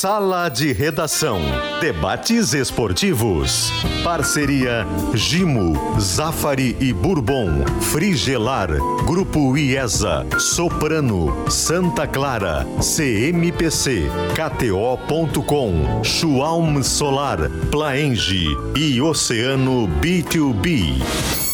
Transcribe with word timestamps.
Sala 0.00 0.48
de 0.48 0.72
Redação. 0.72 1.42
Debates 1.78 2.54
esportivos. 2.54 3.70
Parceria 4.02 4.86
Gimo, 5.12 6.00
Zafari 6.00 6.74
e 6.80 6.90
Bourbon. 6.90 7.66
Frigelar. 7.92 8.70
Grupo 9.04 9.58
IESA. 9.58 10.26
Soprano. 10.38 11.50
Santa 11.50 12.06
Clara. 12.06 12.66
CMPC. 12.80 14.08
KTO.com. 14.34 16.02
Schwalm 16.02 16.82
Solar. 16.82 17.50
Plaenge. 17.70 18.46
E 18.74 19.02
Oceano 19.02 19.86
B2B. 20.00 21.49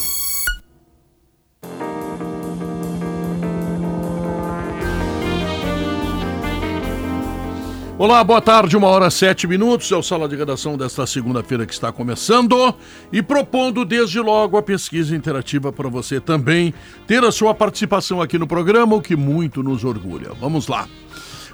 Olá, 7.99 8.23
boa 8.23 8.39
tarde, 8.39 8.77
uma 8.77 8.89
hora 8.89 9.09
sete 9.09 9.47
minutos. 9.47 9.91
É 9.91 9.95
o 9.95 10.03
Sala 10.03 10.29
de 10.29 10.35
Redação 10.35 10.77
desta 10.77 11.07
segunda-feira 11.07 11.65
que 11.65 11.73
está 11.73 11.91
começando 11.91 12.71
e 13.11 13.23
propondo 13.23 13.83
desde 13.83 14.19
logo 14.19 14.55
a 14.55 14.61
pesquisa 14.61 15.15
interativa 15.15 15.73
para 15.73 15.89
você 15.89 16.21
também 16.21 16.75
ter 17.07 17.23
a 17.23 17.31
sua 17.31 17.55
participação 17.55 18.21
aqui 18.21 18.37
no 18.37 18.45
programa, 18.45 18.95
o 18.95 19.01
que 19.01 19.15
muito 19.15 19.63
nos 19.63 19.83
orgulha. 19.83 20.29
Vamos 20.39 20.67
lá. 20.67 20.87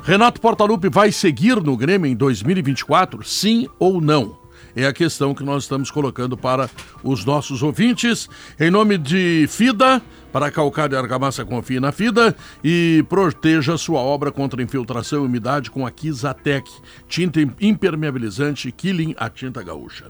Renato 0.04 0.42
Portaluppi 0.42 0.90
vai 0.90 1.14
seguir 1.14 1.64
no 1.64 1.78
Grêmio 1.78 2.12
em 2.12 2.16
2024, 2.16 3.24
sim 3.24 3.70
ou 3.80 4.02
não? 4.02 4.43
É 4.76 4.86
a 4.86 4.94
questão 4.94 5.36
que 5.36 5.44
nós 5.44 5.64
estamos 5.64 5.92
colocando 5.92 6.36
para 6.36 6.70
os 7.04 7.24
nossos 7.24 7.62
ouvintes. 7.62 8.28
Em 8.60 8.72
nome 8.72 8.98
de 8.98 9.46
FIDA, 9.48 10.02
para 10.32 10.50
calcário 10.50 10.96
e 10.96 10.98
argamassa, 10.98 11.46
confie 11.46 11.80
na 11.80 11.92
FIDA 11.92 12.36
e 12.64 13.06
proteja 13.08 13.78
sua 13.78 14.00
obra 14.00 14.32
contra 14.32 14.64
infiltração 14.64 15.24
e 15.24 15.28
umidade 15.28 15.70
com 15.70 15.86
a 15.86 15.92
Kizatec, 15.92 16.68
tinta 17.08 17.40
impermeabilizante 17.62 18.72
Killing 18.72 19.14
a 19.18 19.30
tinta 19.30 19.62
gaúcha. 19.62 20.06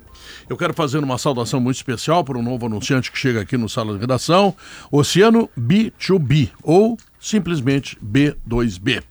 Eu 0.50 0.56
quero 0.56 0.74
fazer 0.74 1.00
uma 1.00 1.18
saudação 1.18 1.60
muito 1.60 1.76
especial 1.76 2.24
para 2.24 2.38
um 2.38 2.44
novo 2.44 2.66
anunciante 2.68 3.12
que 3.12 3.20
chega 3.20 3.42
aqui 3.42 3.58
no 3.58 3.68
Sala 3.68 3.94
de 3.94 4.00
Redação, 4.00 4.56
Oceano 4.90 5.50
B2B, 5.60 6.52
ou 6.64 6.98
simplesmente 7.20 7.98
B2B. 8.02 9.04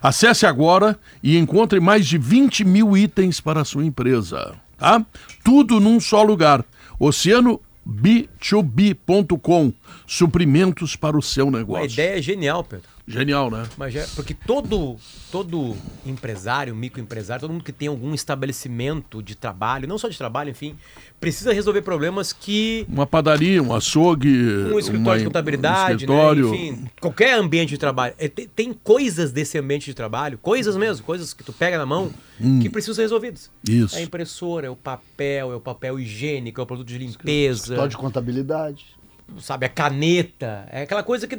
Acesse 0.00 0.46
agora 0.46 0.96
e 1.20 1.36
encontre 1.36 1.80
mais 1.80 2.06
de 2.06 2.16
20 2.16 2.64
mil 2.64 2.96
itens 2.96 3.40
para 3.40 3.62
a 3.62 3.64
sua 3.64 3.84
empresa. 3.84 4.54
Tá? 4.84 5.06
Tudo 5.42 5.80
num 5.80 5.98
só 5.98 6.22
lugar. 6.22 6.62
Oceano 7.00 7.58
b2b.com 7.88 9.72
suprimentos 10.06 10.94
para 10.94 11.16
o 11.16 11.22
seu 11.22 11.50
negócio. 11.50 11.84
A 11.84 11.86
ideia 11.86 12.18
é 12.18 12.22
genial, 12.22 12.62
Pedro. 12.62 12.93
Genial, 13.06 13.50
né? 13.50 13.64
Mas 13.76 13.94
é, 13.94 14.06
porque 14.14 14.32
todo, 14.32 14.96
todo 15.30 15.76
empresário, 16.06 16.74
microempresário, 16.74 17.42
todo 17.42 17.52
mundo 17.52 17.62
que 17.62 17.72
tem 17.72 17.86
algum 17.86 18.14
estabelecimento 18.14 19.22
de 19.22 19.34
trabalho, 19.34 19.86
não 19.86 19.98
só 19.98 20.08
de 20.08 20.16
trabalho, 20.16 20.48
enfim, 20.48 20.74
precisa 21.20 21.52
resolver 21.52 21.82
problemas 21.82 22.32
que. 22.32 22.86
Uma 22.88 23.06
padaria, 23.06 23.62
um 23.62 23.74
açougue. 23.74 24.28
Um 24.28 24.78
escritório 24.78 25.00
uma, 25.00 25.18
de 25.18 25.24
contabilidade, 25.24 25.92
um 25.92 25.96
escritório... 25.96 26.50
Né? 26.50 26.56
enfim, 26.56 26.90
qualquer 26.98 27.34
ambiente 27.34 27.70
de 27.70 27.78
trabalho. 27.78 28.14
É, 28.16 28.26
tem, 28.26 28.48
tem, 28.48 28.72
coisas 28.72 29.30
desse 29.30 29.58
ambiente 29.58 29.84
de 29.84 29.94
trabalho, 29.94 30.38
coisas 30.38 30.74
mesmo, 30.74 31.04
coisas 31.04 31.34
que 31.34 31.44
tu 31.44 31.52
pega 31.52 31.76
na 31.76 31.84
mão, 31.84 32.10
hum. 32.40 32.60
que 32.60 32.70
precisam 32.70 32.94
ser 32.94 33.02
resolvidas. 33.02 33.50
Isso. 33.68 33.96
É 33.96 33.98
a 33.98 34.02
impressora, 34.02 34.66
é 34.66 34.70
o 34.70 34.76
papel, 34.76 35.52
é 35.52 35.56
o 35.56 35.60
papel 35.60 36.00
higiênico, 36.00 36.58
é 36.58 36.64
o 36.64 36.66
produto 36.66 36.88
de 36.88 36.96
limpeza. 36.96 37.64
Escritório 37.64 37.90
de 37.90 37.96
contabilidade 37.98 38.94
sabe, 39.38 39.66
a 39.66 39.68
caneta. 39.68 40.66
É 40.70 40.82
aquela 40.82 41.02
coisa 41.02 41.26
que 41.26 41.36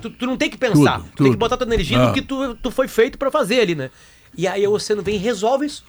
tu, 0.00 0.10
tu 0.10 0.26
não 0.26 0.36
tem 0.36 0.50
que 0.50 0.56
pensar. 0.56 0.98
Tudo, 0.98 1.10
tu 1.10 1.16
tudo. 1.16 1.24
tem 1.24 1.32
que 1.32 1.38
botar 1.38 1.56
tua 1.56 1.66
energia 1.66 1.98
ah. 1.98 2.08
no 2.08 2.14
que 2.14 2.22
tu, 2.22 2.54
tu 2.56 2.70
foi 2.70 2.88
feito 2.88 3.18
para 3.18 3.30
fazer 3.30 3.60
ali, 3.60 3.74
né? 3.74 3.90
E 4.36 4.46
aí 4.46 4.66
o 4.66 4.72
oceano 4.72 5.02
vem 5.02 5.16
e 5.16 5.18
resolve 5.18 5.66
isso. 5.66 5.84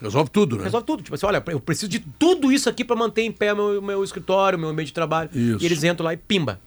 Resolve 0.00 0.30
tudo, 0.30 0.56
né? 0.56 0.64
Resolve 0.64 0.86
tudo. 0.86 1.02
Tipo 1.02 1.14
assim, 1.14 1.26
olha, 1.26 1.42
eu 1.48 1.60
preciso 1.60 1.88
de 1.88 1.98
tudo 1.98 2.52
isso 2.52 2.68
aqui 2.68 2.84
para 2.84 2.94
manter 2.94 3.22
em 3.22 3.32
pé 3.32 3.54
meu, 3.54 3.82
meu 3.82 4.04
escritório, 4.04 4.58
meu 4.58 4.68
ambiente 4.68 4.88
de 4.88 4.94
trabalho. 4.94 5.30
Isso. 5.32 5.62
E 5.62 5.66
eles 5.66 5.82
entram 5.82 6.04
lá 6.04 6.14
e 6.14 6.16
pimba. 6.16 6.60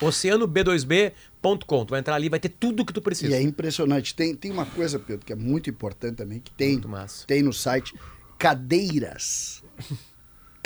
OceanoB2B.com. 0.00 1.84
Tu 1.84 1.90
vai 1.90 2.00
entrar 2.00 2.14
ali, 2.14 2.28
vai 2.28 2.40
ter 2.40 2.48
tudo 2.48 2.84
que 2.84 2.92
tu 2.92 3.02
precisa. 3.02 3.32
E 3.32 3.34
é 3.34 3.42
impressionante. 3.42 4.14
Tem, 4.14 4.34
tem 4.34 4.50
uma 4.50 4.64
coisa, 4.64 4.98
Pedro, 4.98 5.24
que 5.26 5.32
é 5.32 5.36
muito 5.36 5.68
importante 5.68 6.16
também, 6.16 6.40
que 6.40 6.50
tem, 6.52 6.80
tem 7.26 7.42
no 7.42 7.52
site 7.52 7.94
cadeiras 8.38 9.62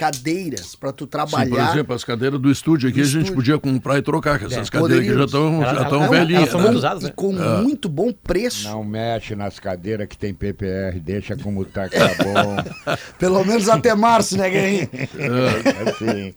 cadeiras 0.03 0.75
para 0.75 0.93
tu 0.93 1.07
trabalhar. 1.07 1.45
Sim, 1.45 1.51
por 1.51 1.61
exemplo, 1.61 1.95
as 1.95 2.03
cadeiras 2.03 2.41
do 2.41 2.51
estúdio 2.51 2.89
aqui 2.89 3.01
a 3.01 3.05
gente 3.05 3.31
podia 3.31 3.57
comprar 3.57 3.99
e 3.99 4.03
trocar, 4.03 4.37
que 4.37 4.47
essas 4.47 4.67
é, 4.67 4.71
cadeiras 4.71 5.07
aqui 5.07 5.17
já 5.17 5.25
estão 5.25 5.61
já 5.61 5.83
estão 5.83 6.11
velhinhas. 6.11 6.53
Elas 6.53 6.65
né? 6.65 6.71
usadas, 6.71 7.03
né? 7.05 7.09
E 7.11 7.13
com 7.13 7.41
é. 7.41 7.63
muito 7.63 7.89
bom 7.89 8.13
preço. 8.13 8.69
Não 8.69 8.83
mexe 8.83 9.37
nas 9.37 9.61
cadeiras 9.61 10.09
que 10.09 10.19
tem 10.19 10.35
PPR, 10.35 10.99
deixa 10.99 11.37
como 11.37 11.65
tá 11.65 11.89
que 11.89 11.97
tá 11.97 12.09
bom. 12.25 12.57
Pelo 13.17 13.45
menos 13.45 13.69
até 13.69 13.95
março, 13.95 14.37
né, 14.37 14.51
Guerrinho? 14.51 14.89
É. 14.93 15.91
Assim. 15.91 16.35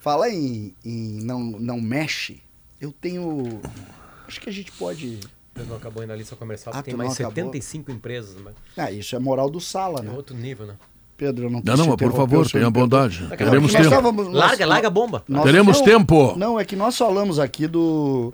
Fala 0.00 0.30
em, 0.30 0.74
em 0.82 1.22
não, 1.22 1.40
não 1.40 1.78
mexe, 1.78 2.40
eu 2.80 2.90
tenho... 2.90 3.60
Acho 4.26 4.40
que 4.40 4.48
a 4.48 4.52
gente 4.52 4.72
pode... 4.72 5.18
Não 5.68 5.76
acabou 5.76 6.00
ainda 6.00 6.14
a 6.14 6.16
lista 6.16 6.36
comercial, 6.36 6.72
ah, 6.74 6.82
tem 6.82 6.94
mais 6.94 7.12
acabou? 7.14 7.34
75 7.34 7.90
empresas. 7.90 8.36
Mas... 8.40 8.54
Ah, 8.76 8.90
isso 8.92 9.14
é 9.16 9.18
moral 9.18 9.50
do 9.50 9.60
Sala, 9.60 10.00
né? 10.00 10.10
É 10.10 10.16
outro 10.16 10.36
nível, 10.36 10.66
né? 10.66 10.76
Pedro, 11.18 11.46
eu 11.46 11.50
não 11.50 11.60
Não, 11.64 11.76
não, 11.76 11.96
por 11.96 12.12
favor, 12.12 12.48
tenha 12.48 12.70
bondade. 12.70 13.22
Não, 13.22 13.36
Teremos 13.36 13.72
tempo. 13.72 13.84
Estávamos, 13.84 14.32
larga, 14.32 14.64
larga 14.64 14.86
a 14.86 14.90
bomba. 14.90 15.24
Nós, 15.26 15.42
Teremos 15.42 15.78
não, 15.78 15.84
tempo. 15.84 16.38
Não, 16.38 16.60
é 16.60 16.64
que 16.64 16.76
nós 16.76 16.96
falamos 16.96 17.40
aqui 17.40 17.66
do, 17.66 18.32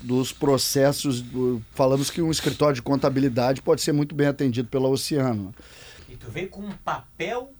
dos 0.00 0.32
processos, 0.32 1.20
do, 1.20 1.60
falamos 1.74 2.10
que 2.10 2.22
um 2.22 2.30
escritório 2.30 2.76
de 2.76 2.82
contabilidade 2.82 3.60
pode 3.60 3.82
ser 3.82 3.90
muito 3.90 4.14
bem 4.14 4.28
atendido 4.28 4.68
pela 4.68 4.88
Oceano. 4.88 5.52
E 6.08 6.14
tu 6.14 6.30
vem 6.30 6.46
com 6.46 6.60
um 6.60 6.70
papel 6.84 7.52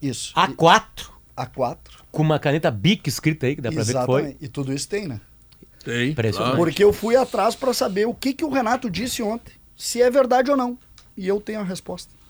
isso. 0.00 0.32
A4. 0.34 1.10
A4. 1.36 1.76
Com 2.10 2.22
uma 2.22 2.38
caneta 2.38 2.70
BIC 2.70 3.06
escrita 3.06 3.46
aí, 3.46 3.54
que 3.54 3.60
dá 3.60 3.70
pra 3.70 3.82
Exatamente. 3.82 4.22
ver 4.24 4.32
que 4.32 4.38
foi. 4.38 4.46
E 4.46 4.48
tudo 4.48 4.72
isso 4.72 4.88
tem, 4.88 5.06
né? 5.06 5.20
Tem. 5.84 6.14
Porque 6.56 6.82
eu 6.82 6.92
fui 6.92 7.16
atrás 7.16 7.54
para 7.54 7.74
saber 7.74 8.06
o 8.06 8.14
que, 8.14 8.32
que 8.32 8.46
o 8.46 8.50
Renato 8.50 8.88
disse 8.88 9.22
ontem. 9.22 9.52
Se 9.76 10.00
é 10.00 10.10
verdade 10.10 10.50
ou 10.50 10.56
não. 10.56 10.78
E 11.14 11.28
eu 11.28 11.38
tenho 11.38 11.60
a 11.60 11.64
resposta. 11.64 12.21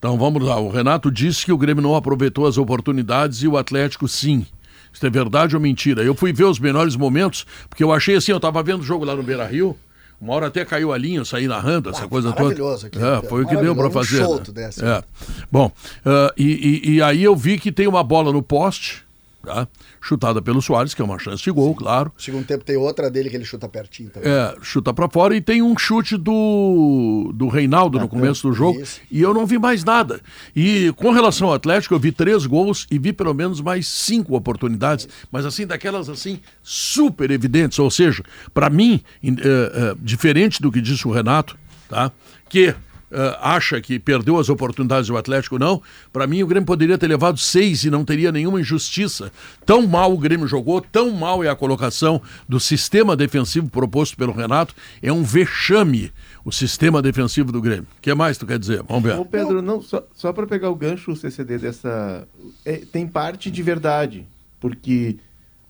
Então 0.00 0.16
vamos 0.16 0.42
lá. 0.42 0.58
O 0.58 0.70
Renato 0.70 1.10
disse 1.10 1.44
que 1.44 1.52
o 1.52 1.58
Grêmio 1.58 1.82
não 1.82 1.94
aproveitou 1.94 2.46
as 2.46 2.56
oportunidades 2.56 3.42
e 3.42 3.48
o 3.48 3.58
Atlético 3.58 4.08
sim. 4.08 4.46
Isso 4.90 5.06
é 5.06 5.10
verdade 5.10 5.54
ou 5.54 5.60
mentira? 5.60 6.02
Eu 6.02 6.14
fui 6.14 6.32
ver 6.32 6.44
os 6.44 6.58
melhores 6.58 6.96
momentos, 6.96 7.46
porque 7.68 7.84
eu 7.84 7.92
achei 7.92 8.16
assim, 8.16 8.32
eu 8.32 8.38
estava 8.38 8.62
vendo 8.62 8.80
o 8.80 8.82
jogo 8.82 9.04
lá 9.04 9.14
no 9.14 9.22
Beira 9.22 9.46
Rio. 9.46 9.76
Uma 10.18 10.34
hora 10.34 10.46
até 10.46 10.64
caiu 10.64 10.90
a 10.90 10.96
linha, 10.96 11.18
eu 11.18 11.24
saí 11.26 11.46
narrando 11.46 11.90
essa 11.90 12.04
ah, 12.04 12.08
coisa 12.08 12.30
maravilhoso 12.30 12.88
toda. 12.88 13.16
Aqui, 13.16 13.26
é, 13.26 13.28
foi 13.28 13.44
o 13.44 13.46
que 13.46 13.56
deu 13.56 13.76
para 13.76 13.90
fazer. 13.90 14.24
Um 14.24 14.36
né? 14.36 14.70
é. 14.82 15.04
Bom, 15.52 15.66
uh, 15.66 16.32
e, 16.36 16.44
e, 16.84 16.94
e 16.94 17.02
aí 17.02 17.22
eu 17.22 17.36
vi 17.36 17.58
que 17.58 17.70
tem 17.70 17.86
uma 17.86 18.02
bola 18.02 18.32
no 18.32 18.42
poste 18.42 19.04
Tá? 19.42 19.66
Chutada 20.00 20.42
pelo 20.42 20.60
Soares, 20.60 20.92
que 20.92 21.00
é 21.00 21.04
uma 21.04 21.18
chance 21.18 21.42
de 21.42 21.50
gol, 21.50 21.70
Sim. 21.70 21.78
claro. 21.78 22.12
Segundo 22.18 22.44
tempo 22.44 22.62
tem 22.62 22.76
outra 22.76 23.10
dele 23.10 23.30
que 23.30 23.36
ele 23.36 23.44
chuta 23.44 23.66
pertinho 23.68 24.10
também. 24.10 24.30
É, 24.30 24.54
chuta 24.60 24.92
para 24.92 25.08
fora 25.08 25.34
e 25.34 25.40
tem 25.40 25.62
um 25.62 25.76
chute 25.78 26.18
do, 26.18 27.32
do 27.34 27.48
Reinaldo 27.48 27.98
no 27.98 28.06
começo 28.06 28.46
do 28.46 28.52
jogo. 28.52 28.80
Isso. 28.80 29.00
E 29.10 29.22
eu 29.22 29.32
não 29.32 29.46
vi 29.46 29.58
mais 29.58 29.82
nada. 29.82 30.20
E 30.54 30.92
com 30.94 31.10
relação 31.10 31.48
ao 31.48 31.54
Atlético, 31.54 31.94
eu 31.94 31.98
vi 31.98 32.12
três 32.12 32.44
gols 32.44 32.86
e 32.90 32.98
vi 32.98 33.14
pelo 33.14 33.32
menos 33.32 33.62
mais 33.62 33.88
cinco 33.88 34.36
oportunidades, 34.36 35.08
mas 35.32 35.46
assim, 35.46 35.66
daquelas 35.66 36.10
assim, 36.10 36.38
super 36.62 37.30
evidentes. 37.30 37.78
Ou 37.78 37.90
seja, 37.90 38.22
para 38.52 38.68
mim, 38.68 39.00
é, 39.24 39.28
é, 39.28 39.94
diferente 40.00 40.60
do 40.60 40.70
que 40.70 40.82
disse 40.82 41.08
o 41.08 41.10
Renato, 41.10 41.56
tá? 41.88 42.12
Que 42.48 42.74
uh, 43.10 43.36
acha 43.40 43.80
que 43.80 43.98
perdeu 43.98 44.38
as 44.38 44.48
oportunidades 44.48 45.08
do 45.08 45.16
Atlético, 45.16 45.58
não. 45.58 45.82
Para 46.12 46.26
mim, 46.26 46.42
o 46.42 46.46
Grêmio 46.46 46.66
poderia 46.66 46.96
ter 46.96 47.06
levado 47.06 47.38
seis 47.38 47.84
e 47.84 47.90
não 47.90 48.04
teria 48.04 48.32
nenhuma 48.32 48.60
injustiça. 48.60 49.32
Tão 49.64 49.86
mal 49.86 50.12
o 50.12 50.18
Grêmio 50.18 50.46
jogou, 50.46 50.80
tão 50.80 51.10
mal 51.10 51.42
é 51.44 51.48
a 51.48 51.56
colocação 51.56 52.20
do 52.48 52.58
sistema 52.58 53.16
defensivo 53.16 53.68
proposto 53.68 54.16
pelo 54.16 54.32
Renato. 54.32 54.74
É 55.02 55.12
um 55.12 55.22
vexame 55.22 56.12
o 56.44 56.52
sistema 56.52 57.02
defensivo 57.02 57.52
do 57.52 57.60
Grêmio. 57.60 57.86
O 57.98 58.00
que 58.00 58.14
mais 58.14 58.38
tu 58.38 58.46
quer 58.46 58.58
dizer? 58.58 58.82
Vamos 58.82 59.02
ver. 59.02 59.18
Ô 59.18 59.24
Pedro, 59.24 59.60
não, 59.60 59.82
só, 59.82 60.06
só 60.14 60.32
para 60.32 60.46
pegar 60.46 60.70
o 60.70 60.74
gancho, 60.74 61.12
o 61.12 61.16
CCD 61.16 61.58
dessa. 61.58 62.26
É, 62.64 62.78
tem 62.78 63.06
parte 63.06 63.50
de 63.50 63.62
verdade, 63.62 64.26
porque 64.58 65.16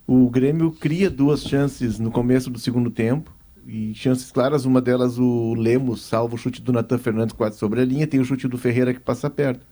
o 0.06 0.28
Grêmio 0.28 0.70
cria 0.72 1.10
duas 1.10 1.42
chances 1.42 1.98
no 1.98 2.10
começo 2.10 2.50
do 2.50 2.58
segundo 2.58 2.90
tempo 2.90 3.30
e 3.66 3.94
chances 3.94 4.30
claras, 4.30 4.64
uma 4.64 4.80
delas 4.80 5.18
o 5.18 5.54
Lemos, 5.54 6.02
salvo 6.02 6.36
o 6.36 6.38
chute 6.38 6.62
do 6.62 6.72
Natan 6.72 6.98
Fernandes 6.98 7.34
quase 7.34 7.58
sobre 7.58 7.80
a 7.80 7.84
linha, 7.84 8.06
tem 8.06 8.20
o 8.20 8.24
chute 8.24 8.48
do 8.48 8.58
Ferreira 8.58 8.92
que 8.92 9.00
passa 9.00 9.28
perto. 9.30 9.66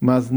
Mas 0.00 0.30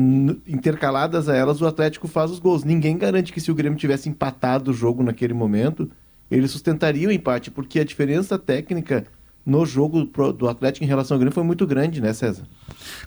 intercaladas 0.48 1.28
a 1.28 1.36
elas, 1.36 1.60
o 1.62 1.66
Atlético 1.66 2.08
faz 2.08 2.30
os 2.30 2.40
gols. 2.40 2.64
Ninguém 2.64 2.98
garante 2.98 3.34
que 3.34 3.42
se 3.42 3.52
o 3.52 3.56
Grêmio 3.56 3.80
tivesse 3.80 4.08
empatado 4.08 4.70
o 4.70 4.74
jogo 4.74 5.02
naquele 5.02 5.34
momento, 5.34 5.90
ele 6.30 6.48
sustentaria 6.48 7.08
o 7.08 7.12
empate, 7.12 7.50
porque 7.50 7.80
a 7.80 7.84
diferença 7.84 8.38
técnica 8.38 9.06
no 9.46 9.66
jogo 9.66 10.06
do 10.34 10.50
Atlético 10.50 10.84
em 10.84 10.88
relação 10.88 11.16
ao 11.16 11.20
Grêmio 11.20 11.34
foi 11.34 11.44
muito 11.44 11.68
grande, 11.68 12.02
né, 12.02 12.12
César? 12.14 12.44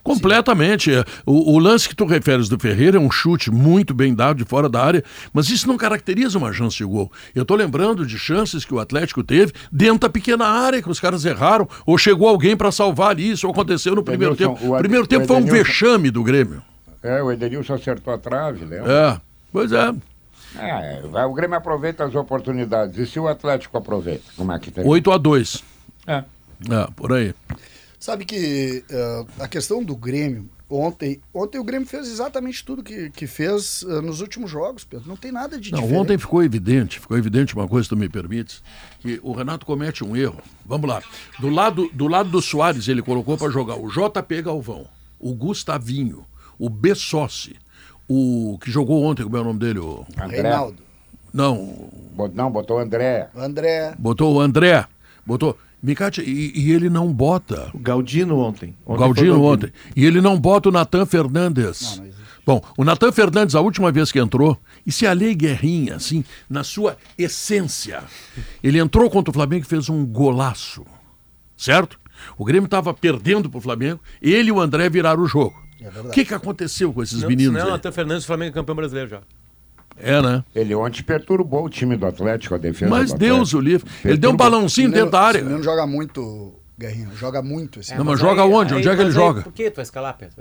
Completamente. 0.05 0.91
O, 1.27 1.55
o, 1.55 1.59
lance 1.59 1.89
que 1.89 1.97
tu 1.97 2.05
referes 2.05 2.49
do 2.49 2.59
Ferreira 2.59 2.97
é 2.97 3.01
um 3.01 3.11
chute 3.11 3.51
muito 3.51 3.93
bem 3.93 4.15
dado 4.15 4.37
de 4.37 4.45
fora 4.45 4.69
da 4.69 4.83
área, 4.83 5.03
mas 5.33 5.51
isso 5.51 5.67
não 5.67 5.77
caracteriza 5.77 6.39
uma 6.39 6.53
chance 6.53 6.77
de 6.77 6.85
gol. 6.85 7.11
Eu 7.35 7.43
estou 7.43 7.57
lembrando 7.57 8.07
de 8.07 8.17
chances 8.17 8.65
que 8.65 8.73
o 8.73 8.79
Atlético 8.79 9.25
teve 9.25 9.53
dentro 9.73 10.01
da 10.01 10.09
pequena 10.09 10.47
área, 10.47 10.81
que 10.81 10.89
os 10.89 11.01
caras 11.01 11.25
erraram, 11.25 11.69
ou 11.85 11.99
chegou 11.99 12.29
alguém 12.29 12.57
para 12.57 12.71
salvar 12.71 13.11
ali. 13.11 13.33
Isso 13.33 13.49
aconteceu 13.49 13.97
no 13.97 14.05
primeiro 14.05 14.37
tempo. 14.37 14.75
O 14.75 14.79
primeiro 14.79 15.07
tempo 15.07 15.27
foi 15.27 15.37
um 15.37 15.45
vexame 15.45 16.11
do 16.11 16.23
Grêmio. 16.23 16.63
É, 17.03 17.21
o 17.23 17.33
Edenilson 17.33 17.75
acertou 17.75 18.15
a 18.15 18.19
trave, 18.19 18.65
lembra? 18.65 18.93
É, 18.93 19.21
pois 19.53 19.73
é. 19.73 19.93
É, 20.57 21.25
o 21.25 21.35
Grêmio 21.35 21.57
aproveita 21.57 22.05
as 22.05 22.15
oportunidades. 22.15 22.97
E 22.97 23.07
se 23.07 23.19
o 23.19 23.29
Atlético 23.29 23.77
aproveita? 23.77 24.25
Como 24.37 24.53
é 24.53 24.59
que 24.59 24.71
tem? 24.71 24.87
8 24.87 25.11
a 25.13 25.19
2 25.19 25.78
É. 26.09 26.25
É, 26.75 26.89
por 26.97 27.13
aí. 27.13 27.35
Sabe 28.01 28.25
que 28.25 28.85
uh, 28.91 29.43
a 29.43 29.49
questão 29.49 29.83
do 29.83 29.95
Grêmio, 29.97 30.49
ontem, 30.71 31.21
ontem 31.35 31.59
o 31.59 31.65
Grêmio 31.65 31.87
fez 31.87 32.09
exatamente 32.09 32.65
tudo 32.65 32.83
que, 32.83 33.11
que 33.11 33.27
fez 33.27 33.83
uh, 33.83 34.01
nos 34.03 34.21
últimos 34.21 34.51
jogos, 34.51 34.85
Pedro. 34.85 35.09
Não 35.09 35.17
tem 35.17 35.31
nada 35.33 35.59
de 35.59 35.71
Não, 35.73 35.81
diferente. 35.81 36.01
ontem 36.01 36.19
ficou 36.19 36.43
evidente, 36.43 37.01
ficou 37.01 37.19
evidente 37.19 37.55
uma 37.55 37.69
coisa, 37.69 37.85
se 37.85 37.89
tu 37.91 37.97
me 37.97 38.09
permites, 38.09 38.63
que 39.01 39.21
o 39.23 39.33
Renato 39.33 39.67
comete 39.67 40.03
um 40.05 40.17
erro. 40.17 40.41
Vamos 40.65 40.89
lá. 40.89 41.03
Do 41.39 41.49
lado 41.49 41.89
do, 41.93 42.09
lado 42.09 42.31
do 42.31 42.41
Soares, 42.41 42.89
ele 42.89 43.03
colocou 43.03 43.37
para 43.37 43.51
jogar 43.51 43.77
o 43.77 43.89
JP 43.89 44.43
Galvão, 44.43 44.87
o 45.19 45.35
Gustavinho, 45.35 46.25
o 46.59 46.69
Bessossi, 46.71 47.57
o 48.09 48.59
que 48.63 48.71
jogou 48.71 49.03
ontem, 49.05 49.25
como 49.25 49.37
é 49.37 49.41
o 49.41 49.45
nome 49.45 49.59
dele? 49.59 49.81
O... 49.81 50.07
André. 50.17 50.43
Reinaldo. 50.43 50.83
Não, 51.33 51.91
Não, 52.33 52.51
botou 52.51 52.79
o 52.79 52.81
André. 52.81 53.29
André. 53.37 53.95
botou 53.99 54.35
o 54.35 54.41
André, 54.41 54.87
botou. 55.27 55.59
Micate, 55.83 56.21
e, 56.21 56.53
e 56.59 56.73
ele 56.73 56.91
não 56.91 57.13
bota. 57.13 57.71
O 57.73 57.79
Galdino 57.79 58.39
ontem. 58.39 58.75
O 58.85 58.93
ontem 58.93 59.01
Galdino 59.01 59.35
foi 59.35 59.39
o 59.39 59.45
ontem. 59.45 59.73
E 59.95 60.05
ele 60.05 60.21
não 60.21 60.39
bota 60.39 60.69
o 60.69 60.73
Natan 60.73 61.07
Fernandes. 61.07 61.99
Não. 61.99 62.09
Bom, 62.45 62.65
o 62.79 62.85
Natan 62.85 63.13
Fernandes, 63.13 63.55
a 63.55 63.61
última 63.61 63.93
vez 63.93 64.11
que 64.11 64.19
entrou, 64.19 64.59
e 64.87 64.91
se 64.91 65.07
a 65.07 65.13
Lei 65.13 65.35
Guerrinha, 65.35 65.97
assim, 65.97 66.25
na 66.49 66.65
sua 66.65 66.97
essência, 67.17 68.03
ele 68.63 68.79
entrou 68.79 69.11
contra 69.11 69.31
o 69.31 69.35
Flamengo 69.35 69.67
e 69.67 69.69
fez 69.69 69.89
um 69.91 70.05
golaço. 70.07 70.85
Certo? 71.57 72.01
O 72.37 72.45
Grêmio 72.45 72.65
estava 72.65 72.93
perdendo 72.95 73.51
para 73.51 73.59
o 73.59 73.61
Flamengo, 73.61 74.01
ele 74.21 74.49
e 74.49 74.53
o 74.53 74.61
André 74.61 74.89
viraram 74.89 75.23
o 75.23 75.27
jogo. 75.29 75.63
É 75.81 76.01
o 76.01 76.11
que, 76.11 76.25
que 76.25 76.35
aconteceu 76.35 76.93
com 76.93 77.03
esses 77.03 77.21
Não, 77.21 77.29
meninos? 77.29 77.55
não, 77.55 77.67
aí? 77.67 77.71
Natan 77.71 77.93
Fernandes, 77.93 78.25
o 78.25 78.27
Flamengo 78.27 78.51
é 78.51 78.55
campeão 78.55 78.75
brasileiro 78.75 79.11
já. 79.11 79.21
É, 80.03 80.23
né? 80.23 80.45
Ele 80.55 80.75
ontem 80.75 81.03
perturbou 81.03 81.65
o 81.65 81.69
time 81.69 81.97
do 81.97 82.07
Atlético, 82.07 82.55
a 82.55 82.59
defesa 82.59 82.91
Mas 82.91 83.13
do 83.13 83.19
Deus 83.19 83.53
o 83.55 83.61
livre. 83.61 83.91
Ele 84.05 84.17
deu 84.17 84.31
um 84.31 84.37
balãozinho 84.37 84.91
dentro 84.91 85.11
da 85.11 85.21
área. 85.21 85.39
esse 85.39 85.47
menino 85.47 85.63
joga 85.63 85.87
muito, 85.87 86.55
Guerrinho. 86.79 87.11
Joga 87.17 87.43
muito 87.43 87.81
esse 87.81 87.95
Não, 87.97 88.05
mas 88.05 88.21
joga 88.21 88.45
onde? 88.45 88.75
Onde 88.75 88.89
é 88.89 88.95
que 88.95 89.01
ele 89.01 89.07
mas 89.07 89.15
joga? 89.15 89.43
Por 89.43 89.53
que 89.53 89.71
tu 89.71 89.77
vai 89.77 89.83
escalar, 89.83 90.17
Pedro? 90.17 90.37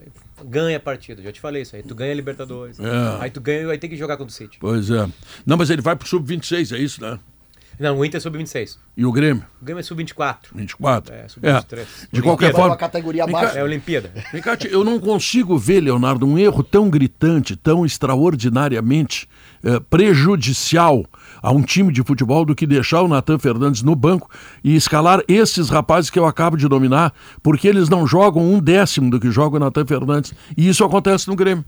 Ganha 0.45 0.77
a 0.77 0.79
partida, 0.79 1.21
já 1.21 1.31
te 1.31 1.39
falei 1.41 1.63
isso 1.63 1.75
aí. 1.75 1.83
Tu 1.83 1.95
ganha 1.95 2.11
a 2.11 2.15
Libertadores. 2.15 2.79
É. 2.79 2.83
Aí 3.19 3.31
tu 3.31 3.41
ganha, 3.41 3.65
vai 3.65 3.77
ter 3.77 3.87
que 3.87 3.95
jogar 3.95 4.17
contra 4.17 4.31
o 4.31 4.35
City. 4.35 4.57
Pois 4.59 4.89
é. 4.91 5.07
Não, 5.45 5.57
mas 5.57 5.69
ele 5.69 5.81
vai 5.81 5.95
pro 5.95 6.07
sub-26, 6.07 6.75
é 6.75 6.79
isso, 6.79 7.01
né? 7.01 7.19
Não, 7.79 7.99
o 7.99 8.03
Inter 8.05 8.17
é 8.17 8.21
sub-26. 8.21 8.77
E 8.95 9.05
o 9.05 9.11
Grêmio? 9.11 9.43
O 9.61 9.65
Grêmio 9.65 9.79
é 9.79 9.83
sub-24. 9.83 10.37
24. 10.55 11.13
É, 11.13 11.19
É, 11.19 11.27
sub-23. 11.27 11.85
De 12.11 12.21
qualquer 12.21 12.51
forma. 12.51 12.75
categoria 12.75 13.25
Vem 13.25 13.33
cá, 13.33 13.39
abaixo. 13.41 13.57
É 13.57 13.61
a 13.61 13.63
Olimpíada. 13.63 14.11
Vem 14.31 14.41
cá, 14.41 14.57
tia, 14.57 14.71
eu 14.71 14.83
não 14.83 14.99
consigo 14.99 15.57
ver, 15.57 15.81
Leonardo, 15.81 16.25
um 16.25 16.37
erro 16.37 16.63
tão 16.63 16.89
gritante, 16.89 17.55
tão 17.55 17.85
extraordinariamente 17.85 19.29
eh, 19.63 19.79
prejudicial 19.89 21.05
a 21.41 21.51
um 21.51 21.61
time 21.61 21.93
de 21.93 22.03
futebol 22.03 22.45
do 22.45 22.55
que 22.55 22.65
deixar 22.65 23.01
o 23.01 23.07
Natan 23.07 23.37
Fernandes 23.37 23.83
no 23.83 23.95
banco 23.95 24.29
e 24.63 24.75
escalar 24.75 25.21
esses 25.27 25.69
rapazes 25.69 26.09
que 26.09 26.17
eu 26.17 26.25
acabo 26.25 26.57
de 26.57 26.67
dominar, 26.67 27.13
porque 27.43 27.67
eles 27.67 27.89
não 27.89 28.07
jogam 28.07 28.43
um 28.43 28.59
décimo 28.59 29.11
do 29.11 29.19
que 29.19 29.29
joga 29.29 29.57
o 29.57 29.59
Natan 29.59 29.85
Fernandes. 29.85 30.33
E 30.55 30.67
isso 30.67 30.83
acontece 30.83 31.27
no 31.27 31.35
Grêmio. 31.35 31.63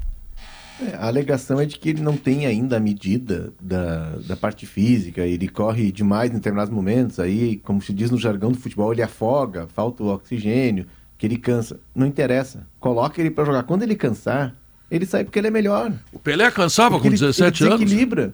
É, 0.82 0.96
a 0.96 1.08
alegação 1.08 1.60
é 1.60 1.66
de 1.66 1.78
que 1.78 1.90
ele 1.90 2.02
não 2.02 2.16
tem 2.16 2.46
ainda 2.46 2.78
a 2.78 2.80
medida 2.80 3.52
da, 3.62 4.12
da 4.26 4.36
parte 4.38 4.66
física, 4.66 5.22
ele 5.26 5.48
corre 5.48 5.92
demais 5.92 6.32
em 6.32 6.36
determinados 6.36 6.74
momentos, 6.74 7.20
aí, 7.20 7.58
como 7.58 7.82
se 7.82 7.92
diz 7.94 8.10
no 8.10 8.18
jargão 8.18 8.52
do 8.52 8.58
futebol, 8.58 8.92
ele 8.94 9.02
afoga, 9.02 9.68
falta 9.68 10.04
o 10.04 10.08
oxigênio, 10.14 10.86
que 11.18 11.26
ele 11.28 11.38
cansa. 11.38 11.80
Não 11.94 12.08
interessa. 12.08 12.66
Coloca 12.80 13.20
ele 13.20 13.30
pra 13.30 13.44
jogar. 13.44 13.64
Quando 13.64 13.84
ele 13.84 13.96
cansar, 13.96 14.56
ele 14.90 15.06
sai 15.06 15.26
porque 15.26 15.38
ele 15.38 15.48
é 15.48 15.52
melhor. 15.52 15.92
O 16.14 16.20
Pelé 16.20 16.50
cansava 16.50 16.92
Porque 16.92 17.10
com 17.10 17.14
ele- 17.14 17.20
17 17.20 17.64
ele 17.64 17.70
anos. 17.74 17.80
desequilibra. 17.84 18.34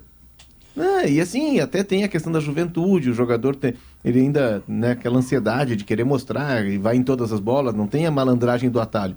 Ah, 0.77 1.07
e 1.07 1.19
assim, 1.21 1.59
até 1.62 1.83
tem 1.83 2.03
a 2.03 2.07
questão 2.07 2.31
da 2.31 2.39
juventude, 2.42 3.09
o 3.09 3.13
jogador 3.13 3.56
tem, 3.56 3.74
ele 4.03 4.19
ainda, 4.19 4.62
né, 4.68 4.92
aquela 4.92 5.18
ansiedade 5.18 5.75
de 5.75 5.86
querer 5.86 6.03
mostrar, 6.03 6.65
e 6.65 6.77
vai 6.77 6.97
em 6.97 7.01
todas 7.03 7.31
as 7.31 7.39
bolas, 7.39 7.74
não 7.74 7.88
tem 7.88 8.06
a 8.06 8.12
malandragem 8.12 8.69
do 8.69 8.80
atalho. 8.81 9.15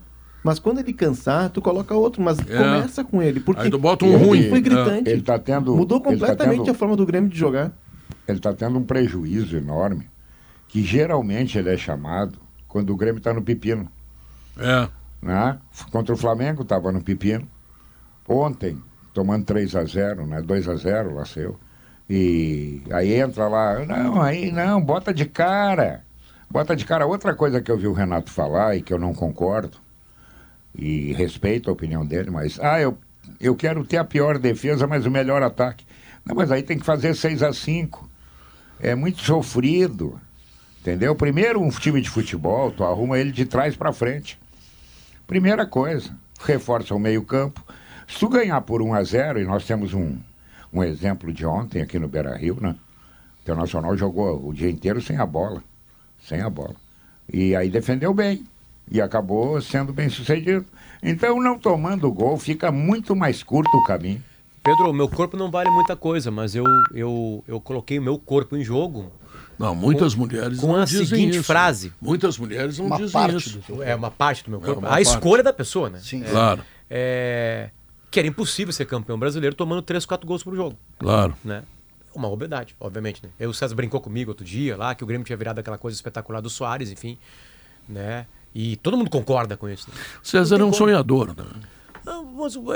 Mas 0.49 0.59
quando 0.59 0.79
ele 0.79 0.95
cansar, 0.95 1.51
tu 1.51 1.61
coloca 1.61 1.95
outro, 1.95 2.23
mas 2.23 2.39
começa 2.41 3.05
com 3.05 3.23
ele, 3.23 3.39
porque 3.39 3.61
Aí 3.65 3.71
tu 3.71 3.79
bota 3.79 4.07
um 4.07 4.15
ontem 4.15 4.25
ruim. 4.27 4.49
foi 4.49 4.59
É. 4.59 4.61
gritante. 4.63 5.11
Ele 5.11 5.21
tá 5.21 5.39
tendo. 5.39 5.77
Mudou 5.77 5.99
ele 5.99 6.05
tá 6.19 6.27
completamente 6.27 6.61
tendo- 6.61 6.71
a 6.71 6.75
forma 6.75 6.97
do 6.97 7.05
Grêmio 7.05 7.29
de 7.29 7.39
jogar. 7.39 7.71
ele 8.27 8.39
está 8.39 8.55
tendo 8.55 8.79
um 8.79 8.83
prejuízo 8.83 9.59
enorme, 9.59 10.09
que 10.67 10.83
geralmente 10.83 11.59
ele 11.59 11.69
é 11.69 11.77
chamado 11.77 12.39
quando 12.67 12.95
o 12.95 12.97
Grêmio 12.97 13.19
está 13.19 13.35
no 13.35 13.43
pepino. 13.43 13.89
É. 14.59 14.89
Né? 15.21 15.59
Contra 15.93 16.15
o 16.15 16.17
Flamengo 16.17 16.63
estava 16.63 16.91
no 16.91 17.03
pepino. 17.03 17.47
Ontem, 18.27 18.79
tomando 19.13 19.45
3 19.45 19.77
a 19.77 19.85
0 19.85 20.27
né? 20.27 20.41
2 20.41 20.67
a 20.67 20.77
0 20.77 21.15
lá 21.15 21.27
seu. 21.27 21.59
E 22.09 22.81
aí 22.91 23.13
entra 23.13 23.49
lá, 23.49 23.85
não, 23.85 24.23
aí 24.23 24.51
não, 24.51 24.81
bota 24.81 25.13
de 25.13 25.27
cara. 25.27 26.05
Bota 26.51 26.75
de 26.75 26.87
cara. 26.87 27.07
Outra 27.07 27.35
coisa 27.35 27.61
que 27.61 27.71
eu 27.71 27.77
vi 27.77 27.87
o 27.87 27.93
Renato 27.93 28.31
falar 28.31 28.77
e 28.77 28.81
que 28.81 28.95
eu 28.95 28.99
não 28.99 29.13
concordo, 29.13 29.77
e 30.79 31.13
respeito 31.13 31.69
a 31.69 31.73
opinião 31.73 32.07
dele, 32.07 32.31
mas, 32.31 32.59
ah, 32.61 32.81
eu, 32.81 32.97
eu 33.41 33.57
quero 33.57 33.85
ter 33.85 33.97
a 33.97 34.05
pior 34.05 34.39
defesa, 34.39 34.87
mas 34.87 35.05
o 35.05 35.11
melhor 35.11 35.43
ataque. 35.43 35.85
Não, 36.25 36.37
mas 36.37 36.53
aí 36.53 36.63
tem 36.63 36.79
que 36.79 36.85
fazer 36.85 37.15
6 37.15 37.43
a 37.43 37.53
5 37.53 38.09
É 38.79 38.95
muito 38.95 39.21
sofrido. 39.21 40.21
Entendeu? 40.81 41.15
Primeiro, 41.17 41.61
um 41.61 41.69
time 41.69 42.01
de 42.01 42.09
futebol, 42.09 42.71
tu 42.71 42.85
arruma 42.85 43.19
ele 43.19 43.33
de 43.33 43.45
trás 43.45 43.77
para 43.77 43.93
frente. 43.93 44.39
Primeira 45.27 45.67
coisa, 45.67 46.17
reforça 46.41 46.95
o 46.95 46.99
meio-campo. 46.99 47.63
Se 48.07 48.21
tu 48.21 48.29
ganhar 48.29 48.61
por 48.61 48.81
1 48.81 48.95
a 48.95 49.03
0 49.03 49.41
e 49.41 49.45
nós 49.45 49.67
temos 49.67 49.93
um, 49.93 50.17
um 50.73 50.83
exemplo 50.83 51.33
de 51.33 51.45
ontem 51.45 51.83
aqui 51.83 51.99
no 51.99 52.09
Beira 52.09 52.37
Rio, 52.37 52.59
né? 52.61 52.71
O 52.71 53.43
Internacional 53.43 53.97
jogou 53.97 54.49
o 54.49 54.55
dia 54.55 54.71
inteiro 54.71 55.03
sem 55.03 55.17
a 55.17 55.27
bola. 55.27 55.63
Sem 56.25 56.41
a 56.41 56.49
bola. 56.49 56.77
E 57.31 57.57
aí 57.57 57.69
defendeu 57.69 58.15
bem. 58.15 58.47
E 58.91 59.01
acabou 59.01 59.61
sendo 59.61 59.93
bem 59.93 60.09
sucedido. 60.09 60.65
Então, 61.03 61.41
não 61.41 61.59
tomando 61.59 62.11
gol, 62.13 62.37
fica 62.39 62.73
muito 62.73 63.15
mais 63.15 63.43
curto 63.43 63.71
o 63.77 63.85
caminho. 63.85 64.23
Pedro, 64.63 64.93
meu 64.93 65.09
corpo 65.09 65.37
não 65.37 65.51
vale 65.51 65.71
muita 65.71 65.95
coisa, 65.97 66.31
mas 66.31 66.55
eu, 66.55 66.65
eu, 66.93 67.43
eu 67.47 67.61
coloquei 67.61 67.99
o 67.99 68.03
meu 68.03 68.19
corpo 68.19 68.57
em 68.57 68.63
jogo 68.65 69.11
Não, 69.59 69.75
muitas 69.75 70.15
mulheres 70.15 70.59
com 70.59 70.67
não 70.69 70.77
a 70.83 70.85
dizem 70.85 71.07
seguinte 71.07 71.35
isso. 71.37 71.45
frase. 71.45 71.93
Muitas 72.01 72.37
mulheres 72.37 72.79
não 72.79 72.87
Uma 72.87 72.97
dizem 72.97 73.13
parte 73.13 73.37
isso. 73.37 73.61
do 73.69 73.83
É 73.83 73.95
uma 73.95 74.11
parte 74.11 74.45
do 74.45 74.51
meu 74.51 74.61
corpo. 74.61 74.81
uma 74.81 74.89
a 74.89 74.91
parte. 74.93 75.07
escolha 75.09 75.43
da 75.43 75.53
pessoa, 75.53 75.89
né? 75.89 76.01
Sim. 76.03 76.23
Claro, 76.23 76.63
É, 76.91 77.71
que 78.11 78.19
era 78.19 78.29
impossível 78.29 78.73
ser 78.73 78.85
campeão 78.87 79.19
brasileiro 79.19 79.55
tomando 79.55 79.81
3, 79.83 80.05
4 80.05 80.27
gols 80.27 80.43
por 80.43 80.55
jogo. 80.57 80.77
claro. 80.99 81.35
né? 81.45 81.63
Uma 82.15 82.29
obviedade, 82.29 82.75
obviamente, 82.81 83.23
né? 83.23 83.29
Eu, 83.39 83.51
o 83.51 83.55
César 83.55 83.75
brincou 83.77 84.01
comigo 84.01 84.31
outro 84.33 84.45
dia 84.45 84.77
lá, 84.77 84.95
que 84.95 85.05
o 85.05 85.07
Grêmio 85.07 85.25
tinha 85.25 85.37
virado 85.37 85.61
aquela 85.61 85.79
coisa 85.79 85.95
espetacular 85.95 86.41
do 86.41 86.51
Soares, 86.51 86.91
enfim, 86.91 87.17
né? 87.89 88.27
E 88.61 88.75
todo 88.75 88.97
mundo 88.97 89.09
concorda 89.09 89.57
com 89.57 89.69
isso. 89.69 89.89
Né? 89.89 89.97
César 90.21 90.61
é 90.61 90.65
um 90.65 90.73
sonhador, 90.73 91.29
né? 91.29 91.45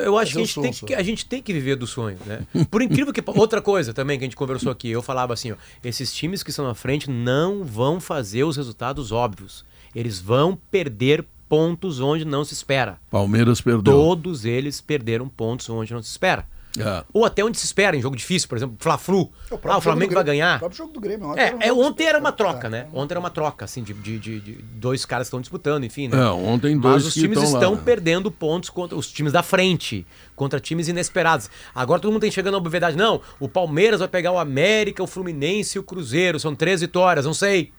Eu 0.04 0.16
acho 0.16 0.32
que 0.32 0.38
a 0.38 0.44
gente, 0.44 0.60
tem 0.60 0.72
que 0.72 0.94
a 0.94 1.02
gente 1.02 1.26
tem 1.26 1.42
que 1.42 1.52
viver 1.52 1.74
do 1.74 1.88
sonho, 1.88 2.18
né? 2.24 2.46
Por 2.70 2.82
incrível 2.82 3.12
que... 3.12 3.20
Outra 3.26 3.60
coisa 3.60 3.92
também 3.92 4.16
que 4.16 4.24
a 4.24 4.26
gente 4.26 4.36
conversou 4.36 4.70
aqui, 4.70 4.88
eu 4.88 5.02
falava 5.02 5.32
assim, 5.32 5.50
ó, 5.50 5.56
esses 5.82 6.14
times 6.14 6.44
que 6.44 6.50
estão 6.50 6.64
na 6.64 6.74
frente 6.74 7.10
não 7.10 7.64
vão 7.64 7.98
fazer 7.98 8.44
os 8.44 8.56
resultados 8.56 9.10
óbvios. 9.10 9.64
Eles 9.92 10.20
vão 10.20 10.56
perder 10.70 11.24
pontos 11.48 11.98
onde 11.98 12.24
não 12.24 12.44
se 12.44 12.54
espera. 12.54 13.00
Palmeiras 13.10 13.60
perdeu. 13.60 13.92
Todos 13.92 14.44
eles 14.44 14.80
perderam 14.80 15.28
pontos 15.28 15.68
onde 15.68 15.92
não 15.92 16.00
se 16.00 16.10
espera. 16.10 16.46
É. 16.78 17.04
Ou 17.12 17.24
até 17.24 17.44
onde 17.44 17.58
se 17.58 17.66
espera, 17.66 17.96
em 17.96 18.00
jogo 18.00 18.16
difícil, 18.16 18.48
por 18.48 18.56
exemplo, 18.56 18.76
Fla-Flu. 18.78 19.30
É 19.50 19.58
Ah, 19.64 19.76
o 19.76 19.80
Flamengo 19.80 20.14
vai 20.14 20.24
ganhar. 20.24 20.56
O 20.56 20.58
próprio 20.60 20.78
jogo 20.78 20.92
do 20.92 21.00
Grêmio. 21.00 21.28
ontem 21.28 21.40
É, 21.40 21.46
era 21.48 21.56
um 21.56 21.60
é, 21.62 21.66
jogo 21.68 21.82
ontem 21.82 22.04
era 22.06 22.18
uma 22.18 22.32
troca, 22.32 22.68
né? 22.70 22.86
Ontem 22.92 23.12
era 23.12 23.20
uma 23.20 23.30
troca, 23.30 23.64
assim, 23.64 23.82
de, 23.82 23.92
de, 23.92 24.18
de- 24.18 24.40
de 24.40 24.52
dois 24.74 25.04
caras 25.04 25.26
que 25.26 25.28
estão 25.28 25.40
disputando, 25.40 25.84
enfim, 25.84 26.08
né? 26.08 26.18
É, 26.18 26.26
ontem 26.30 26.78
dois 26.78 26.94
Mas 26.94 27.06
os 27.06 27.14
times 27.14 27.42
estão 27.42 27.72
lá, 27.72 27.76
né? 27.76 27.82
perdendo 27.84 28.30
pontos 28.30 28.70
contra 28.70 28.96
os 28.96 29.10
times 29.12 29.32
da 29.32 29.42
frente, 29.42 30.06
contra 30.34 30.58
times 30.58 30.88
inesperados. 30.88 31.50
Agora 31.74 32.00
todo 32.00 32.10
mundo 32.12 32.22
tem 32.22 32.30
chegando 32.30 32.54
à 32.54 32.58
obviedade. 32.58 32.96
Não, 32.96 33.20
o 33.38 33.48
Palmeiras 33.48 34.00
vai 34.00 34.08
pegar 34.08 34.32
o 34.32 34.38
América, 34.38 35.02
o 35.02 35.06
Fluminense 35.06 35.76
e 35.76 35.80
o 35.80 35.82
Cruzeiro. 35.82 36.40
São 36.40 36.54
três 36.54 36.80
vitórias, 36.80 37.26
não 37.26 37.34
sei. 37.34 37.70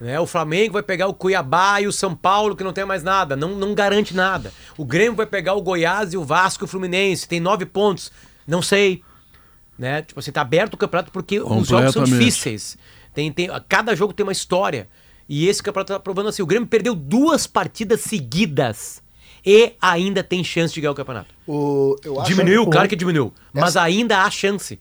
Né? 0.00 0.20
O 0.20 0.26
Flamengo 0.26 0.74
vai 0.74 0.82
pegar 0.82 1.06
o 1.06 1.14
Cuiabá 1.14 1.80
e 1.80 1.86
o 1.86 1.92
São 1.92 2.14
Paulo, 2.14 2.54
que 2.54 2.62
não 2.64 2.72
tem 2.72 2.84
mais 2.84 3.02
nada. 3.02 3.34
Não, 3.34 3.54
não 3.56 3.74
garante 3.74 4.14
nada. 4.14 4.52
O 4.76 4.84
Grêmio 4.84 5.14
vai 5.16 5.26
pegar 5.26 5.54
o 5.54 5.62
Goiás 5.62 6.12
e 6.12 6.16
o 6.16 6.24
Vasco 6.24 6.64
e 6.64 6.66
o 6.66 6.68
Fluminense. 6.68 7.26
Tem 7.26 7.40
nove 7.40 7.64
pontos. 7.64 8.12
Não 8.46 8.60
sei. 8.60 9.02
Né? 9.78 10.02
Tipo 10.02 10.20
assim, 10.20 10.32
tá 10.32 10.42
aberto 10.42 10.74
o 10.74 10.76
campeonato 10.76 11.10
porque 11.10 11.40
os 11.40 11.68
jogos 11.68 11.92
são 11.92 12.04
difíceis. 12.04 12.76
Tem, 13.14 13.32
tem, 13.32 13.48
cada 13.68 13.94
jogo 13.96 14.12
tem 14.12 14.24
uma 14.24 14.32
história. 14.32 14.88
E 15.28 15.48
esse 15.48 15.62
campeonato 15.62 15.92
tá 15.94 15.98
provando 16.00 16.28
assim: 16.28 16.42
o 16.42 16.46
Grêmio 16.46 16.68
perdeu 16.68 16.94
duas 16.94 17.46
partidas 17.46 18.02
seguidas 18.02 19.02
e 19.44 19.72
ainda 19.80 20.22
tem 20.22 20.44
chance 20.44 20.72
de 20.74 20.80
ganhar 20.80 20.92
o 20.92 20.94
campeonato. 20.94 21.34
O, 21.46 21.96
eu 22.04 22.20
acho- 22.20 22.28
Diminuiu, 22.30 22.66
claro 22.68 22.88
que 22.88 22.96
diminuiu. 22.96 23.32
Mas 23.52 23.70
Essa- 23.70 23.82
ainda 23.82 24.22
há 24.22 24.30
chance. 24.30 24.78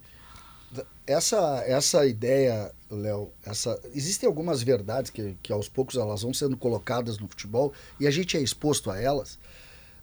essa, 1.08 1.64
essa 1.66 2.06
ideia, 2.06 2.72
Léo, 2.96 3.32
essa, 3.46 3.80
existem 3.94 4.28
algumas 4.28 4.62
verdades 4.64 5.12
que, 5.12 5.36
que 5.44 5.52
aos 5.54 5.68
poucos 5.70 5.96
elas 5.96 6.22
vão 6.22 6.34
sendo 6.34 6.56
colocadas 6.58 7.18
no 7.20 7.28
futebol 7.28 7.74
e 8.00 8.08
a 8.08 8.12
gente 8.12 8.36
é 8.38 8.42
exposto 8.42 8.90
a 8.92 9.00
elas. 9.00 9.38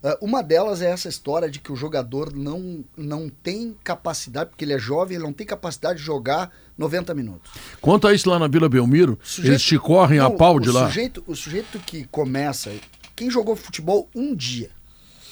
Ah, 0.05 0.19
uma 0.21 0.43
delas 0.43 0.83
é 0.83 0.91
essa 0.91 1.09
história 1.09 1.49
de 1.49 1.61
que 1.61 1.71
o 1.71 1.77
jogador 1.77 2.35
não, 2.35 2.85
não 2.97 3.29
tem 3.29 3.77
capacidade, 3.85 4.51
porque 4.51 4.65
ele 4.65 4.73
é 4.73 4.79
jovem, 4.79 5.15
ele 5.17 5.25
não 5.25 5.33
tem 5.33 5.47
capacidade 5.47 6.01
de 6.01 6.05
jogar 6.05 6.51
90 6.77 7.15
minutos. 7.15 7.53
Quanto 7.81 8.09
a 8.09 8.13
isso 8.15 8.29
lá 8.29 8.39
na 8.39 8.49
Vila 8.49 8.69
Belmiro, 8.69 9.19
Sujeito- 9.23 9.53
eles 9.53 9.63
te 9.63 9.79
correm 9.79 10.19
a 10.19 10.25
Não, 10.25 10.37
pau 10.37 10.57
o 10.57 10.61
de 10.61 10.71
lá. 10.71 10.87
Sujeito, 10.87 11.23
o 11.27 11.37
sujeito 11.37 11.79
que 11.81 12.05
começa, 12.07 12.73
quem 13.15 13.31
jogou 13.31 13.55
futebol 13.55 14.09
um 14.15 14.35
dia, 14.35 14.71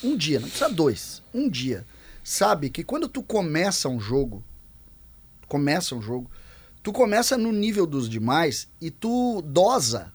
um 0.05 0.17
dia, 0.17 0.39
não 0.39 0.49
precisa 0.49 0.71
dois, 0.71 1.21
um 1.35 1.49
dia, 1.49 1.85
sabe 2.23 2.71
que 2.71 2.85
quando 2.85 3.09
tu 3.09 3.25
começa 3.25 3.89
um 3.89 3.99
jogo, 3.99 4.45
começa 5.49 5.97
um 5.97 6.01
jogo, 6.03 6.31
tu 6.83 6.93
começa 6.93 7.37
no 7.37 7.53
nível 7.53 7.87
dos 7.87 8.09
demais 8.09 8.69
e 8.81 8.91
tu 8.91 9.43
dosa, 9.43 10.13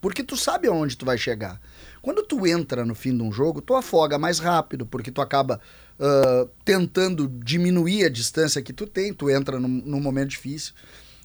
porque 0.00 0.22
tu 0.22 0.36
sabe 0.36 0.68
aonde 0.68 0.96
tu 0.96 1.04
vai 1.04 1.18
chegar. 1.18 1.60
Quando 2.00 2.22
tu 2.22 2.46
entra 2.46 2.84
no 2.84 2.94
fim 2.94 3.16
de 3.16 3.22
um 3.22 3.32
jogo, 3.32 3.60
tu 3.60 3.74
afoga 3.74 4.18
mais 4.18 4.38
rápido, 4.38 4.86
porque 4.86 5.10
tu 5.10 5.20
acaba 5.20 5.60
ah, 5.98 6.46
tentando 6.64 7.28
diminuir 7.28 8.04
a 8.04 8.08
distância 8.08 8.62
que 8.62 8.72
tu 8.72 8.86
tem, 8.86 9.12
tu 9.12 9.28
entra 9.28 9.58
num, 9.58 9.68
num 9.68 10.00
momento 10.00 10.30
difícil. 10.30 10.72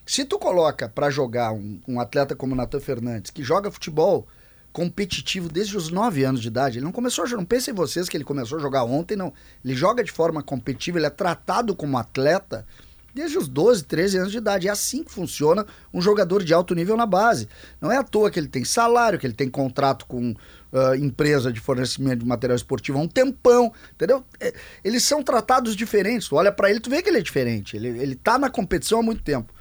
Se 0.05 0.25
tu 0.25 0.37
coloca 0.37 0.89
pra 0.89 1.09
jogar 1.09 1.53
um, 1.53 1.79
um 1.87 1.99
atleta 1.99 2.35
como 2.35 2.53
o 2.53 2.55
Natan 2.55 2.79
Fernandes, 2.79 3.31
que 3.31 3.43
joga 3.43 3.71
futebol 3.71 4.27
competitivo 4.73 5.47
desde 5.47 5.77
os 5.77 5.89
9 5.89 6.23
anos 6.23 6.41
de 6.41 6.47
idade, 6.47 6.79
ele 6.79 6.85
não 6.85 6.91
começou 6.91 7.23
a 7.23 7.27
jogar, 7.27 7.41
não 7.41 7.45
pensem 7.45 7.73
vocês 7.73 8.09
que 8.09 8.17
ele 8.17 8.23
começou 8.23 8.57
a 8.57 8.61
jogar 8.61 8.83
ontem, 8.83 9.15
não. 9.15 9.31
Ele 9.63 9.75
joga 9.75 10.03
de 10.03 10.11
forma 10.11 10.41
competitiva, 10.41 10.97
ele 10.97 11.05
é 11.05 11.11
tratado 11.11 11.75
como 11.75 11.97
atleta 11.97 12.65
desde 13.13 13.37
os 13.37 13.47
12, 13.47 13.83
13 13.83 14.17
anos 14.17 14.31
de 14.31 14.37
idade. 14.37 14.67
É 14.67 14.71
assim 14.71 15.03
que 15.03 15.11
funciona 15.11 15.65
um 15.93 16.01
jogador 16.01 16.43
de 16.43 16.53
alto 16.53 16.73
nível 16.73 16.97
na 16.97 17.05
base. 17.05 17.47
Não 17.79 17.91
é 17.91 17.97
à 17.97 18.03
toa 18.03 18.31
que 18.31 18.39
ele 18.39 18.47
tem 18.47 18.65
salário, 18.65 19.19
que 19.19 19.27
ele 19.27 19.33
tem 19.33 19.49
contrato 19.49 20.05
com 20.05 20.33
ah, 20.73 20.97
empresa 20.97 21.53
de 21.53 21.59
fornecimento 21.59 22.19
de 22.19 22.25
material 22.25 22.55
esportivo 22.55 22.97
há 22.97 23.01
um 23.01 23.07
tempão, 23.07 23.71
entendeu? 23.93 24.25
É, 24.39 24.53
eles 24.83 25.03
são 25.03 25.21
tratados 25.21 25.75
diferentes. 25.75 26.27
Tu 26.27 26.35
olha 26.35 26.51
pra 26.51 26.69
ele, 26.69 26.79
tu 26.79 26.89
vê 26.89 27.01
que 27.03 27.09
ele 27.09 27.19
é 27.19 27.21
diferente. 27.21 27.77
Ele, 27.77 27.89
ele 27.89 28.15
tá 28.15 28.39
na 28.39 28.49
competição 28.49 28.99
há 28.99 29.03
muito 29.03 29.21
tempo. 29.21 29.53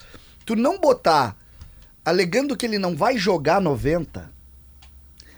Tu 0.47 0.57
não 0.57 0.79
botar 0.79 1.37
alegando 2.03 2.57
que 2.57 2.65
ele 2.65 2.79
não 2.79 2.97
vai 2.97 3.19
jogar 3.19 3.61
90 3.61 4.33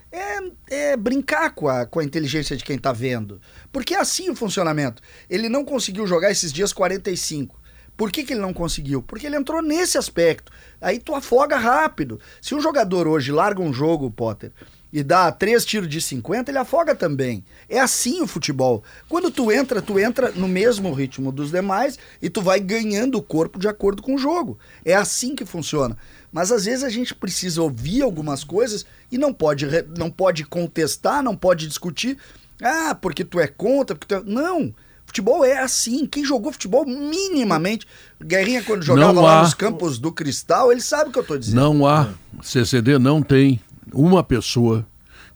é, 0.09 0.91
é 0.91 0.97
brincar 0.97 1.53
com 1.53 1.67
a, 1.67 1.85
com 1.85 1.99
a 1.99 2.03
inteligência 2.03 2.55
de 2.55 2.63
quem 2.63 2.77
tá 2.77 2.93
vendo. 2.93 3.41
Porque 3.69 3.93
é 3.93 3.99
assim 3.99 4.29
o 4.29 4.35
funcionamento. 4.35 5.03
Ele 5.29 5.49
não 5.49 5.65
conseguiu 5.65 6.07
jogar 6.07 6.31
esses 6.31 6.53
dias 6.53 6.71
45. 6.71 7.59
Por 7.97 8.11
que, 8.11 8.23
que 8.23 8.33
ele 8.33 8.41
não 8.41 8.53
conseguiu? 8.53 9.01
Porque 9.01 9.25
ele 9.25 9.37
entrou 9.37 9.61
nesse 9.61 9.97
aspecto. 9.97 10.51
Aí 10.81 10.99
tu 10.99 11.15
afoga 11.15 11.57
rápido. 11.57 12.19
Se 12.41 12.53
um 12.53 12.61
jogador 12.61 13.07
hoje 13.07 13.31
larga 13.31 13.61
um 13.61 13.73
jogo, 13.73 14.11
Potter, 14.11 14.51
e 14.91 15.03
dá 15.03 15.29
três 15.31 15.65
tiros 15.65 15.89
de 15.89 15.99
50, 15.99 16.49
ele 16.49 16.57
afoga 16.57 16.95
também. 16.95 17.43
É 17.67 17.79
assim 17.79 18.21
o 18.21 18.27
futebol. 18.27 18.81
Quando 19.09 19.29
tu 19.29 19.51
entra, 19.51 19.81
tu 19.81 19.99
entra 19.99 20.31
no 20.31 20.47
mesmo 20.47 20.93
ritmo 20.93 21.31
dos 21.31 21.51
demais 21.51 21.99
e 22.21 22.29
tu 22.29 22.41
vai 22.41 22.59
ganhando 22.59 23.17
o 23.17 23.21
corpo 23.21 23.59
de 23.59 23.67
acordo 23.67 24.01
com 24.01 24.15
o 24.15 24.17
jogo. 24.17 24.57
É 24.85 24.93
assim 24.95 25.35
que 25.35 25.43
funciona. 25.43 25.97
Mas 26.31 26.51
às 26.51 26.65
vezes 26.65 26.83
a 26.83 26.89
gente 26.89 27.13
precisa 27.13 27.61
ouvir 27.61 28.03
algumas 28.03 28.43
coisas 28.43 28.85
e 29.11 29.17
não 29.17 29.33
pode, 29.33 29.65
não 29.97 30.09
pode 30.09 30.45
contestar, 30.45 31.21
não 31.21 31.35
pode 31.35 31.67
discutir. 31.67 32.17
Ah, 32.61 32.95
porque 32.95 33.25
tu 33.25 33.39
é 33.39 33.47
contra, 33.47 33.95
porque 33.95 34.13
tu 34.13 34.21
é... 34.21 34.23
Não. 34.23 34.73
Futebol 35.15 35.45
é 35.45 35.59
assim. 35.59 36.05
Quem 36.05 36.25
jogou 36.25 36.51
futebol 36.51 36.85
minimamente. 36.85 37.87
Guerrinha, 38.21 38.61
quando 38.61 38.83
jogava 38.83 39.13
Não 39.13 39.21
lá 39.21 39.39
há- 39.39 39.43
nos 39.43 39.53
campos 39.53 39.97
do 39.97 40.11
Cristal, 40.11 40.73
ele 40.73 40.81
sabe 40.81 41.09
o 41.09 41.13
que 41.13 41.19
eu 41.19 41.23
tô 41.23 41.37
dizendo. 41.37 41.55
Não 41.55 41.87
há, 41.87 42.09
CCD 42.43 42.99
não 42.99 43.21
tem 43.23 43.61
uma 43.93 44.21
pessoa 44.21 44.85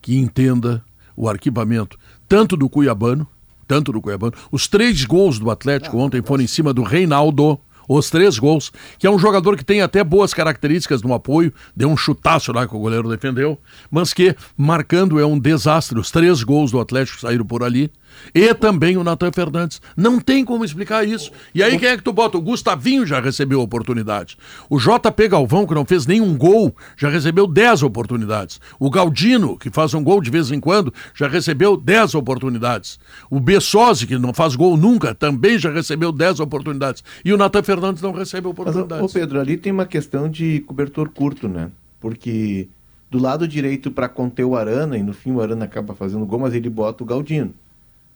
que 0.02 0.18
entenda 0.18 0.84
o 1.16 1.30
arquivamento, 1.30 1.98
tanto 2.28 2.58
do 2.58 2.68
Cuiabano, 2.68 3.26
tanto 3.66 3.90
do 3.90 4.02
Cuiabano. 4.02 4.34
Os 4.52 4.68
três 4.68 5.02
gols 5.06 5.38
do 5.38 5.50
Atlético 5.50 5.96
ontem 5.96 6.20
foram 6.22 6.44
em 6.44 6.46
cima 6.46 6.74
do 6.74 6.82
Reinaldo. 6.82 7.58
Os 7.88 8.10
três 8.10 8.38
gols, 8.38 8.70
que 8.98 9.06
é 9.06 9.10
um 9.10 9.18
jogador 9.18 9.56
que 9.56 9.64
tem 9.64 9.80
até 9.80 10.04
boas 10.04 10.34
características 10.34 11.00
no 11.02 11.14
apoio, 11.14 11.52
deu 11.74 11.88
um 11.88 11.96
chutaço 11.96 12.52
lá 12.52 12.68
que 12.68 12.76
o 12.76 12.78
goleiro 12.78 13.08
defendeu, 13.08 13.58
mas 13.90 14.12
que 14.12 14.36
marcando 14.58 15.18
é 15.18 15.24
um 15.24 15.38
desastre. 15.38 15.98
Os 15.98 16.10
três 16.10 16.42
gols 16.42 16.70
do 16.70 16.78
Atlético 16.78 17.18
saíram 17.18 17.46
por 17.46 17.64
ali. 17.64 17.90
E 18.34 18.52
também 18.54 18.96
o 18.96 19.04
Natan 19.04 19.32
Fernandes. 19.32 19.80
Não 19.96 20.20
tem 20.20 20.44
como 20.44 20.64
explicar 20.64 21.06
isso. 21.06 21.30
E 21.54 21.62
aí 21.62 21.78
quem 21.78 21.88
é 21.88 21.96
que 21.96 22.02
tu 22.02 22.12
bota? 22.12 22.38
O 22.38 22.40
Gustavinho 22.40 23.06
já 23.06 23.20
recebeu 23.20 23.60
oportunidades. 23.60 24.36
O 24.68 24.78
JP 24.78 25.28
Galvão, 25.28 25.66
que 25.66 25.74
não 25.74 25.84
fez 25.84 26.06
nenhum 26.06 26.36
gol, 26.36 26.74
já 26.96 27.08
recebeu 27.08 27.46
10 27.46 27.82
oportunidades. 27.82 28.60
O 28.78 28.90
Galdino, 28.90 29.56
que 29.56 29.70
faz 29.70 29.94
um 29.94 30.02
gol 30.02 30.20
de 30.20 30.30
vez 30.30 30.50
em 30.50 30.60
quando, 30.60 30.92
já 31.14 31.28
recebeu 31.28 31.76
10 31.76 32.14
oportunidades. 32.14 32.98
O 33.30 33.40
Bessosi, 33.40 34.06
que 34.06 34.18
não 34.18 34.32
faz 34.32 34.54
gol 34.54 34.76
nunca, 34.76 35.14
também 35.14 35.58
já 35.58 35.70
recebeu 35.70 36.12
10 36.12 36.40
oportunidades. 36.40 37.02
E 37.24 37.32
o 37.32 37.36
Natan 37.36 37.62
Fernandes 37.62 38.02
não 38.02 38.12
recebe 38.12 38.46
Mas, 38.46 38.52
oportunidades. 38.52 39.04
ô, 39.04 39.08
Pedro, 39.12 39.40
ali 39.40 39.56
tem 39.56 39.72
uma 39.72 39.86
questão 39.86 40.28
de 40.28 40.60
cobertor 40.60 41.08
curto, 41.10 41.48
né? 41.48 41.70
Porque 42.00 42.68
do 43.10 43.18
lado 43.18 43.46
direito 43.46 43.90
para 43.90 44.08
conter 44.08 44.44
o 44.44 44.56
Arana, 44.56 44.96
e 44.96 45.02
no 45.02 45.12
fim 45.12 45.32
o 45.32 45.40
Arana 45.40 45.64
acaba 45.64 45.94
fazendo 45.94 46.24
gol, 46.24 46.38
mas 46.38 46.54
ele 46.54 46.70
bota 46.70 47.02
o 47.02 47.06
Galdino. 47.06 47.52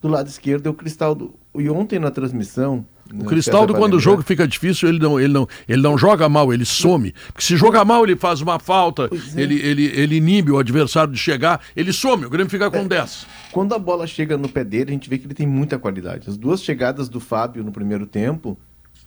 Do 0.05 0.11
lado 0.11 0.27
esquerdo 0.27 0.67
é 0.67 0.69
o 0.69 0.73
Cristaldo. 0.75 1.33
E 1.55 1.67
ontem 1.67 1.97
na 1.97 2.11
transmissão. 2.11 2.85
O 3.11 3.25
Cristaldo, 3.25 3.73
quando 3.73 3.95
o 3.95 3.99
jogo 3.99 4.21
fica 4.21 4.47
difícil, 4.47 4.87
ele 4.87 4.99
não, 4.99 5.19
ele, 5.19 5.33
não, 5.33 5.47
ele 5.67 5.81
não 5.81 5.97
joga 5.97 6.29
mal, 6.29 6.53
ele 6.53 6.63
some. 6.63 7.11
Porque 7.33 7.41
se 7.41 7.57
joga 7.57 7.83
mal, 7.83 8.03
ele 8.03 8.15
faz 8.15 8.39
uma 8.39 8.59
falta, 8.59 9.09
é. 9.11 9.41
ele, 9.41 9.59
ele, 9.59 9.85
ele 9.85 10.15
inibe 10.17 10.51
o 10.51 10.59
adversário 10.59 11.11
de 11.11 11.17
chegar, 11.17 11.59
ele 11.75 11.91
some, 11.91 12.23
o 12.23 12.29
Grêmio 12.29 12.51
fica 12.51 12.69
com 12.69 12.85
10. 12.85 13.25
Quando 13.51 13.73
a 13.73 13.79
bola 13.79 14.05
chega 14.05 14.37
no 14.37 14.47
pé 14.47 14.63
dele, 14.63 14.91
a 14.91 14.93
gente 14.93 15.09
vê 15.09 15.17
que 15.17 15.25
ele 15.25 15.33
tem 15.33 15.47
muita 15.47 15.79
qualidade. 15.79 16.29
As 16.29 16.37
duas 16.37 16.61
chegadas 16.61 17.09
do 17.09 17.19
Fábio 17.19 17.63
no 17.63 17.71
primeiro 17.71 18.05
tempo 18.05 18.55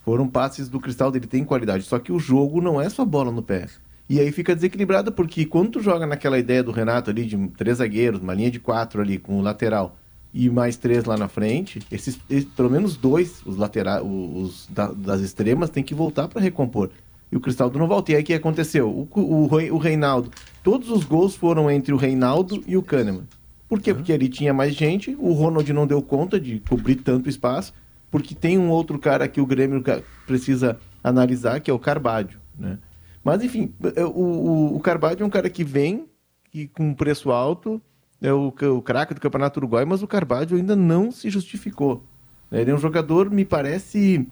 foram 0.04 0.26
passes 0.26 0.68
do 0.68 0.80
Cristaldo, 0.80 1.16
ele 1.16 1.28
tem 1.28 1.44
qualidade. 1.44 1.84
Só 1.84 2.00
que 2.00 2.10
o 2.10 2.18
jogo 2.18 2.60
não 2.60 2.80
é 2.80 2.88
só 2.88 3.04
bola 3.04 3.30
no 3.30 3.42
pé. 3.42 3.68
E 4.10 4.18
aí 4.18 4.32
fica 4.32 4.52
desequilibrado, 4.52 5.12
porque 5.12 5.46
quando 5.46 5.70
tu 5.70 5.80
joga 5.80 6.08
naquela 6.08 6.40
ideia 6.40 6.60
do 6.60 6.72
Renato 6.72 7.08
ali, 7.08 7.24
de 7.24 7.36
três 7.56 7.78
zagueiros, 7.78 8.20
uma 8.20 8.34
linha 8.34 8.50
de 8.50 8.58
quatro 8.58 9.00
ali 9.00 9.16
com 9.16 9.38
o 9.38 9.42
lateral 9.42 9.96
e 10.32 10.48
mais 10.50 10.76
três 10.76 11.04
lá 11.04 11.16
na 11.16 11.28
frente, 11.28 11.80
esses, 11.90 12.18
esses- 12.28 12.44
pelo 12.50 12.70
menos 12.70 12.96
dois, 12.96 13.40
os 13.46 13.56
laterais, 13.56 14.02
os 14.04 14.66
da- 14.70 14.92
das 14.92 15.20
extremas, 15.20 15.70
tem 15.70 15.82
que 15.82 15.94
voltar 15.94 16.28
para 16.28 16.40
recompor. 16.40 16.90
E 17.30 17.36
o 17.36 17.40
Cristaldo 17.40 17.78
não 17.78 17.86
volta. 17.88 18.12
E 18.12 18.16
aí 18.16 18.22
o 18.22 18.24
que 18.24 18.34
aconteceu? 18.34 18.88
O, 18.88 19.08
o, 19.20 19.44
o 19.74 19.78
Reinaldo, 19.78 20.30
todos 20.62 20.90
os 20.90 21.04
gols 21.04 21.34
foram 21.36 21.70
entre 21.70 21.92
o 21.92 21.96
Reinaldo 21.96 22.62
e 22.66 22.76
o 22.76 22.82
Kahneman. 22.82 23.24
Por 23.68 23.80
quê? 23.82 23.92
Porque 23.92 24.12
ali 24.12 24.28
tinha 24.30 24.54
mais 24.54 24.74
gente, 24.74 25.14
o 25.18 25.32
Ronald 25.32 25.70
não 25.72 25.86
deu 25.86 26.00
conta 26.00 26.40
de 26.40 26.58
cobrir 26.60 26.96
tanto 26.96 27.28
espaço, 27.28 27.74
porque 28.10 28.34
tem 28.34 28.56
um 28.58 28.70
outro 28.70 28.98
cara 28.98 29.28
que 29.28 29.42
o 29.42 29.46
Grêmio 29.46 29.82
precisa 30.26 30.78
analisar, 31.04 31.60
que 31.60 31.70
é 31.70 31.74
o 31.74 31.78
Carbadio, 31.78 32.38
né? 32.58 32.78
Mas 33.22 33.44
enfim, 33.44 33.72
é, 33.94 34.04
o, 34.04 34.08
o, 34.10 34.76
o 34.76 34.80
Carbadio 34.80 35.22
é 35.22 35.26
um 35.26 35.30
cara 35.30 35.50
que 35.50 35.62
vem 35.62 36.06
e 36.54 36.66
com 36.66 36.94
preço 36.94 37.30
alto, 37.30 37.78
é 38.20 38.32
o, 38.32 38.48
o 38.48 38.82
craque 38.82 39.14
do 39.14 39.20
Campeonato 39.20 39.60
Uruguai, 39.60 39.84
mas 39.84 40.02
o 40.02 40.06
Carbadio 40.06 40.56
ainda 40.56 40.74
não 40.74 41.10
se 41.10 41.30
justificou. 41.30 42.02
né? 42.50 42.60
Ele 42.62 42.70
é 42.70 42.74
um 42.74 42.78
jogador, 42.78 43.30
me 43.30 43.44
parece, 43.44 44.26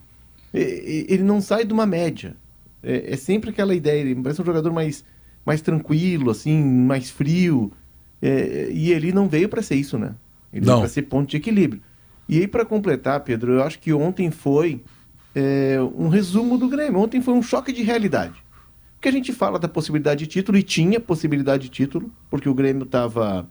ele 0.52 1.22
não 1.22 1.40
sai 1.40 1.64
de 1.64 1.72
uma 1.72 1.86
média. 1.86 2.36
É, 2.82 3.12
é 3.12 3.16
sempre 3.16 3.50
aquela 3.50 3.74
ideia, 3.74 4.00
ele 4.00 4.14
me 4.14 4.22
parece 4.22 4.40
um 4.42 4.44
jogador 4.44 4.72
mais, 4.72 5.04
mais 5.44 5.60
tranquilo, 5.60 6.30
assim, 6.30 6.62
mais 6.62 7.10
frio. 7.10 7.72
É, 8.20 8.68
e 8.72 8.92
ele 8.92 9.12
não 9.12 9.28
veio 9.28 9.48
para 9.48 9.62
ser 9.62 9.74
isso, 9.76 9.98
né? 9.98 10.14
Ele 10.52 10.64
Não. 10.64 10.74
veio 10.74 10.80
para 10.80 10.88
ser 10.88 11.02
ponto 11.02 11.28
de 11.28 11.36
equilíbrio. 11.36 11.82
E 12.28 12.40
aí, 12.40 12.48
para 12.48 12.64
completar, 12.64 13.20
Pedro, 13.20 13.52
eu 13.52 13.62
acho 13.62 13.78
que 13.78 13.92
ontem 13.92 14.30
foi 14.30 14.82
é, 15.34 15.78
um 15.96 16.08
resumo 16.08 16.56
do 16.58 16.68
Grêmio. 16.68 16.98
Ontem 17.00 17.20
foi 17.20 17.34
um 17.34 17.42
choque 17.42 17.72
de 17.72 17.82
realidade. 17.82 18.34
Porque 18.94 19.08
a 19.08 19.12
gente 19.12 19.32
fala 19.32 19.58
da 19.58 19.68
possibilidade 19.68 20.20
de 20.20 20.26
título, 20.26 20.56
e 20.58 20.62
tinha 20.62 20.98
possibilidade 20.98 21.64
de 21.64 21.68
título, 21.68 22.10
porque 22.30 22.48
o 22.48 22.54
Grêmio 22.54 22.84
estava 22.84 23.48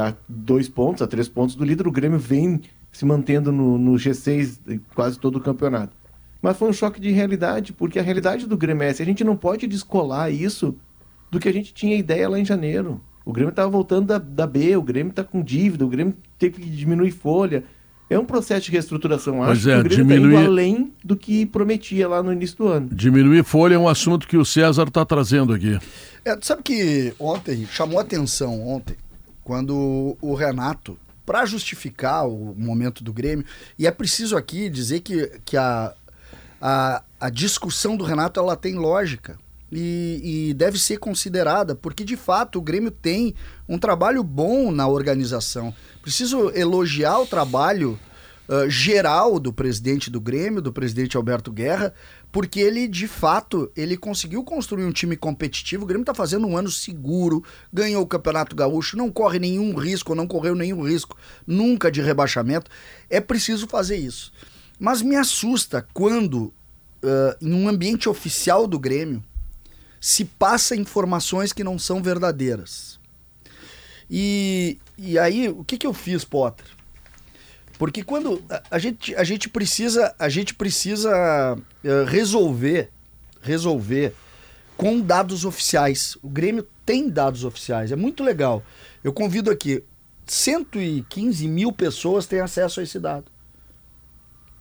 a 0.00 0.14
dois 0.28 0.68
pontos, 0.68 1.02
a 1.02 1.06
três 1.06 1.28
pontos 1.28 1.54
do 1.54 1.64
líder, 1.64 1.86
o 1.86 1.92
Grêmio 1.92 2.18
vem 2.18 2.60
se 2.92 3.04
mantendo 3.04 3.52
no, 3.52 3.76
no 3.76 3.92
G6 3.92 4.58
em 4.68 4.80
quase 4.94 5.18
todo 5.18 5.36
o 5.36 5.40
campeonato. 5.40 5.96
Mas 6.40 6.56
foi 6.56 6.68
um 6.68 6.72
choque 6.72 7.00
de 7.00 7.10
realidade, 7.10 7.72
porque 7.72 7.98
a 7.98 8.02
realidade 8.02 8.46
do 8.46 8.56
Grêmio 8.56 8.82
é 8.84 8.88
essa. 8.88 9.02
A 9.02 9.06
gente 9.06 9.24
não 9.24 9.36
pode 9.36 9.66
descolar 9.66 10.30
isso 10.30 10.76
do 11.30 11.40
que 11.40 11.48
a 11.48 11.52
gente 11.52 11.74
tinha 11.74 11.96
ideia 11.96 12.28
lá 12.28 12.38
em 12.38 12.44
janeiro. 12.44 13.00
O 13.24 13.32
Grêmio 13.32 13.50
estava 13.50 13.68
voltando 13.68 14.06
da, 14.06 14.18
da 14.18 14.46
B, 14.46 14.76
o 14.76 14.82
Grêmio 14.82 15.10
está 15.10 15.24
com 15.24 15.42
dívida, 15.42 15.84
o 15.84 15.88
Grêmio 15.88 16.14
teve 16.38 16.62
que 16.62 16.70
diminuir 16.70 17.10
folha. 17.10 17.64
É 18.08 18.16
um 18.16 18.24
processo 18.24 18.66
de 18.66 18.70
reestruturação. 18.70 19.38
Pois 19.38 19.66
Acho 19.66 19.70
é, 19.70 19.74
que 19.74 19.80
o 19.80 19.82
Grêmio 19.90 20.06
tá 20.06 20.14
diminuir- 20.14 20.36
indo 20.40 20.46
além 20.46 20.92
do 21.04 21.16
que 21.16 21.44
prometia 21.44 22.06
lá 22.08 22.22
no 22.22 22.32
início 22.32 22.56
do 22.58 22.68
ano. 22.68 22.88
Diminuir 22.92 23.42
folha 23.42 23.74
é 23.74 23.78
um 23.78 23.88
assunto 23.88 24.28
que 24.28 24.36
o 24.36 24.44
César 24.44 24.84
está 24.86 25.04
trazendo 25.04 25.52
aqui. 25.52 25.76
É, 26.24 26.36
tu 26.36 26.46
sabe 26.46 26.62
que 26.62 27.12
ontem, 27.18 27.66
chamou 27.66 27.98
atenção 27.98 28.64
ontem, 28.68 28.94
quando 29.46 30.18
o 30.20 30.34
Renato, 30.34 30.98
para 31.24 31.46
justificar 31.46 32.26
o 32.26 32.52
momento 32.58 33.04
do 33.04 33.12
Grêmio, 33.12 33.46
e 33.78 33.86
é 33.86 33.92
preciso 33.92 34.36
aqui 34.36 34.68
dizer 34.68 35.02
que, 35.02 35.40
que 35.44 35.56
a, 35.56 35.94
a, 36.60 37.04
a 37.20 37.30
discussão 37.30 37.96
do 37.96 38.02
Renato 38.02 38.40
ela 38.40 38.56
tem 38.56 38.74
lógica. 38.74 39.38
E, 39.70 40.48
e 40.50 40.54
deve 40.54 40.80
ser 40.80 40.98
considerada, 40.98 41.76
porque 41.76 42.04
de 42.04 42.16
fato 42.16 42.58
o 42.58 42.62
Grêmio 42.62 42.90
tem 42.90 43.36
um 43.68 43.78
trabalho 43.78 44.24
bom 44.24 44.72
na 44.72 44.88
organização. 44.88 45.72
Preciso 46.02 46.50
elogiar 46.50 47.20
o 47.20 47.26
trabalho 47.26 47.96
ah, 48.48 48.68
geral 48.68 49.38
do 49.38 49.52
presidente 49.52 50.10
do 50.10 50.20
Grêmio, 50.20 50.62
do 50.62 50.72
presidente 50.72 51.16
Alberto 51.16 51.50
Guerra, 51.50 51.92
porque 52.30 52.60
ele 52.60 52.86
de 52.86 53.08
fato 53.08 53.70
ele 53.76 53.96
conseguiu 53.96 54.44
construir 54.44 54.84
um 54.84 54.92
time 54.92 55.16
competitivo. 55.16 55.84
O 55.84 55.86
Grêmio 55.86 56.02
está 56.02 56.14
fazendo 56.14 56.46
um 56.46 56.56
ano 56.56 56.70
seguro, 56.70 57.42
ganhou 57.72 58.02
o 58.02 58.06
Campeonato 58.06 58.54
Gaúcho, 58.54 58.96
não 58.96 59.10
corre 59.10 59.38
nenhum 59.38 59.74
risco, 59.74 60.14
não 60.14 60.26
correu 60.26 60.54
nenhum 60.54 60.82
risco 60.82 61.16
nunca 61.46 61.90
de 61.90 62.00
rebaixamento. 62.00 62.70
É 63.10 63.20
preciso 63.20 63.66
fazer 63.66 63.96
isso. 63.96 64.32
Mas 64.78 65.02
me 65.02 65.16
assusta 65.16 65.86
quando 65.92 66.52
ah, 67.02 67.36
em 67.40 67.52
um 67.52 67.68
ambiente 67.68 68.08
oficial 68.08 68.66
do 68.66 68.78
Grêmio 68.78 69.24
se 70.00 70.24
passa 70.24 70.76
informações 70.76 71.52
que 71.52 71.64
não 71.64 71.78
são 71.78 72.02
verdadeiras. 72.02 73.00
E, 74.08 74.78
e 74.96 75.18
aí, 75.18 75.48
o 75.48 75.64
que, 75.64 75.76
que 75.76 75.86
eu 75.86 75.92
fiz, 75.92 76.24
Potter? 76.24 76.75
Porque 77.78 78.02
quando 78.02 78.42
a, 78.48 78.62
a 78.72 78.78
gente, 78.78 79.14
a 79.14 79.24
gente 79.24 79.48
precisa, 79.48 80.14
a 80.18 80.28
gente 80.28 80.54
precisa 80.54 81.58
eh, 81.84 82.04
resolver, 82.06 82.90
resolver 83.42 84.14
com 84.76 85.00
dados 85.00 85.44
oficiais. 85.44 86.16
O 86.22 86.28
Grêmio 86.28 86.66
tem 86.84 87.08
dados 87.08 87.44
oficiais, 87.44 87.92
é 87.92 87.96
muito 87.96 88.22
legal. 88.22 88.62
Eu 89.02 89.12
convido 89.12 89.50
aqui, 89.50 89.82
115 90.26 91.48
mil 91.48 91.72
pessoas 91.72 92.26
têm 92.26 92.40
acesso 92.40 92.80
a 92.80 92.82
esse 92.82 92.98
dado. 92.98 93.24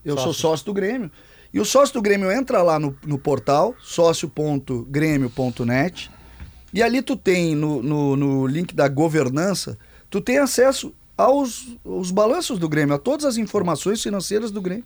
Eu 0.03 0.17
sou 0.17 0.33
sócio 0.33 0.65
do 0.65 0.73
Grêmio. 0.73 1.09
E 1.53 1.59
o 1.59 1.65
sócio 1.65 1.93
do 1.93 2.01
Grêmio 2.01 2.31
entra 2.31 2.61
lá 2.61 2.77
no, 2.77 2.97
no 3.05 3.17
portal, 3.17 3.73
sócio.grêmio.net, 3.81 6.11
e 6.73 6.83
ali 6.83 7.01
tu 7.01 7.15
tem, 7.15 7.55
no, 7.55 7.81
no, 7.81 8.17
no 8.17 8.45
link 8.45 8.75
da 8.75 8.89
governança, 8.89 9.77
tu 10.09 10.19
tem 10.19 10.37
acesso 10.37 10.93
aos, 11.17 11.77
aos 11.85 12.11
balanços 12.11 12.59
do 12.59 12.69
Grêmio, 12.69 12.95
a 12.95 12.99
todas 12.99 13.25
as 13.25 13.37
informações 13.37 14.01
financeiras 14.01 14.51
do 14.51 14.61
Grêmio. 14.61 14.85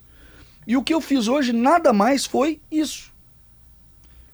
E 0.66 0.76
o 0.76 0.82
que 0.82 0.94
eu 0.94 1.00
fiz 1.00 1.28
hoje 1.28 1.52
nada 1.52 1.92
mais 1.92 2.26
foi 2.26 2.60
isso. 2.70 3.12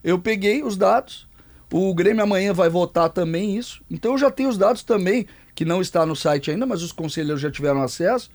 Eu 0.02 0.18
peguei 0.18 0.62
os 0.62 0.76
dados, 0.76 1.26
o 1.72 1.94
Grêmio 1.94 2.22
amanhã 2.22 2.52
vai 2.52 2.68
votar 2.68 3.10
também 3.10 3.56
isso, 3.56 3.82
então 3.90 4.12
eu 4.12 4.18
já 4.18 4.30
tenho 4.30 4.48
os 4.48 4.58
dados 4.58 4.82
também, 4.82 5.26
que 5.54 5.64
não 5.64 5.80
está 5.80 6.06
no 6.06 6.14
site 6.14 6.50
ainda, 6.50 6.66
mas 6.66 6.82
os 6.82 6.92
conselheiros 6.92 7.40
já 7.40 7.50
tiveram 7.50 7.82
acesso, 7.82 8.30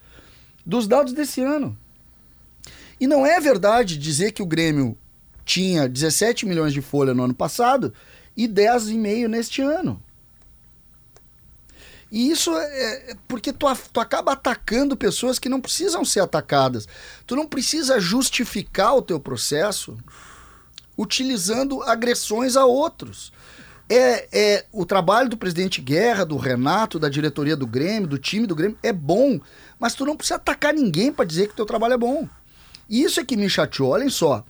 dos 0.65 0.87
dados 0.87 1.13
desse 1.13 1.41
ano. 1.41 1.77
E 2.99 3.07
não 3.07 3.25
é 3.25 3.39
verdade 3.39 3.97
dizer 3.97 4.31
que 4.31 4.43
o 4.43 4.45
Grêmio 4.45 4.97
tinha 5.45 5.87
17 5.87 6.45
milhões 6.45 6.73
de 6.73 6.81
folha 6.81 7.13
no 7.13 7.23
ano 7.23 7.33
passado 7.33 7.93
e 8.35 8.47
10,5 8.47 9.27
neste 9.27 9.61
ano. 9.61 10.01
E 12.11 12.29
isso 12.29 12.55
é 12.57 13.11
é 13.11 13.15
porque 13.27 13.53
tu, 13.53 13.65
tu 13.93 13.99
acaba 13.99 14.33
atacando 14.33 14.97
pessoas 14.97 15.39
que 15.39 15.47
não 15.47 15.61
precisam 15.61 16.03
ser 16.03 16.19
atacadas. 16.19 16.87
Tu 17.25 17.35
não 17.35 17.47
precisa 17.47 17.99
justificar 17.99 18.95
o 18.95 19.01
teu 19.01 19.19
processo 19.19 19.97
utilizando 20.97 21.81
agressões 21.83 22.55
a 22.55 22.65
outros. 22.65 23.31
É, 23.89 24.27
é 24.31 24.65
o 24.71 24.85
trabalho 24.85 25.29
do 25.29 25.37
presidente 25.37 25.81
Guerra, 25.81 26.25
do 26.25 26.37
Renato, 26.37 26.99
da 26.99 27.09
diretoria 27.09 27.57
do 27.57 27.67
Grêmio, 27.67 28.07
do 28.07 28.17
time 28.17 28.47
do 28.47 28.55
Grêmio 28.55 28.77
é 28.81 28.93
bom, 28.93 29.39
mas 29.77 29.95
tu 29.95 30.05
não 30.05 30.15
precisa 30.15 30.35
atacar 30.35 30.73
ninguém 30.73 31.11
para 31.11 31.25
dizer 31.25 31.47
que 31.47 31.53
o 31.53 31.55
teu 31.57 31.65
trabalho 31.65 31.95
é 31.95 31.97
bom. 31.97 32.27
E 32.89 33.03
isso 33.03 33.19
é 33.19 33.25
que 33.25 33.35
me 33.35 33.49
chateou. 33.49 33.89
Olhem 33.89 34.09
só. 34.09 34.45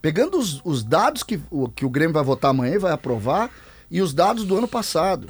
Pegando 0.00 0.38
os, 0.38 0.60
os 0.64 0.84
dados 0.84 1.22
que 1.22 1.40
o, 1.50 1.68
que 1.68 1.84
o 1.84 1.90
Grêmio 1.90 2.14
vai 2.14 2.22
votar 2.22 2.50
amanhã 2.50 2.74
e 2.74 2.78
vai 2.78 2.92
aprovar 2.92 3.50
e 3.90 4.00
os 4.00 4.12
dados 4.14 4.44
do 4.44 4.56
ano 4.56 4.68
passado. 4.68 5.28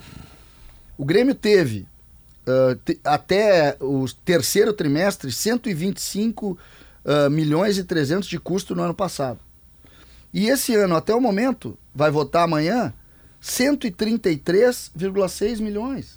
O 0.98 1.04
Grêmio 1.04 1.34
teve 1.34 1.86
ah, 2.46 2.76
te- 2.84 3.00
até 3.04 3.76
o 3.80 4.04
terceiro 4.24 4.72
trimestre 4.72 5.30
125 5.32 6.56
ah, 7.04 7.28
milhões 7.30 7.78
e 7.78 7.84
300 7.84 8.28
de 8.28 8.38
custo 8.38 8.74
no 8.74 8.82
ano 8.82 8.94
passado. 8.94 9.38
E 10.34 10.48
esse 10.48 10.74
ano, 10.74 10.96
até 10.96 11.14
o 11.14 11.20
momento, 11.20 11.78
vai 11.94 12.10
votar 12.10 12.42
amanhã 12.44 12.92
133,6 13.42 15.60
milhões. 15.60 16.16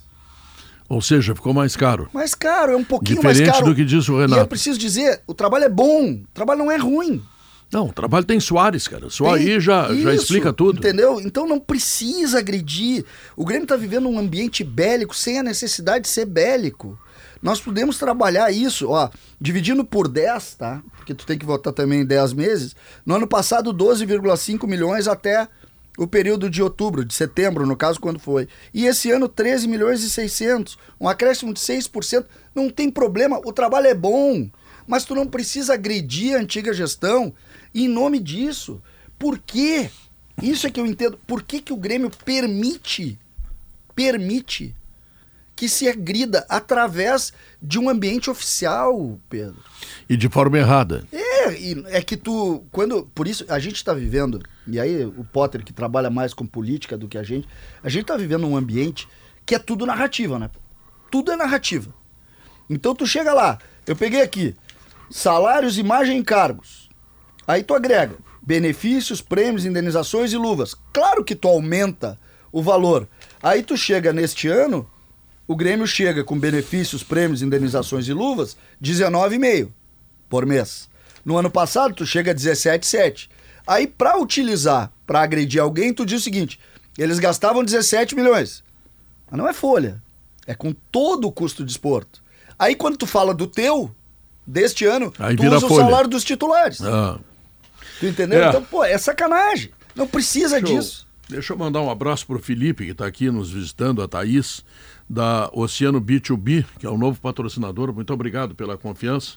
Ou 0.87 1.01
seja, 1.01 1.35
ficou 1.35 1.53
mais 1.53 1.75
caro. 1.75 2.09
Mais 2.11 2.33
caro, 2.33 2.71
é 2.73 2.75
um 2.75 2.83
pouquinho 2.83 3.21
mais 3.23 3.37
Diferente 3.37 3.59
caro. 3.59 3.69
do 3.71 3.75
que 3.75 3.85
disse 3.85 4.09
o 4.11 4.15
E 4.15 4.23
eu 4.23 4.27
Renato. 4.27 4.47
preciso 4.47 4.79
dizer, 4.79 5.21
o 5.27 5.33
trabalho 5.35 5.65
é 5.65 5.69
bom, 5.69 6.13
o 6.13 6.23
trabalho 6.33 6.59
não 6.59 6.71
é 6.71 6.77
ruim. 6.77 7.23
Não, 7.71 7.87
o 7.87 7.93
trabalho 7.93 8.25
tem 8.25 8.39
Soares, 8.39 8.87
cara. 8.87 9.09
Só 9.09 9.35
Tem- 9.35 9.53
aí 9.53 9.59
já, 9.59 9.87
já 9.89 10.13
Isso, 10.13 10.23
explica 10.23 10.51
tudo. 10.51 10.79
Entendeu? 10.79 11.21
Então 11.21 11.47
não 11.47 11.59
precisa 11.59 12.39
agredir. 12.39 13.05
O 13.35 13.45
Grêmio 13.45 13.63
está 13.63 13.75
vivendo 13.75 14.09
um 14.09 14.17
ambiente 14.17 14.63
bélico 14.63 15.15
sem 15.15 15.39
a 15.39 15.43
necessidade 15.43 16.05
de 16.05 16.09
ser 16.09 16.25
bélico. 16.25 16.97
Nós 17.41 17.61
podemos 17.61 17.97
trabalhar 17.97 18.51
isso, 18.51 18.89
ó, 18.89 19.09
dividindo 19.39 19.85
por 19.85 20.07
10, 20.07 20.55
tá? 20.55 20.81
Porque 20.97 21.13
tu 21.13 21.25
tem 21.25 21.37
que 21.37 21.45
votar 21.45 21.71
também 21.71 22.01
em 22.01 22.05
10 22.05 22.33
meses. 22.33 22.75
No 23.05 23.15
ano 23.15 23.27
passado, 23.27 23.71
12,5 23.71 24.67
milhões 24.67 25.07
até 25.07 25.47
o 25.97 26.07
período 26.07 26.49
de 26.49 26.61
outubro, 26.61 27.05
de 27.05 27.13
setembro, 27.13 27.65
no 27.65 27.77
caso, 27.77 27.99
quando 27.99 28.19
foi. 28.19 28.47
E 28.73 28.85
esse 28.85 29.11
ano, 29.11 29.29
13 29.29 29.67
milhões 29.67 30.03
e 30.03 30.09
600. 30.09 30.77
Um 30.99 31.07
acréscimo 31.07 31.53
de 31.53 31.59
6%. 31.59 32.25
Não 32.53 32.69
tem 32.69 32.89
problema, 32.89 33.39
o 33.45 33.53
trabalho 33.53 33.87
é 33.87 33.93
bom. 33.93 34.49
Mas 34.87 35.05
tu 35.05 35.13
não 35.13 35.27
precisa 35.27 35.75
agredir 35.75 36.35
a 36.35 36.39
antiga 36.39 36.73
gestão 36.73 37.33
em 37.73 37.87
nome 37.87 38.19
disso. 38.19 38.81
Por 39.17 39.37
quê? 39.39 39.89
Isso 40.41 40.65
é 40.67 40.71
que 40.71 40.79
eu 40.79 40.85
entendo. 40.85 41.17
Por 41.27 41.43
que, 41.43 41.61
que 41.61 41.73
o 41.73 41.77
Grêmio 41.77 42.09
permite, 42.25 43.19
permite 43.95 44.75
que 45.59 45.67
se 45.67 45.89
agrida 45.89 46.45
através 46.47 47.33
de 47.61 47.77
um 47.77 47.89
ambiente 47.89 48.29
oficial, 48.29 49.19
Pedro? 49.29 49.57
E 50.09 50.15
de 50.15 50.29
forma 50.29 50.57
errada. 50.57 51.05
É, 51.11 51.53
e 51.53 51.83
é 51.87 52.01
que 52.01 52.15
tu, 52.15 52.63
quando, 52.71 53.03
por 53.13 53.27
isso 53.27 53.45
a 53.49 53.59
gente 53.59 53.75
está 53.75 53.93
vivendo, 53.93 54.41
e 54.65 54.79
aí 54.79 55.03
o 55.03 55.25
Potter 55.25 55.61
que 55.63 55.73
trabalha 55.73 56.09
mais 56.09 56.33
com 56.33 56.47
política 56.47 56.97
do 56.97 57.09
que 57.09 57.17
a 57.17 57.23
gente, 57.23 57.45
a 57.83 57.89
gente 57.89 58.03
está 58.03 58.15
vivendo 58.15 58.47
um 58.47 58.55
ambiente 58.55 59.05
que 59.45 59.53
é 59.53 59.59
tudo 59.59 59.85
narrativa, 59.85 60.39
né? 60.39 60.49
Tudo 61.11 61.31
é 61.31 61.35
narrativa. 61.35 61.93
Então 62.69 62.95
tu 62.95 63.05
chega 63.05 63.33
lá, 63.33 63.59
eu 63.85 63.97
peguei 63.97 64.21
aqui, 64.21 64.55
salários, 65.09 65.77
imagem 65.77 66.15
e 66.15 66.19
encargos. 66.19 66.88
Aí 67.49 67.63
tu 67.63 67.73
agrega 67.73 68.15
benefícios, 68.43 69.21
prêmios, 69.21 69.65
indenizações 69.65 70.31
e 70.33 70.37
luvas. 70.37 70.75
Claro 70.93 71.23
que 71.23 71.33
tu 71.33 71.47
aumenta 71.47 72.15
o 72.51 72.61
valor. 72.61 73.07
Aí 73.41 73.63
tu 73.63 73.75
chega 73.75 74.13
neste 74.13 74.47
ano, 74.47 74.87
o 75.47 75.55
Grêmio 75.55 75.87
chega 75.87 76.23
com 76.23 76.37
benefícios, 76.39 77.01
prêmios, 77.01 77.41
indenizações 77.41 78.07
e 78.07 78.13
luvas, 78.13 78.55
19,5 78.79 79.69
por 80.29 80.45
mês. 80.45 80.87
No 81.25 81.37
ano 81.37 81.49
passado, 81.49 81.95
tu 81.95 82.05
chega 82.05 82.31
a 82.31 82.35
17,7. 82.35 83.29
Aí, 83.65 83.87
para 83.87 84.19
utilizar, 84.19 84.91
para 85.07 85.21
agredir 85.21 85.59
alguém, 85.59 85.91
tu 85.91 86.05
diz 86.05 86.21
o 86.21 86.23
seguinte: 86.23 86.59
eles 86.99 87.17
gastavam 87.17 87.63
17 87.63 88.15
milhões. 88.15 88.63
Mas 89.29 89.39
não 89.39 89.47
é 89.47 89.53
folha. 89.53 90.01
É 90.45 90.53
com 90.53 90.71
todo 90.91 91.27
o 91.27 91.31
custo 91.31 91.65
de 91.65 91.71
esporto. 91.71 92.21
Aí, 92.59 92.75
quando 92.75 92.97
tu 92.97 93.07
fala 93.07 93.33
do 93.33 93.47
teu, 93.47 93.91
deste 94.45 94.85
ano, 94.85 95.11
Aí 95.17 95.35
tu 95.35 95.45
usa 95.45 95.67
folha. 95.67 95.73
o 95.73 95.85
salário 95.85 96.09
dos 96.09 96.23
titulares. 96.23 96.81
Ah. 96.81 97.19
Tu 97.99 98.05
entendeu? 98.07 98.43
É. 98.43 98.49
Então, 98.49 98.63
pô, 98.63 98.83
é 98.83 98.97
sacanagem. 98.97 99.71
Não 99.95 100.07
precisa 100.07 100.61
disso. 100.61 101.07
Deixa 101.27 101.53
eu 101.53 101.57
mandar 101.57 101.81
um 101.81 101.89
abraço 101.91 102.25
pro 102.25 102.39
Felipe, 102.39 102.85
que 102.85 102.91
está 102.91 103.05
aqui 103.05 103.29
nos 103.29 103.51
visitando, 103.51 104.01
a 104.01 104.07
Thaís, 104.07 104.63
da 105.07 105.49
Oceano 105.53 106.01
B2B, 106.01 106.65
que 106.79 106.85
é 106.85 106.89
o 106.89 106.97
novo 106.97 107.19
patrocinador. 107.21 107.93
Muito 107.93 108.11
obrigado 108.13 108.55
pela 108.55 108.77
confiança. 108.77 109.33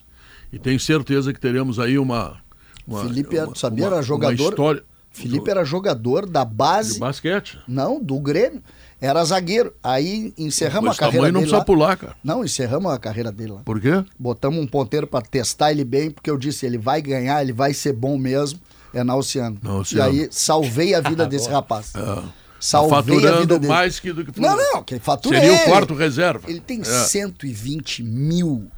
E 0.52 0.58
tenho 0.58 0.78
certeza 0.80 1.32
que 1.32 1.40
teremos 1.40 1.78
aí 1.78 1.98
uma. 1.98 2.38
uma 2.86 3.02
Felipe, 3.02 3.38
uma, 3.38 3.54
sabia, 3.54 3.86
uma- 3.86 3.94
era 3.96 4.02
jogador. 4.02 4.34
Uma 4.42 4.48
história 4.50 4.84
Felipe 5.10 5.50
era 5.50 5.64
jogador 5.64 6.24
da 6.26 6.44
base. 6.44 6.94
de 6.94 7.00
basquete. 7.00 7.58
Não, 7.68 8.02
do 8.02 8.18
Grêmio. 8.18 8.62
Era 9.04 9.24
zagueiro. 9.24 9.74
Aí 9.82 10.32
encerramos 10.38 10.94
a 10.94 10.98
carreira 10.98 11.16
tamanho 11.26 11.32
não 11.32 11.40
dele 11.40 11.50
precisa 11.50 11.58
lá. 11.58 11.64
pular, 11.64 11.96
cara. 11.96 12.16
Não, 12.22 12.44
encerramos 12.44 12.92
a 12.92 12.98
carreira 12.98 13.32
dele 13.32 13.52
lá. 13.52 13.60
Por 13.64 13.80
quê? 13.80 14.04
Botamos 14.16 14.60
um 14.62 14.66
ponteiro 14.66 15.08
pra 15.08 15.20
testar 15.20 15.72
ele 15.72 15.84
bem, 15.84 16.08
porque 16.10 16.30
eu 16.30 16.38
disse, 16.38 16.64
ele 16.64 16.78
vai 16.78 17.02
ganhar, 17.02 17.42
ele 17.42 17.52
vai 17.52 17.74
ser 17.74 17.92
bom 17.92 18.16
mesmo. 18.16 18.60
É 18.94 19.02
na 19.02 19.16
Oceano. 19.16 19.58
Na 19.60 19.74
Oceano. 19.78 20.14
E 20.14 20.20
aí 20.22 20.28
salvei 20.30 20.94
a 20.94 21.00
vida 21.00 21.26
desse 21.26 21.48
rapaz. 21.50 21.92
Ah, 21.96 22.22
Salvei 22.60 22.96
a 22.96 23.00
vida 23.00 23.16
faturando 23.26 23.58
dele. 23.58 23.66
mais 23.72 23.98
que 23.98 24.12
do 24.12 24.24
que 24.24 24.40
Não, 24.40 24.56
não, 24.56 24.84
que 24.84 24.96
fatura 25.00 25.36
Seria 25.40 25.52
ele. 25.54 25.62
o 25.62 25.64
quarto 25.64 25.94
reserva. 25.94 26.48
Ele 26.48 26.60
tem 26.60 26.80
É. 26.80 26.84
120 26.84 28.04
mil 28.04 28.68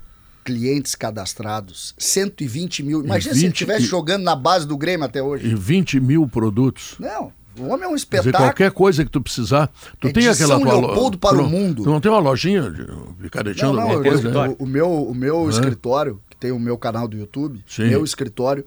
clientes 0.42 0.94
cadastrados, 0.94 1.94
120 1.98 2.82
mil. 2.82 3.04
Imagina 3.04 3.34
se 3.34 3.40
ele 3.40 3.48
20 3.48 3.52
estivesse 3.54 3.84
jogando 3.86 4.22
na 4.22 4.34
base 4.34 4.66
do 4.66 4.76
Grêmio 4.76 5.04
até 5.04 5.22
hoje. 5.22 5.46
E 5.48 5.54
20 5.54 6.00
mil 6.00 6.26
produtos. 6.26 6.94
Não, 6.98 7.30
o 7.58 7.64
homem 7.68 7.84
é 7.84 7.88
um 7.88 7.90
Quer 7.90 7.94
dizer, 7.94 7.96
espetáculo. 7.96 8.48
qualquer 8.50 8.70
coisa 8.72 9.04
que 9.04 9.10
tu 9.10 9.20
precisar. 9.20 9.70
Tu 10.00 10.08
É 10.08 10.12
tem 10.12 10.28
aquela 10.28 10.48
São 10.56 10.60
tua 10.60 10.72
Leopoldo 10.80 11.18
para 11.18 11.30
tu 11.30 11.34
o 11.38 11.42
não- 11.42 11.48
mundo. 11.50 11.82
Tu 11.84 11.90
não 11.90 12.00
tem 12.00 12.10
uma 12.10 12.20
lojinha 12.20 12.70
de 12.70 12.86
Não, 12.86 13.12
picareteando 13.14 13.74
não, 13.74 13.82
alguma 13.82 14.00
eu- 14.06 14.12
coisa? 14.12 14.30
né? 14.30 14.56
o, 14.58 14.64
o 14.64 14.66
meu, 14.66 14.90
o 14.90 15.14
meu 15.14 15.48
escritório, 15.50 16.20
que 16.30 16.36
tem 16.36 16.50
o 16.52 16.58
meu 16.58 16.76
canal 16.78 17.06
do 17.08 17.16
YouTube, 17.16 17.62
Sim. 17.66 17.88
meu 17.88 18.04
escritório, 18.04 18.64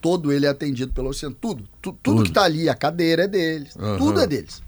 todo 0.00 0.30
ele 0.32 0.46
é 0.46 0.48
atendido 0.48 0.92
pelo 0.92 1.08
Oceano. 1.08 1.34
Tudo. 1.40 1.62
Tu- 1.82 1.92
tudo, 2.02 2.16
Tudo. 2.18 2.22
que 2.24 2.30
tá 2.32 2.42
ali, 2.44 2.68
a 2.68 2.74
cadeira 2.74 3.24
é 3.24 3.28
deles. 3.28 3.76
Aham. 3.76 3.96
Tudo 3.98 4.20
é 4.20 4.26
deles. 4.26 4.62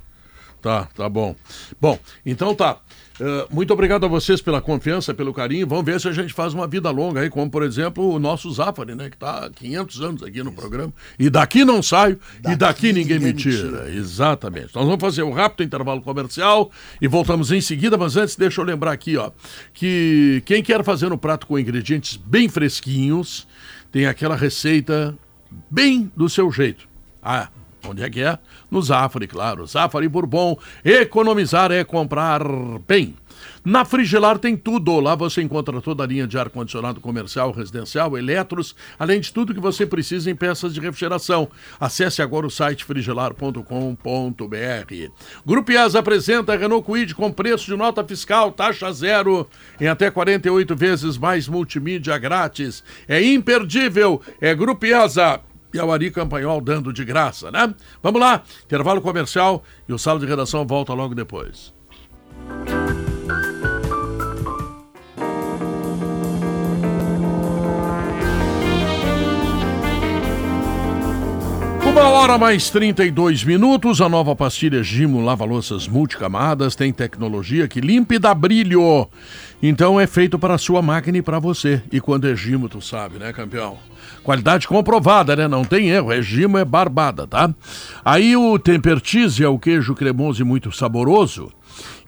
Tá, 0.60 0.88
tá 0.96 1.08
bom. 1.08 1.36
Bom, 1.80 1.96
então 2.26 2.52
tá. 2.54 2.78
Eh, 3.20 3.46
muito 3.50 3.72
obrigado 3.72 4.04
a 4.04 4.08
vocês 4.08 4.40
pela 4.40 4.60
confiança, 4.60 5.12
pelo 5.12 5.32
carinho. 5.34 5.66
Vamos 5.66 5.84
ver 5.84 6.00
se 6.00 6.08
a 6.08 6.12
gente 6.12 6.32
faz 6.32 6.54
uma 6.54 6.66
vida 6.66 6.90
longa 6.90 7.20
aí, 7.20 7.30
como 7.30 7.50
por 7.50 7.62
exemplo 7.62 8.14
o 8.14 8.18
nosso 8.18 8.50
Zafari, 8.50 8.94
né? 8.94 9.10
Que 9.10 9.16
tá 9.16 9.46
há 9.46 9.50
500 9.50 10.00
anos 10.00 10.22
aqui 10.22 10.42
no 10.42 10.52
programa. 10.52 10.92
E 11.18 11.28
daqui 11.28 11.64
não 11.64 11.82
saio, 11.82 12.18
e 12.48 12.54
daqui 12.54 12.92
ninguém, 12.92 13.18
me 13.18 13.32
tira. 13.32 13.90
Exatamente. 13.90 14.74
Nós 14.74 14.84
vamos 14.84 15.00
fazer 15.00 15.22
um 15.22 15.32
rápido 15.32 15.66
intervalo 15.66 16.00
comercial 16.00 16.70
e 17.00 17.08
voltamos 17.08 17.50
em 17.50 17.60
seguida. 17.60 17.96
Mas 17.96 18.16
antes, 18.16 18.36
deixa 18.36 18.60
eu 18.60 18.64
lembrar 18.64 18.92
aqui, 18.92 19.16
ó, 19.16 19.30
que 19.74 20.42
quem 20.46 20.62
quer 20.62 20.84
fazer 20.84 21.12
um 21.12 21.18
prato 21.18 21.46
com 21.46 21.58
ingredientes 21.58 22.16
bem 22.16 22.48
fresquinhos, 22.48 23.46
tem 23.90 24.06
aquela 24.06 24.36
receita 24.36 25.16
bem 25.70 26.10
do 26.16 26.28
seu 26.28 26.50
jeito. 26.52 26.88
Ah, 27.22 27.48
onde 27.88 28.02
é 28.02 28.10
que 28.10 28.20
é? 28.20 28.38
No 28.70 28.80
Zafari, 28.82 29.26
claro. 29.26 29.66
Zafari 29.66 30.08
Bourbon. 30.08 30.58
Economizar 30.84 31.72
é 31.72 31.84
comprar 31.84 32.42
bem. 32.86 33.14
Na 33.64 33.84
Frigelar 33.84 34.38
tem 34.38 34.56
tudo. 34.56 34.98
Lá 35.00 35.14
você 35.14 35.42
encontra 35.42 35.80
toda 35.80 36.02
a 36.02 36.06
linha 36.06 36.26
de 36.26 36.38
ar-condicionado 36.38 37.00
comercial, 37.00 37.50
residencial, 37.50 38.16
eletros, 38.16 38.74
além 38.98 39.20
de 39.20 39.32
tudo 39.32 39.54
que 39.54 39.60
você 39.60 39.84
precisa 39.84 40.30
em 40.30 40.34
peças 40.34 40.72
de 40.72 40.80
refrigeração. 40.80 41.48
Acesse 41.78 42.22
agora 42.22 42.46
o 42.46 42.50
site 42.50 42.84
frigelar.com.br. 42.84 43.62
Grupo 45.44 45.72
IES 45.72 45.94
apresenta 45.94 46.56
Renault 46.56 46.84
Kwid 46.86 47.14
com 47.14 47.32
preço 47.32 47.66
de 47.66 47.76
nota 47.76 48.04
fiscal, 48.04 48.52
taxa 48.52 48.90
zero, 48.92 49.46
em 49.80 49.86
até 49.86 50.10
48 50.10 50.76
vezes 50.76 51.18
mais 51.18 51.48
multimídia 51.48 52.16
grátis. 52.18 52.82
É 53.06 53.22
imperdível. 53.22 54.22
É 54.40 54.54
Grupo 54.54 54.86
IESA 54.86 55.40
e 55.72 55.78
ao 55.78 55.92
Ari 55.92 56.10
Campanhol 56.10 56.60
dando 56.60 56.92
de 56.92 57.04
graça, 57.04 57.50
né? 57.50 57.74
Vamos 58.02 58.20
lá, 58.20 58.42
intervalo 58.64 59.00
comercial 59.00 59.62
e 59.88 59.92
o 59.92 59.98
sala 59.98 60.20
de 60.20 60.26
redação 60.26 60.66
volta 60.66 60.92
logo 60.92 61.14
depois. 61.14 61.72
Uma 71.98 72.10
hora 72.10 72.38
mais 72.38 72.70
32 72.70 73.42
minutos, 73.42 74.00
a 74.00 74.08
nova 74.08 74.36
pastilha 74.36 74.84
Gimo 74.84 75.20
lava-louças 75.20 75.88
multicamadas 75.88 76.76
tem 76.76 76.92
tecnologia 76.92 77.66
que 77.66 77.80
limpa 77.80 78.14
e 78.14 78.20
dá 78.20 78.32
brilho. 78.32 79.08
Então 79.60 79.98
é 79.98 80.06
feito 80.06 80.38
para 80.38 80.54
a 80.54 80.58
sua 80.58 80.80
máquina 80.80 81.18
e 81.18 81.22
para 81.22 81.40
você. 81.40 81.82
E 81.90 82.00
quando 82.00 82.28
é 82.28 82.36
Gimo, 82.36 82.68
tu 82.68 82.80
sabe, 82.80 83.18
né, 83.18 83.32
campeão? 83.32 83.78
Qualidade 84.22 84.68
comprovada, 84.68 85.34
né? 85.34 85.48
Não 85.48 85.64
tem 85.64 85.90
erro, 85.90 86.12
é 86.12 86.22
Gimo, 86.22 86.56
é 86.56 86.64
barbada, 86.64 87.26
tá? 87.26 87.52
Aí 88.04 88.36
o 88.36 88.56
Temper 88.60 89.00
Cheese 89.02 89.42
é 89.42 89.48
o 89.48 89.58
queijo 89.58 89.92
cremoso 89.92 90.40
e 90.40 90.44
muito 90.44 90.70
saboroso. 90.70 91.52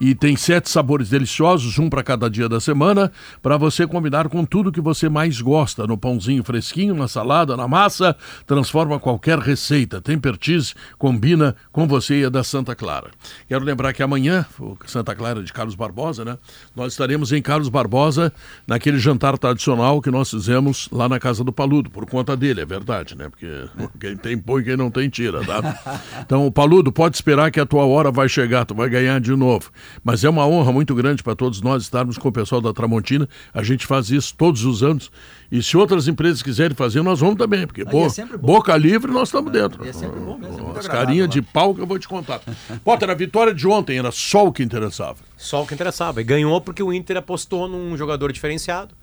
E 0.01 0.15
tem 0.15 0.35
sete 0.35 0.71
sabores 0.71 1.11
deliciosos, 1.11 1.79
um 1.79 1.91
para 1.91 2.03
cada 2.03 2.31
dia 2.31 2.49
da 2.49 2.59
semana, 2.59 3.13
para 3.43 3.59
você 3.59 3.87
combinar 3.87 4.31
com 4.31 4.47
tudo 4.47 4.73
que 4.73 4.81
você 4.81 5.11
mais 5.11 5.43
gosta, 5.43 5.87
no 5.87 5.99
pãozinho 5.99 6.43
fresquinho, 6.43 6.95
na 6.95 7.07
salada, 7.07 7.55
na 7.55 7.69
massa, 7.69 8.17
transforma 8.47 8.99
qualquer 8.99 9.39
receita. 9.39 10.01
Temper 10.01 10.39
Cheese 10.41 10.73
combina 10.97 11.55
com 11.71 11.87
você 11.87 12.21
e 12.21 12.25
a 12.25 12.31
da 12.31 12.43
Santa 12.43 12.75
Clara. 12.75 13.11
Quero 13.47 13.63
lembrar 13.63 13.93
que 13.93 14.03
amanhã, 14.03 14.47
Santa 14.87 15.15
Clara 15.15 15.43
de 15.43 15.53
Carlos 15.53 15.75
Barbosa, 15.75 16.25
né? 16.25 16.39
Nós 16.75 16.95
estaremos 16.95 17.31
em 17.31 17.43
Carlos 17.43 17.69
Barbosa, 17.69 18.33
naquele 18.67 18.99
jantar 18.99 19.37
tradicional 19.37 20.01
que 20.01 20.11
nós 20.11 20.31
fizemos 20.31 20.89
lá 20.91 21.11
na 21.11 21.21
casa 21.21 21.45
do 21.45 21.53
Paludo, 21.53 21.91
por 21.91 22.07
conta 22.07 22.35
dele, 22.35 22.63
é 22.63 22.67
verdade, 22.67 23.15
né? 23.15 23.29
Porque 23.29 23.69
quem 24.01 24.17
tem 24.17 24.39
põe, 24.39 24.63
quem 24.63 24.79
não 24.79 24.91
tem 24.91 25.11
tira, 25.11 25.45
tá? 25.45 26.01
Então, 26.21 26.51
Paludo, 26.51 26.93
pode 26.93 27.17
esperar 27.17 27.51
que 27.51 27.59
a 27.59 27.67
tua 27.67 27.85
hora 27.85 28.11
vai 28.11 28.29
chegar, 28.29 28.65
tu 28.65 28.75
vai 28.75 28.89
ganhar 28.89 29.21
de 29.21 29.35
novo. 29.35 29.71
Mas 30.03 30.25
é 30.25 30.29
uma 30.29 30.47
honra 30.47 30.73
muito 30.73 30.95
grande 30.95 31.23
para 31.23 31.35
todos 31.35 31.61
nós 31.61 31.83
estarmos 31.83 32.19
com 32.19 32.29
o 32.29 32.33
pessoal 32.33 32.61
da 32.61 32.73
Tramontina. 32.73 33.29
A 33.53 33.63
gente 33.63 33.87
faz 33.87 34.11
isso 34.11 34.35
todos 34.37 34.65
os 34.65 34.83
anos. 34.83 35.11
E 35.51 35.63
se 35.63 35.77
outras 35.77 36.07
empresas 36.07 36.43
quiserem 36.43 36.77
fazer, 36.77 37.03
nós 37.03 37.21
vamos 37.21 37.37
também. 37.37 37.67
Porque, 37.67 37.85
pô, 37.85 38.07
é 38.07 38.37
boca 38.37 38.77
livre, 38.77 39.11
nós 39.11 39.29
estamos 39.29 39.53
dentro. 39.53 39.85
e 39.85 39.89
é 39.89 39.93
sempre 39.93 40.21
bom 40.21 40.39
mesmo, 40.39 40.73
é 40.75 40.79
As 40.79 40.87
carinhas 40.87 41.29
de 41.29 41.43
pau 41.43 41.75
que 41.75 41.81
eu 41.81 41.87
vou 41.87 41.99
te 41.99 42.07
contar. 42.07 42.41
Potter, 42.85 43.11
a 43.11 43.15
vitória 43.15 43.53
de 43.53 43.67
ontem 43.67 43.99
era 43.99 44.13
só 44.13 44.47
o 44.47 44.53
que 44.53 44.63
interessava. 44.63 45.19
Só 45.37 45.63
o 45.63 45.67
que 45.67 45.75
interessava. 45.75 46.21
E 46.21 46.25
ganhou 46.25 46.61
porque 46.61 46.83
o 46.83 46.93
Inter 46.93 47.17
apostou 47.17 47.69
num 47.69 47.97
jogador 47.97 48.33
diferenciado, 48.33 48.95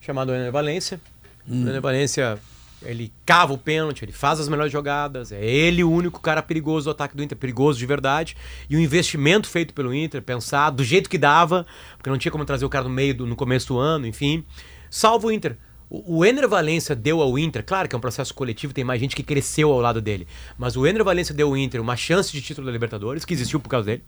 chamado 0.00 0.34
Ener 0.34 0.50
Valência. 0.50 1.00
Hum. 1.48 1.64
O 1.64 1.68
Ener 1.68 1.80
Valência, 1.80 2.38
ele 2.82 3.12
cava 3.24 3.52
o 3.52 3.58
pênalti, 3.58 4.02
ele 4.04 4.12
faz 4.12 4.38
as 4.38 4.48
melhores 4.48 4.70
jogadas. 4.72 5.32
É 5.32 5.44
ele 5.44 5.82
o 5.82 5.90
único 5.90 6.20
cara 6.20 6.42
perigoso 6.42 6.84
do 6.84 6.90
ataque 6.90 7.16
do 7.16 7.22
Inter, 7.22 7.36
perigoso 7.36 7.78
de 7.78 7.86
verdade. 7.86 8.36
E 8.68 8.76
o 8.76 8.80
investimento 8.80 9.48
feito 9.48 9.72
pelo 9.74 9.94
Inter, 9.94 10.22
pensado 10.22 10.76
do 10.78 10.84
jeito 10.84 11.08
que 11.10 11.18
dava, 11.18 11.66
porque 11.96 12.10
não 12.10 12.18
tinha 12.18 12.30
como 12.32 12.44
trazer 12.44 12.64
o 12.64 12.68
cara 12.68 12.84
no 12.84 12.90
meio, 12.90 13.14
do, 13.14 13.26
no 13.26 13.34
começo 13.36 13.68
do 13.68 13.78
ano, 13.78 14.06
enfim. 14.06 14.44
Salva 14.90 15.26
o 15.26 15.32
Inter. 15.32 15.56
O 15.88 16.16
o 16.18 16.24
Ener 16.24 16.48
Valência 16.48 16.96
deu 16.96 17.22
ao 17.22 17.38
Inter, 17.38 17.64
claro 17.64 17.88
que 17.88 17.94
é 17.94 17.98
um 17.98 18.00
processo 18.00 18.34
coletivo, 18.34 18.74
tem 18.74 18.82
mais 18.82 19.00
gente 19.00 19.14
que 19.14 19.22
cresceu 19.22 19.70
ao 19.70 19.80
lado 19.80 20.00
dele, 20.00 20.26
mas 20.58 20.76
o 20.76 20.84
Ener 20.84 21.04
Valência 21.04 21.32
deu 21.32 21.46
ao 21.46 21.56
Inter 21.56 21.80
uma 21.80 21.94
chance 21.94 22.32
de 22.32 22.42
título 22.42 22.66
da 22.66 22.72
Libertadores, 22.72 23.24
que 23.24 23.32
existiu 23.32 23.60
por 23.60 23.68
causa 23.68 23.86
dele, 23.86 24.02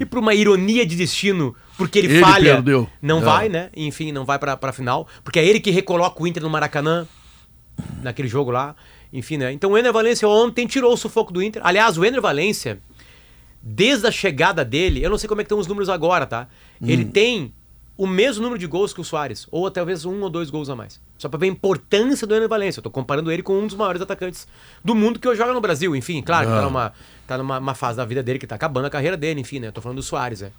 e 0.00 0.06
por 0.06 0.18
uma 0.18 0.32
ironia 0.32 0.86
de 0.86 0.96
destino, 0.96 1.54
porque 1.76 1.98
ele, 1.98 2.08
Uhum. 2.08 2.14
Ele 2.14 2.20
falha, 2.24 2.54
perdeu. 2.54 2.88
não 3.02 3.18
É. 3.18 3.20
vai, 3.20 3.48
né? 3.50 3.68
Enfim, 3.76 4.12
não 4.12 4.24
vai 4.24 4.38
pra, 4.38 4.56
pra 4.56 4.72
final, 4.72 5.06
porque 5.22 5.38
é 5.38 5.44
ele 5.44 5.60
que 5.60 5.70
recoloca 5.70 6.22
o 6.22 6.26
Inter 6.26 6.42
no 6.42 6.48
Maracanã, 6.48 7.06
naquele 8.02 8.28
jogo 8.28 8.50
lá, 8.50 8.74
enfim, 9.12 9.36
né? 9.36 9.52
Então 9.52 9.72
o 9.72 9.78
Ener 9.78 9.92
Valência 9.92 10.28
ontem 10.28 10.66
tirou 10.66 10.92
o 10.92 10.96
sufoco 10.96 11.32
do 11.32 11.42
Inter. 11.42 11.62
Aliás, 11.64 11.98
o 11.98 12.04
Ener 12.04 12.20
Valência, 12.20 12.78
desde 13.62 14.06
a 14.06 14.10
chegada 14.10 14.64
dele, 14.64 15.02
eu 15.02 15.10
não 15.10 15.18
sei 15.18 15.28
como 15.28 15.40
é 15.40 15.44
que 15.44 15.46
estão 15.46 15.58
os 15.58 15.66
números 15.66 15.88
agora, 15.88 16.26
tá? 16.26 16.48
Ele 16.82 17.04
tem 17.04 17.52
o 18.00 18.06
mesmo 18.06 18.42
número 18.42 18.58
de 18.58 18.66
gols 18.66 18.94
que 18.94 19.00
o 19.02 19.04
Soares, 19.04 19.46
ou 19.50 19.70
talvez 19.70 20.06
um 20.06 20.22
ou 20.22 20.30
dois 20.30 20.48
gols 20.48 20.70
a 20.70 20.74
mais. 20.74 20.98
Só 21.18 21.28
pra 21.28 21.38
ver 21.38 21.46
a 21.46 21.50
importância 21.50 22.26
do 22.26 22.34
Ener 22.34 22.48
Valência. 22.48 22.78
Eu 22.80 22.82
tô 22.82 22.90
comparando 22.90 23.30
ele 23.30 23.42
com 23.42 23.58
um 23.58 23.66
dos 23.66 23.76
maiores 23.76 24.00
atacantes 24.00 24.48
do 24.82 24.94
mundo 24.94 25.18
que 25.18 25.28
hoje 25.28 25.36
joga 25.36 25.52
no 25.52 25.60
Brasil. 25.60 25.94
Enfim, 25.94 26.22
claro, 26.22 26.48
que 26.48 26.54
tá 26.54 26.62
numa, 26.62 26.92
tá 27.26 27.36
numa 27.36 27.58
uma 27.58 27.74
fase 27.74 27.98
da 27.98 28.04
vida 28.06 28.22
dele 28.22 28.38
que 28.38 28.46
tá 28.46 28.54
acabando 28.54 28.86
a 28.86 28.90
carreira 28.90 29.18
dele, 29.18 29.40
enfim, 29.42 29.58
né? 29.58 29.68
Eu 29.68 29.72
tô 29.72 29.82
falando 29.82 29.98
do 29.98 30.02
Soares, 30.02 30.40
né? 30.40 30.50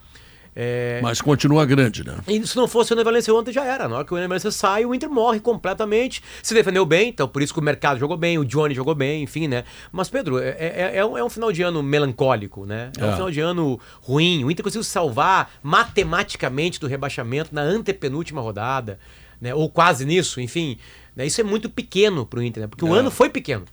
É... 0.53 0.99
Mas 1.01 1.21
continua 1.21 1.65
grande, 1.65 2.05
né? 2.05 2.17
E 2.27 2.45
se 2.45 2.57
não 2.57 2.67
fosse 2.67 2.91
o 2.91 2.95
Ener 2.95 3.05
Valencia 3.05 3.33
ontem, 3.33 3.53
já 3.53 3.63
era. 3.63 3.87
Na 3.87 3.95
hora 3.97 4.05
que 4.05 4.13
o 4.13 4.17
Ener 4.17 4.27
Valencia 4.27 4.51
sai, 4.51 4.83
o 4.85 4.93
Inter 4.93 5.09
morre 5.09 5.39
completamente. 5.39 6.21
Se 6.43 6.53
defendeu 6.53 6.85
bem, 6.85 7.07
então 7.09 7.25
por 7.27 7.41
isso 7.41 7.53
que 7.53 7.59
o 7.59 7.63
mercado 7.63 7.99
jogou 7.99 8.17
bem, 8.17 8.37
o 8.37 8.43
Johnny 8.43 8.75
jogou 8.75 8.93
bem, 8.93 9.23
enfim, 9.23 9.47
né? 9.47 9.63
Mas, 9.93 10.09
Pedro, 10.09 10.39
é, 10.39 10.49
é, 10.59 10.91
é 10.95 11.05
um, 11.05 11.17
é 11.17 11.23
um 11.23 11.29
final 11.29 11.51
de 11.53 11.61
ano 11.61 11.81
melancólico, 11.81 12.65
né? 12.65 12.91
É, 12.99 13.05
um 13.05 13.09
É. 13.09 13.13
final 13.13 13.31
de 13.31 13.39
ano 13.39 13.79
ruim. 14.01 14.43
O 14.43 14.51
Inter 14.51 14.63
conseguiu 14.63 14.83
se 14.83 14.89
salvar 14.89 15.51
matematicamente 15.63 16.79
do 16.79 16.87
rebaixamento 16.87 17.53
na 17.55 17.61
antepenúltima 17.61 18.41
rodada, 18.41 18.99
né? 19.39 19.55
Ou 19.55 19.69
quase 19.69 20.05
nisso, 20.05 20.41
enfim. 20.41 20.77
Né? 21.15 21.25
Isso 21.25 21.39
é 21.39 21.43
muito 21.43 21.69
pequeno 21.69 22.25
pro 22.25 22.41
Inter, 22.43 22.61
né? 22.63 22.67
Porque 22.67 22.83
o 22.85 22.95
É. 22.95 22.99
ano 22.99 23.09
foi 23.11 23.29
pequeno. 23.29 23.63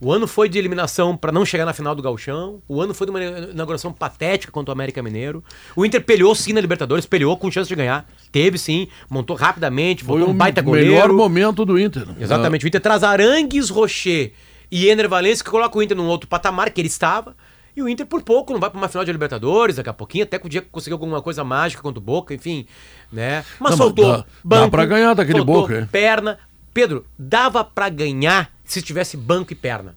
O 0.00 0.10
ano 0.12 0.26
foi 0.26 0.48
de 0.48 0.58
eliminação 0.58 1.14
para 1.14 1.30
não 1.30 1.44
chegar 1.44 1.66
na 1.66 1.74
final 1.74 1.94
do 1.94 2.00
Gauchão. 2.02 2.62
O 2.66 2.80
ano 2.80 2.94
foi 2.94 3.06
de 3.06 3.10
uma 3.10 3.22
inauguração 3.22 3.92
patética 3.92 4.50
contra 4.50 4.70
o 4.70 4.72
América 4.72 5.02
Mineiro. 5.02 5.44
O 5.76 5.84
Inter 5.84 6.02
peleou 6.02 6.34
sim 6.34 6.54
na 6.54 6.60
Libertadores, 6.60 7.04
peleou 7.04 7.36
com 7.36 7.50
chance 7.50 7.68
de 7.68 7.74
ganhar. 7.74 8.08
Teve 8.32 8.56
sim, 8.56 8.88
montou 9.10 9.36
rapidamente, 9.36 10.02
Foi 10.02 10.14
botou 10.18 10.28
o 10.32 10.34
um 10.34 10.38
baita 10.38 10.62
goleiro. 10.62 10.90
melhor 10.90 11.12
momento 11.12 11.66
do 11.66 11.78
Inter. 11.78 12.06
Exatamente. 12.18 12.64
O 12.64 12.68
Inter 12.68 12.80
traz 12.80 13.04
Arangues, 13.04 13.68
Rocher 13.68 14.32
e 14.70 14.88
Ener 14.88 15.06
Valencia, 15.08 15.44
que 15.44 15.50
coloca 15.50 15.76
o 15.76 15.82
Inter 15.82 15.96
num 15.96 16.06
outro 16.06 16.26
patamar 16.28 16.70
que 16.70 16.80
ele 16.80 16.88
estava. 16.88 17.36
E 17.76 17.82
o 17.82 17.88
Inter, 17.88 18.04
por 18.06 18.22
pouco, 18.22 18.52
não 18.52 18.58
vai 18.60 18.68
para 18.70 18.78
uma 18.78 18.88
final 18.88 19.04
de 19.04 19.12
Libertadores, 19.12 19.76
daqui 19.76 19.88
a 19.88 19.92
pouquinho, 19.92 20.24
até 20.24 20.38
podia 20.38 20.60
conseguir 20.62 20.94
alguma 20.94 21.20
coisa 21.22 21.44
mágica 21.44 21.80
contra 21.82 22.00
o 22.00 22.02
Boca, 22.02 22.34
enfim, 22.34 22.66
né? 23.12 23.44
Mas 23.60 23.70
Não, 23.70 23.76
mas 23.76 23.78
faltou 23.78 24.12
dá- 24.16 24.24
dá 24.44 24.68
pra 24.68 24.84
ganhar 24.86 25.14
daquele 25.14 25.44
Boca, 25.44 25.78
hein? 25.80 25.88
perna. 25.90 26.38
Pedro, 26.72 27.06
dava 27.18 27.64
pra 27.64 27.88
ganhar 27.88 28.52
se 28.64 28.80
tivesse 28.80 29.16
banco 29.16 29.52
e 29.52 29.56
perna. 29.56 29.96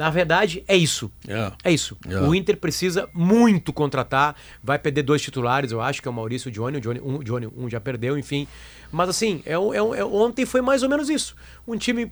Na 0.00 0.08
verdade, 0.08 0.64
é 0.66 0.74
isso. 0.74 1.10
É. 1.28 1.52
É 1.64 1.70
isso. 1.70 1.94
É. 2.08 2.20
O 2.20 2.34
Inter 2.34 2.56
precisa 2.56 3.06
muito 3.12 3.70
contratar. 3.70 4.34
Vai 4.62 4.78
perder 4.78 5.02
dois 5.02 5.20
titulares, 5.20 5.72
eu 5.72 5.80
acho, 5.82 6.00
que 6.00 6.08
é 6.08 6.10
o 6.10 6.14
Maurício 6.14 6.48
e 6.48 6.50
o 6.50 6.52
Johnny. 6.52 6.78
O 6.78 6.80
Johnny, 6.80 7.00
um, 7.00 7.22
Johnny, 7.22 7.46
um 7.54 7.68
já 7.68 7.78
perdeu, 7.80 8.16
enfim. 8.16 8.48
Mas 8.90 9.10
assim, 9.10 9.42
é, 9.44 9.52
é 9.52 9.56
é- 9.56 10.04
ontem 10.04 10.46
foi 10.46 10.62
mais 10.62 10.82
ou 10.82 10.88
menos 10.88 11.10
isso. 11.10 11.36
Um 11.68 11.76
time. 11.76 12.10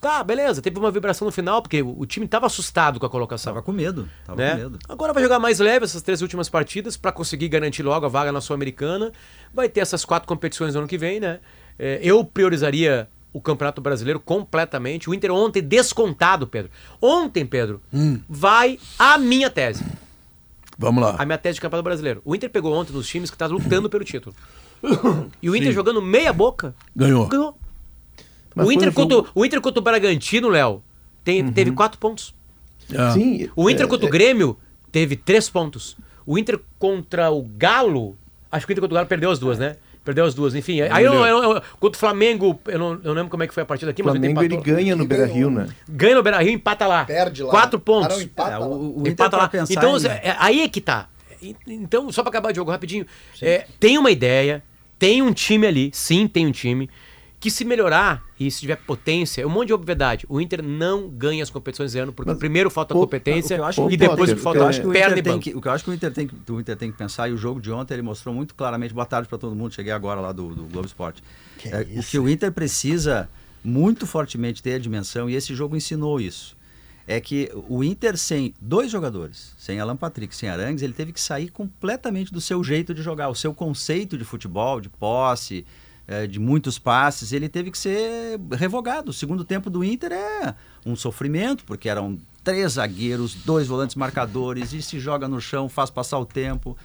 Tá, 0.00 0.24
beleza, 0.24 0.60
teve 0.60 0.76
uma 0.76 0.90
vibração 0.90 1.26
no 1.26 1.30
final, 1.30 1.62
porque 1.62 1.82
o, 1.82 2.00
o 2.00 2.04
time 2.06 2.26
tava 2.26 2.46
assustado 2.46 2.98
com 2.98 3.06
a 3.06 3.10
colocação. 3.10 3.52
Tava 3.52 3.62
com 3.62 3.70
medo. 3.70 4.08
Tava 4.24 4.36
né? 4.36 4.50
com 4.50 4.56
medo. 4.56 4.78
Agora 4.88 5.12
vai 5.12 5.22
jogar 5.22 5.38
mais 5.38 5.60
leve 5.60 5.84
essas 5.84 6.02
três 6.02 6.22
últimas 6.22 6.48
partidas 6.48 6.96
para 6.96 7.12
conseguir 7.12 7.48
garantir 7.48 7.84
logo 7.84 8.06
a 8.06 8.08
vaga 8.08 8.32
na 8.32 8.40
Sul-Americana. 8.40 9.12
Vai 9.54 9.68
ter 9.68 9.78
essas 9.80 10.04
quatro 10.04 10.26
competições 10.26 10.74
no 10.74 10.80
ano 10.80 10.88
que 10.88 10.98
vem, 10.98 11.20
né? 11.20 11.38
É, 11.78 12.00
eu 12.02 12.24
priorizaria 12.24 13.08
o 13.32 13.40
Campeonato 13.40 13.80
Brasileiro 13.80 14.18
completamente. 14.20 15.08
O 15.08 15.14
Inter 15.14 15.30
ontem 15.30 15.62
descontado, 15.62 16.46
Pedro. 16.46 16.70
Ontem, 17.00 17.46
Pedro, 17.46 17.80
vai 18.28 18.78
a 18.98 19.16
minha 19.18 19.48
tese. 19.50 19.84
Vamos 20.78 21.02
lá. 21.02 21.14
A 21.18 21.24
minha 21.26 21.38
tese 21.38 21.54
de 21.56 21.60
Campeonato 21.60 21.84
Brasileiro. 21.84 22.22
O 22.24 22.34
Inter 22.34 22.48
pegou 22.50 22.72
ontem 22.74 22.92
nos 22.92 23.06
times 23.08 23.30
que 23.30 23.36
tá 23.36 23.46
lutando 23.46 23.88
pelo 23.90 24.04
título. 24.04 24.34
E 25.42 25.50
o 25.50 25.54
Inter 25.54 25.72
jogando 25.72 26.00
meia 26.00 26.32
boca, 26.32 26.74
Ganhou. 26.96 27.26
ganhou. 27.28 27.58
Mas 28.54 28.66
O 28.66 28.72
Inter, 28.72 28.88
um 28.88 28.92
contra, 28.92 29.24
o 29.34 29.44
Inter 29.44 29.60
contra 29.60 29.78
o 29.78 29.82
Bragantino, 29.82 30.48
Léo, 30.48 30.82
tem- 31.22 31.52
teve 31.52 31.70
quatro 31.72 31.98
pontos. 31.98 32.34
Ah. 32.96 33.12
Sim, 33.12 33.48
O 33.54 33.68
Inter 33.70 33.84
é, 33.86 33.88
contra 33.88 34.06
o 34.06 34.10
Grêmio 34.10 34.56
teve 34.90 35.16
três 35.16 35.48
pontos. 35.50 35.96
O 36.26 36.38
Inter 36.38 36.58
contra 36.78 37.30
o 37.30 37.42
Galo, 37.42 38.16
acho 38.50 38.66
que 38.66 38.72
o 38.72 38.74
Inter 38.74 38.80
contra 38.82 38.94
o 38.94 38.96
Galo 38.96 39.06
perdeu 39.06 39.30
as 39.30 39.38
duas, 39.38 39.58
né? 39.58 39.76
Perdeu 40.10 40.24
as 40.24 40.34
duas, 40.34 40.54
enfim. 40.56 40.80
Aí 40.80 41.04
eu, 41.04 41.14
eu- 41.14 41.42
eu- 41.54 41.62
contra 41.78 41.96
o 41.96 42.00
Flamengo, 42.00 42.60
eu 42.66 42.78
não, 42.78 42.90
eu 42.94 43.00
não 43.04 43.12
lembro 43.12 43.30
como 43.30 43.44
é 43.44 43.46
que 43.46 43.54
foi 43.54 43.62
a 43.62 43.66
partida 43.66 43.92
aqui, 43.92 44.02
O 44.02 44.04
mas 44.04 44.14
o 44.14 44.18
Flamengo 44.18 44.42
ele 44.42 44.56
ganha 44.56 44.96
no 44.96 45.04
Beira 45.06 45.24
Rio, 45.26 45.48
né? 45.50 45.68
Ganha 45.88 46.16
no 46.16 46.22
Beira-Rio, 46.22 46.52
empata 46.52 46.84
lá. 46.86 47.04
Perde 47.04 47.44
lá. 47.44 47.50
Quatro 47.50 47.78
pontos. 47.78 48.12
Ah, 48.12 48.16
não, 48.16 48.22
empata 48.22 48.50
É, 48.50 48.58
lá. 48.58 48.66
o, 48.66 48.96
o 48.96 49.00
Inter 49.02 49.12
Empata 49.12 49.36
lá. 49.36 49.48
pensar 49.48 49.72
Então, 49.72 49.96
em- 49.96 50.06
é- 50.06 50.36
aí 50.38 50.62
é 50.62 50.68
que 50.68 50.80
tá. 50.80 51.08
Então, 51.66 52.10
só 52.12 52.22
pra 52.22 52.30
acabar 52.30 52.50
de 52.52 52.56
jogo 52.56 52.70
rapidinho. 52.70 53.06
é, 53.40 53.66
tem 53.78 53.96
uma 53.96 54.10
ideia, 54.10 54.62
tem 54.98 55.22
um 55.22 55.32
time 55.32 55.66
ali, 55.66 55.90
sim, 55.94 56.26
tem 56.26 56.46
um 56.46 56.50
time, 56.52 56.90
que 57.40 57.50
se 57.50 57.64
melhorar 57.64 58.22
e 58.38 58.50
se 58.50 58.60
tiver 58.60 58.76
potência, 58.76 59.40
é 59.40 59.46
um 59.46 59.50
monte 59.50 59.68
de 59.68 59.72
obviedade. 59.72 60.26
O 60.28 60.38
Inter 60.38 60.62
não 60.62 61.08
ganha 61.08 61.42
as 61.42 61.48
competições 61.48 61.92
esse 61.92 61.98
ano, 61.98 62.12
porque 62.12 62.30
Mas, 62.30 62.38
primeiro 62.38 62.68
falta 62.68 62.92
pô, 62.92 63.00
competência 63.00 63.58
o 63.58 63.64
acho 63.64 63.90
e 63.90 63.96
depois 63.96 64.30
Potter, 64.30 64.36
O 64.36 64.38
falta 64.38 64.58
que 64.58 64.62
eu 64.62 64.68
acho 64.68 64.80
que 64.82 64.86
o 64.86 64.92
perna 64.92 65.06
Inter 65.12 65.18
e 65.18 65.22
tem 65.22 65.32
banco. 65.32 65.44
que, 65.44 65.54
o 65.56 65.60
que 65.62 65.68
eu 65.68 65.72
acho 65.72 65.84
que 65.84 65.90
o 65.90 65.94
Inter 65.94 66.12
tem 66.12 66.26
que, 66.26 66.52
o 66.52 66.60
Inter 66.60 66.76
tem 66.76 66.92
que 66.92 66.98
pensar, 66.98 67.30
e 67.30 67.32
o 67.32 67.38
jogo 67.38 67.58
de 67.58 67.72
ontem 67.72 67.94
ele 67.94 68.02
mostrou 68.02 68.34
muito 68.34 68.54
claramente, 68.54 68.92
boa 68.92 69.06
tarde 69.06 69.26
para 69.26 69.38
todo 69.38 69.56
mundo, 69.56 69.72
cheguei 69.72 69.92
agora 69.92 70.20
lá 70.20 70.32
do, 70.32 70.54
do 70.54 70.64
Globo 70.64 70.86
Esporte. 70.86 71.22
Que 71.56 71.68
É, 71.70 71.78
o 71.78 72.00
isso, 72.00 72.10
que 72.10 72.18
o 72.18 72.28
Inter 72.28 72.52
precisa 72.52 73.26
muito 73.64 74.06
fortemente 74.06 74.62
ter 74.62 74.74
a 74.74 74.78
dimensão, 74.78 75.28
e 75.28 75.34
esse 75.34 75.54
jogo 75.54 75.74
ensinou 75.74 76.20
isso, 76.20 76.54
é 77.06 77.18
que 77.20 77.50
o 77.68 77.82
Inter 77.82 78.18
sem 78.18 78.54
dois 78.60 78.90
jogadores, 78.90 79.54
sem 79.56 79.80
Alan 79.80 79.96
Patrick, 79.96 80.36
sem 80.36 80.50
Arangues, 80.50 80.82
ele 80.82 80.92
teve 80.92 81.10
que 81.10 81.20
sair 81.20 81.48
completamente 81.48 82.30
do 82.32 82.40
seu 82.40 82.62
jeito 82.62 82.92
de 82.92 83.02
jogar, 83.02 83.30
o 83.30 83.34
seu 83.34 83.54
conceito 83.54 84.18
de 84.18 84.24
futebol, 84.24 84.78
de 84.78 84.90
posse, 84.90 85.64
eh, 86.10 86.26
de 86.26 86.38
muitos 86.40 86.76
passes, 86.78 87.32
ele 87.32 87.48
teve 87.48 87.70
que 87.70 87.78
ser 87.78 88.38
revogado. 88.50 89.10
O 89.10 89.14
segundo 89.14 89.44
tempo 89.44 89.70
do 89.70 89.84
Inter 89.84 90.10
é 90.12 90.54
um 90.84 90.96
sofrimento, 90.96 91.64
porque 91.64 91.88
eram 91.88 92.18
três 92.42 92.72
zagueiros, 92.72 93.34
dois 93.34 93.68
volantes 93.68 93.94
marcadores, 93.94 94.72
e 94.72 94.82
se 94.82 94.98
joga 94.98 95.28
no 95.28 95.40
chão, 95.40 95.68
faz 95.68 95.88
passar 95.88 96.18
o 96.18 96.26
tempo. 96.26 96.76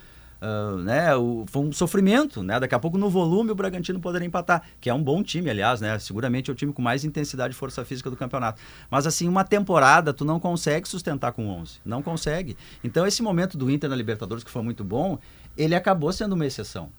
ah, 0.42 0.76
né, 0.84 1.16
o- 1.16 1.46
foi 1.48 1.62
um 1.64 1.72
sofrimento, 1.72 2.44
né? 2.44 2.60
Daqui 2.60 2.76
a 2.76 2.80
pouco 2.80 2.98
no 3.00 3.10
volume 3.10 3.50
o 3.52 3.56
Bragantino 3.56 4.00
poderia 4.02 4.28
empatar, 4.28 4.62
que 4.82 4.90
é 4.90 4.94
um 4.94 5.02
bom 5.02 5.24
time, 5.24 5.50
aliás, 5.50 5.80
né? 5.82 5.98
Seguramente 5.98 6.52
é 6.52 6.54
o 6.54 6.56
time 6.56 6.72
com 6.74 6.82
mais 6.84 7.04
intensidade 7.06 7.54
e 7.56 7.58
força 7.58 7.84
física 7.86 8.10
do 8.12 8.18
campeonato. 8.18 8.62
Mas 8.92 9.08
assim, 9.08 9.28
uma 9.30 9.44
temporada 9.46 10.14
tu 10.14 10.24
não 10.26 10.40
consegue 10.40 10.88
sustentar 10.90 11.32
com 11.32 11.48
11, 11.48 11.80
não 11.86 12.04
consegue. 12.04 12.56
Então 12.84 13.08
esse 13.08 13.24
momento 13.24 13.58
do 13.58 13.72
Inter 13.72 13.90
na 13.90 13.96
Libertadores 13.96 14.44
que 14.44 14.52
foi 14.52 14.62
muito 14.62 14.84
bom, 14.84 15.18
ele 15.58 15.74
acabou 15.74 16.12
sendo 16.12 16.34
uma 16.34 16.46
exceção. 16.46 16.90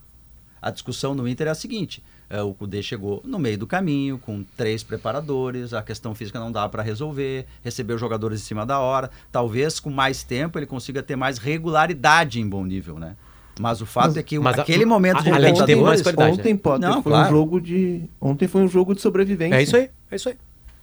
A 0.60 0.70
discussão 0.70 1.14
no 1.14 1.28
Inter 1.28 1.46
é 1.46 1.50
a 1.50 1.54
seguinte: 1.54 2.02
o 2.44 2.52
Cudê 2.54 2.82
chegou 2.82 3.22
no 3.24 3.38
meio 3.38 3.56
do 3.56 3.66
caminho, 3.66 4.18
com 4.18 4.42
três 4.56 4.82
preparadores, 4.82 5.72
a 5.72 5.82
questão 5.82 6.14
física 6.14 6.40
não 6.40 6.50
dá 6.50 6.68
para 6.68 6.82
resolver, 6.82 7.46
recebeu 7.62 7.96
jogadores 7.98 8.40
em 8.40 8.44
cima 8.44 8.66
da 8.66 8.80
hora. 8.80 9.10
Talvez 9.30 9.78
com 9.78 9.90
mais 9.90 10.22
tempo 10.24 10.58
ele 10.58 10.66
consiga 10.66 11.02
ter 11.02 11.14
mais 11.16 11.38
regularidade 11.38 12.40
em 12.40 12.48
bom 12.48 12.64
nível, 12.64 12.98
né? 12.98 13.14
Mas 13.58 13.80
o 13.80 13.86
fato 13.86 14.08
Mas- 14.08 14.16
é 14.18 14.22
que 14.22 14.38
mas 14.38 14.58
a- 14.58 14.62
aquele 14.62 14.84
momento 14.84 15.18
a- 15.18 15.22
de 15.22 15.30
além 15.30 15.54
de 15.54 15.64
ter 15.64 15.76
mais 15.76 16.02
qualidade, 16.02 16.32
Ontem, 16.40 16.56
Potter, 16.56 16.88
Não, 16.88 17.02
foi 17.02 17.12
claro. 17.12 17.26
um 17.28 17.30
jogo 17.30 17.60
de. 17.60 18.02
Ontem 18.20 18.46
foi 18.48 18.60
um 18.62 18.68
jogo 18.68 18.94
de 18.94 19.00
sobrevivência. 19.00 19.54
É 19.56 19.62
isso 19.62 19.76
aí, 19.76 19.88
é 20.10 20.16
isso 20.16 20.28
aí. 20.28 20.36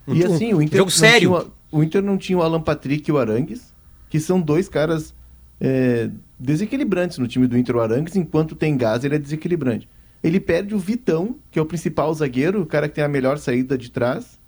Um- 0.08 0.16
E 0.16 0.24
assim, 0.26 0.54
o 0.54 0.62
Inter, 0.62 0.78
jogo 0.80 0.90
não 0.90 0.98
sério. 0.98 1.30
tinha- 1.30 1.52
o 1.72 1.84
Inter 1.84 2.02
não 2.02 2.18
tinha 2.18 2.38
o 2.38 2.42
Alan 2.42 2.62
Patrick 2.62 3.08
e 3.10 3.14
o 3.14 3.18
Arangues, 3.20 3.72
que 4.10 4.20
são 4.20 4.42
dois 4.42 4.68
caras 4.68 5.14
é, 5.62 6.10
desequilibrantes 6.40 7.18
no 7.20 7.28
time 7.28 7.48
do 7.48 7.58
Inter. 7.58 7.76
O 7.76 7.80
Arangues, 7.80 8.16
enquanto 8.16 8.54
tem 8.56 8.76
gás, 8.76 9.04
ele 9.06 9.16
é 9.16 9.20
desequilibrante. 9.20 9.88
Ele 10.24 10.40
perde 10.40 10.74
o 10.74 10.80
Vitão, 10.80 11.36
que 11.52 11.60
é 11.60 11.62
o 11.62 11.66
principal 11.66 12.14
zagueiro, 12.14 12.62
o 12.62 12.66
cara 12.66 12.88
que 12.88 12.96
tem 12.96 13.04
a 13.04 13.10
melhor 13.10 13.38
saída 13.38 13.78
de 13.78 13.92
trás. 13.92 14.40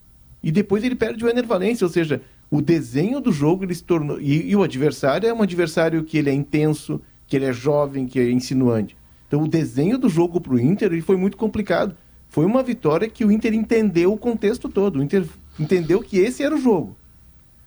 E 0.42 0.52
depois 0.52 0.84
ele 0.84 0.96
perde 0.96 1.26
o 1.26 1.30
Ener 1.30 1.46
Valencia, 1.46 1.86
ou 1.86 1.92
seja, 1.92 2.22
o 2.50 2.62
desenho 2.62 3.20
do 3.20 3.32
jogo 3.32 3.66
ele 3.66 3.76
se 3.76 3.84
tornou. 3.84 4.22
E, 4.22 4.50
e 4.50 4.56
o 4.56 4.64
adversário 4.64 5.28
é 5.28 5.34
um 5.34 5.42
adversário 5.42 6.04
que 6.04 6.18
ele 6.18 6.30
é 6.30 6.34
intenso, 6.34 7.02
que 7.28 7.36
ele 7.36 7.46
é 7.46 7.52
jovem, 7.52 8.08
que 8.08 8.20
é 8.20 8.32
insinuante. 8.32 8.96
Então 9.28 9.44
o 9.44 9.48
desenho 9.48 9.98
do 9.98 10.08
jogo 10.08 10.40
para 10.40 10.54
o 10.54 10.60
Inter 10.60 10.92
ele 10.94 11.02
foi 11.02 11.18
muito 11.18 11.36
complicado. 11.36 11.96
Foi 12.30 12.46
uma 12.46 12.64
vitória 12.64 13.10
que 13.10 13.26
o 13.26 13.32
Inter 13.32 13.54
entendeu 13.54 14.14
o 14.14 14.18
contexto 14.18 14.70
todo. 14.70 15.00
O 15.00 15.04
Inter 15.04 15.26
entendeu 15.60 16.02
que 16.02 16.18
esse 16.20 16.44
era 16.44 16.56
o 16.56 16.62
jogo. 16.62 16.96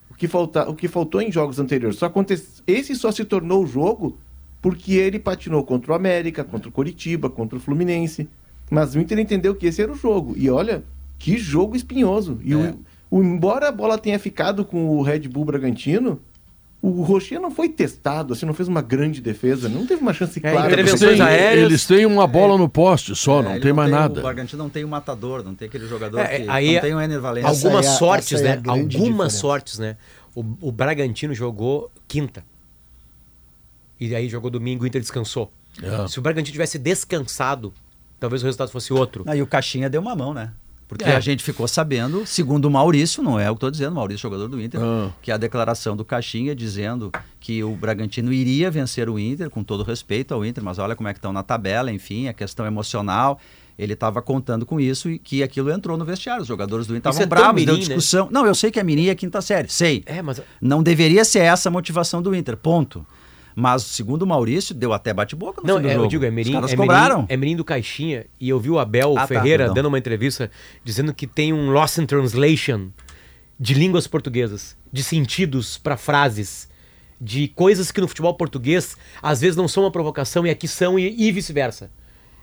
O 0.09 0.15
que, 0.15 0.27
falta, 0.27 0.69
o 0.69 0.75
que 0.75 0.87
faltou 0.87 1.21
em 1.21 1.31
jogos 1.31 1.59
anteriores. 1.59 1.97
Só 1.97 2.05
aconte... 2.05 2.41
Esse 2.65 2.95
só 2.95 3.11
se 3.11 3.25
tornou 3.25 3.63
o 3.63 3.67
jogo 3.67 4.17
porque 4.61 4.93
ele 4.93 5.19
patinou 5.19 5.63
contra 5.63 5.91
o 5.91 5.95
América, 5.95 6.43
contra 6.43 6.67
o 6.69 6.71
Coritiba, 6.71 7.29
contra 7.29 7.57
o 7.57 7.61
Fluminense. 7.61 8.27
Mas 8.69 8.93
o 8.95 8.99
Inter 8.99 9.17
entendeu 9.19 9.55
que 9.55 9.65
esse 9.67 9.81
era 9.81 9.91
o 9.91 9.95
jogo. 9.95 10.33
E 10.37 10.49
olha, 10.49 10.83
que 11.17 11.37
jogo 11.37 11.75
espinhoso. 11.75 12.39
E 12.43 12.53
o, 12.55 12.79
o- 13.09 13.23
embora 13.23 13.69
a 13.69 13.71
bola 13.71 13.97
tenha 13.97 14.19
ficado 14.19 14.63
com 14.65 14.89
o 14.89 15.01
Red 15.01 15.21
Bull 15.27 15.45
Bragantino, 15.45 16.19
o 16.81 17.01
Rocher 17.01 17.41
não 17.41 17.51
foi 17.51 17.67
testado, 17.67 18.31
assim, 18.31 18.45
não 18.45 18.53
fez 18.53 18.69
uma 18.69 18.81
grande 18.81 19.19
defesa, 19.19 19.67
não 19.67 19.85
teve 19.85 20.01
uma 20.01 20.13
chance 20.13 20.39
É, 20.39 20.41
clara. 20.51 20.71
Eles 20.71 20.73
intervenções 20.93 21.17
têm, 21.17 21.21
aéreas. 21.25 21.65
eles 21.65 21.85
têm 21.85 22.05
uma 22.05 22.25
bola 22.25 22.57
no 22.57 22.69
poste 22.69 23.13
só, 23.15 23.41
É, 23.41 23.43
não 23.43 23.59
tem 23.59 23.73
mais 23.73 23.89
O 23.89 23.95
nada. 23.95 24.21
Bragantino 24.21 24.63
não 24.63 24.69
tem 24.69 24.85
o 24.85 24.87
matador, 24.87 25.43
não 25.43 25.53
tem 25.55 25.67
aquele 25.67 25.87
jogador 25.87 26.19
É, 26.19 26.39
que 26.41 26.49
aí 26.49 26.67
não 26.71 26.77
é- 26.77 26.79
tem 26.79 26.93
o 26.93 27.01
Ener 27.01 27.19
Valencia. 27.19 27.49
Algumas 27.49 27.85
é 27.85 27.89
sortes, 27.89 28.39
é 28.39 28.43
né? 28.43 28.61
Algumas 28.65 28.87
diferença. 28.89 29.29
sortes, 29.31 29.77
né? 29.79 29.97
O, 30.35 30.45
o 30.61 30.71
Bragantino 30.71 31.33
jogou 31.33 31.91
quinta. 32.07 32.45
E 33.99 34.13
aí 34.15 34.29
jogou 34.29 34.49
domingo, 34.49 34.83
o 34.83 34.87
Inter 34.87 35.01
descansou. 35.01 35.51
É. 35.81 36.07
Se 36.07 36.19
o 36.19 36.21
Bragantino 36.21 36.51
tivesse 36.53 36.77
descansado, 36.79 37.73
talvez 38.19 38.41
o 38.41 38.45
resultado 38.45 38.69
fosse 38.71 38.93
outro. 38.93 39.23
Aí 39.27 39.41
o 39.41 39.47
Caixinha 39.47 39.89
deu 39.89 40.01
uma 40.01 40.15
mão, 40.15 40.33
né? 40.33 40.51
Porque 40.87 41.05
É. 41.05 41.15
a 41.15 41.19
gente 41.19 41.43
ficou 41.43 41.67
sabendo, 41.67 42.25
segundo 42.25 42.65
o 42.65 42.71
Maurício, 42.71 43.21
não 43.21 43.39
é 43.39 43.47
o 43.49 43.53
que 43.53 43.57
estou 43.57 43.69
dizendo, 43.69 43.93
Maurício, 43.93 44.23
jogador 44.23 44.47
do 44.47 44.59
Inter, 44.59 44.81
Ah. 44.81 45.11
que 45.21 45.31
a 45.31 45.37
declaração 45.37 45.95
do 45.95 46.03
Caixinha 46.03 46.55
dizendo 46.55 47.11
que 47.39 47.63
o 47.63 47.75
Bragantino 47.75 48.33
iria 48.33 48.71
vencer 48.71 49.07
o 49.07 49.19
Inter, 49.19 49.51
com 49.51 49.63
todo 49.63 49.83
respeito 49.83 50.33
ao 50.33 50.43
Inter, 50.43 50.63
mas 50.63 50.79
olha 50.79 50.95
como 50.95 51.07
é 51.07 51.13
que 51.13 51.19
estão 51.19 51.31
na 51.31 51.43
tabela, 51.43 51.91
enfim, 51.91 52.27
a 52.27 52.33
questão 52.33 52.65
emocional. 52.65 53.39
Ele 53.77 53.93
estava 53.93 54.19
contando 54.21 54.65
com 54.65 54.79
isso 54.79 55.09
e 55.09 55.19
que 55.19 55.43
aquilo 55.43 55.71
entrou 55.71 55.95
no 55.95 56.03
vestiário. 56.03 56.41
Os 56.41 56.47
jogadores 56.47 56.87
do 56.87 56.97
Inter 56.97 57.09
é 57.09 57.13
estavam 57.13 57.29
tão 57.29 57.43
bravos, 57.45 57.63
deu 57.65 57.75
né? 57.75 57.79
discussão. 57.79 58.27
Não, 58.31 58.45
eu 58.45 58.55
sei 58.55 58.71
que 58.71 58.79
a 58.79 58.83
Mirim 58.83 59.07
é 59.09 59.15
quinta 59.15 59.41
série, 59.41 59.69
sei. 59.69 60.03
É, 60.07 60.21
mas 60.23 60.41
Não 60.59 60.81
deveria 60.83 61.23
ser 61.23 61.39
essa 61.39 61.69
a 61.69 61.71
motivação 61.71 62.21
do 62.21 62.33
Inter, 62.35 62.57
ponto. 62.57 63.05
Mas, 63.59 63.83
segundo 63.83 64.21
o 64.23 64.27
Maurício, 64.27 64.73
deu 64.73 64.93
até 64.93 65.13
bate-boca 65.13 65.61
no 65.61 65.67
Não, 65.67 65.75
fim 65.77 65.81
do 65.83 65.87
é, 65.89 65.93
jogo. 65.93 66.05
eu 66.05 66.09
digo, 66.09 66.25
é 66.25 66.31
Mirim, 66.31 66.49
Os 66.49 66.55
caras 66.55 66.73
é 66.73 66.75
cobraram. 66.77 67.15
Mirim, 67.17 67.27
é 67.33 67.37
Mirim 67.37 67.55
do 67.57 67.65
Caixinha. 67.65 68.25
E 68.39 68.47
eu 68.47 68.59
vi 68.59 68.69
o 68.69 68.79
Abel 68.79 69.13
Ah, 69.17 69.21
tá, 69.21 69.27
Ferreira 69.27 69.65
perdão. 69.65 69.73
dando 69.75 69.85
uma 69.87 69.97
entrevista 69.97 70.49
dizendo 70.83 71.13
que 71.13 71.27
tem 71.27 71.51
um 71.51 71.69
loss 71.71 71.97
in 71.97 72.05
translation 72.05 72.89
de 73.59 73.73
línguas 73.73 74.07
portuguesas, 74.07 74.77
de 74.93 75.03
sentidos 75.03 75.77
para 75.77 75.97
frases, 75.97 76.69
de 77.19 77.49
coisas 77.49 77.91
que 77.91 77.99
no 77.99 78.07
futebol 78.07 78.33
português 78.33 78.95
às 79.21 79.41
vezes 79.41 79.57
não 79.57 79.67
são 79.67 79.83
uma 79.83 79.91
provocação 79.91 80.47
e 80.47 80.49
aqui 80.49 80.67
são 80.67 80.97
e, 80.97 81.13
e 81.27 81.31
vice-versa. 81.31 81.91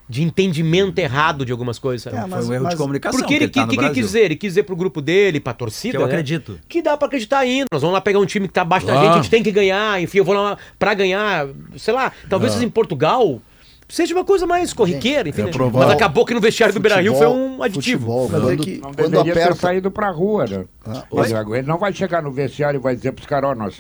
De 0.09 0.23
entendimento 0.23 0.99
errado 1.01 1.45
de 1.45 1.51
algumas 1.51 1.79
coisas. 1.81 2.03
sabe? 2.05 2.17
É, 2.17 2.21
Foi 2.21 2.29
mas- 2.31 2.49
um 2.49 2.53
erro 2.55 2.63
mas- 2.65 2.73
de 2.75 2.79
comunicação. 2.79 3.19
Porque 3.19 3.35
ele, 3.35 3.49
que 3.49 3.55
tá 3.61 3.67
que, 3.67 3.77
que, 3.77 3.89
quis 3.91 4.07
dizer? 4.07 4.21
Ele 4.21 4.37
quis 4.37 4.51
dizer 4.53 4.63
pro 4.63 4.77
grupo 4.77 5.01
dele, 5.03 5.41
pra 5.41 5.53
torcida. 5.53 5.91
Que 5.93 5.97
eu 5.97 6.07
né? 6.07 6.13
acredito. 6.13 6.61
Que 6.69 6.81
dá 6.81 6.97
pra 6.97 7.09
acreditar 7.09 7.39
ainda. 7.39 7.67
Nós 7.73 7.83
vamos 7.83 7.95
lá 7.95 8.01
pegar 8.01 8.21
um 8.21 8.25
time 8.27 8.47
que 8.47 8.55
tá 8.55 8.63
abaixo 8.63 8.87
da 8.87 8.93
Ah. 8.93 9.03
gente, 9.03 9.13
a 9.13 9.17
gente 9.17 9.31
tem 9.31 9.43
que 9.43 9.51
ganhar. 9.51 10.01
Enfim, 10.01 10.19
eu 10.19 10.25
vou 10.25 10.35
lá 10.35 10.57
pra 10.79 10.95
ganhar. 10.95 11.49
Sei 11.77 11.93
lá, 11.93 12.13
talvez 12.31 12.57
Ah. 12.57 12.63
em 12.65 12.69
Portugal 12.71 13.41
seja 13.89 14.15
uma 14.15 14.25
coisa 14.25 14.47
mais 14.47 14.73
corriqueira, 14.73 15.29
enfim. 15.29 15.43
é 15.43 15.45
né? 15.47 15.51
provável. 15.51 15.87
Mas 15.89 15.97
acabou 15.97 16.25
que 16.25 16.35
no 16.35 16.41
vestiário 16.41 16.73
do 16.75 16.81
Beira 16.81 17.01
Rio 17.01 17.15
foi 17.17 17.27
um 17.27 17.63
aditivo. 17.63 18.07
Futebol, 18.07 18.27
é 18.27 18.41
quando, 18.41 18.63
que- 18.65 18.79
Não 18.79 18.93
quando 18.93 19.11
deveria 19.11 19.33
ter 19.35 19.43
aperta. 19.43 19.55
saído 19.61 19.91
pra 19.91 20.11
rua, 20.11 20.45
né? 20.47 20.65
Ah, 20.85 21.05
Ele, 21.13 21.59
ele 21.59 21.67
não 21.67 21.79
vai 21.79 21.93
chegar 21.93 22.23
no 22.23 22.31
vestiário 22.31 22.79
e 22.79 22.81
vai 22.81 22.95
dizer 22.95 23.13
pros 23.13 23.27
caras, 23.27 23.51
ó, 23.51 23.55
nós, 23.55 23.75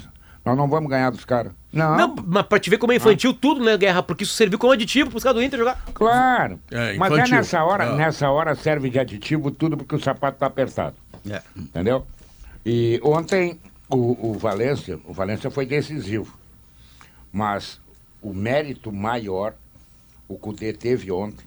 nós 0.46 0.56
não 0.56 0.68
vamos 0.68 0.88
ganhar 0.88 1.10
dos 1.10 1.24
caras. 1.24 1.52
Não, 1.72 1.96
Não, 1.96 2.14
mas 2.24 2.46
pra 2.46 2.60
te 2.60 2.70
ver 2.70 2.78
como 2.78 2.92
é 2.92 2.96
infantil 2.96 3.34
tudo, 3.34 3.62
né, 3.64 3.76
Guerra? 3.76 4.00
Porque 4.02 4.22
isso 4.22 4.32
serviu 4.32 4.58
como 4.60 4.72
aditivo 4.72 5.10
pros 5.10 5.22
caras 5.24 5.36
do 5.36 5.42
Inter 5.42 5.58
jogar. 5.58 5.82
claro. 5.92 6.58
É, 6.70 6.96
Mas 6.96 7.12
é 7.12 7.26
nessa 7.28 7.64
hora, 7.64 7.84
Ah. 7.90 7.96
nessa 7.96 8.30
hora 8.30 8.54
serve 8.54 8.88
de 8.88 8.98
aditivo 8.98 9.50
tudo 9.50 9.76
porque 9.76 9.96
o 9.96 10.00
sapato 10.00 10.38
tá 10.38 10.46
apertado. 10.46 10.94
É. 11.28 11.42
Entendeu? 11.56 12.06
E 12.64 13.00
ontem 13.02 13.58
o, 13.90 14.30
o 14.30 14.38
Valência, 14.38 14.98
o 15.04 15.12
Valência 15.12 15.50
foi 15.50 15.66
decisivo. 15.66 16.32
Mas 17.32 17.80
o 18.22 18.32
mérito 18.32 18.92
maior, 18.92 19.54
o 20.28 20.38
Cudê 20.38 20.72
teve 20.72 21.10
ontem, 21.10 21.44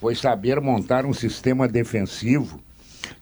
foi 0.00 0.14
saber 0.14 0.60
montar 0.60 1.04
um 1.04 1.12
sistema 1.12 1.68
defensivo 1.68 2.58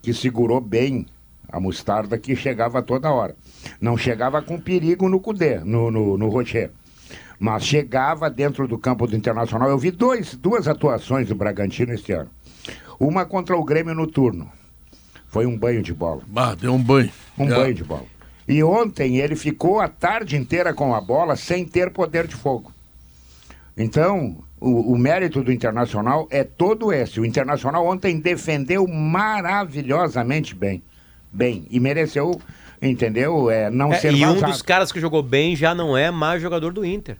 que 0.00 0.14
segurou 0.14 0.60
bem 0.60 1.06
a 1.50 1.58
mostarda 1.58 2.16
que 2.16 2.36
chegava 2.36 2.80
toda 2.82 3.10
hora. 3.10 3.34
Não 3.80 3.96
chegava 3.96 4.40
com 4.42 4.58
perigo 4.60 5.08
no 5.08 5.20
Cudê, 5.20 5.58
no, 5.60 5.90
no, 5.90 6.16
no 6.18 6.28
Rocher. 6.28 6.70
Mas 7.38 7.64
chegava 7.64 8.28
dentro 8.28 8.66
do 8.66 8.76
campo 8.78 9.06
do 9.06 9.14
Internacional. 9.16 9.68
Eu 9.68 9.78
vi 9.78 9.90
dois, 9.90 10.34
duas 10.34 10.66
atuações 10.66 11.28
do 11.28 11.34
Bragantino 11.34 11.92
este 11.92 12.12
ano. 12.12 12.30
Uma 12.98 13.24
contra 13.24 13.56
o 13.56 13.64
Grêmio 13.64 13.94
no 13.94 14.06
turno. 14.06 14.50
Foi 15.28 15.46
um 15.46 15.56
banho 15.56 15.82
de 15.82 15.92
bola. 15.94 16.22
Ah, 16.34 16.54
deu 16.54 16.72
um 16.74 16.82
banho. 16.82 17.10
Um 17.38 17.44
É. 17.44 17.54
banho 17.54 17.74
de 17.74 17.84
bola. 17.84 18.06
E 18.48 18.62
ontem 18.64 19.18
ele 19.18 19.36
ficou 19.36 19.78
a 19.78 19.86
tarde 19.88 20.36
inteira 20.36 20.72
com 20.74 20.94
a 20.94 21.00
bola 21.00 21.36
sem 21.36 21.64
ter 21.64 21.90
poder 21.90 22.26
de 22.26 22.34
fogo. 22.34 22.72
Então, 23.76 24.38
o, 24.58 24.92
o 24.94 24.98
mérito 24.98 25.42
do 25.44 25.52
Internacional 25.52 26.26
é 26.30 26.42
todo 26.42 26.92
esse. 26.92 27.20
O 27.20 27.24
Internacional 27.26 27.86
ontem 27.86 28.18
defendeu 28.18 28.88
maravilhosamente 28.88 30.54
bem. 30.54 30.82
Bem. 31.30 31.66
E 31.70 31.78
mereceu, 31.78 32.40
entendeu? 32.80 33.50
É, 33.50 33.70
não 33.70 33.92
É, 33.92 33.96
ser 33.98 34.12
e 34.14 34.24
um 34.24 34.40
dos 34.40 34.62
caras 34.62 34.90
que 34.92 35.00
jogou 35.00 35.22
bem 35.22 35.54
já 35.56 35.74
não 35.74 35.96
é 35.96 36.10
mais 36.10 36.40
jogador 36.42 36.72
do 36.72 36.84
Inter. 36.84 37.16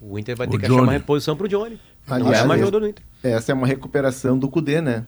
O 0.00 0.18
Inter 0.18 0.36
vai 0.36 0.46
ter 0.46 0.56
O 0.56 0.58
que 0.58 0.66
achar 0.66 0.74
uma 0.74 0.82
Johnny. 0.84 0.98
reposição 0.98 1.36
pro 1.36 1.48
Johnny. 1.48 1.78
não 2.08 2.16
Aliás, 2.16 2.38
é 2.40 2.44
mais 2.46 2.60
é- 2.60 2.64
jogador 2.64 2.80
do 2.80 2.88
Inter. 2.88 3.04
Essa 3.22 3.52
é 3.52 3.54
uma 3.54 3.66
recuperação 3.66 4.38
do 4.38 4.48
Cudê, 4.48 4.80
né? 4.80 5.06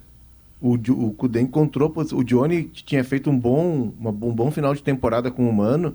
O, 0.61 0.75
o 0.75 1.13
Cudê 1.13 1.41
encontrou. 1.41 1.93
O 2.13 2.25
Johnny 2.25 2.65
tinha 2.65 3.05
feito 3.05 3.31
um 3.31 3.39
bom, 3.39 3.93
uma- 4.01 4.11
um 4.11 4.33
bom 4.35 4.51
final 4.51 4.75
de 4.75 4.83
temporada 4.83 5.31
com 5.31 5.49
o 5.49 5.53
Mano. 5.53 5.95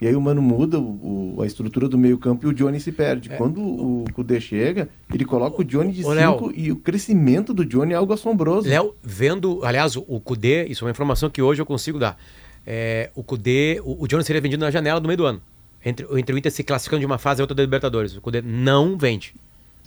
E 0.00 0.06
aí 0.08 0.16
o 0.16 0.20
Mano 0.20 0.42
muda 0.42 0.78
o, 0.80 1.36
o- 1.38 1.42
a 1.42 1.46
estrutura 1.46 1.88
do 1.88 1.96
meio-campo 1.96 2.44
e 2.44 2.48
o 2.50 2.52
Johnny 2.52 2.80
se 2.80 2.90
perde. 2.90 3.30
Quando 3.30 3.60
o 3.62 4.04
Cudê 4.12 4.40
chega, 4.40 4.88
ele 5.14 5.24
coloca 5.24 5.62
o 5.62 5.64
Johnny 5.64 5.92
de 5.92 6.04
Ô, 6.04 6.12
Léo. 6.12 6.32
5 6.32 6.52
e 6.56 6.72
o 6.72 6.76
crescimento 6.76 7.54
do 7.54 7.64
Johnny 7.64 7.92
é 7.92 7.96
algo 7.96 8.12
assombroso. 8.12 8.68
Léo, 8.68 8.94
vendo, 9.02 9.60
aliás, 9.64 9.94
o 9.96 10.20
Cudê, 10.20 10.66
isso 10.66 10.84
é 10.84 10.86
uma 10.86 10.90
informação 10.90 11.30
que 11.30 11.40
hoje 11.40 11.62
eu 11.62 11.66
consigo 11.66 12.00
dar. 12.00 12.18
É, 12.66 13.10
o 13.14 13.22
Cudê, 13.22 13.80
o, 13.84 14.04
o 14.04 14.08
Johnny 14.08 14.24
seria 14.24 14.40
vendido 14.40 14.64
na 14.64 14.70
janela 14.70 15.00
do 15.00 15.06
meio 15.06 15.16
do 15.16 15.26
ano. 15.26 15.42
Entre, 15.84 16.06
entre 16.18 16.34
o 16.34 16.38
Inter 16.38 16.52
se 16.52 16.62
classificando 16.62 17.00
de 17.00 17.06
uma 17.06 17.18
fase 17.18 17.40
e 17.40 17.42
outra 17.42 17.54
da 17.54 17.62
Libertadores. 17.62 18.16
O 18.16 18.20
Cudê 18.20 18.40
não 18.40 18.96
vende. 18.96 19.34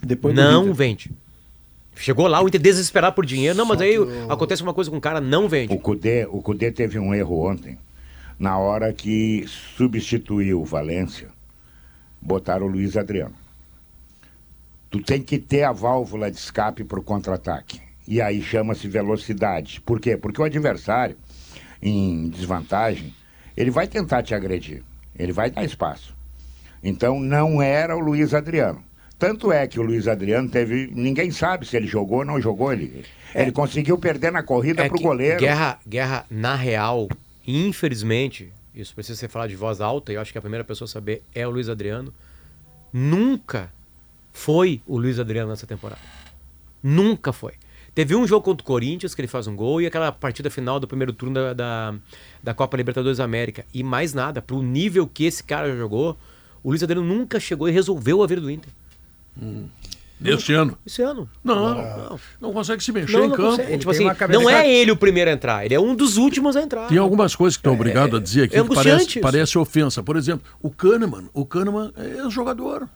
Depois 0.03 0.35
não 0.35 0.73
vende. 0.73 1.11
Chegou 1.95 2.27
lá, 2.27 2.43
o 2.43 2.47
Inter 2.47 2.61
desesperado 2.61 3.15
por 3.15 3.25
dinheiro. 3.25 3.57
Não, 3.57 3.65
mas 3.65 3.79
aí 3.79 3.95
acontece 4.29 4.61
uma 4.61 4.73
coisa 4.73 4.91
com 4.91 4.97
o 4.97 5.01
cara, 5.01 5.21
não 5.21 5.47
vende. 5.47 5.73
O 5.73 5.79
Cudê, 5.79 6.25
o 6.25 6.41
Cudê 6.41 6.71
teve 6.71 6.99
um 6.99 7.13
erro 7.13 7.49
ontem. 7.49 7.77
Na 8.37 8.57
hora 8.57 8.91
que 8.91 9.45
substituiu 9.47 10.61
o 10.61 10.65
Valência, 10.65 11.29
botaram 12.21 12.65
o 12.65 12.69
Luiz 12.69 12.97
Adriano. 12.97 13.35
Tu 14.89 15.01
tem 15.01 15.21
que 15.21 15.37
ter 15.37 15.63
a 15.63 15.71
válvula 15.71 16.29
de 16.29 16.37
escape 16.37 16.83
para 16.83 16.99
o 16.99 17.03
contra-ataque. 17.03 17.79
E 18.07 18.21
aí 18.21 18.41
chama-se 18.41 18.87
velocidade. 18.87 19.81
Por 19.81 19.99
quê? 19.99 20.17
Porque 20.17 20.41
o 20.41 20.45
adversário, 20.45 21.17
em 21.85 22.29
desvantagem, 22.29 23.13
ele 23.55 23.69
vai 23.69 23.87
tentar 23.87 24.23
te 24.23 24.33
agredir. 24.33 24.81
Ele 25.17 25.31
vai 25.31 25.51
dar 25.51 25.63
espaço. 25.63 26.15
Então 26.83 27.19
não 27.19 27.61
era 27.61 27.95
o 27.95 27.99
Luiz 27.99 28.33
Adriano. 28.33 28.83
Tanto 29.17 29.51
é 29.51 29.65
que 29.65 29.79
o 29.79 29.83
Luiz 29.83 30.07
Adriano 30.07 30.49
teve. 30.49 30.89
Ninguém 30.91 31.31
sabe 31.31 31.65
se 31.65 31.77
ele 31.77 31.87
jogou 31.87 32.19
ou 32.19 32.25
não 32.25 32.41
jogou. 32.41 32.73
Ele, 32.73 33.05
ele 33.33 33.51
conseguiu 33.51 33.97
perder 33.97 34.31
na 34.31 34.43
corrida 34.43 34.83
É 34.83 34.89
pro 34.89 34.97
que 34.97 35.03
goleiro. 35.03 35.39
Guerra, 35.39 35.79
guerra, 35.87 36.25
na 36.29 36.55
real, 36.55 37.07
infelizmente, 37.47 38.51
isso 38.73 38.93
precisa 38.93 39.17
ser 39.17 39.29
falado 39.29 39.49
de 39.49 39.55
voz 39.55 39.79
alta, 39.79 40.11
e 40.11 40.15
eu 40.15 40.21
acho 40.21 40.33
que 40.33 40.37
a 40.37 40.41
primeira 40.41 40.65
pessoa 40.65 40.85
a 40.85 40.89
saber 40.89 41.23
é 41.33 41.47
o 41.47 41.49
Luiz 41.49 41.69
Adriano. 41.69 42.13
Nunca 42.91 43.71
foi 44.33 44.81
o 44.85 44.97
Luiz 44.97 45.17
Adriano 45.17 45.49
nessa 45.49 45.65
temporada. 45.65 46.01
Nunca 46.83 47.31
foi. 47.31 47.53
Teve 47.95 48.13
um 48.13 48.27
jogo 48.27 48.43
contra 48.43 48.61
o 48.61 48.67
Corinthians 48.67 49.15
que 49.15 49.21
ele 49.21 49.27
faz 49.27 49.47
um 49.47 49.55
gol 49.55 49.81
e 49.81 49.85
aquela 49.85 50.11
partida 50.11 50.49
final 50.49 50.81
do 50.81 50.87
primeiro 50.87 51.13
turno 51.13 51.33
da, 51.33 51.53
da, 51.53 51.95
da 52.43 52.53
Copa 52.53 52.75
Libertadores 52.75 53.19
da 53.19 53.23
América. 53.23 53.65
E 53.73 53.81
mais 53.83 54.13
nada, 54.13 54.41
pro 54.41 54.61
nível 54.61 55.07
que 55.07 55.23
esse 55.23 55.41
cara 55.41 55.73
jogou, 55.77 56.17
o 56.61 56.69
Luiz 56.69 56.83
Adriano 56.83 57.07
nunca 57.07 57.39
chegou 57.39 57.69
e 57.69 57.71
resolveu 57.71 58.21
a 58.21 58.27
vida 58.27 58.41
do 58.41 58.51
Inter. 58.51 58.69
Neste 60.19 60.53
ano. 60.53 60.77
Esse 60.85 61.01
ano. 61.01 61.29
Não, 61.41 61.55
não, 61.55 62.19
não 62.41 62.53
consegue 62.53 62.83
se 62.83 62.91
mexer 62.91 63.13
Não, 63.13 63.25
em 63.25 63.29
não, 63.29 63.35
campo. 63.37 63.49
consegue. 63.51 63.77
Tipo 63.77 63.91
assim, 63.91 64.05
não 64.29 64.49
é 64.49 64.69
ele 64.69 64.91
o 64.91 64.97
primeiro 64.97 65.29
a 65.29 65.33
entrar, 65.33 65.65
ele 65.65 65.73
é 65.73 65.79
um 65.79 65.95
dos 65.95 66.17
últimos 66.17 66.57
a 66.57 66.61
entrar. 66.61 66.87
Tem 66.89 66.97
algumas 66.97 67.33
coisas 67.33 67.55
que 67.55 67.61
estão 67.61 67.73
obrigado 67.73 68.17
a 68.17 68.19
dizer 68.19 68.43
aqui 68.43 68.57
é 68.57 68.63
que 68.63 68.75
parece, 68.75 69.19
parece 69.21 69.57
ofensa. 69.57 70.03
Por 70.03 70.17
exemplo, 70.17 70.45
o 70.61 70.69
Kahneman. 70.69 71.29
O 71.33 71.45
Kahneman 71.45 71.93
é 71.95 72.29
jogador. 72.29 72.89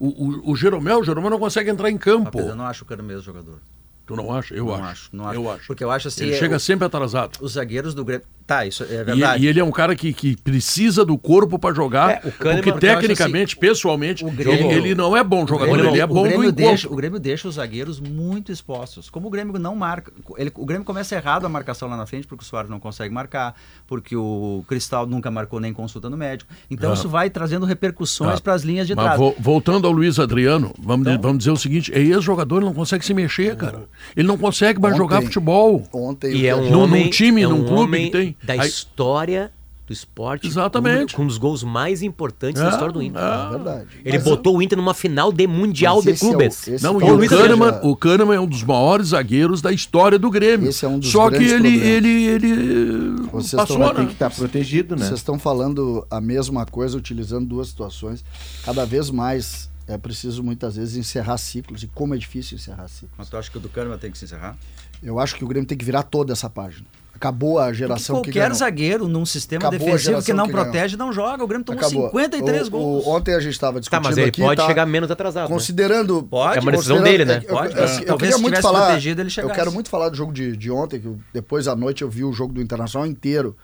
O, 0.00 0.08
o, 0.08 0.50
o 0.50 0.56
Jeromel, 0.56 0.98
o 0.98 1.04
Jeromel 1.04 1.30
não 1.30 1.38
consegue 1.38 1.70
entrar 1.70 1.90
em 1.90 1.96
campo. 1.96 2.24
Rapaz, 2.24 2.46
eu 2.46 2.56
não 2.56 2.66
acho 2.66 2.84
o 2.84 3.02
mesmo 3.02 3.22
jogador. 3.22 3.60
Tu 4.06 4.14
não 4.16 4.32
acha? 4.32 4.54
Eu 4.54 4.66
não 4.66 4.74
acho. 4.76 4.84
acho. 4.84 5.08
Não 5.12 5.26
acho. 5.28 5.34
Eu 5.40 5.50
acho. 5.50 5.66
Porque 5.66 5.82
eu 5.84 5.90
acho 5.90 6.08
assim. 6.08 6.24
Ele 6.24 6.34
é, 6.34 6.38
chega 6.38 6.56
o- 6.56 6.60
sempre 6.60 6.86
atrasado. 6.86 7.38
Os 7.40 7.52
zagueiros 7.52 7.92
do 7.94 8.04
Grêmio. 8.04 8.24
Tá, 8.46 8.64
isso 8.64 8.84
é 8.84 8.86
E, 9.00 9.04
verdade. 9.04 9.44
e 9.44 9.48
ele 9.48 9.58
é 9.58 9.64
um 9.64 9.72
cara 9.72 9.96
que, 9.96 10.12
que 10.12 10.36
precisa 10.36 11.04
do 11.04 11.18
corpo 11.18 11.58
para 11.58 11.74
jogar. 11.74 12.10
É, 12.24 12.28
o 12.28 12.32
Kahneman- 12.32 12.62
porque 12.62 12.78
tecnicamente, 12.86 13.54
assim, 13.54 13.60
pessoalmente, 13.60 14.24
o 14.24 14.30
Grêmio- 14.30 14.70
ele, 14.70 14.74
ele 14.90 14.94
não 14.94 15.16
é 15.16 15.24
bom 15.24 15.44
jogador, 15.44 15.70
O 15.70 15.74
Grêmio- 15.74 15.90
ele 15.92 16.00
é 16.00 16.06
bom 16.06 16.14
do 16.14 16.22
Grêmio 16.22 16.44
encontro. 16.44 16.64
deixa, 16.64 16.88
o 16.88 16.94
Grêmio 16.94 17.18
deixa 17.18 17.48
os 17.48 17.56
zagueiros 17.56 17.98
muito 17.98 18.52
expostos. 18.52 19.10
Como 19.10 19.26
o 19.26 19.30
Grêmio 19.30 19.58
não 19.58 19.74
marca. 19.74 20.12
ele- 20.38 20.52
o 20.54 20.64
Grêmio 20.64 20.84
começa 20.84 21.14
errado 21.16 21.44
a 21.44 21.48
marcação 21.48 21.88
lá 21.88 21.96
na 21.96 22.06
frente, 22.06 22.26
porque 22.26 22.44
o 22.44 22.46
Soares 22.46 22.70
não 22.70 22.78
consegue 22.78 23.12
marcar, 23.12 23.56
porque 23.86 24.14
o 24.14 24.64
Cristal 24.68 25.06
nunca 25.06 25.28
marcou 25.30 25.58
nem 25.58 25.72
consultando 25.72 26.16
médico. 26.16 26.48
Então 26.70 26.92
Ah. 26.92 26.94
isso 26.94 27.08
vai 27.08 27.28
trazendo 27.28 27.66
repercussões 27.66 28.34
Tá. 28.36 28.40
para 28.40 28.54
as 28.54 28.62
linhas 28.62 28.86
de 28.86 28.94
Mas 28.94 29.04
trás. 29.06 29.18
vo- 29.18 29.34
voltando 29.40 29.86
ao 29.88 29.92
Luiz 29.92 30.18
Adriano, 30.20 30.72
vamos, 30.78 31.06
Então- 31.08 31.20
vamos 31.20 31.38
dizer 31.38 31.50
o 31.50 31.56
seguinte: 31.56 31.92
é 31.92 31.98
ex-jogador, 31.98 32.58
ele 32.58 32.66
não 32.66 32.74
consegue 32.74 33.04
se 33.04 33.12
mexer, 33.12 33.56
cara. 33.56 33.84
Ele 34.16 34.28
não 34.28 34.38
consegue 34.38 34.80
mais 34.80 34.94
Ontem- 34.94 35.02
jogar 35.02 35.22
futebol. 35.22 35.82
Ontem 35.92 36.32
E 36.36 36.46
é 36.46 36.54
um 36.54 36.70
Num- 36.70 36.80
homem, 36.82 37.04
num 37.04 37.10
time, 37.10 37.42
é 37.42 37.48
um 37.48 37.50
num 37.58 37.64
clube 37.64 37.80
homem 37.82 38.04
que 38.06 38.10
tem. 38.12 38.35
Da 38.42 38.54
Aí- 38.54 38.68
história 38.68 39.50
do 39.86 39.92
esporte. 39.92 40.48
Exatamente. 40.48 41.14
Com 41.14 41.22
um 41.22 41.26
dos 41.28 41.38
gols 41.38 41.62
mais 41.62 42.02
importantes 42.02 42.60
da 42.60 42.68
É, 42.68 42.70
história 42.72 42.92
do 42.92 43.00
Inter. 43.00 43.22
é. 43.22 43.46
É 43.46 43.50
verdade. 43.50 43.86
Ele 44.04 44.18
Mas- 44.18 44.24
botou 44.24 44.56
o 44.56 44.60
Inter 44.62 44.76
numa 44.76 44.94
final 44.94 45.30
de 45.30 45.46
Mundial 45.46 46.02
de 46.02 46.10
esse 46.10 46.24
é 46.24 46.26
o- 46.26 46.30
Clubes. 46.30 46.66
Não, 46.82 47.00
e 47.00 47.04
o 47.04 47.28
Kahneman, 47.28 47.68
Adriano. 47.68 47.90
o 47.92 47.96
Kahneman 47.96 48.34
é 48.36 48.40
um 48.40 48.46
dos 48.48 48.64
maiores 48.64 49.08
zagueiros 49.08 49.62
da 49.62 49.70
história 49.70 50.18
do 50.18 50.28
Grêmio. 50.28 50.68
Esse 50.70 50.84
é 50.84 50.88
um 50.88 50.98
dos 50.98 51.08
Só 51.12 51.30
que 51.30 51.36
ele, 51.36 51.78
ele, 51.78 52.08
ele 52.24 53.12
Vocês 53.30 53.52
passou, 53.52 53.76
estão- 53.76 53.78
Mas 53.78 53.90
tem 53.92 54.00
né? 54.00 54.06
que 54.06 54.12
estar 54.14 54.30
protegido, 54.30 54.96
né? 54.96 55.04
Vocês 55.06 55.20
estão 55.20 55.38
falando 55.38 56.04
a 56.10 56.20
mesma 56.20 56.66
coisa, 56.66 56.98
utilizando 56.98 57.46
duas 57.46 57.68
situações. 57.68 58.24
Cada 58.64 58.84
vez 58.84 59.08
mais 59.08 59.70
é 59.86 59.96
preciso, 59.96 60.42
muitas 60.42 60.74
vezes, 60.74 60.96
encerrar 60.96 61.38
ciclos. 61.38 61.84
E 61.84 61.86
como 61.86 62.12
é 62.12 62.18
difícil 62.18 62.56
encerrar 62.56 62.88
ciclos. 62.88 63.12
Mas 63.16 63.28
tu 63.30 63.36
acha 63.36 63.48
que 63.48 63.56
o 63.56 63.60
do 63.60 63.68
Kahneman 63.68 63.98
tem 63.98 64.10
que 64.10 64.18
se 64.18 64.24
encerrar? 64.24 64.56
Eu 65.00 65.20
acho 65.20 65.36
que 65.36 65.44
o 65.44 65.46
Grêmio 65.46 65.68
tem 65.68 65.78
que 65.78 65.84
virar 65.84 66.02
toda 66.02 66.32
essa 66.32 66.50
página. 66.50 66.86
Acabou 67.16 67.58
a 67.58 67.72
geração 67.72 68.16
que 68.22 68.28
Qualquer 68.30 68.40
ganhou. 68.40 68.54
zagueiro 68.54 69.08
num 69.08 69.24
sistema 69.26 69.66
Acabou 69.68 69.86
defensivo 69.86 70.22
que 70.22 70.32
não 70.32 70.46
que 70.46 70.52
protege 70.52 70.96
não 70.96 71.12
joga. 71.12 71.42
O 71.42 71.46
Grêmio 71.46 71.64
tomou 71.64 71.80
Acabou. 71.80 72.06
53 72.10 72.68
O- 72.68 72.70
gols. 72.70 73.06
o- 73.06 73.10
ontem 73.10 73.34
a 73.34 73.40
gente 73.40 73.52
estava 73.52 73.74
Tá, 73.74 73.80
discutindo 73.80 74.04
mas 74.04 74.18
ele 74.18 74.28
aqui, 74.28 74.40
pode 74.42 74.60
tá? 74.60 74.66
chegar 74.66 74.86
menos 74.86 75.10
atrasado. 75.10 75.48
né? 75.48 75.54
Considerando. 75.54 76.22
Pode. 76.22 76.58
É 76.58 76.60
uma 76.60 76.72
decisão 76.72 77.02
dele, 77.02 77.24
né? 77.24 77.36
eu- 77.44 77.48
eu- 77.48 77.54
Pode. 77.56 77.78
assim, 77.80 78.00
eu 78.02 78.06
Talvez 78.06 78.18
queria 78.18 78.32
se 78.36 78.40
muito 78.42 78.54
tivesse 78.54 78.62
falar. 78.62 78.86
protegido, 78.86 79.20
ele 79.22 79.30
eu 79.36 79.50
quero 79.50 79.72
muito 79.72 79.88
falar 79.90 80.08
do 80.10 80.16
jogo 80.16 80.32
de, 80.32 80.56
de 80.56 80.70
ontem, 80.70 81.00
que 81.00 81.06
eu- 81.06 81.18
depois 81.32 81.66
à 81.66 81.74
noite 81.74 82.02
eu 82.02 82.08
vi 82.10 82.22
o 82.22 82.32
jogo 82.32 82.52
do 82.52 82.60
Internacional 82.60 83.06
inteiro. 83.08 83.56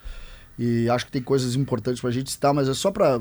E 0.59 0.89
acho 0.91 1.07
que 1.07 1.13
tem 1.13 1.23
coisas 1.23 1.55
importantes 1.55 2.01
pra 2.01 2.11
gente 2.11 2.31
citar, 2.31 2.53
mas 2.53 2.69
é 2.69 2.75
só 2.75 2.91
pra. 2.91 3.21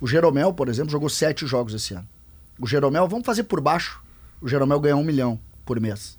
O 0.00 0.06
Jeromel, 0.06 0.52
por 0.52 0.68
exemplo, 0.68 0.90
jogou 0.90 1.08
sete 1.08 1.46
jogos 1.46 1.72
esse 1.74 1.94
ano. 1.94 2.06
O 2.60 2.66
Jeromel, 2.66 3.06
vamos 3.08 3.24
fazer 3.26 3.44
por 3.44 3.60
baixo. 3.60 4.00
O 4.40 4.48
Jeromel 4.48 4.78
ganha 4.80 4.96
um 4.96 5.04
milhão 5.04 5.38
por 5.64 5.80
mês. 5.80 6.18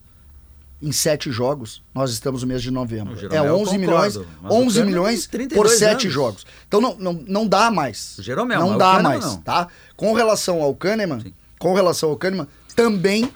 Em 0.80 0.92
sete 0.92 1.32
jogos, 1.32 1.82
nós 1.94 2.12
estamos 2.12 2.44
no 2.44 2.48
mês 2.48 2.62
de 2.62 2.70
novembro. 2.70 3.14
É 3.16 3.18
Jeromel, 3.18 3.56
11 3.56 3.58
concordo, 3.58 3.80
milhões, 3.80 4.18
mas 4.42 4.52
o 4.52 4.56
11 4.56 4.68
Kahneman 4.68 4.86
milhões 4.86 5.20
tem 5.22 5.32
32 5.32 5.56
por 5.58 5.76
sete 5.76 6.02
anos. 6.04 6.14
jogos. 6.14 6.46
Então 6.68 6.80
não, 6.80 6.96
não, 7.00 7.14
não 7.14 7.48
dá 7.48 7.72
mais. 7.72 8.18
O 8.20 8.22
Jeromel, 8.22 8.60
não 8.60 8.78
dá 8.78 9.02
mais, 9.02 9.26
não. 9.26 9.42
tá? 9.42 9.68
Com 9.96 10.14
relação 10.14 10.62
ao 10.62 10.76
Kahneman, 10.76 11.22
Sim. 11.22 11.34
com 11.58 11.74
relação 11.74 12.10
ao 12.10 12.16
Kahneman, 12.16 12.48
também 12.76 13.34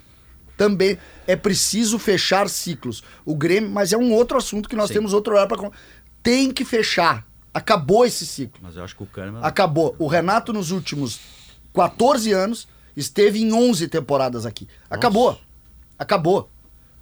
também 0.61 0.99
é 1.25 1.35
preciso 1.35 1.97
fechar 1.97 2.47
ciclos. 2.47 3.03
O 3.25 3.33
Grêmio, 3.33 3.71
mas 3.71 3.91
é 3.91 3.97
um 3.97 4.13
outro 4.13 4.37
assunto 4.37 4.69
que 4.69 4.75
nós 4.75 4.89
Sim. 4.89 4.95
temos 4.95 5.11
outro 5.11 5.33
olhar 5.33 5.47
para 5.47 5.71
tem 6.21 6.51
que 6.51 6.63
fechar. 6.63 7.25
Acabou 7.51 8.05
esse 8.05 8.27
ciclo. 8.27 8.59
Mas 8.61 8.77
eu 8.77 8.83
acho 8.83 8.95
que 8.95 9.01
o 9.01 9.07
Kahneman... 9.07 9.41
Acabou. 9.41 9.95
O 9.97 10.05
Renato 10.05 10.53
nos 10.53 10.69
últimos 10.69 11.19
14 11.73 12.31
anos 12.31 12.67
esteve 12.95 13.41
em 13.41 13.51
11 13.51 13.87
temporadas 13.87 14.45
aqui. 14.45 14.67
Acabou. 14.87 15.39
Acabou. 15.97 16.47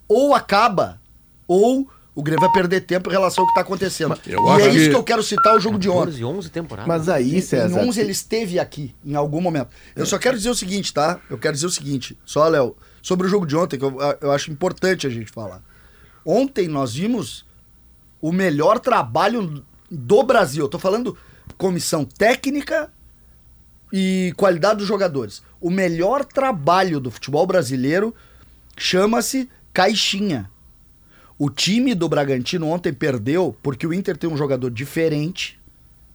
Ou 0.10 0.34
acaba, 0.34 1.00
ou 1.48 1.88
o 2.15 2.22
Grêmio 2.24 2.41
vai 2.41 2.52
perder 2.52 2.82
tempo 2.82 3.08
em 3.10 3.13
relação 3.13 3.43
ao 3.43 3.48
que 3.48 3.52
está 3.52 3.62
acontecendo. 3.62 4.19
eu 4.28 4.45
e 4.45 4.50
acho 4.50 4.65
é 4.65 4.69
isso 4.72 4.78
que- 4.86 4.89
que 4.89 4.95
eu 4.95 5.04
quero 5.04 5.24
citar 5.24 5.56
o 5.56 5.60
jogo 5.60 5.80
de 5.80 5.88
ontem. 5.89 6.00
14, 6.19 6.26
11 6.26 6.50
temporadas. 6.50 6.88
Mas 6.88 7.08
aí, 7.08 7.41
César. 7.41 7.82
Em 7.82 7.88
11 7.88 8.02
ele 8.02 8.12
esteve 8.12 8.60
aqui, 8.60 8.93
em 9.06 9.15
algum 9.15 9.39
momento. 9.39 9.69
Eu 9.95 10.06
só 10.06 10.17
quero 10.17 10.36
dizer 10.36 10.50
o 10.50 10.56
seguinte, 10.56 10.93
tá? 10.93 11.19
Eu 11.30 11.38
quero 11.38 11.54
dizer 11.54 11.67
o 11.67 11.72
seguinte, 11.72 12.17
só, 12.26 12.45
Léo, 12.50 12.76
sobre 13.02 13.28
o 13.28 13.30
jogo 13.30 13.45
de 13.45 13.56
ontem, 13.56 13.78
que 13.78 13.86
eu, 13.86 13.95
eu 14.19 14.32
acho 14.32 14.52
importante 14.52 15.08
a 15.08 15.10
gente 15.10 15.32
falar. 15.32 15.62
Ontem 16.26 16.67
nós 16.67 16.93
vimos 16.95 17.45
o 18.22 18.34
melhor 18.34 18.80
trabalho 18.80 19.63
do 19.89 20.24
Brasil. 20.24 20.65
Eu 20.65 20.70
tô 20.70 20.78
falando 20.80 21.16
comissão 21.57 22.03
técnica 22.03 22.91
e 23.93 24.34
qualidade 24.36 24.80
dos 24.80 24.88
jogadores. 24.88 25.41
O 25.62 25.70
melhor 25.70 26.26
trabalho 26.26 26.99
do 26.99 27.10
futebol 27.10 27.47
brasileiro 27.47 28.14
chama-se 28.78 29.49
caixinha. 29.80 30.51
O 31.38 31.49
time 31.49 31.95
do 31.95 32.09
Bragantino 32.09 32.67
ontem 32.67 32.91
perdeu 32.91 33.55
porque 33.63 33.88
o 33.88 33.93
Inter 33.93 34.17
tem 34.17 34.30
um 34.30 34.36
jogador 34.36 34.69
diferente, 34.69 35.57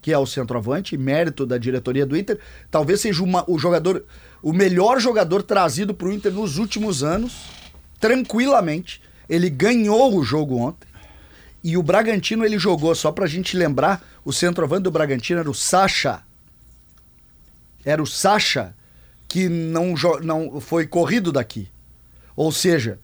que 0.03 0.13
é 0.13 0.19
o 0.19 0.27
centroavante, 0.27 0.99
mérito 0.99 1.47
da 1.47 1.57
diretoria 1.57 2.05
do 2.05 2.15
Inter. 2.15 2.39
Talvez 2.71 3.01
seja 3.01 3.23
uma- 3.25 3.43
o 3.51 3.59
jogador, 3.59 4.05
o 4.43 4.53
melhor 4.53 5.01
jogador 5.01 5.43
trazido 5.43 5.95
para 5.95 6.09
o 6.09 6.13
Inter 6.13 6.31
nos 6.31 6.59
últimos 6.59 7.03
anos, 7.03 7.47
tranquilamente. 7.99 9.01
Ele 9.31 9.49
ganhou 9.49 10.15
o 10.15 10.23
jogo 10.23 10.59
ontem. 10.59 10.87
E 11.63 11.79
o 11.79 11.83
Bragantino 11.83 12.45
ele 12.45 12.59
jogou, 12.59 12.95
só 12.95 13.11
pra 13.11 13.27
gente 13.27 13.57
lembrar, 13.57 14.07
o 14.23 14.31
centroavante 14.31 14.83
do 14.83 14.91
Bragantino 14.91 15.41
era 15.41 15.51
o 15.51 15.55
Sacha. 15.55 16.23
Era 17.83 18.03
o 18.03 18.07
Sacha 18.07 18.75
que 19.27 19.49
não, 19.49 19.95
não 20.23 20.61
foi 20.61 20.87
corrido 20.87 21.33
daqui. 21.33 21.67
Ou 22.37 22.53
seja, 22.53 22.99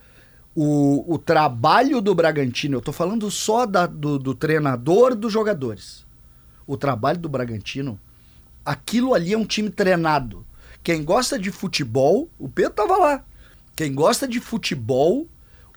o, 0.54 1.14
o 1.14 1.18
trabalho 1.18 2.00
do 2.00 2.14
Bragantino, 2.14 2.76
eu 2.76 2.80
tô 2.80 2.92
falando 2.92 3.30
só 3.30 3.66
da- 3.66 3.86
do, 3.86 4.18
do 4.18 4.34
treinador 4.34 5.14
dos 5.14 5.32
jogadores. 5.32 6.04
O 6.66 6.76
trabalho 6.76 7.18
do 7.18 7.28
Bragantino, 7.28 7.98
aquilo 8.64 9.14
ali 9.14 9.32
é 9.32 9.38
um 9.38 9.44
time 9.44 9.70
treinado. 9.70 10.44
Quem 10.82 11.04
gosta 11.04 11.38
de 11.38 11.50
futebol, 11.50 12.28
o 12.38 12.48
Pedro 12.48 12.72
tava 12.72 12.96
lá. 12.96 13.24
Quem 13.76 13.94
gosta 13.94 14.26
de 14.26 14.40
futebol, 14.40 15.26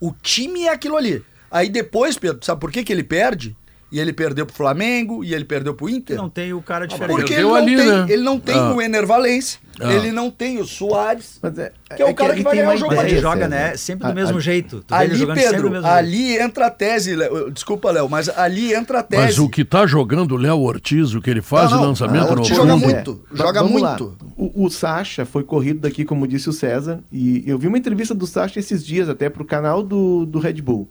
o 0.02 0.12
time 0.22 0.64
é 0.64 0.70
aquilo 0.70 0.98
ali. 0.98 1.24
Aí 1.52 1.70
depois, 1.70 2.18
Pedro, 2.18 2.44
sabe 2.44 2.60
por 2.60 2.72
que, 2.72 2.84
que 2.84 2.92
ele 2.92 3.04
perde? 3.04 3.56
E 3.94 4.00
ele 4.00 4.12
perdeu 4.12 4.44
pro 4.44 4.56
Flamengo, 4.56 5.24
e 5.24 5.36
ele 5.36 5.46
perdeu 5.46 5.72
pro 5.76 5.88
Inter? 5.88 6.18
Não 6.18 6.28
tem 6.28 6.52
o 6.52 6.64
cara 6.64 6.88
diferente. 6.88 7.16
Porque 7.16 7.34
ele 7.36 7.44
não, 7.44 7.54
ali, 7.54 7.76
tem, 7.78 7.86
né? 7.88 8.06
ele 8.10 8.24
não 8.24 8.40
tem 8.40 8.56
Ah. 8.56 8.74
o 8.74 8.82
Ener 8.82 9.06
Valencia, 9.06 9.60
Ah. 9.80 9.94
ele 9.94 10.12
não 10.12 10.32
tem 10.32 10.60
o 10.60 10.66
Soares. 10.66 11.40
É, 11.44 11.96
Que 11.96 12.02
é 12.02 12.06
o 12.08 12.16
cara 12.16 12.30
que 12.32 12.36
ali 12.38 12.44
vai 12.44 12.54
tem 12.56 12.62
ganhar 12.64 12.74
o 12.74 12.78
jogo 12.78 12.94
ele 12.96 13.20
joga, 13.22 13.36
César. 13.44 13.48
né? 13.50 13.78
Sempre 13.78 14.08
do 14.08 14.16
mesmo 14.16 14.38
a- 14.40 14.42
jeito. 14.42 14.84
Tu 14.88 14.96
Ali, 14.96 15.26
Pedro, 15.28 15.72
jeito. 15.72 15.86
ali 15.86 16.38
entra 16.40 16.66
a 16.66 16.70
tese, 16.72 17.16
Léo. 17.16 17.52
Desculpa, 17.52 17.92
Léo, 17.92 18.10
mas 18.10 18.30
ali 18.30 18.74
entra 18.74 18.98
a 19.00 19.04
tese. 19.04 19.22
Mas 19.22 19.38
o 19.38 19.48
que 19.48 19.64
tá 19.64 19.86
jogando 19.86 20.32
o 20.34 20.38
Léo 20.38 20.60
Ortiz, 20.62 21.14
o 21.14 21.22
que 21.22 21.30
ele 21.30 21.44
faz 21.44 21.70
Não, 21.70 21.78
de 21.78 21.84
não, 21.84 21.90
lançamento 21.90 22.24
o 22.32 22.36
no 22.36 22.42
Ortiz 22.42 22.58
joga 22.58 22.74
é. 22.74 22.76
muito, 22.76 23.24
Va- 23.32 23.46
joga 23.46 23.62
vamos 23.62 23.80
lá. 23.80 23.90
muito. 23.90 24.18
O, 24.36 24.66
o 24.66 24.70
Sacha 24.72 25.24
foi 25.24 25.44
corrido 25.44 25.82
daqui, 25.82 26.04
como 26.04 26.28
disse 26.28 26.50
o 26.50 26.54
César, 26.54 27.00
e 27.12 27.44
eu 27.46 27.60
vi 27.60 27.68
uma 27.68 27.78
entrevista 27.78 28.16
do 28.16 28.26
Sacha 28.26 28.60
esses 28.60 28.84
dias 28.84 29.08
até 29.08 29.30
pro 29.30 29.46
canal 29.46 29.84
do, 29.84 30.26
do 30.26 30.40
Red 30.40 30.62
Bull. 30.64 30.90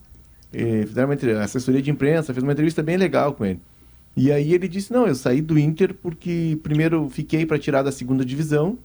E 0.52 0.86
fizeram 0.86 1.08
uma 1.08 1.42
assessoria 1.42 1.80
de 1.82 1.90
imprensa, 1.90 2.32
fez 2.34 2.42
uma 2.42 2.52
entrevista 2.52 2.82
bem 2.82 2.96
legal 2.96 3.32
com 3.32 3.44
ele. 3.44 3.60
E 4.16 4.30
aí 4.30 4.52
ele 4.52 4.68
disse: 4.68 4.92
Não, 4.92 5.06
eu 5.06 5.14
saí 5.14 5.40
do 5.40 5.58
Inter 5.58 5.94
porque 5.94 6.58
primeiro 6.62 7.08
fiquei 7.08 7.46
para 7.46 7.58
tirar 7.58 7.82
da 7.82 7.90
segunda 7.92 8.24
divisão, 8.24 8.78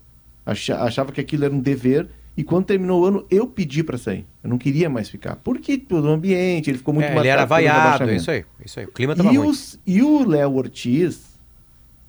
acha- 0.45 0.81
achava 0.81 1.11
que 1.11 1.19
aquilo 1.19 1.43
era 1.43 1.53
um 1.53 1.59
dever, 1.59 2.07
e 2.37 2.43
quando 2.43 2.65
terminou 2.65 3.01
o 3.01 3.05
ano 3.05 3.25
eu 3.29 3.45
pedi 3.45 3.83
para 3.83 3.97
sair. 3.97 4.25
Eu 4.41 4.49
não 4.49 4.57
queria 4.57 4.89
mais 4.89 5.09
ficar. 5.09 5.35
Porque 5.37 5.77
todo 5.77 6.05
o 6.05 6.11
ambiente, 6.11 6.69
ele 6.69 6.77
ficou 6.77 6.93
muito 6.93 7.07
É, 7.07 7.09
ele 7.17 7.27
era 7.27 7.41
vaiado, 7.45 8.05
isso 8.15 8.31
aí, 8.31 8.45
isso 8.65 8.79
aí. 8.79 8.85
O 8.85 8.91
clima 8.91 9.15
tava 9.15 9.33
E, 9.33 9.37
ruim. 9.37 9.49
os- 9.49 9.77
e 9.85 10.01
o 10.01 10.25
Léo 10.25 10.55
Ortiz 10.55 11.37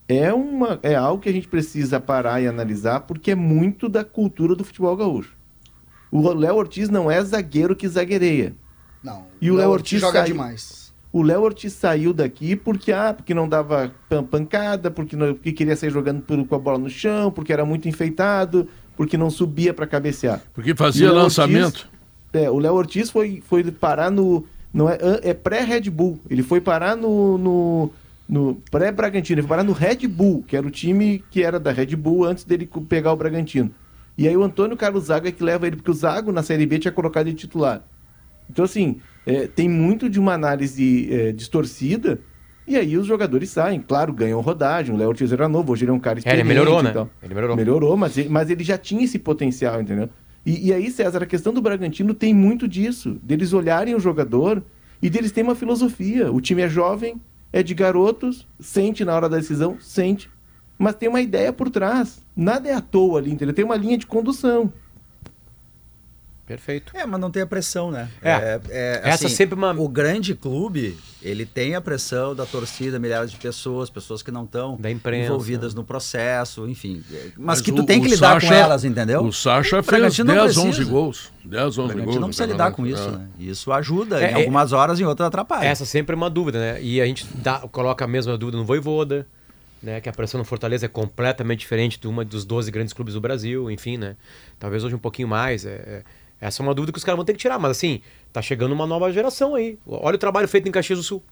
é, 0.09 0.33
uma, 0.33 0.79
é 0.83 0.95
algo 0.95 1.21
que 1.21 1.29
a 1.29 1.33
gente 1.33 1.49
precisa 1.49 1.99
parar 1.99 2.41
e 2.41 2.47
analisar, 2.47 3.01
porque 3.01 3.33
é 3.33 3.35
muito 3.35 3.89
da 3.89 4.05
cultura 4.05 4.55
do 4.55 4.63
futebol 4.65 4.97
gaúcho. 4.97 5.37
O 6.11 6.27
Léo 6.33 6.55
Ortiz 6.55 6.89
não 6.89 7.11
é 7.11 7.23
zagueiro 7.23 7.75
que 7.77 7.87
zagueireia. 7.89 8.55
Não, 9.03 9.25
E 9.41 9.51
o 9.51 9.55
Léo 9.57 9.71
Ortiz 9.71 10.01
joga 10.01 10.21
saiu- 10.21 10.33
demais. 10.33 10.89
O 11.13 11.23
Léo 11.23 11.41
Ortiz 11.43 11.73
saiu 11.73 12.13
daqui 12.13 12.55
porque, 12.55 12.93
ah, 12.93 13.15
porque 13.15 13.33
não 13.33 13.49
dava 13.49 13.91
pan- 14.09 14.23
pancada, 14.25 14.91
porque, 14.91 15.17
não- 15.17 15.33
porque 15.35 15.53
queria 15.53 15.75
sair 15.75 15.91
jogando 15.91 16.21
por- 16.21 16.45
com 16.47 16.55
a 16.55 16.59
bola 16.59 16.79
no 16.79 16.91
chão, 16.91 17.31
porque 17.31 17.53
era 17.53 17.65
muito 17.65 17.89
enfeitado, 17.89 18.69
porque 18.97 19.17
não 19.17 19.31
subia 19.31 19.73
para 19.73 19.87
cabecear. 19.87 20.43
porque 20.53 20.75
fazia 20.75 21.11
lançamento. 21.13 21.89
É, 22.33 22.51
o 22.51 22.59
Léo 22.59 22.75
Ortiz 22.75 23.11
foi, 23.11 23.43
foi 23.47 23.65
parar 23.71 24.11
no. 24.11 24.45
Não 24.73 24.89
é 24.91 24.99
é 25.23 25.33
pré-Red 25.33 25.89
Bull. 25.89 26.21
Ele 26.29 26.43
foi 26.43 26.61
parar 26.61 26.95
no. 26.95 27.39
no, 27.39 27.91
no 28.29 28.55
pré-Bragantino. 28.71 29.37
Ele 29.37 29.43
foi 29.47 29.49
parar 29.49 29.65
no 29.65 29.73
Red 29.73 30.07
Bull, 30.07 30.45
que 30.47 30.55
era 30.55 30.67
o 30.67 30.71
time 30.71 31.25
que 31.31 31.43
era 31.43 31.59
da 31.59 31.73
Red 31.73 31.97
Bull 31.97 32.25
antes 32.27 32.45
dele 32.45 32.69
pegar 32.87 33.13
o 33.13 33.17
Bragantino. 33.17 33.71
E 34.17 34.29
aí 34.29 34.37
o 34.37 34.43
Antônio 34.45 34.77
Carlos 34.77 35.05
Zago 35.05 35.27
é 35.27 35.33
que 35.33 35.43
leva 35.43 35.67
ele, 35.67 35.77
porque 35.77 35.91
o 35.91 35.95
Zago 35.95 36.31
na 36.33 36.43
Série 36.43 36.67
B 36.67 36.79
tinha 36.79 36.93
colocado 36.93 37.29
ele 37.29 37.37
titular. 37.37 37.83
Então, 38.51 38.65
assim, 38.65 38.97
é, 39.27 39.47
tem 39.47 39.69
muito 39.69 40.09
de 40.09 40.19
uma 40.19 40.33
análise 40.33 41.09
é, 41.13 41.33
distorcida. 41.33 42.19
E 42.67 42.77
aí 42.77 42.97
os 42.99 43.07
jogadores 43.07 43.49
saem. 43.51 43.81
Claro, 43.81 44.13
ganham 44.13 44.41
rodagem. 44.41 44.95
O 44.95 44.99
Léo 44.99 45.09
Ortiz 45.09 45.33
era 45.33 45.49
novo, 45.49 45.73
hoje 45.73 45.85
ele 45.85 45.91
é 45.91 45.95
um 45.95 45.99
cara 45.99 46.19
É, 46.19 46.21
experiente. 46.21 46.41
ele 46.43 46.49
melhorou, 46.49 46.83
né? 46.83 46.91
tal. 46.91 47.09
Ele 47.23 47.35
melhorou. 47.35 47.57
Melhorou, 47.57 47.97
mas 47.97 48.19
ele, 48.19 48.29
mas 48.29 48.51
ele 48.51 48.63
já 48.63 48.77
tinha 48.77 49.05
esse 49.05 49.19
potencial, 49.19 49.81
entendeu? 49.81 50.09
E, 50.45 50.69
e 50.69 50.73
aí, 50.73 50.91
César, 50.91 51.23
a 51.23 51.27
questão 51.27 51.53
do 51.53 51.61
Bragantino 51.63 52.13
tem 52.15 52.33
muito 52.35 52.69
disso, 52.69 53.19
deles 53.23 53.53
olharem 53.53 53.95
o 53.95 54.01
jogador 54.01 54.63
e 55.01 55.09
deles 55.11 55.33
terem 55.33 55.49
uma 55.49 55.57
filosofia. 55.57 56.31
O 56.33 56.41
time 56.41 56.63
é 56.63 56.69
jovem, 56.69 57.21
é 57.53 57.63
de 57.63 57.75
garotos, 57.75 58.47
sente 58.61 59.05
na 59.05 59.15
hora 59.15 59.29
da 59.29 59.37
decisão, 59.39 59.77
sente, 59.81 60.31
mas 60.79 60.95
tem 60.95 61.09
uma 61.09 61.21
ideia 61.21 61.53
por 61.53 61.71
trás. 61.71 62.23
Nada 62.37 62.69
é 62.69 62.75
à 62.75 62.81
toa 62.81 63.19
ali, 63.19 63.31
entendeu? 63.31 63.55
Tem 63.55 63.65
uma 63.65 63.77
linha 63.77 63.97
de 63.99 64.07
condução. 64.07 64.73
Perfeito. 66.49 66.97
É, 66.97 67.05
mas 67.05 67.21
não 67.21 67.31
tem 67.31 67.43
a 67.43 67.47
pressão, 67.47 67.91
né? 67.91 68.09
É. 68.23 68.59
é, 68.71 69.01
Essa 69.05 69.27
assim, 69.27 69.37
sempre 69.37 69.55
uma- 69.55 69.73
O 69.79 69.87
grande 69.87 70.35
clube, 70.35 70.97
ele 71.23 71.45
tem 71.45 71.75
a 71.75 71.81
pressão 71.81 72.35
da 72.35 72.47
torcida, 72.47 72.99
milhares 72.99 73.31
de 73.31 73.37
pessoas, 73.37 73.91
pessoas 73.91 74.23
que 74.23 74.31
não 74.31 74.45
estão 74.45 74.77
Da 74.81 74.91
imprensa. 74.91 75.27
envolvidas 75.27 75.75
no 75.75 75.85
processo, 75.85 76.67
enfim. 76.67 77.05
é, 77.13 77.25
Mas, 77.25 77.33
Mas 77.37 77.61
que 77.61 77.71
tu 77.71 77.83
o- 77.83 77.87
tem 77.87 78.01
que 78.01 78.09
lidar 78.09 78.35
com 78.35 78.41
Sacha- 78.41 78.55
elas, 78.55 78.83
entendeu? 78.85 79.23
O 79.23 79.31
Sacha 79.33 79.81
O 79.81 79.83
fez 79.83 79.87
Bragantino 80.01 80.27
não 80.29 80.35
10, 80.35 80.55
precisa. 80.55 80.69
11 80.69 80.85
gols. 80.91 81.33
10, 81.45 81.65
11 81.67 81.79
O 81.79 81.83
gols. 81.83 81.93
Bragantino 81.93 82.21
não 82.23 82.29
precisa 82.29 82.47
lidar 82.47 82.71
com 82.73 82.87
isso, 82.87 82.97
campeonato. 83.05 83.25
né? 83.25 83.29
Isso 83.39 83.71
ajuda, 83.71 84.19
É, 84.25 84.31
em 84.31 84.33
é- 84.33 84.35
algumas 84.37 84.73
horas, 84.73 84.99
em 84.99 85.05
outras 85.05 85.29
atrapalha. 85.29 85.67
Essa 85.67 85.85
sempre 85.85 86.15
é 86.15 86.17
uma 86.17 86.31
dúvida, 86.31 86.59
né? 86.59 86.83
E 86.83 86.99
a 86.99 87.05
gente 87.05 87.27
dá- 87.35 87.61
coloca 87.71 88.07
a 88.07 88.09
mesma 88.09 88.39
dúvida 88.39 88.57
no 88.57 88.65
Voivoda, 88.65 89.27
né? 89.83 90.01
Que 90.01 90.09
a 90.09 90.13
pressão 90.13 90.39
no 90.39 90.45
Fortaleza 90.45 90.87
é 90.87 90.89
completamente 90.89 91.61
diferente 91.61 92.01
de 92.01 92.09
uma 92.09 92.25
dos 92.25 92.45
12 92.45 92.71
grandes 92.71 92.93
clubes 92.95 93.13
do 93.15 93.21
Brasil, 93.21 93.71
enfim, 93.71 93.97
né? 93.99 94.17
Talvez 94.59 94.83
hoje 94.83 94.95
um 94.95 94.99
pouquinho 94.99 95.29
mais. 95.29 95.65
é- 95.67 95.69
é- 95.71 96.03
essa 96.41 96.63
é 96.63 96.67
uma 96.67 96.75
dúvida 96.75 96.93
que 96.93 96.99
os 96.99 97.05
caras 97.05 97.17
vão 97.17 97.25
ter 97.25 97.33
que 97.33 97.39
tirar, 97.39 97.59
mas 97.59 97.73
assim, 97.73 98.01
tá 98.33 98.41
chegando 98.43 98.73
uma 98.73 98.87
nova 98.87 99.11
geração 99.13 99.55
aí. 99.55 99.79
Olha 99.87 100.17
o 100.17 100.19
trabalho 100.19 100.47
feito 100.49 100.69
em 100.69 100.73
Caxias 100.73 100.99
do 100.99 101.03
Sul. 101.03 101.23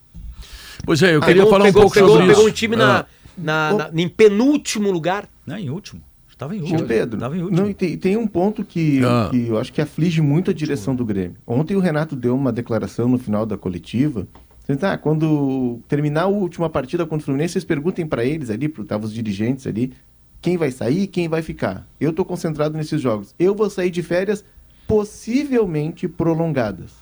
Pois 0.85 1.03
é, 1.03 1.15
eu 1.15 1.21
queria 1.21 1.37
pegou- 1.43 1.51
falar 1.51 1.65
pegou- 1.65 1.81
um 1.81 1.85
pouco 1.85 1.95
pegou, 1.95 2.11
sobre 2.13 2.27
pegou 2.29 2.43
isso. 2.43 2.51
um 2.51 2.53
time 2.55 2.77
na, 2.77 3.01
Ah. 3.01 3.07
na, 3.37 3.73
na- 3.75 3.91
em 4.03 4.09
penúltimo 4.09 4.91
lugar. 4.91 5.29
Não, 5.47 5.57
em 5.57 5.71
último. 5.71 6.03
Estava 6.29 6.55
em 6.55 6.61
último. 6.61 6.85
Pedro, 6.85 7.19
Tava 7.19 7.35
em 7.35 7.41
último. 7.43 7.63
não, 7.63 7.71
e 7.71 7.73
tem, 7.73 7.97
tem 7.97 8.15
um 8.17 8.27
ponto 8.27 8.63
que, 8.63 9.01
Ah. 9.03 9.29
que 9.31 9.49
eu 9.49 9.59
acho 9.59 9.73
que 9.73 9.81
aflige 9.81 10.21
muito 10.21 10.51
a 10.51 10.55
direção 10.55 10.95
do 10.95 11.03
Grêmio. 11.03 11.37
Ontem 11.47 11.75
o 11.75 11.81
Renato 11.81 12.15
deu 12.15 12.35
uma 12.37 12.53
declaração 12.53 13.09
no 13.09 13.17
final 13.19 13.47
da 13.47 13.57
coletiva. 13.57 14.27
dizendo, 14.69 14.85
Ah, 14.85 14.99
quando 14.99 15.79
terminar 15.89 16.23
a 16.23 16.27
última 16.27 16.69
partida 16.69 17.05
contra 17.07 17.23
o 17.23 17.25
Fluminense, 17.25 17.53
vocês 17.53 17.65
perguntem 17.65 18.05
para 18.05 18.25
eles 18.25 18.51
ali, 18.51 18.67
estavam 18.67 19.07
os 19.07 19.15
dirigentes 19.15 19.65
ali, 19.67 19.93
quem 20.43 20.57
vai 20.59 20.71
sair 20.73 21.03
e 21.03 21.07
quem 21.07 21.29
vai 21.29 21.41
ficar. 21.41 21.87
Eu 22.01 22.11
estou 22.11 22.25
concentrado 22.25 22.77
nesses 22.77 23.01
jogos. 23.01 23.33
Eu 23.39 23.55
vou 23.55 23.71
sair 23.71 23.91
de 23.91 24.03
férias 24.03 24.45
possivelmente 24.87 26.09
prolongadas. 26.09 26.93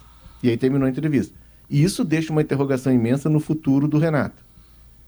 E 0.42 0.50
aí 0.50 0.56
terminou 0.56 0.86
a 0.86 0.90
entrevista. 0.90 1.34
E 1.68 1.82
isso 1.82 2.04
deixa 2.04 2.32
uma 2.32 2.42
interrogação 2.42 2.92
imensa 2.92 3.28
no 3.28 3.40
futuro 3.40 3.88
do 3.88 3.98
Renato. 3.98 4.44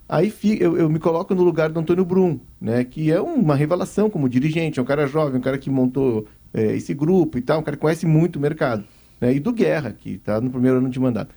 Aí 0.09 0.33
eu, 0.61 0.77
eu 0.77 0.89
me 0.89 1.01
coloco 1.01 1.35
no 1.35 1.43
lugar 1.43 1.69
do 1.69 1.81
Antônio 1.81 2.05
Brum, 2.05 2.39
né, 2.61 2.85
que 2.85 3.11
é 3.11 3.21
uma 3.21 3.57
revelação 3.57 4.09
como 4.09 4.29
dirigente, 4.29 4.79
é 4.79 4.83
um 4.83 4.87
cara 4.87 5.07
jovem, 5.07 5.39
um 5.39 5.43
cara 5.43 5.59
que 5.59 5.69
montou 5.69 6.27
é, 6.55 6.77
esse 6.77 6.95
grupo 6.95 7.39
e 7.39 7.43
tal, 7.43 7.59
um 7.59 7.63
cara 7.63 7.77
que 7.77 7.81
conhece 7.81 8.07
muito 8.07 8.37
o 8.37 8.41
mercado. 8.41 8.85
Né, 9.21 9.35
e 9.35 9.41
do 9.41 9.53
Guerra, 9.53 9.93
que 9.93 10.13
está 10.13 10.41
no 10.41 10.49
primeiro 10.49 10.79
ano 10.79 10.89
de 10.89 11.01
mandato. 11.01 11.35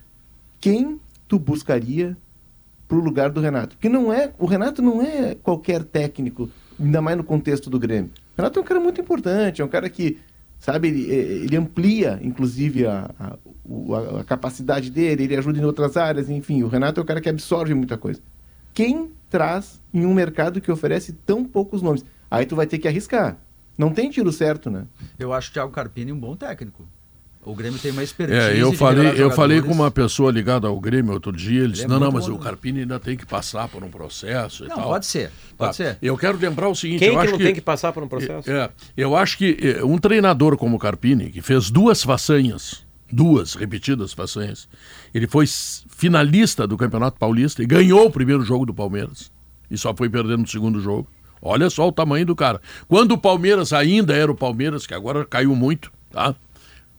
Quem 0.60 1.00
tu 1.26 1.38
buscaria 1.38 2.16
para 2.86 2.96
o 2.96 3.00
lugar 3.00 3.30
do 3.30 3.40
Renato? 3.40 3.76
Porque 3.76 3.88
não 3.88 4.12
é, 4.12 4.32
o 4.38 4.46
Renato 4.46 4.80
não 4.80 5.02
é 5.02 5.34
qualquer 5.34 5.82
técnico, 5.82 6.48
ainda 6.78 7.02
mais 7.02 7.16
no 7.16 7.24
contexto 7.24 7.68
do 7.68 7.78
Grêmio. 7.78 8.10
O 8.36 8.40
Renato 8.40 8.58
é 8.58 8.62
um 8.62 8.64
cara 8.64 8.80
muito 8.80 9.00
importante, 9.00 9.60
é 9.60 9.64
um 9.64 9.68
cara 9.68 9.90
que, 9.90 10.18
sabe, 10.60 10.86
ele, 10.88 11.10
é, 11.10 11.14
ele 11.14 11.56
amplia, 11.56 12.20
inclusive, 12.22 12.86
a, 12.86 13.10
a- 13.18 13.36
a 14.20 14.24
capacidade 14.24 14.90
dele, 14.90 15.24
ele 15.24 15.36
ajuda 15.36 15.58
em 15.58 15.64
outras 15.64 15.96
áreas, 15.96 16.28
enfim. 16.30 16.62
O 16.62 16.68
Renato 16.68 17.00
é 17.00 17.02
o 17.02 17.06
cara 17.06 17.20
que 17.20 17.28
absorve 17.28 17.74
muita 17.74 17.96
coisa. 17.98 18.20
Quem 18.72 19.10
traz 19.28 19.80
em 19.92 20.04
um 20.06 20.14
mercado 20.14 20.60
que 20.60 20.70
oferece 20.70 21.12
tão 21.12 21.44
poucos 21.44 21.82
nomes? 21.82 22.04
Aí 22.30 22.46
tu 22.46 22.54
vai 22.54 22.66
ter 22.66 22.78
que 22.78 22.86
arriscar. 22.86 23.36
Não 23.76 23.90
tem 23.90 24.10
tiro 24.10 24.30
certo, 24.30 24.70
né? 24.70 24.86
Eu 25.18 25.32
acho 25.32 25.50
o 25.50 25.52
Thiago 25.52 25.72
Carpini 25.72 26.12
um 26.12 26.18
bom 26.20 26.36
técnico. 26.36 26.86
O 27.42 27.54
Grêmio 27.54 27.78
tem 27.78 27.90
uma 27.90 28.02
expertise. 28.02 28.38
É, 28.38 28.62
eu 28.62 28.70
falei, 28.74 29.14
eu 29.16 29.30
falei 29.30 29.62
com 29.62 29.72
uma 29.72 29.90
pessoa 29.90 30.30
ligada 30.30 30.68
ao 30.68 30.78
Grêmio 30.78 31.14
outro 31.14 31.32
dia, 31.32 31.62
ele 31.62 31.72
disse, 31.72 31.84
é 31.84 31.88
não, 31.88 31.98
não, 31.98 32.12
mas 32.12 32.26
bom, 32.26 32.34
o 32.34 32.38
né? 32.38 32.44
Carpini 32.44 32.80
ainda 32.80 33.00
tem 33.00 33.16
que 33.16 33.24
passar 33.24 33.66
por 33.66 33.82
um 33.82 33.88
processo 33.88 34.64
e 34.64 34.68
Não, 34.68 34.76
tal. 34.76 34.88
pode 34.88 35.06
ser. 35.06 35.30
Pode 35.56 35.70
Tá. 35.70 35.72
ser. 35.72 35.98
Eu 36.02 36.18
quero 36.18 36.36
lembrar 36.38 36.68
o 36.68 36.74
seguinte, 36.74 36.98
Quem 36.98 37.08
eu 37.08 37.14
que 37.14 37.20
acho 37.20 37.30
não 37.32 37.38
tem 37.38 37.54
que 37.54 37.60
passar 37.62 37.92
por 37.92 38.02
um 38.02 38.08
processo? 38.08 38.50
É, 38.50 38.68
eu 38.94 39.16
acho 39.16 39.38
que 39.38 39.56
é, 39.78 39.82
um 39.82 39.96
treinador 39.96 40.56
como 40.58 40.76
o 40.76 40.78
Carpini, 40.78 41.30
que 41.30 41.40
fez 41.40 41.70
duas 41.70 42.02
façanhas, 42.02 42.84
duas 43.10 43.54
repetidas 43.54 44.12
façanhas, 44.12 44.68
ele 45.14 45.26
foi 45.26 45.46
finalista 45.88 46.66
do 46.66 46.76
Campeonato 46.76 47.18
Paulista 47.18 47.62
e 47.62 47.66
ganhou 47.66 48.06
o 48.06 48.10
primeiro 48.10 48.42
jogo 48.44 48.66
do 48.66 48.74
Palmeiras 48.74 49.32
e 49.70 49.78
só 49.78 49.94
foi 49.96 50.10
perdendo 50.10 50.40
no 50.42 50.46
segundo 50.46 50.78
jogo. 50.80 51.08
Olha 51.40 51.70
só 51.70 51.88
o 51.88 51.92
tamanho 51.92 52.26
do 52.26 52.36
cara. 52.36 52.60
Quando 52.86 53.12
o 53.12 53.18
Palmeiras 53.18 53.72
ainda 53.72 54.14
era 54.14 54.30
o 54.30 54.34
Palmeiras, 54.34 54.86
que 54.86 54.92
agora 54.92 55.24
caiu 55.24 55.56
muito, 55.56 55.90
tá? 56.10 56.34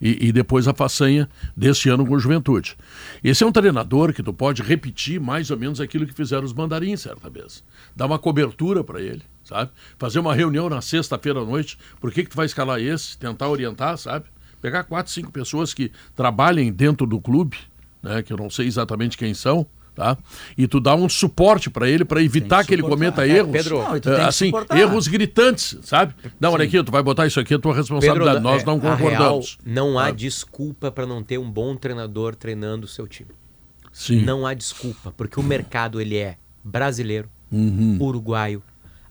E, 0.01 0.27
e 0.27 0.31
depois 0.31 0.67
a 0.67 0.73
façanha 0.73 1.29
deste 1.55 1.87
ano 1.89 2.05
com 2.05 2.15
o 2.15 2.19
Juventude. 2.19 2.75
Esse 3.23 3.43
é 3.43 3.47
um 3.47 3.51
treinador 3.51 4.13
que 4.13 4.23
tu 4.23 4.33
pode 4.33 4.61
repetir 4.63 5.19
mais 5.19 5.51
ou 5.51 5.57
menos 5.57 5.79
aquilo 5.79 6.07
que 6.07 6.13
fizeram 6.13 6.43
os 6.43 6.53
mandarins 6.53 7.01
certa 7.01 7.29
vez. 7.29 7.63
Dar 7.95 8.07
uma 8.07 8.17
cobertura 8.17 8.83
para 8.83 9.01
ele, 9.01 9.21
sabe? 9.43 9.71
Fazer 9.99 10.19
uma 10.19 10.33
reunião 10.33 10.67
na 10.69 10.81
sexta-feira 10.81 11.39
à 11.39 11.45
noite. 11.45 11.77
Por 11.99 12.11
que, 12.11 12.23
que 12.23 12.29
tu 12.29 12.35
vai 12.35 12.47
escalar 12.47 12.79
esse? 12.81 13.17
Tentar 13.17 13.47
orientar, 13.47 13.97
sabe? 13.97 14.25
pegar 14.61 14.83
quatro, 14.83 15.11
cinco 15.11 15.31
pessoas 15.31 15.73
que 15.73 15.91
trabalhem 16.15 16.71
dentro 16.71 17.07
do 17.07 17.19
clube, 17.19 17.57
né, 18.01 18.21
que 18.21 18.31
eu 18.31 18.37
não 18.37 18.49
sei 18.49 18.67
exatamente 18.67 19.17
quem 19.17 19.33
são, 19.33 19.65
tá? 19.95 20.17
E 20.57 20.67
tu 20.67 20.79
dá 20.79 20.95
um 20.95 21.07
suporte 21.09 21.69
para 21.69 21.89
ele 21.89 22.03
para 22.05 22.21
evitar 22.23 22.61
que 22.61 22.67
que 22.69 22.73
ele 22.75 22.83
cometa 22.83 23.27
É, 23.27 23.37
erros, 23.37 23.51
Pedro, 23.51 23.79
Não, 23.83 23.99
que 23.99 24.09
assim, 24.09 24.51
erros 24.75 25.07
gritantes, 25.07 25.77
sabe? 25.83 26.13
Não, 26.39 26.53
olha 26.53 26.63
aqui, 26.65 26.81
tu 26.83 26.91
vai 26.91 27.03
botar 27.03 27.27
isso 27.27 27.39
aqui, 27.39 27.53
é 27.53 27.57
tua 27.57 27.75
responsabilidade. 27.75 28.37
Pedro, 28.37 28.43
Nós 28.43 28.61
é, 28.61 28.65
não 28.65 28.75
a 28.77 28.95
real, 28.95 28.97
concordamos. 28.97 29.57
não 29.65 29.99
há 29.99 30.05
Ah. 30.07 30.11
desculpa 30.11 30.91
para 30.91 31.05
não 31.05 31.21
ter 31.21 31.37
um 31.37 31.49
bom 31.51 31.75
treinador 31.75 32.35
treinando 32.35 32.85
o 32.85 32.89
seu 32.89 33.07
time. 33.07 33.29
Sim. 33.91 34.21
Não 34.21 34.47
há 34.47 34.53
desculpa, 34.53 35.11
porque 35.17 35.39
o 35.39 35.43
mercado 35.43 35.99
ele 35.99 36.15
é 36.17 36.37
brasileiro, 36.63 37.29
Uhum. 37.51 37.97
uruguaio, 37.99 38.63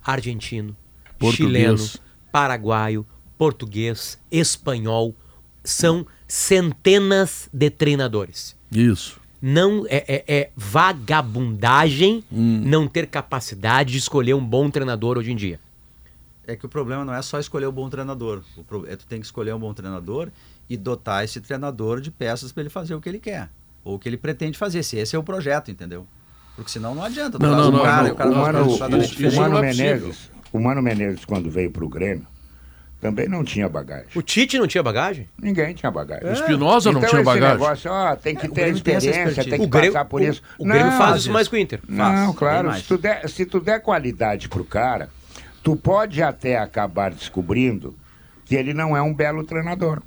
argentino, 0.03 0.75
Português. 1.19 1.81
chileno, 1.83 2.01
paraguaio, 2.33 3.07
português, 3.37 4.19
espanhol. 4.31 5.15
São 5.63 6.07
centenas 6.27 7.51
de 7.53 7.69
treinadores. 7.69 8.57
Isso. 8.73 9.20
Não 9.43 9.87
é, 9.89 10.05
é- 10.07 10.25
é 10.29 10.51
vagabundagem 10.57 12.23
Hum. 12.33 12.63
não 12.65 12.87
ter 12.87 13.07
capacidade 13.07 13.93
de 13.93 13.99
escolher 13.99 14.35
um 14.35 14.45
bom 14.45 14.71
treinador 14.71 15.17
hoje 15.19 15.33
em 15.33 15.37
dia. 15.37 15.59
É 16.47 16.57
que 16.57 16.67
o 16.67 16.69
problema 16.69 17.05
não 17.05 17.15
é 17.15 17.23
só 17.23 17.39
escolher 17.39 17.67
o 17.67 17.73
bom 17.73 17.89
treinador. 17.89 18.43
O 18.57 18.65
pro... 18.65 18.87
é 18.89 18.97
tu 18.97 19.07
tem 19.07 19.21
que 19.21 19.27
escolher 19.27 19.55
um 19.55 19.59
bom 19.59 19.73
treinador 19.73 20.29
e 20.69 20.77
dotar 20.77 21.25
esse 21.25 21.41
treinador 21.41 22.01
de 22.01 22.11
peças 22.11 22.51
para 22.53 22.63
ele 22.63 22.71
fazer 22.71 22.95
o 22.95 23.01
que 23.01 23.09
ele 23.09 23.19
quer. 23.21 23.49
Ou 23.85 23.95
o 23.95 23.99
que 23.99 24.09
ele 24.09 24.17
pretende 24.17 24.59
fazer, 24.59 24.83
se 24.83 24.97
esse 24.99 25.15
é 25.15 25.19
o 25.19 25.23
projeto, 25.23 25.71
entendeu? 25.71 26.07
Porque 26.57 26.71
senão 26.71 26.95
não 26.95 27.03
adianta. 27.03 27.39
tu 27.39 27.43
Não, 27.43 27.57
não, 27.57 27.69
um 27.69 27.73
não, 27.73 27.83
cara 27.83 28.03
não. 28.03 28.09
e 28.09 28.13
o 28.13 28.15
cara 28.17 28.31
o 28.31 28.35
Mano, 28.37 28.59
o, 28.69 28.75
o 28.77 29.37
Mano 29.37 29.59
é. 29.59 29.61
Menezes, 29.63 30.31
o 30.53 30.59
Mano 30.61 30.83
Menezes, 30.83 31.25
quando 31.25 31.51
veio 31.51 31.71
para 31.71 31.85
o 31.85 31.89
Grêmio, 31.89 32.27
também 33.01 33.29
não 33.29 33.43
tinha 33.43 33.69
bagagem. 33.69 34.07
O 34.15 34.21
Tite 34.23 34.59
não 34.59 34.67
tinha 34.67 34.83
bagagem? 34.83 35.29
Ninguém 35.41 35.73
tinha 35.75 35.91
bagagem. 35.91 36.29
O 36.29 36.33
Espinosa 36.33 36.93
não 36.93 36.99
então, 36.99 37.11
tinha 37.11 37.23
esse 37.23 37.27
bagagem. 37.27 37.59
negócio, 37.59 37.91
ó, 37.91 38.15
tem 38.17 38.35
que 38.37 38.47
É, 38.47 38.49
o 38.49 38.53
ter 38.53 38.61
Grêmio 38.63 38.81
tem 38.83 38.95
experiência, 38.97 39.21
expertise. 39.31 39.51
tem 39.51 39.61
que 39.61 39.67
Grêmio, 39.67 39.93
passar 39.93 40.05
por 40.05 40.21
o- 40.21 40.25
isso. 40.25 40.43
o 40.59 40.65
Grêmio 40.65 40.85
Não, 40.91 40.99
faz 40.99 41.11
faz 41.11 41.21
isso 41.23 41.33
mais 41.33 41.49
que 41.49 41.57
o 41.57 41.59
Inter. 41.59 41.81
Não, 41.89 42.27
Faz, 42.27 42.37
claro. 42.37 42.57
bem 42.59 42.67
mais. 42.73 42.83
Se 42.83 42.89
tu, 42.89 42.99
der, 42.99 43.29
se 43.29 43.47
tu 43.47 43.61
der 43.61 43.81
qualidade 43.81 44.49
pro 44.49 44.65
cara, 44.65 45.09
tu 45.63 45.75
pode 45.77 46.23
até 46.23 46.59
acabar 46.59 47.11
descobrindo 47.11 47.97
que 48.45 48.55
ele 48.55 48.75
não 48.75 48.97
é 48.97 49.01
um 49.03 49.15
belo 49.15 49.45
treinador. 49.45 50.03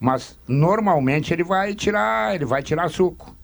Mas 0.00 0.38
normalmente 0.48 1.32
ele 1.32 1.44
vai 1.44 1.74
tirar, 1.74 2.34
ele 2.34 2.44
vai 2.44 2.62
tirar 2.62 2.88
suco. 2.88 3.34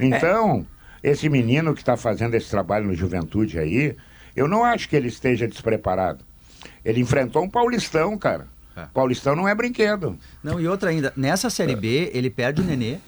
Então, 0.00 0.64
esse 1.02 1.28
menino 1.28 1.74
que 1.74 1.80
está 1.80 1.96
fazendo 1.96 2.34
esse 2.34 2.50
trabalho 2.50 2.86
no 2.86 2.94
Juventude 2.94 3.58
aí, 3.58 3.96
eu 4.36 4.46
não 4.46 4.64
acho 4.64 4.88
que 4.88 4.94
ele 4.96 5.08
esteja 5.08 5.46
despreparado. 5.48 6.24
Ele 6.84 7.00
enfrentou 7.00 7.42
um 7.42 7.48
Paulistão, 7.50 8.16
cara. 8.18 8.46
É. 8.76 8.84
Paulistão 8.94 9.34
não 9.34 9.48
é 9.48 9.54
brinquedo. 9.54 10.16
Não, 10.42 10.60
e 10.60 10.68
outra 10.68 10.90
ainda, 10.90 11.12
nessa 11.16 11.50
Série 11.50 11.74
B, 11.74 12.10
ele 12.14 12.30
perde 12.30 12.60
o 12.60 12.64
Nenê, 12.64 12.98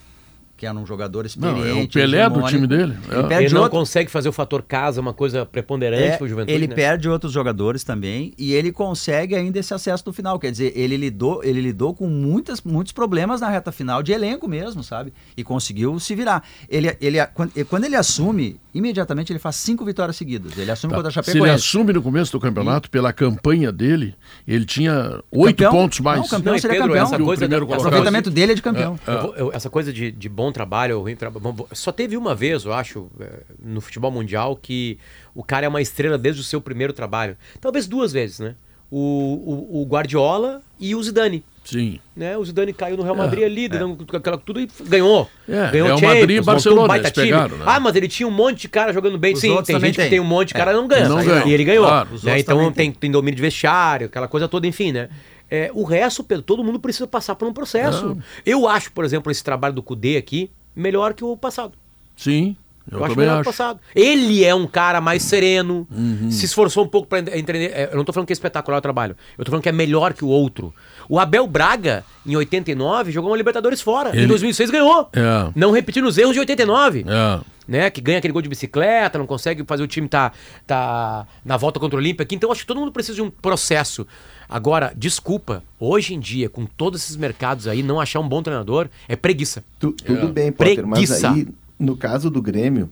que 0.56 0.66
era 0.66 0.76
um 0.76 0.84
jogador 0.84 1.20
Não, 1.20 1.26
experiente. 1.26 1.78
é 1.78 1.84
o 1.84 1.88
Pelé 1.88 2.28
do 2.28 2.42
time 2.42 2.66
dele. 2.66 2.94
Ele 3.08 3.20
É. 3.20 3.22
perde 3.22 3.44
Ele 3.46 3.54
não 3.54 3.62
outro- 3.62 3.78
consegue 3.78 4.10
fazer 4.10 4.28
o 4.28 4.32
fator 4.32 4.62
casa 4.62 5.00
uma 5.00 5.14
coisa 5.14 5.46
preponderante 5.46 6.02
É, 6.02 6.16
pro 6.18 6.28
Juventude, 6.28 6.52
ele 6.52 6.66
né? 6.66 6.74
perde 6.74 7.08
outros 7.08 7.32
jogadores 7.32 7.82
também 7.82 8.34
e 8.36 8.52
ele 8.52 8.70
consegue 8.72 9.34
ainda 9.34 9.58
esse 9.58 9.72
acesso 9.72 10.02
no 10.06 10.12
final. 10.12 10.38
Quer 10.38 10.50
dizer, 10.50 10.72
ele 10.76 10.98
lidou, 10.98 11.42
ele 11.42 11.62
lidou 11.62 11.94
com 11.94 12.06
muitas, 12.08 12.60
muitos 12.60 12.92
problemas 12.92 13.40
na 13.40 13.48
reta 13.48 13.72
final 13.72 14.02
de 14.02 14.12
elenco 14.12 14.46
mesmo, 14.46 14.82
sabe? 14.84 15.14
E 15.34 15.42
conseguiu 15.42 15.98
se 15.98 16.14
virar. 16.14 16.42
Ele, 16.68 16.94
ele, 17.00 17.24
quando, 17.28 17.52
quando 17.66 17.84
ele 17.84 17.96
assume, 17.96 18.60
imediatamente 18.74 19.32
ele 19.32 19.38
faz 19.38 19.56
cinco 19.56 19.84
vitórias 19.84 20.16
seguidas. 20.16 20.56
Ele 20.56 20.70
assume 20.70 20.92
contra 20.94 21.08
a 21.10 21.12
Tá. 21.12 21.22
Se 21.22 21.30
ele 21.30 21.38
Chapecoense. 21.38 21.64
assume 21.66 21.92
no 21.92 22.02
começo 22.02 22.32
do 22.32 22.40
campeonato, 22.40 22.90
pela 22.90 23.12
campanha 23.12 23.70
dele, 23.72 24.14
ele 24.46 24.64
tinha 24.64 25.22
oito 25.30 25.68
pontos 25.70 26.00
mais. 26.00 26.20
Não, 26.20 26.28
campeão 26.28 26.52
Não, 26.52 26.58
e 26.58 26.60
seria 26.60 26.76
Pedro, 26.76 26.88
campeão. 26.88 27.06
essa 27.06 27.16
o 27.16 27.24
coisa, 27.24 27.40
primeiro 27.40 27.64
essa 27.64 27.72
O 27.72 27.74
coisa, 27.74 27.88
aproveitamento 27.88 28.30
dele 28.30 28.52
é 28.52 28.54
de 28.54 28.62
campeão. 28.62 28.98
eu 29.06 29.22
vou- 29.22 29.34
eu- 29.36 29.52
essa 29.52 29.68
coisa 29.70 29.92
de, 29.92 30.10
de 30.12 30.28
bom 30.28 30.52
trabalho 30.52 30.96
ou 30.98 31.02
ruim 31.02 31.16
trabalho. 31.16 31.66
Só 31.72 31.90
teve 31.92 32.16
uma 32.16 32.34
vez, 32.34 32.64
eu 32.64 32.72
acho, 32.72 33.08
eh, 33.20 33.40
no 33.62 33.80
futebol 33.80 34.10
mundial, 34.10 34.56
que 34.56 34.98
o 35.34 35.42
cara 35.42 35.66
é 35.66 35.68
uma 35.68 35.80
estrela 35.82 36.16
desde 36.16 36.40
o 36.40 36.44
seu 36.44 36.60
primeiro 36.60 36.92
trabalho. 36.92 37.36
Talvez 37.60 37.86
duas 37.86 38.12
vezes, 38.12 38.38
né? 38.38 38.54
O, 38.90 38.98
o, 38.98 39.82
o 39.82 39.86
Guardiola 39.86 40.62
e 40.78 40.94
o 40.94 41.02
Zidane. 41.02 41.44
Sim. 41.70 42.00
Né? 42.16 42.36
O 42.36 42.44
Zidane 42.44 42.72
caiu 42.72 42.96
no 42.96 43.02
Real 43.02 43.14
Madrid 43.14 43.44
ali, 43.44 43.68
dando 43.68 44.04
aquela 44.16 44.36
tudo 44.38 44.60
e 44.60 44.68
ganhou. 44.84 45.30
É, 45.48 45.70
ganhou 45.70 45.86
Real 45.86 45.98
Champions, 45.98 46.20
Madrid 46.20 46.36
e 46.36 46.40
Barcelona, 46.44 46.82
um 46.82 46.88
baita 46.88 47.06
eles 47.08 47.12
time. 47.12 47.26
pegaram, 47.26 47.56
né? 47.56 47.64
Ah, 47.66 47.80
mas 47.80 47.96
ele 47.96 48.08
tinha 48.08 48.26
um 48.26 48.30
monte 48.30 48.62
de 48.62 48.68
cara 48.68 48.92
jogando 48.92 49.16
bem. 49.18 49.34
Os 49.34 49.40
Sim, 49.40 49.62
tem 49.62 49.78
gente 49.80 49.94
que 49.94 50.00
tem. 50.02 50.10
tem 50.10 50.20
um 50.20 50.24
monte 50.24 50.48
de 50.48 50.54
cara 50.54 50.72
É. 50.72 50.74
e 50.74 50.76
não 50.76 50.88
ganha. 50.88 51.08
Não 51.08 51.48
E 51.48 51.52
ele 51.52 51.64
ganhou. 51.64 51.86
claro. 51.86 52.08
Né? 52.22 52.38
Então 52.40 52.72
tem, 52.72 52.90
tem 52.92 53.10
domínio 53.10 53.36
de 53.36 53.42
vestiário, 53.42 54.06
aquela 54.06 54.28
coisa 54.28 54.48
toda, 54.48 54.66
enfim, 54.66 54.92
né? 54.92 55.08
É, 55.50 55.70
o 55.74 55.82
resto, 55.82 56.22
Pedro, 56.22 56.42
todo 56.44 56.62
mundo 56.62 56.78
precisa 56.78 57.06
passar 57.06 57.34
por 57.34 57.46
um 57.48 57.52
processo. 57.52 58.16
Eu 58.46 58.68
acho, 58.68 58.92
por 58.92 59.04
exemplo, 59.04 59.30
esse 59.32 59.42
trabalho 59.42 59.74
do 59.74 59.82
Cudê 59.82 60.16
aqui 60.16 60.50
melhor 60.76 61.12
que 61.14 61.24
o 61.24 61.36
passado. 61.36 61.72
Sim. 62.16 62.56
Eu, 62.90 62.98
Eu, 62.98 63.04
acho 63.04 63.16
melhor 63.16 63.34
que 63.34 63.40
acho. 63.40 63.50
o 63.50 63.52
passado. 63.52 63.80
Ele 63.94 64.44
é 64.44 64.54
um 64.54 64.66
cara 64.66 65.00
mais 65.00 65.22
sereno, 65.22 65.86
Uhum. 65.90 66.30
se 66.30 66.44
esforçou 66.46 66.84
um 66.84 66.88
pouco 66.88 67.06
pra 67.06 67.20
ent- 67.20 67.28
entender. 67.34 67.70
é, 67.72 67.88
Eu 67.92 67.96
não 67.96 68.04
tô 68.04 68.12
falando 68.12 68.26
que 68.26 68.32
é 68.32 68.34
espetacular 68.34 68.78
o 68.78 68.80
trabalho. 68.80 69.16
Eu 69.38 69.44
tô 69.44 69.50
falando 69.50 69.62
que 69.62 69.68
é 69.68 69.72
melhor 69.72 70.12
que 70.12 70.24
o 70.24 70.28
outro. 70.28 70.74
O 71.12 71.18
Abel 71.18 71.44
Braga, 71.48 72.04
em 72.24 72.36
89, 72.36 73.10
jogou 73.10 73.30
uma 73.32 73.36
Libertadores 73.36 73.80
fora. 73.82 74.10
Em 74.14 74.18
Ele- 74.20 74.26
2006 74.28 74.70
ganhou. 74.70 75.08
É. 75.12 75.50
Não 75.56 75.72
repetindo 75.72 76.04
os 76.06 76.16
erros 76.16 76.34
de 76.34 76.38
89 76.38 77.04
É. 77.08 77.40
né? 77.66 77.90
Que 77.90 78.00
ganha 78.00 78.18
aquele 78.18 78.32
gol 78.32 78.40
de 78.40 78.48
bicicleta, 78.48 79.18
não 79.18 79.26
consegue 79.26 79.64
fazer 79.66 79.82
o 79.82 79.88
time 79.88 80.06
tá, 80.06 80.30
tá 80.64 81.26
na 81.44 81.56
volta 81.56 81.80
contra 81.80 81.96
o 81.96 81.98
Olímpia 81.98 82.22
aqui. 82.22 82.36
Então, 82.36 82.52
acho 82.52 82.60
que 82.60 82.66
todo 82.68 82.78
mundo 82.78 82.92
precisa 82.92 83.16
de 83.16 83.22
um 83.22 83.28
processo. 83.28 84.06
Agora, 84.48 84.92
desculpa, 84.96 85.64
hoje 85.80 86.14
em 86.14 86.20
dia, 86.20 86.48
com 86.48 86.64
todos 86.64 87.02
esses 87.02 87.16
mercados 87.16 87.66
aí, 87.66 87.82
não 87.82 88.00
achar 88.00 88.20
um 88.20 88.28
bom 88.28 88.40
treinador 88.40 88.88
é 89.08 89.16
preguiça. 89.16 89.64
Tu- 89.80 89.90
tudo 89.92 90.28
bem, 90.28 90.52
Potter, 90.52 90.86
mas 90.86 91.08
Preguiça. 91.10 91.28
aí, 91.32 91.48
no 91.76 91.96
caso 91.96 92.30
do 92.30 92.40
Grêmio, 92.40 92.88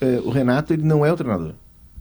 é, 0.00 0.20
o 0.24 0.30
Renato 0.30 0.72
ele 0.72 0.82
não 0.82 1.06
é 1.06 1.12
o 1.12 1.16
treinador. 1.16 1.52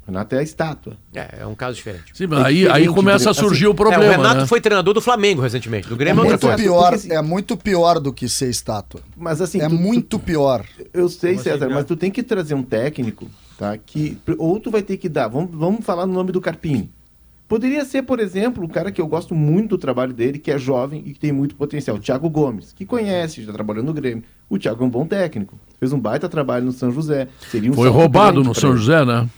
O 0.08 0.12
Renato 0.12 0.36
é 0.36 0.40
a 0.40 0.44
estátua. 0.44 0.94
É, 1.14 1.40
é 1.42 1.46
um 1.46 1.54
caso 1.54 1.76
diferente. 1.76 2.06
Sim, 2.14 2.28
mas 2.28 2.40
É 2.40 2.48
aí, 2.48 2.68
aí 2.70 2.88
começa 2.88 3.30
a 3.30 3.32
assim, 3.32 3.42
surgir 3.42 3.68
o 3.68 3.72
É, 3.72 3.74
problema. 3.74 4.06
o 4.06 4.10
Renato 4.10 4.40
né? 4.42 4.48
foi 4.48 4.62
treinador 4.62 4.94
do 4.94 5.02
Flamengo 5.02 5.42
recentemente. 5.42 5.88
Do 5.90 5.96
É 5.96 5.98
Grêmio 5.98 6.24
é 6.24 6.28
muito 6.28 6.48
pior, 6.56 6.82
Porque, 6.84 6.96
assim- 6.96 7.12
é 7.12 7.22
muito 7.22 7.58
pior 7.58 8.00
do 8.00 8.14
que 8.14 8.30
ser 8.30 8.50
estátua. 8.50 9.02
Mas 9.18 9.42
assim, 9.42 9.60
É 9.60 9.68
tu- 9.68 9.76
tu- 9.76 9.82
muito 9.82 10.18
pior. 10.18 10.64
Eu 10.94 11.10
sei, 11.10 11.34
assim, 11.34 11.44
César, 11.44 11.60
cara? 11.60 11.74
mas 11.74 11.86
tu 11.86 11.98
tem 11.98 12.10
que 12.10 12.24
trazer 12.24 12.54
um 12.56 12.64
técnico, 12.64 13.28
tá? 13.58 13.78
Que 13.78 14.18
ou 14.38 14.58
tu 14.62 14.72
vai 14.72 14.82
ter 14.82 14.96
que 14.96 15.10
dar. 15.10 15.28
Vamos, 15.28 15.50
vamos 15.54 15.86
falar 15.86 16.06
no 16.08 16.14
nome 16.14 16.32
do 16.32 16.40
Carpini. 16.40 16.90
Poderia 17.46 17.84
ser, 17.86 18.04
por 18.04 18.20
exemplo, 18.20 18.64
um 18.64 18.68
cara 18.68 18.92
que 18.92 19.00
eu 19.00 19.08
gosto 19.08 19.34
muito 19.34 19.70
do 19.72 19.78
trabalho 19.78 20.14
dele, 20.14 20.38
que 20.38 20.52
é 20.52 20.58
jovem 20.58 21.02
e 21.06 21.14
que 21.14 21.20
tem 21.20 21.32
muito 21.32 21.56
potencial, 21.56 21.96
o 21.96 22.00
Thiago 22.00 22.30
Gomes, 22.30 22.74
que 22.74 22.86
conhece, 22.86 23.42
já 23.44 23.54
trabalhou 23.54 23.84
no 23.84 23.94
Grêmio. 23.94 24.24
O 24.50 24.58
Thiago 24.58 24.84
é 24.84 24.88
um 24.88 24.90
bom 24.90 25.06
técnico, 25.06 25.58
fez 25.80 25.94
um 25.94 26.00
baita 26.00 26.28
trabalho 26.28 26.66
no 26.66 26.74
São 26.74 26.92
José. 26.92 27.28
Seria 27.50 27.72
um 27.72 27.74
Foi 27.74 27.88
roubado 27.90 28.44
no 28.44 28.54
São 28.54 28.72
ele. 28.72 28.80
José, 28.80 29.06
né? 29.06 29.30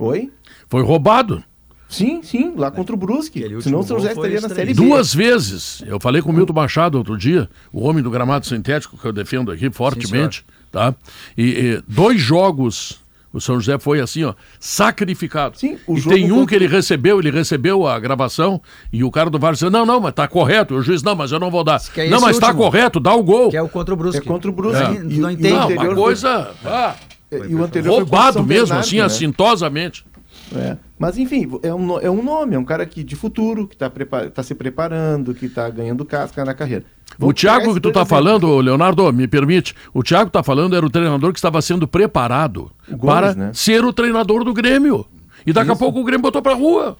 Oi? 0.00 0.30
Foi 0.68 0.82
roubado. 0.82 1.42
Sim, 1.88 2.22
sim, 2.22 2.54
lá 2.56 2.70
contra 2.70 2.94
o 2.94 2.98
Brusque. 2.98 3.44
Senão 3.62 3.80
o 3.80 3.82
São 3.82 3.98
José 3.98 4.12
estaria 4.12 4.40
na. 4.40 4.48
Série 4.48 4.72
B. 4.72 4.74
Duas 4.74 5.12
vezes. 5.12 5.82
Eu 5.86 5.98
falei 5.98 6.22
com 6.22 6.30
o 6.30 6.32
Milton 6.32 6.52
Machado 6.52 6.96
outro 6.98 7.18
dia, 7.18 7.50
o 7.72 7.80
homem 7.84 8.00
do 8.02 8.10
gramado 8.10 8.46
sintético, 8.46 8.96
que 8.96 9.04
eu 9.04 9.12
defendo 9.12 9.50
aqui 9.50 9.68
fortemente, 9.70 10.44
tá? 10.70 10.94
E, 11.36 11.42
e 11.42 11.82
dois 11.88 12.20
jogos, 12.20 13.00
o 13.32 13.40
São 13.40 13.56
José 13.58 13.76
foi 13.76 14.00
assim, 14.00 14.22
ó, 14.22 14.34
sacrificado. 14.60 15.58
Sim, 15.58 15.78
o 15.84 15.96
e 15.96 16.00
jogo 16.00 16.14
tem 16.14 16.26
um 16.26 16.28
contra- 16.36 16.46
que 16.46 16.54
ele 16.54 16.68
recebeu, 16.68 17.18
ele 17.18 17.30
recebeu 17.32 17.84
a 17.86 17.98
gravação, 17.98 18.60
e 18.92 19.02
o 19.02 19.10
cara 19.10 19.28
do 19.28 19.38
VAR 19.40 19.52
disse, 19.54 19.68
não, 19.68 19.84
não, 19.84 19.98
mas 20.00 20.14
tá 20.14 20.28
correto. 20.28 20.74
E 20.74 20.76
o 20.78 20.82
juiz, 20.82 21.02
não, 21.02 21.16
mas 21.16 21.32
eu 21.32 21.40
não 21.40 21.50
vou 21.50 21.64
dar. 21.64 21.82
É 21.96 22.08
não, 22.08 22.20
mas 22.20 22.38
tá 22.38 22.46
último. 22.48 22.62
correto, 22.62 23.00
dá 23.00 23.12
o 23.14 23.22
gol. 23.24 23.50
Que 23.50 23.56
é 23.56 23.62
o 23.62 23.68
contra 23.68 23.92
o 23.92 23.96
Brusque. 23.96 24.18
É 24.18 24.24
contra 24.24 24.48
o 24.48 24.54
Brusque. 24.54 24.80
É. 24.80 24.92
E- 24.94 25.18
Não 25.18 25.28
o 25.28 25.32
entende. 25.32 25.54
Não, 25.54 25.68
uma 25.68 25.84
foi- 25.86 25.94
coisa 25.96 26.50
ah, 26.64 26.94
E 27.30 27.54
o 27.54 27.62
anterior 27.62 27.98
roubado 27.98 28.42
mesmo, 28.42 28.66
Bernardo, 28.66 28.80
assim, 28.80 28.98
né? 28.98 29.02
assintosamente. 29.02 30.04
É. 30.54 30.76
Mas 30.98 31.16
enfim, 31.16 31.48
é 31.62 31.72
um, 31.72 32.00
é 32.00 32.10
um 32.10 32.22
nome, 32.22 32.56
é 32.56 32.58
um 32.58 32.64
cara 32.64 32.84
que 32.84 33.04
de 33.04 33.14
futuro, 33.14 33.66
que 33.66 33.74
está 33.74 34.42
se 34.42 34.54
preparando, 34.54 35.34
que 35.34 35.46
está 35.46 35.70
ganhando 35.70 36.04
casca 36.04 36.44
na 36.44 36.52
carreira. 36.52 36.84
O 37.16 37.20
Vamos 37.20 37.40
Thiago 37.40 37.74
que 37.74 37.80
tu 37.80 37.92
tá 37.92 38.00
exemplos. 38.00 38.08
falando, 38.08 38.58
Leonardo, 38.58 39.12
me 39.12 39.26
permite. 39.28 39.74
O 39.94 40.02
Thiago 40.02 40.30
tá 40.30 40.42
falando 40.42 40.76
era 40.76 40.84
o 40.84 40.90
treinador 40.90 41.32
que 41.32 41.38
estava 41.38 41.62
sendo 41.62 41.86
preparado 41.86 42.70
Gomes, 42.88 43.04
para 43.04 43.34
né? 43.34 43.50
ser 43.54 43.84
o 43.84 43.92
treinador 43.92 44.44
do 44.44 44.52
Grêmio. 44.52 45.06
E 45.46 45.52
daqui 45.52 45.70
a 45.70 45.76
pouco 45.76 46.00
o 46.00 46.04
Grêmio 46.04 46.22
botou 46.22 46.42
pra 46.42 46.54
rua. 46.54 46.96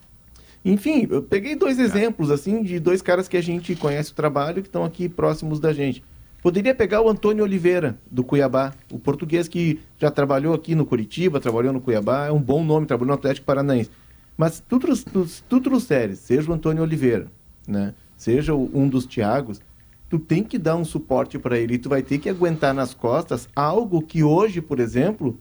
Enfim, 0.65 1.07
eu 1.11 1.23
peguei 1.23 1.57
dois 1.57 1.79
exemplos 1.79 2.31
assim 2.31 2.63
de 2.63 2.79
dois 2.79 3.01
caras 3.01 3.29
que 3.29 3.37
a 3.37 3.43
gente 3.43 3.75
conhece 3.75 4.13
o 4.13 4.15
trabalho 4.15 4.63
que 4.63 4.69
estão 4.69 4.85
aqui 4.85 5.09
próximos 5.09 5.59
da 5.59 5.73
gente. 5.73 6.03
Poderia 6.43 6.75
pegar 6.75 7.03
o 7.03 7.09
Antônio 7.09 7.45
Oliveira, 7.45 7.99
do 8.11 8.25
Cuiabá, 8.25 8.73
o 8.91 8.99
português 8.99 9.47
que 9.47 9.79
já 9.99 10.11
trabalhou 10.11 10.55
aqui 10.55 10.75
no 10.75 10.87
Curitiba, 10.87 11.39
trabalhou 11.39 11.73
no 11.73 11.81
Cuiabá, 11.81 12.27
é 12.27 12.33
um 12.33 12.41
bom 12.41 12.65
nome, 12.65 12.87
trabalhou 12.87 13.09
no 13.09 13.15
Atlético 13.15 13.47
Paranaense. 13.47 13.91
Mas 14.39 14.63
tu, 14.67 14.79
trous- 14.79 15.05
tu, 15.05 15.27
tu 15.49 15.61
trouxeres, 15.61 16.19
seja 16.19 16.51
o 16.51 16.55
Antônio 16.55 16.83
Oliveira, 16.83 17.27
né? 17.69 17.95
seja 18.17 18.55
um 18.55 18.89
dos 18.89 19.05
Thiagos, 19.05 19.61
tu 20.09 20.19
tem 20.19 20.43
que 20.43 20.59
dar 20.59 20.77
um 20.77 20.85
suporte 20.85 21.39
para 21.39 21.59
ele 21.59 21.75
e 21.75 21.79
tu 21.79 21.91
vai 21.91 22.03
ter 22.03 22.19
que 22.19 22.29
aguentar 22.29 22.73
nas 22.73 22.95
costas 22.95 23.47
algo 23.55 24.01
que 24.01 24.25
hoje, 24.25 24.63
por 24.63 24.81
exemplo, 24.81 25.39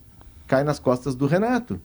cai 0.47 0.66
nas 0.66 0.80
costas 0.80 1.16
do 1.16 1.26
Renato. 1.28 1.80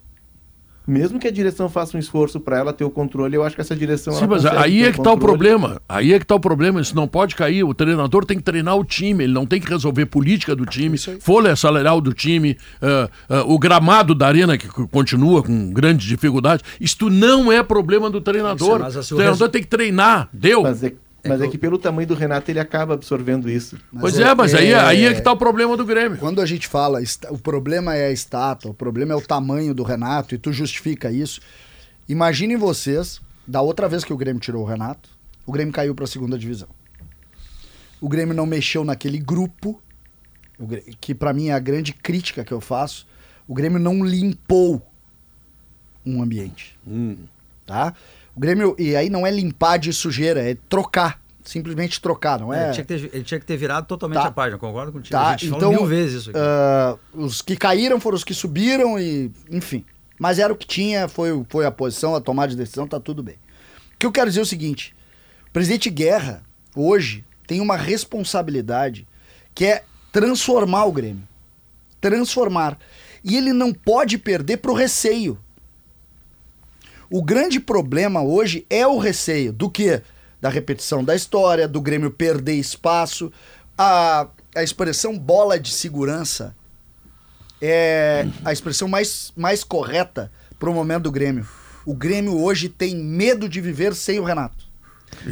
Mesmo 0.87 1.19
que 1.19 1.27
a 1.27 1.31
direção 1.31 1.69
faça 1.69 1.97
um 1.97 2.01
esforço 2.01 2.39
para 2.39 2.59
ela 2.59 2.73
ter 2.73 2.85
o 2.85 2.91
controle, 2.91 3.35
eu 3.37 3.43
acho 3.43 3.55
que 3.55 3.63
essa 3.63 3.75
direção. 3.75 4.13
Sim, 4.13 4.27
mas 4.27 4.45
aí 4.45 4.83
é 4.85 4.93
que 4.93 5.01
tá 5.03 5.13
o 5.13 5.19
problema. 5.19 5.81
Aí 5.89 6.13
é 6.13 6.19
que 6.19 6.27
tá 6.27 6.35
o 6.35 6.41
problema. 6.41 6.81
Isso 6.81 6.95
não 6.95 7.09
pode 7.09 7.35
cair. 7.35 7.65
O 7.65 7.73
treinador 7.73 8.25
tem 8.27 8.37
que 8.37 8.43
treinar 8.43 8.77
o 8.77 8.85
time. 8.85 9.25
Ele 9.25 9.33
não 9.33 9.47
tem 9.47 9.61
que 9.61 9.69
resolver 9.69 10.05
política 10.07 10.55
do 10.55 10.67
time, 10.67 10.99
folha 11.21 11.57
salarial 11.57 12.01
do 12.01 12.13
time, 12.13 12.57
ah, 12.83 13.09
ah, 13.31 13.45
o 13.47 13.59
gramado 13.59 14.15
da 14.15 14.27
arena 14.27 14.59
que 14.59 14.69
continua 14.89 15.43
com 15.43 15.73
grande 15.73 16.07
dificuldade. 16.07 16.63
Isto 16.79 17.09
não 17.09 17.51
é 17.51 17.63
problema 17.63 18.11
do 18.11 18.21
treinador. 18.21 18.81
Mas, 18.81 18.97
assim, 18.97 19.15
o 19.15 19.17
o 19.17 19.19
treinador 19.21 19.41
resu- 19.47 19.53
tem 19.53 19.63
que 19.63 19.69
treinar. 19.69 20.29
Deu. 20.33 20.63
Mas 20.65 20.83
é, 20.85 20.93
mas 21.27 21.41
é 21.41 21.49
que 21.49 21.57
pelo 21.57 21.79
tamanho 21.79 22.07
do 22.07 22.15
Renato 22.15 22.51
ele 22.51 22.61
acaba 22.61 22.95
absorvendo 22.95 23.51
isso. 23.51 23.79
pois 23.99 24.19
é, 24.19 24.35
mas 24.35 24.55
aí, 24.55 24.75
aí 24.75 25.05
é 25.07 25.15
que 25.15 25.23
tá 25.23 25.33
o 25.33 25.37
problema 25.37 25.77
do 25.77 25.85
Grêmio. 25.85 26.19
Quando 26.19 26.41
a 26.41 26.47
gente 26.47 26.69
fala, 26.69 27.01
o 27.31 27.39
problema 27.39 27.95
é 27.95 28.07
a 28.07 28.13
estátua, 28.13 28.71
o 28.71 28.75
problema 28.75 29.13
é 29.13 29.17
o 29.17 29.21
tamanho 29.21 29.75
do 29.75 29.83
Renato, 29.83 30.35
e 30.35 30.39
tu 30.39 30.53
justifica 30.53 31.11
isso. 31.11 31.41
Imaginem 32.09 32.57
vocês, 32.57 33.21
da 33.47 33.61
outra 33.61 33.89
vez 33.89 34.05
que 34.05 34.13
o 34.13 34.17
Grêmio 34.17 34.41
tirou 34.41 34.63
o 34.63 34.67
Renato, 34.67 35.09
o 35.47 35.53
Grêmio 35.53 35.73
caiu 35.73 35.95
para 35.95 36.05
a 36.05 36.09
segunda 36.09 36.39
divisão. 36.39 36.69
O 38.01 38.09
Grêmio 38.09 38.35
não 38.35 38.45
mexeu 38.45 38.85
naquele 38.85 39.19
grupo, 39.19 39.81
que 41.01 41.15
para 41.15 41.33
mim 41.33 41.49
é 41.49 41.53
a 41.53 41.59
grande 41.59 41.93
crítica 41.93 42.45
que 42.45 42.53
eu 42.53 42.61
faço. 42.61 43.07
O 43.49 43.55
Grêmio 43.55 43.79
não 43.79 44.05
limpou 44.05 44.83
um 46.05 46.23
ambiente. 46.23 46.79
Tá? 47.67 47.95
O 48.35 48.41
Grêmio, 48.41 48.75
e 48.79 48.97
aí 48.97 49.09
não 49.09 49.27
é 49.27 49.31
limpar 49.31 49.79
de 49.79 49.93
sujeira, 49.93 50.41
é 50.41 50.57
trocar. 50.69 51.23
Simplesmente 51.45 52.01
trocar, 52.01 52.41
não 52.41 52.55
é? 52.55 52.65
Ele, 52.65 52.73
tinha 52.73 52.85
que 52.85 52.99
ter, 53.11 53.23
tinha 53.23 53.39
que 53.39 53.45
ter 53.45 53.57
virado 53.59 53.87
totalmente 53.87 54.23
Tá. 54.23 54.29
a 54.29 54.31
página, 54.31 54.57
concordo 54.59 54.91
contigo. 54.93 55.11
Tá, 55.11 55.29
a 55.29 55.37
gente 55.37 55.55
então, 55.55 55.71
mil 55.71 55.85
vezes 55.85 56.23
isso 56.23 56.31
aqui. 56.31 56.39
ah, 56.43 56.97
os 57.13 57.43
que 57.43 57.55
caíram 57.55 58.01
foram 58.01 58.17
os 58.17 58.25
que 58.25 58.33
subiram 58.33 58.99
e, 58.99 59.31
enfim. 59.51 59.85
Mas 60.19 60.39
era 60.39 60.51
o 60.53 60.57
que 60.57 60.67
tinha, 60.67 61.07
foi, 61.07 61.45
foi 61.51 61.67
a 61.67 61.71
posição, 61.71 62.15
a 62.15 62.21
tomada 62.21 62.49
de 62.49 62.57
decisão, 62.57 62.87
tá 62.89 62.99
tudo 62.99 63.23
bem. 63.23 63.35
O 63.95 63.99
que 63.99 64.07
eu 64.07 64.13
quero 64.13 64.29
dizer 64.31 64.41
é 64.41 64.43
o 64.43 64.47
seguinte: 64.47 64.95
o 65.47 65.51
presidente 65.53 65.91
Guerra, 65.91 66.43
hoje, 66.75 67.23
tem 67.47 67.61
uma 67.61 67.77
responsabilidade 67.77 69.07
que 69.55 69.67
é 69.67 69.85
transformar 70.11 70.87
o 70.87 70.93
Grêmio. 70.93 71.29
Transformar. 72.01 72.79
E 73.23 73.37
ele 73.37 73.53
não 73.53 73.73
pode 73.73 74.17
perder 74.19 74.59
pro 74.59 74.73
receio. 74.73 75.39
O 77.11 77.23
grande 77.23 77.61
problema 77.61 78.23
hoje 78.23 78.67
é 78.69 78.87
o 78.87 78.99
receio 78.99 79.53
do 79.53 79.71
que? 79.71 80.03
Da 80.41 80.49
repetição 80.49 81.03
da 81.03 81.15
história, 81.15 81.69
do 81.69 81.81
Grêmio 81.81 82.11
perder 82.11 82.55
espaço. 82.55 83.33
A, 83.77 84.29
a 84.55 84.63
expressão 84.63 85.19
bola 85.19 85.59
de 85.59 85.73
segurança 85.73 86.55
é 87.61 88.27
a 88.45 88.53
expressão 88.53 88.89
mais, 88.89 89.33
mais 89.37 89.65
correta 89.65 90.31
para 90.59 90.71
o 90.71 90.75
momento 90.75 91.05
do 91.05 91.13
Grêmio. 91.13 91.47
O 91.87 91.95
Grêmio 91.95 92.41
hoje 92.41 92.69
tem 92.69 92.95
medo 92.95 93.49
de 93.49 93.61
viver 93.61 93.95
sem 93.95 94.19
o 94.19 94.25
Renato. 94.25 94.65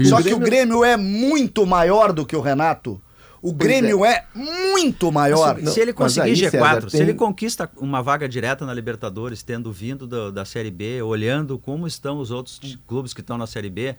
Só 0.05 0.23
que 0.23 0.33
o 0.33 0.39
Grêmio 0.39 0.85
é 0.85 0.97
muito 0.97 1.67
maior 1.67 2.13
do 2.13 2.25
que 2.25 2.37
o 2.37 2.41
Renato. 2.41 3.01
O 3.43 3.53
Grêmio 3.53 4.05
é. 4.05 4.25
muito 4.35 5.11
maior. 5.11 5.59
Não, 5.61 5.73
se 5.73 5.81
ele 5.81 5.93
conseguir 5.93 6.29
aí, 6.31 6.33
G4, 6.35 6.51
César, 6.51 6.81
se 6.83 6.91
tem- 6.93 7.01
ele 7.01 7.15
conquista 7.15 7.69
uma 7.77 8.01
vaga 8.01 8.29
direta 8.29 8.65
na 8.65 8.73
Libertadores, 8.73 9.43
tendo 9.43 9.73
vindo 9.73 10.07
da, 10.07 10.31
da 10.31 10.45
Série 10.45 10.71
B, 10.71 11.03
olhando 11.03 11.59
como 11.59 11.87
estão 11.87 12.19
os 12.21 12.31
outros 12.31 12.61
clubes 12.87 13.13
que 13.13 13.21
estão 13.21 13.37
na 13.37 13.47
Série 13.49 13.69
B, 13.69 13.97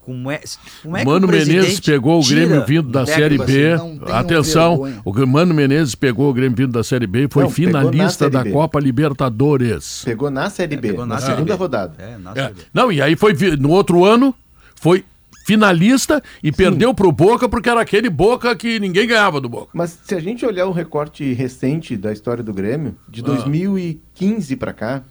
como 0.00 0.30
é, 0.32 0.40
como 0.82 0.96
é 0.96 1.00
que 1.00 1.06
Mano 1.06 1.28
Menezes 1.28 1.78
pegou 1.78 2.18
o 2.20 2.26
Grêmio 2.26 2.64
vindo 2.66 2.88
da 2.90 3.06
Série 3.06 3.38
B. 3.38 3.72
assim, 3.74 4.00
Atenção, 4.10 4.82
vergonha. 4.82 5.02
o 5.04 5.26
Mano 5.28 5.54
Menezes 5.54 5.94
pegou 5.94 6.28
o 6.28 6.32
Grêmio 6.32 6.56
vindo 6.56 6.72
da 6.72 6.82
Série 6.82 7.06
B 7.06 7.26
e 7.26 7.28
foi 7.30 7.44
Não, 7.44 7.50
finalista 7.50 8.28
da 8.28 8.42
B. 8.42 8.50
Copa 8.50 8.80
Libertadores. 8.80 10.02
Pegou 10.04 10.30
na 10.30 10.50
Série 10.50 10.76
B, 10.76 10.88
pegou 10.88 11.06
na 11.06 11.14
na, 11.16 11.20
Série 11.20 11.32
segunda 11.34 11.52
B. 11.54 11.58
rodada. 11.58 11.94
É, 11.98 12.18
na 12.18 12.32
É. 12.32 12.34
Série 12.34 12.54
B. 12.54 12.62
Não, 12.74 12.90
e 12.90 13.00
aí 13.00 13.14
foi 13.16 13.32
no 13.58 13.70
outro 13.70 14.04
ano, 14.04 14.34
foi 14.74 15.04
finalista 15.44 16.22
e 16.42 16.50
perdeu 16.52 16.94
pro 16.94 17.10
Boca 17.12 17.48
porque 17.48 17.68
era 17.68 17.80
aquele 17.80 18.08
Boca 18.10 18.54
que 18.56 18.78
ninguém 18.80 19.06
ganhava 19.06 19.40
do 19.40 19.48
Boca. 19.48 19.70
Mas 19.72 19.98
se 20.04 20.14
a 20.14 20.20
gente 20.20 20.44
olhar 20.46 20.66
o 20.66 20.72
recorte 20.72 21.32
recente 21.32 21.96
da 21.96 22.12
história 22.12 22.42
do 22.42 22.52
Grêmio, 22.52 22.94
de 23.08 23.20
Ah. 23.20 23.24
2015 23.24 24.56
pra 24.56 24.72
cá, 24.72 25.02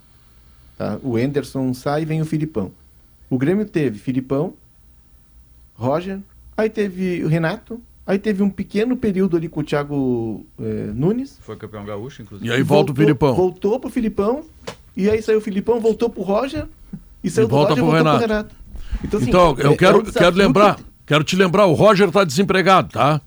tá? 0.77 0.97
o 1.03 1.17
Enderson 1.19 1.73
sai 1.73 2.03
e 2.03 2.05
vem 2.05 2.21
o 2.21 2.25
Filipão. 2.25 2.71
O 3.29 3.37
Grêmio 3.37 3.65
teve 3.65 3.97
Filipão, 3.99 4.53
Roger, 5.75 6.19
aí 6.55 6.69
teve 6.69 7.23
o 7.23 7.27
Renato, 7.27 7.81
aí 8.05 8.19
teve 8.19 8.43
um 8.43 8.49
pequeno 8.49 8.95
período 8.95 9.35
ali 9.37 9.47
com 9.49 9.61
o 9.61 9.63
Thiago 9.63 10.45
eh, 10.59 10.91
Nunes. 10.93 11.37
Foi 11.41 11.55
campeão 11.55 11.85
gaúcho, 11.85 12.21
inclusive. 12.21 12.47
E 12.49 12.53
aí 12.53 12.61
volta 12.61 12.91
o 12.91 12.93
voltou- 12.93 12.95
Filipão. 13.05 13.35
Voltou 13.35 13.79
pro 13.79 13.89
Filipão, 13.89 14.43
e 14.95 15.09
aí 15.09 15.21
saiu 15.21 15.37
o 15.39 15.41
Filipão, 15.41 15.79
voltou 15.79 16.09
pro 16.09 16.21
Roger, 16.21 16.67
e 17.23 17.29
saiu 17.29 17.47
do 17.47 17.51
volta 17.51 17.69
Roger 17.73 17.83
e 17.83 17.87
pro 17.87 17.91
voltou 17.91 18.11
Renato. 18.11 18.17
pro 18.25 18.27
Renato. 18.27 18.55
Então, 19.03 19.19
assim, 19.19 19.29
Então, 19.29 19.55
é- 19.59 19.65
eu 19.65 19.71
é 19.71 19.75
quero, 19.77 19.99
um 19.99 20.03
desafio 20.03 20.21
quero 20.21 20.35
lembrar, 20.35 20.75
que- 20.75 20.83
quero 21.05 21.23
te 21.23 21.35
lembrar, 21.35 21.65
o 21.65 21.73
Roger 21.73 22.11
tá 22.11 22.23
desempregado, 22.23 22.89
tá? 22.89 23.21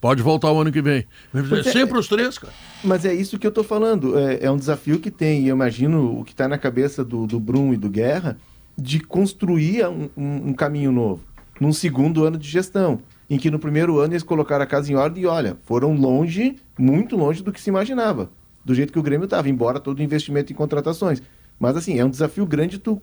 Pode 0.00 0.22
voltar 0.22 0.50
o 0.50 0.58
ano 0.60 0.72
que 0.72 0.80
vem. 0.80 1.04
É. 1.34 1.62
Sempre 1.62 1.98
os 1.98 2.08
três, 2.08 2.38
cara. 2.38 2.52
Mas 2.82 3.04
é 3.04 3.12
isso 3.12 3.38
que 3.38 3.46
eu 3.46 3.52
tô 3.52 3.62
falando. 3.62 4.18
É, 4.18 4.46
é 4.46 4.50
um 4.50 4.56
desafio 4.56 4.98
que 4.98 5.10
tem, 5.10 5.42
e 5.44 5.48
eu 5.48 5.54
imagino 5.54 6.18
o 6.20 6.24
que 6.24 6.32
está 6.32 6.48
na 6.48 6.56
cabeça 6.56 7.04
do, 7.04 7.26
do 7.26 7.38
Brum 7.38 7.74
e 7.74 7.76
do 7.76 7.90
Guerra, 7.90 8.38
de 8.78 8.98
construir 9.00 9.86
um, 9.86 10.08
um- 10.16 10.48
um 10.48 10.52
caminho 10.54 10.90
novo, 10.90 11.22
num 11.60 11.70
segundo 11.72 12.24
ano 12.24 12.38
de 12.38 12.48
gestão, 12.48 13.02
em 13.28 13.38
que 13.38 13.50
no 13.50 13.58
primeiro 13.58 13.98
ano 13.98 14.14
eles 14.14 14.22
colocaram 14.22 14.64
a 14.64 14.66
casa 14.66 14.90
em 14.90 14.94
ordem 14.94 15.24
e, 15.24 15.26
olha, 15.26 15.58
foram 15.64 15.92
longe, 15.94 16.56
muito 16.78 17.14
longe 17.14 17.42
do 17.42 17.52
que 17.52 17.60
se 17.60 17.68
imaginava, 17.68 18.30
do 18.64 18.74
jeito 18.74 18.90
que 18.94 18.98
o 18.98 19.02
Grêmio 19.02 19.26
estava, 19.26 19.50
embora 19.50 19.78
todo 19.78 20.02
investimento 20.02 20.50
em 20.50 20.56
contratações. 20.56 21.22
Mas, 21.58 21.76
assim, 21.76 21.98
é 21.98 22.04
um 22.04 22.08
desafio 22.10 22.46
grande 22.46 22.78
tu 22.78 23.02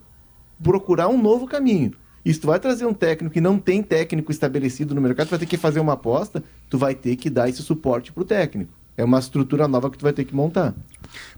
procurar 0.64 1.08
um 1.10 1.22
novo 1.22 1.46
caminho. 1.46 1.92
E 2.26 2.34
se 2.34 2.40
tu 2.40 2.48
vai 2.48 2.60
trazer 2.60 2.86
um 2.86 2.94
técnico 2.94 3.34
que 3.34 3.42
não 3.42 3.58
tem 3.58 3.82
técnico 3.82 4.32
estabelecido 4.32 4.94
no 4.94 5.02
mercado, 5.02 5.28
tu 5.28 5.32
vai 5.32 5.40
ter 5.40 5.46
que 5.46 5.58
fazer 5.58 5.80
uma 5.80 5.94
aposta, 5.94 6.44
tu 6.70 6.78
vai 6.78 6.94
ter 6.94 7.16
que 7.16 7.30
dar 7.30 7.48
esse 7.48 7.62
suporte 7.62 8.12
pro 8.12 8.26
técnico. 8.26 8.72
É 8.98 9.04
uma 9.04 9.20
estrutura 9.20 9.68
nova 9.68 9.92
que 9.92 9.98
tu 9.98 10.04
vai 10.04 10.12
ter 10.12 10.26
que 10.26 10.36
montar. 10.36 10.74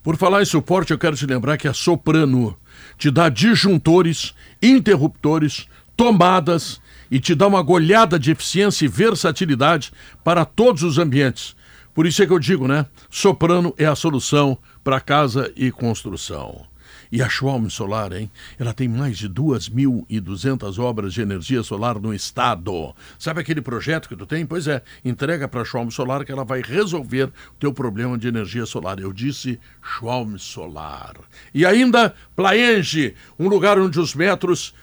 Por 0.02 0.16
falar 0.16 0.42
em 0.42 0.46
suporte, 0.46 0.92
eu 0.92 0.98
quero 0.98 1.16
te 1.16 1.26
lembrar 1.26 1.58
que 1.58 1.68
a 1.68 1.74
Soprano 1.74 2.58
te 2.98 3.12
dá 3.12 3.28
disjuntores, 3.28 4.34
interruptores, 4.62 5.68
tomadas 5.96 6.80
e 7.12 7.20
te 7.20 7.36
dá 7.36 7.48
uma 7.48 7.62
goleada 7.62 8.18
de 8.18 8.32
eficiência 8.32 8.86
e 8.86 8.88
versatilidade 8.88 9.92
para 10.24 10.46
todos 10.46 10.84
os 10.84 10.98
ambientes. 10.98 11.56
Por 11.94 12.08
isso 12.08 12.24
é 12.24 12.26
que 12.26 12.32
eu 12.32 12.40
digo, 12.40 12.68
né? 12.68 12.86
Soprano 13.10 13.74
é 13.78 13.86
a 13.86 13.96
solução 13.96 14.58
para 14.84 15.02
casa 15.02 15.52
e 15.56 15.70
construção. 15.70 16.69
E 17.12 17.24
a 17.24 17.30
Schwalm 17.30 17.68
Solar, 17.70 18.14
hein? 18.14 18.30
Ela 18.60 18.72
tem 18.72 18.88
mais 18.88 19.18
de 19.18 19.28
2.200 19.28 20.78
obras 20.78 21.14
de 21.14 21.22
energia 21.22 21.64
solar 21.64 22.00
no 22.00 22.14
estado. 22.14 22.96
Sabe 23.18 23.42
aquele 23.42 23.62
projeto 23.62 24.08
que 24.08 24.16
tu 24.16 24.28
tem? 24.28 24.46
Pois 24.46 24.68
é, 24.68 24.84
entrega 25.04 25.48
para 25.48 25.62
a 25.62 25.66
Schwalm 25.66 25.90
Solar 25.90 26.24
que 26.24 26.32
ela 26.32 26.46
vai 26.46 26.62
resolver 26.62 27.26
o 27.26 27.60
teu 27.60 27.74
problema 27.74 28.16
de 28.16 28.28
energia 28.28 28.66
solar. 28.66 29.00
Eu 29.00 29.12
disse 29.12 29.60
Schwalm 29.82 30.38
Solar. 30.38 31.16
E 31.52 31.66
ainda 31.66 32.14
Plaenge, 32.36 33.16
um 33.40 33.48
lugar 33.48 33.80
onde 33.80 34.00
os 34.00 34.14
metros 34.14 34.76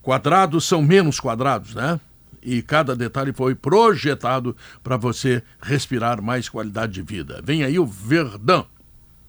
quadrados 0.00 0.64
são 0.64 0.80
menos 0.80 1.18
quadrados, 1.18 1.74
né? 1.74 1.98
E 2.40 2.62
cada 2.62 2.94
detalhe 2.94 3.32
foi 3.32 3.54
projetado 3.54 4.54
para 4.82 4.96
você 4.96 5.42
respirar 5.60 6.22
mais 6.22 6.48
qualidade 6.48 6.92
de 6.92 7.02
vida. 7.02 7.40
Vem 7.42 7.64
aí 7.64 7.78
o 7.80 7.86
Verdão 7.86 8.66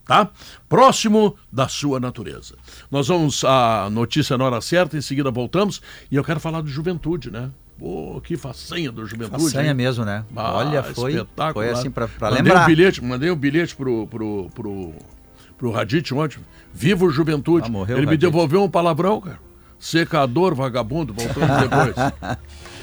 tá? 0.05 0.29
Próximo 0.69 1.35
da 1.51 1.67
sua 1.67 1.99
natureza. 1.99 2.55
Nós 2.89 3.07
vamos 3.07 3.43
à 3.43 3.89
notícia 3.89 4.37
na 4.37 4.45
hora 4.45 4.61
certa, 4.61 4.97
em 4.97 5.01
seguida 5.01 5.31
voltamos 5.31 5.81
e 6.11 6.15
eu 6.15 6.23
quero 6.23 6.39
falar 6.39 6.61
do 6.61 6.67
Juventude, 6.67 7.31
né? 7.31 7.49
Pô, 7.77 8.21
que 8.23 8.37
façanha 8.37 8.91
do 8.91 9.05
Juventude. 9.05 9.43
Façanha 9.43 9.69
hein? 9.69 9.73
mesmo, 9.73 10.05
né? 10.05 10.23
Ah, 10.33 10.53
Olha, 10.53 10.81
foi, 10.81 11.25
foi 11.53 11.69
assim 11.69 11.91
pra, 11.91 12.07
pra 12.07 12.29
mandei 12.29 12.43
lembrar. 12.43 12.63
Um 12.63 12.67
bilhete, 12.67 13.03
mandei 13.03 13.31
um 13.31 13.35
bilhete 13.35 13.75
pro, 13.75 14.07
pro, 14.07 14.49
pro, 14.55 14.93
pro 15.57 15.71
Radit 15.71 16.13
ontem. 16.13 16.39
Viva 16.73 17.03
o 17.03 17.09
Juventude. 17.09 17.69
Ah, 17.69 17.91
Ele 17.91 18.05
o 18.05 18.09
me 18.09 18.15
devolveu 18.15 18.63
um 18.63 18.69
palavrão, 18.69 19.19
cara. 19.19 19.39
Secador, 19.77 20.55
vagabundo, 20.55 21.13
voltamos 21.13 21.57
depois. 21.57 21.95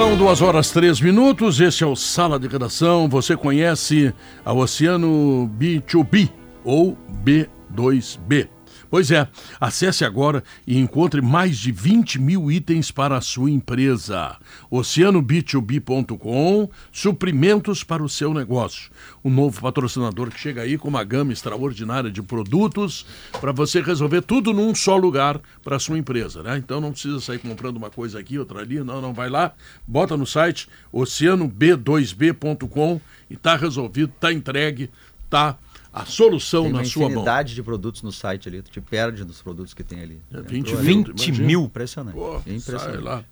São 0.00 0.16
duas 0.16 0.40
horas 0.40 0.70
três 0.70 0.98
minutos. 0.98 1.60
Este 1.60 1.84
é 1.84 1.86
o 1.86 1.94
Sala 1.94 2.40
de 2.40 2.48
Redação. 2.48 3.06
Você 3.06 3.36
conhece 3.36 4.14
a 4.42 4.50
Oceano 4.50 5.46
B2B 5.58 6.30
ou 6.64 6.96
B2B. 7.22 8.48
Pois 8.90 9.10
é, 9.12 9.28
acesse 9.60 10.04
agora 10.04 10.42
e 10.66 10.76
encontre 10.76 11.22
mais 11.22 11.56
de 11.56 11.70
20 11.70 12.18
mil 12.18 12.50
itens 12.50 12.90
para 12.90 13.16
a 13.16 13.20
sua 13.20 13.48
empresa. 13.48 14.36
OceanoB2B.com, 14.70 16.68
suprimentos 16.90 17.84
para 17.84 18.02
o 18.02 18.08
seu 18.08 18.34
negócio. 18.34 18.90
Um 19.24 19.30
novo 19.30 19.60
patrocinador 19.60 20.30
que 20.30 20.40
chega 20.40 20.62
aí 20.62 20.76
com 20.76 20.88
uma 20.88 21.04
gama 21.04 21.32
extraordinária 21.32 22.10
de 22.10 22.20
produtos 22.20 23.06
para 23.40 23.52
você 23.52 23.80
resolver 23.80 24.22
tudo 24.22 24.52
num 24.52 24.74
só 24.74 24.96
lugar 24.96 25.40
para 25.62 25.76
a 25.76 25.80
sua 25.80 25.96
empresa, 25.96 26.42
né? 26.42 26.58
Então 26.58 26.80
não 26.80 26.90
precisa 26.90 27.20
sair 27.20 27.38
comprando 27.38 27.76
uma 27.76 27.90
coisa 27.90 28.18
aqui, 28.18 28.40
outra 28.40 28.60
ali, 28.60 28.82
não, 28.82 29.00
não, 29.00 29.14
vai 29.14 29.30
lá, 29.30 29.52
bota 29.86 30.16
no 30.16 30.26
site 30.26 30.68
oceanob2b.com 30.92 33.00
e 33.30 33.36
tá 33.36 33.54
resolvido, 33.54 34.12
tá 34.18 34.32
entregue, 34.32 34.90
tá 35.28 35.56
a 35.92 36.04
solução 36.04 36.62
Tem 36.64 36.72
uma 36.72 36.78
na 36.80 36.84
sua 36.84 37.02
mão. 37.02 37.10
infinidade 37.10 37.54
de 37.54 37.62
produtos 37.62 38.02
no 38.02 38.12
site 38.12 38.48
ali, 38.48 38.62
tu 38.62 38.70
te 38.70 38.80
perde 38.80 39.24
dos 39.24 39.42
produtos 39.42 39.74
que 39.74 39.82
tem 39.82 40.00
ali. 40.00 40.20
É, 40.32 40.40
20 40.40 40.70
Entrou 40.70 40.82
mil, 40.84 40.94
ali. 40.96 41.04
tu 41.04 41.10
20 41.12 41.26
imagina? 41.28 41.46
mil. 41.46 41.62
Impressionante. 41.64 42.14
Pô, 42.14 42.34
É 42.36 42.38
impressionante. 42.54 42.92
sai 42.92 42.98
lá. 43.00 43.24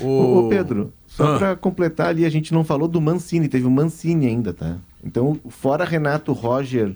Ô, 0.00 0.46
ô, 0.46 0.48
Pedro, 0.48 0.92
só 1.06 1.34
Ah. 1.34 1.38
pra 1.38 1.56
completar 1.56 2.08
ali, 2.08 2.24
a 2.24 2.30
gente 2.30 2.54
não 2.54 2.64
falou 2.64 2.86
do 2.86 3.00
Mancini, 3.00 3.48
teve 3.48 3.66
o 3.66 3.70
Mancini 3.70 4.26
ainda, 4.28 4.52
tá? 4.52 4.78
Então, 5.04 5.38
fora 5.48 5.84
Renato, 5.84 6.32
Roger 6.32 6.94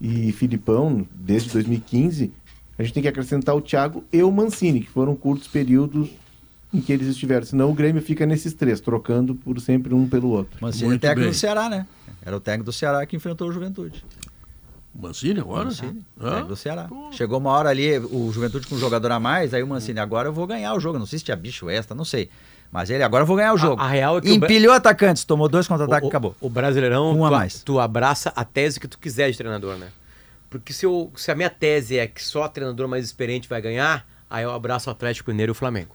e 0.00 0.30
Filipão, 0.32 1.06
desde 1.14 1.50
2015, 1.50 2.30
a 2.78 2.82
gente 2.82 2.92
tem 2.92 3.02
que 3.02 3.08
acrescentar 3.08 3.54
o 3.56 3.60
Thiago 3.62 4.04
e 4.12 4.22
o 4.22 4.30
Mancini, 4.30 4.80
que 4.82 4.90
foram 4.90 5.16
curtos 5.16 5.48
períodos 5.48 6.10
em 6.74 6.80
que 6.82 6.92
eles 6.92 7.06
estiveram. 7.06 7.46
Senão 7.46 7.70
o 7.70 7.74
Grêmio 7.74 8.02
fica 8.02 8.26
nesses 8.26 8.52
três, 8.52 8.80
trocando 8.80 9.34
por 9.34 9.58
sempre 9.60 9.94
um 9.94 10.06
pelo 10.06 10.28
outro. 10.28 10.58
Mancini 10.60 10.96
é 10.96 10.98
técnico 10.98 11.20
bem. 11.22 11.30
do 11.30 11.34
Ceará, 11.34 11.70
né? 11.70 11.86
Era 12.20 12.36
o 12.36 12.40
técnico 12.40 12.64
do 12.66 12.72
Ceará 12.72 13.06
que 13.06 13.16
enfrentou 13.16 13.48
o 13.48 13.52
Juventude. 13.52 14.04
Mancini 15.00 15.40
agora? 15.40 15.64
Mancini, 15.66 16.04
técnico 16.18 16.48
do 16.48 16.56
Ceará. 16.56 16.88
Chegou 17.12 17.38
uma 17.38 17.50
hora 17.50 17.68
ali, 17.68 17.98
o 17.98 18.30
Juventude 18.32 18.66
com 18.66 18.74
um 18.74 18.78
jogador 18.78 19.12
a 19.12 19.20
mais, 19.20 19.52
aí 19.54 19.62
o 19.62 19.66
Mancini, 19.66 20.00
agora 20.00 20.28
eu 20.28 20.32
vou 20.32 20.46
ganhar 20.46 20.74
o 20.74 20.80
jogo. 20.80 20.98
Não 20.98 21.06
sei 21.06 21.18
se 21.18 21.24
tinha 21.24 21.36
bicho 21.36 21.68
extra, 21.68 21.94
não 21.94 22.04
sei. 22.04 22.28
Mas 22.70 22.90
ele, 22.90 23.02
agora 23.02 23.22
eu 23.22 23.26
vou 23.26 23.36
ganhar 23.36 23.52
o 23.54 23.56
jogo. 23.56 23.80
a 23.80 23.88
real 23.88 24.18
é 24.18 24.20
que 24.20 24.28
o 24.28 24.34
Empilhou 24.34 24.74
atacantes, 24.74 25.24
tomou 25.24 25.48
dois 25.48 25.66
contra-ataques 25.68 26.02
e 26.02 26.06
o, 26.06 26.08
acabou. 26.08 26.34
O 26.40 26.50
Brasileirão, 26.50 27.16
Um 27.16 27.24
a 27.24 27.28
tu, 27.28 27.32
mais. 27.32 27.62
tu 27.62 27.80
abraça 27.80 28.32
a 28.34 28.44
tese 28.44 28.80
que 28.80 28.88
tu 28.88 28.98
quiser 28.98 29.30
de 29.30 29.38
treinador, 29.38 29.76
né? 29.76 29.88
Porque 30.50 30.72
se, 30.72 30.86
eu, 30.86 31.12
se 31.16 31.30
a 31.30 31.34
minha 31.34 31.50
tese 31.50 31.98
é 31.98 32.06
que 32.06 32.22
só 32.22 32.48
treinador 32.48 32.88
mais 32.88 33.04
experiente 33.04 33.48
vai 33.48 33.60
ganhar, 33.60 34.06
aí 34.28 34.44
eu 34.44 34.50
abraço 34.50 34.88
o 34.88 34.92
Atlético 34.92 35.30
Mineiro 35.30 35.50
e 35.50 35.52
o 35.52 35.54
Flamengo. 35.54 35.94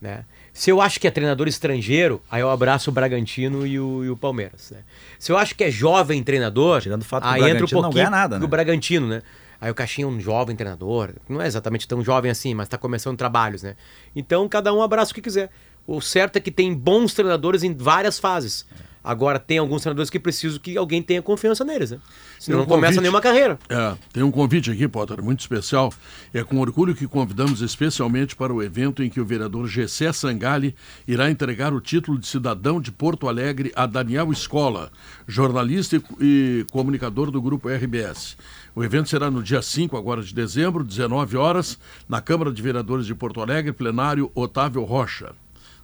Né? 0.00 0.24
Se 0.58 0.70
eu 0.72 0.80
acho 0.80 0.98
que 0.98 1.06
é 1.06 1.10
treinador 1.12 1.46
estrangeiro, 1.46 2.20
aí 2.28 2.40
eu 2.40 2.50
abraço 2.50 2.90
o 2.90 2.92
Bragantino 2.92 3.64
e 3.64 3.78
o, 3.78 4.04
e 4.04 4.10
o 4.10 4.16
Palmeiras. 4.16 4.72
Né? 4.72 4.78
Se 5.16 5.30
eu 5.30 5.38
acho 5.38 5.54
que 5.54 5.62
é 5.62 5.70
jovem 5.70 6.20
treinador, 6.20 6.82
Tirando 6.82 7.02
o 7.02 7.04
fato 7.04 7.22
que 7.22 7.28
o 7.28 7.32
aí 7.32 7.42
entra 7.42 7.46
um 7.46 7.52
Bragantino 7.52 7.80
não 7.80 7.82
pouquinho 7.90 8.04
ganha 8.04 8.10
nada, 8.10 8.34
né? 8.34 8.40
do 8.40 8.48
Bragantino, 8.48 9.06
né? 9.06 9.22
Aí 9.60 9.70
o 9.70 9.74
Caixinha 9.74 10.04
é 10.04 10.08
um 10.08 10.18
jovem 10.18 10.56
treinador, 10.56 11.10
não 11.28 11.40
é 11.40 11.46
exatamente 11.46 11.86
tão 11.86 12.02
jovem 12.02 12.28
assim, 12.28 12.54
mas 12.54 12.68
tá 12.68 12.76
começando 12.76 13.16
trabalhos, 13.16 13.62
né? 13.62 13.76
Então 14.16 14.48
cada 14.48 14.74
um 14.74 14.82
abraça 14.82 15.12
o 15.12 15.14
que 15.14 15.20
quiser. 15.22 15.48
O 15.86 16.00
certo 16.00 16.38
é 16.38 16.40
que 16.40 16.50
tem 16.50 16.74
bons 16.74 17.14
treinadores 17.14 17.62
em 17.62 17.72
várias 17.72 18.18
fases. 18.18 18.66
Agora 19.08 19.38
tem 19.38 19.56
alguns 19.56 19.80
treinadores 19.80 20.10
que 20.10 20.20
precisam 20.20 20.58
que 20.58 20.76
alguém 20.76 21.02
tenha 21.02 21.22
confiança 21.22 21.64
neles, 21.64 21.92
né? 21.92 21.98
Senão 22.38 22.58
um 22.58 22.60
não 22.60 22.68
começa 22.68 22.96
convite. 22.96 23.00
nenhuma 23.00 23.22
carreira. 23.22 23.58
É, 23.66 23.96
tem 24.12 24.22
um 24.22 24.30
convite 24.30 24.70
aqui, 24.70 24.86
Potter, 24.86 25.24
muito 25.24 25.40
especial. 25.40 25.90
É 26.34 26.44
com 26.44 26.58
orgulho 26.58 26.94
que 26.94 27.08
convidamos 27.08 27.62
especialmente 27.62 28.36
para 28.36 28.52
o 28.52 28.62
evento 28.62 29.02
em 29.02 29.08
que 29.08 29.18
o 29.18 29.24
vereador 29.24 29.66
Gessé 29.66 30.12
Sangali 30.12 30.76
irá 31.06 31.30
entregar 31.30 31.72
o 31.72 31.80
título 31.80 32.18
de 32.18 32.26
cidadão 32.26 32.82
de 32.82 32.92
Porto 32.92 33.28
Alegre 33.28 33.72
a 33.74 33.86
Daniel 33.86 34.30
Escola, 34.30 34.92
jornalista 35.26 35.96
e, 35.96 36.02
e 36.20 36.66
comunicador 36.70 37.30
do 37.30 37.40
grupo 37.40 37.70
RBS. 37.70 38.36
O 38.76 38.84
evento 38.84 39.08
será 39.08 39.30
no 39.30 39.42
dia 39.42 39.62
5 39.62 39.96
agora 39.96 40.22
de 40.22 40.34
dezembro, 40.34 40.84
19 40.84 41.34
horas, 41.38 41.78
na 42.06 42.20
Câmara 42.20 42.52
de 42.52 42.60
Vereadores 42.60 43.06
de 43.06 43.14
Porto 43.14 43.40
Alegre, 43.40 43.72
plenário 43.72 44.30
Otávio 44.34 44.84
Rocha. 44.84 45.32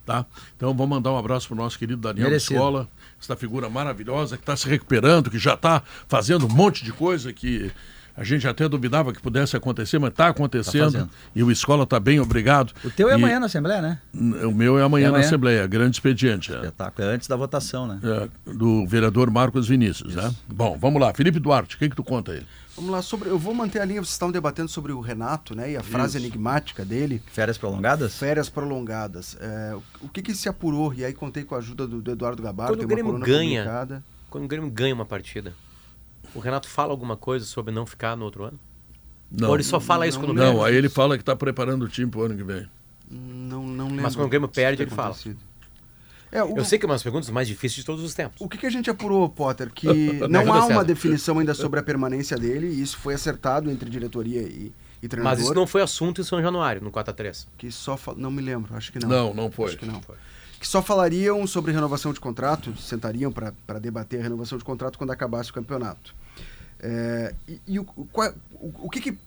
Tá? 0.05 0.27
Então 0.55 0.75
vamos 0.75 0.91
mandar 0.91 1.13
um 1.13 1.17
abraço 1.17 1.49
para 1.49 1.55
o 1.55 1.57
nosso 1.57 1.79
querido 1.79 2.03
Daniel 2.03 2.29
Merecido. 2.29 2.55
Escola, 2.55 2.89
essa 3.25 3.37
figura 3.37 3.69
maravilhosa 3.69 4.37
que 4.37 4.43
está 4.43 4.57
se 4.57 4.69
recuperando, 4.69 5.31
que 5.31 5.39
já 5.39 5.55
está 5.55 5.83
fazendo 6.07 6.47
um 6.47 6.51
monte 6.51 6.85
de 6.85 6.93
coisa 6.93 7.33
que 7.33 7.71
a 8.17 8.23
gente 8.25 8.47
até 8.47 8.69
duvidava 8.69 9.13
que 9.13 9.21
pudesse 9.21 9.57
acontecer, 9.57 9.99
mas 9.99 10.11
está 10.11 10.29
acontecendo. 10.29 10.93
fazendo. 10.93 11.11
e 11.35 11.43
o 11.43 11.51
Escola 11.51 11.85
está 11.85 11.99
bem, 11.99 12.21
obrigado. 12.21 12.73
O 12.85 12.91
teu 12.91 13.09
é 13.09 13.13
E- 13.13 13.15
amanhã 13.15 13.41
na 13.41 13.47
Assembleia, 13.47 13.83
né? 13.83 13.99
O 14.15 14.53
meu 14.53 14.79
é 14.79 14.83
amanhã 14.83 15.07
É 15.07 15.09
na 15.11 15.17
amanhã? 15.17 15.27
Assembleia, 15.27 15.67
grande 15.67 15.97
expediente. 15.97 16.53
É, 16.53 16.57
Espetáculo, 16.57 17.09
é 17.09 17.15
antes 17.15 17.27
da 17.29 17.37
votação, 17.37 17.87
né? 17.87 17.99
é, 18.03 18.53
do 18.53 18.87
vereador 18.87 19.31
Marcos 19.31 19.67
Vinícius. 19.69 20.15
Né? 20.15 20.35
Bom, 20.49 20.77
vamos 20.81 21.01
lá. 21.01 21.13
Felipe 21.13 21.39
Duarte, 21.41 21.77
o 21.77 21.79
que, 21.79 21.89
que 21.89 21.97
tu 21.97 22.05
conta 22.05 22.33
aí? 22.33 22.43
Vamos 22.77 22.91
lá, 22.91 23.03
sobre, 23.03 23.29
eu 23.29 23.39
vou 23.39 23.55
manter 23.55 23.81
a 23.81 23.85
linha, 23.85 24.01
vocês 24.03 24.11
estavam 24.15 24.33
debatendo 24.33 24.69
sobre 24.69 24.91
o 24.93 25.01
Renato, 25.01 25.55
né? 25.55 25.71
E 25.71 25.77
a 25.77 25.83
frase 25.83 26.19
enigmática 26.19 26.85
dele, 26.85 27.23
Férias 27.33 27.57
prolongadas? 27.57 28.17
férias 28.19 28.49
prolongadas. 28.49 29.37
É, 29.41 29.77
o 30.01 30.09
que 30.09 30.21
que 30.23 30.35
se 30.35 30.49
apurou? 30.49 30.93
E 30.93 31.05
aí 31.05 31.13
contei 31.13 31.45
com 31.45 31.55
a 31.55 31.59
ajuda 31.59 31.87
do, 31.87 32.03
do 32.03 32.11
Eduardo 32.11 32.43
Gabardo, 32.43 32.73
Quando 32.73 32.79
tem 32.81 32.87
o 32.87 32.89
Grêmio 32.89 33.13
ganha. 33.21 33.63
publicada. 33.63 34.03
Quando 34.29 34.45
o 34.45 34.49
Grêmio 34.49 34.69
ganha 34.71 34.93
uma 34.93 35.05
partida, 35.05 35.53
o 36.35 36.39
Renato 36.41 36.69
fala 36.69 36.91
alguma 36.93 37.17
coisa 37.17 37.45
sobre 37.45 37.73
não 37.73 37.87
ficar 37.87 38.17
no 38.17 38.25
outro 38.25 38.45
ano? 38.45 38.59
Não, 39.31 39.49
Ou 39.49 39.55
ele 39.57 39.65
só 39.65 39.81
fala 39.81 40.07
isso 40.07 40.19
não 40.19 40.27
quando 40.27 40.37
não 40.39 40.53
perde? 40.57 40.69
aí 40.69 40.77
ele 40.77 40.89
fala 40.89 41.17
que 41.17 41.23
está 41.23 41.35
preparando 41.35 41.85
o 41.85 41.89
time 41.89 42.11
para 42.11 42.21
o 42.21 42.25
ano 42.25 42.37
que 42.37 42.45
vem. 42.45 42.69
Não, 43.11 43.65
não 43.67 43.87
lembro. 43.89 44.03
Mas 44.03 44.15
quando 44.15 44.27
o 44.27 44.31
Grêmio 44.31 44.49
perde, 44.49 44.83
ele 44.83 44.91
fala. 44.91 45.15
É, 46.33 46.43
o, 46.43 46.57
Eu 46.59 46.65
sei 46.65 46.79
que 46.79 46.85
é 46.85 46.89
uma 46.89 46.95
das 46.95 47.03
perguntas 47.03 47.31
mais 47.31 47.47
difíceis 47.47 47.77
de 47.77 47.85
todos 47.85 48.03
os 48.03 48.13
tempos. 48.15 48.41
O 48.41 48.49
que, 48.49 48.59
que 48.59 48.67
a 48.67 48.71
gente 48.71 48.91
apurou, 48.91 49.29
Potter? 49.29 49.71
Que 49.73 49.87
não 50.29 50.53
há 50.53 50.67
uma 50.67 50.85
definição 50.85 51.39
ainda 51.39 51.55
sobre 51.55 51.79
a 51.79 51.83
permanência 51.83 52.37
dele, 52.37 52.67
e 52.69 52.83
isso 52.83 52.99
foi 52.99 53.15
acertado 53.15 53.71
entre 53.71 53.89
diretoria 53.89 54.43
e, 54.43 54.73
e 55.03 55.09
treinador. 55.09 55.37
Mas 55.39 55.45
isso 55.45 55.55
não 55.55 55.67
foi 55.67 55.83
assunto 55.83 56.21
em 56.21 56.25
São 56.25 56.43
Januário, 56.43 56.83
no 56.83 56.91
4x3. 56.91 57.47
Que 57.57 57.71
só 57.71 57.97
fa- 57.97 58.15
Não 58.17 58.31
me 58.33 58.43
lembro, 58.43 58.75
acho 58.77 58.91
que 58.91 58.99
não. 58.99 59.09
Não, 59.09 59.35
não 59.35 59.51
foi. 59.51 59.67
Acho 59.67 59.79
que 59.79 59.87
não. 59.87 60.01
Que 60.65 60.69
só 60.71 60.81
falariam 60.81 61.47
sobre 61.47 61.73
renovação 61.73 62.11
de 62.11 62.19
contrato, 62.19 62.75
sentariam 62.79 63.31
para 63.31 63.79
debater 63.79 64.19
a 64.21 64.23
renovação 64.23 64.57
de 64.57 64.65
contrato 64.65 64.97
quando 64.97 65.11
acabasse 65.11 65.51
o 65.51 65.53
campeonato. 65.53 66.15
É, 66.81 67.35
e 67.47 67.61
e 67.67 67.79
o, 67.79 67.83
o, 67.95 68.07
qual- 68.07 68.33
o- 68.55 68.73
o 68.87 68.89
que, 68.89 68.99
que 68.99 69.19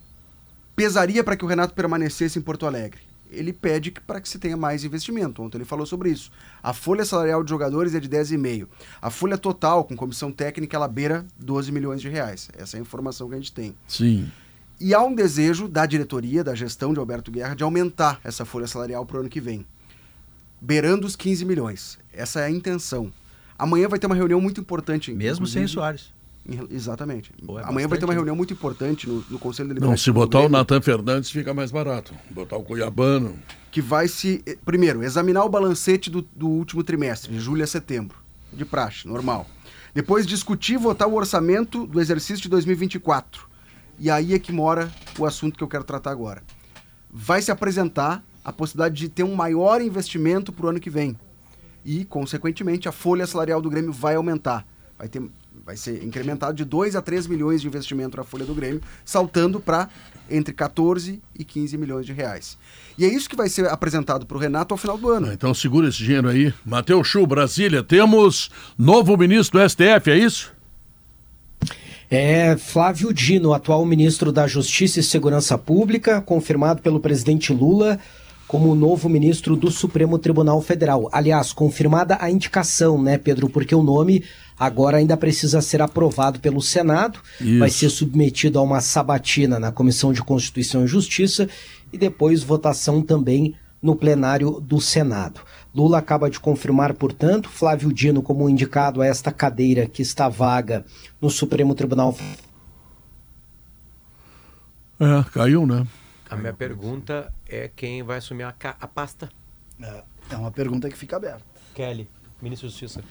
pesaria 0.75 1.23
para 1.23 1.37
que 1.37 1.45
o 1.45 1.47
Renato 1.47 1.75
permanecesse 1.75 2.39
em 2.39 2.41
Porto 2.41 2.65
Alegre? 2.65 3.01
Ele 3.29 3.53
pede 3.53 3.91
que- 3.91 4.01
para 4.01 4.19
que 4.19 4.27
se 4.27 4.39
tenha 4.39 4.57
mais 4.57 4.83
investimento. 4.83 5.43
Ontem 5.43 5.59
ele 5.59 5.63
falou 5.65 5.85
sobre 5.85 6.09
isso. 6.09 6.31
A 6.63 6.73
folha 6.73 7.05
salarial 7.05 7.43
de 7.43 7.49
jogadores 7.51 7.93
é 7.93 7.99
de 7.99 8.09
10,5. 8.09 8.67
A 8.99 9.11
folha 9.11 9.37
total, 9.37 9.83
com 9.83 9.95
comissão 9.95 10.31
técnica, 10.31 10.75
ela 10.75 10.87
beira 10.87 11.23
12 11.37 11.71
milhões 11.71 12.01
de 12.01 12.09
reais. 12.09 12.49
Essa 12.57 12.77
é 12.77 12.79
a 12.79 12.81
informação 12.81 13.29
que 13.29 13.35
a 13.35 13.37
gente 13.37 13.53
tem. 13.53 13.75
Sim. 13.87 14.27
E 14.79 14.91
há 14.91 15.03
um 15.03 15.13
desejo 15.13 15.67
da 15.67 15.85
diretoria, 15.85 16.43
da 16.43 16.55
gestão 16.55 16.93
de 16.93 16.99
Alberto 16.99 17.29
Guerra, 17.29 17.53
de 17.55 17.63
aumentar 17.63 18.19
essa 18.23 18.43
folha 18.43 18.65
salarial 18.65 19.05
para 19.05 19.17
o 19.17 19.19
ano 19.19 19.29
que 19.29 19.39
vem, 19.39 19.63
beirando 20.61 21.05
os 21.05 21.15
15 21.15 21.45
milhões. 21.45 21.99
Essa 22.13 22.41
é 22.41 22.45
a 22.45 22.51
intenção. 22.51 23.11
Amanhã 23.57 23.87
vai 23.87 23.99
ter 23.99 24.07
uma 24.07 24.15
reunião 24.15 24.39
muito 24.39 24.61
importante. 24.61 25.11
Mesmo 25.13 25.47
sem 25.47 25.63
o 25.63 25.69
Soares. 25.69 26.13
Exatamente. 26.71 27.31
Pô, 27.45 27.59
é 27.59 27.63
Amanhã 27.63 27.87
vai 27.87 27.97
ter 27.97 28.05
uma 28.05 28.07
bastante, 28.07 28.15
reunião 28.15 28.35
muito 28.35 28.53
importante 28.53 29.07
no, 29.07 29.23
no 29.29 29.37
Conselho 29.37 29.67
Não, 29.67 29.75
Deliberativo. 29.75 30.03
se 30.03 30.11
do 30.11 30.13
botar 30.13 30.39
o 30.39 30.49
Natan 30.49 30.81
Fernandes 30.81 31.29
fica 31.29 31.53
mais 31.53 31.71
barato. 31.71 32.13
Botar 32.29 32.55
o 32.55 32.63
Cuiabano. 32.63 33.37
Que 33.69 33.81
vai 33.81 34.07
se, 34.07 34.41
eh, 34.45 34.57
primeiro, 34.63 35.03
examinar 35.03 35.43
o 35.43 35.49
balancete 35.49 36.09
do, 36.09 36.21
do 36.33 36.47
último 36.47 36.83
trimestre, 36.83 37.33
de 37.33 37.39
julho 37.39 37.63
a 37.63 37.67
setembro. 37.67 38.17
De 38.53 38.63
praxe, 38.63 39.07
normal. 39.07 39.45
Depois 39.93 40.25
discutir 40.25 40.75
e 40.75 40.77
votar 40.77 41.07
o 41.07 41.15
orçamento 41.15 41.85
do 41.85 41.99
exercício 41.99 42.41
de 42.43 42.49
2024. 42.49 43.45
E 43.99 44.09
aí 44.09 44.33
é 44.33 44.39
que 44.39 44.53
mora 44.53 44.91
o 45.17 45.25
assunto 45.25 45.57
que 45.57 45.63
eu 45.63 45.67
quero 45.67 45.83
tratar 45.83 46.11
agora. 46.11 46.43
Vai 47.11 47.41
se 47.41 47.51
apresentar 47.51 48.23
a 48.47 48.53
possibilidade 48.53 48.95
de 48.95 49.09
ter 49.09 49.23
um 49.23 49.35
maior 49.35 49.81
investimento 49.81 50.53
para 50.53 50.67
o 50.67 50.69
ano 50.69 50.79
que 50.79 50.89
vem. 50.89 51.19
E, 51.83 52.05
consequentemente, 52.05 52.87
a 52.87 52.93
folha 52.93 53.27
salarial 53.27 53.61
do 53.61 53.69
Grêmio 53.69 53.91
vai 53.91 54.15
aumentar. 54.15 54.65
Vai, 54.97 55.09
ter, 55.09 55.21
vai 55.65 55.75
ser 55.75 56.01
incrementado 56.01 56.55
de 56.55 56.63
2 56.63 56.95
a 56.95 57.01
3 57.01 57.27
milhões 57.27 57.59
de 57.59 57.67
investimento 57.67 58.15
na 58.15 58.23
folha 58.23 58.45
do 58.45 58.55
Grêmio, 58.55 58.81
saltando 59.03 59.59
para 59.59 59.89
entre 60.29 60.53
14 60.53 61.21
e 61.37 61.43
15 61.43 61.77
milhões 61.77 62.05
de 62.05 62.13
reais. 62.13 62.57
E 62.97 63.03
é 63.03 63.09
isso 63.09 63.29
que 63.29 63.35
vai 63.35 63.49
ser 63.49 63.67
apresentado 63.67 64.25
para 64.25 64.37
o 64.37 64.39
Renato 64.39 64.73
ao 64.73 64.77
final 64.77 64.97
do 64.97 65.09
ano. 65.09 65.27
Ah, 65.27 65.33
Então 65.33 65.53
segura 65.53 65.89
esse 65.89 65.97
dinheiro 65.97 66.29
aí. 66.29 66.53
Matheus 66.65 67.05
Chu, 67.05 67.27
Brasília. 67.27 67.83
Temos 67.83 68.49
novo 68.77 69.17
ministro 69.17 69.59
do 69.59 69.69
STF, 69.69 70.09
é 70.09 70.17
isso? 70.17 70.53
É 72.09 72.55
Flávio 72.55 73.13
Dino, 73.13 73.53
atual 73.53 73.85
ministro 73.85 74.31
da 74.31 74.47
Justiça 74.47 75.01
e 75.01 75.03
Segurança 75.03 75.57
Pública, 75.57 76.21
confirmado 76.21 76.81
pelo 76.81 77.01
presidente 77.01 77.51
Lula 77.51 77.99
como 78.47 78.71
o 78.71 78.75
novo 78.75 79.09
ministro 79.09 79.55
do 79.55 79.69
Supremo 79.69 80.17
Tribunal 80.17 80.61
Federal. 80.61 81.09
Aliás, 81.11 81.51
confirmada 81.51 82.17
a 82.21 82.31
indicação, 82.31 83.01
né, 83.01 83.17
Pedro? 83.17 83.49
Porque 83.49 83.75
o 83.75 83.83
nome 83.83 84.23
agora 84.57 84.97
ainda 84.97 85.17
precisa 85.17 85.61
ser 85.61 85.81
aprovado 85.81 86.39
pelo 86.39 86.61
Senado, 86.61 87.19
Isso. 87.39 87.59
vai 87.59 87.69
ser 87.69 87.89
submetido 87.89 88.57
a 88.57 88.61
uma 88.61 88.79
sabatina 88.79 89.59
na 89.59 89.71
Comissão 89.71 90.13
de 90.13 90.23
Constituição 90.23 90.85
e 90.85 90.87
Justiça 90.87 91.47
e 91.91 91.97
depois 91.97 92.41
votação 92.41 93.01
também 93.01 93.55
no 93.81 93.95
plenário 93.95 94.59
do 94.59 94.81
Senado. 94.81 95.41
Lula 95.75 95.99
acaba 95.99 96.29
de 96.29 96.39
confirmar, 96.39 96.93
portanto, 96.93 97.49
Flávio 97.49 97.93
Dino 97.93 98.23
como 98.23 98.49
indicado 98.49 99.01
a 99.01 99.05
esta 99.05 99.31
cadeira 99.31 99.85
que 99.85 100.01
está 100.01 100.27
vaga 100.27 100.83
no 101.21 101.29
Supremo 101.29 101.75
Tribunal 101.75 102.15
É, 104.99 105.23
caiu, 105.31 105.67
né? 105.67 105.85
A 106.29 106.35
minha 106.35 106.53
pergunta 106.53 107.33
é 107.47 107.69
quem 107.73 108.03
vai 108.03 108.17
assumir 108.17 108.43
a, 108.43 108.53
a 108.79 108.87
pasta? 108.87 109.29
É, 109.81 110.03
é 110.31 110.35
uma 110.35 110.51
pergunta 110.51 110.89
que 110.89 110.97
fica 110.97 111.15
aberta. 111.15 111.43
Kelly, 111.73 112.09
ministro 112.41 112.67
da 112.67 112.71
Justiça. 112.71 113.03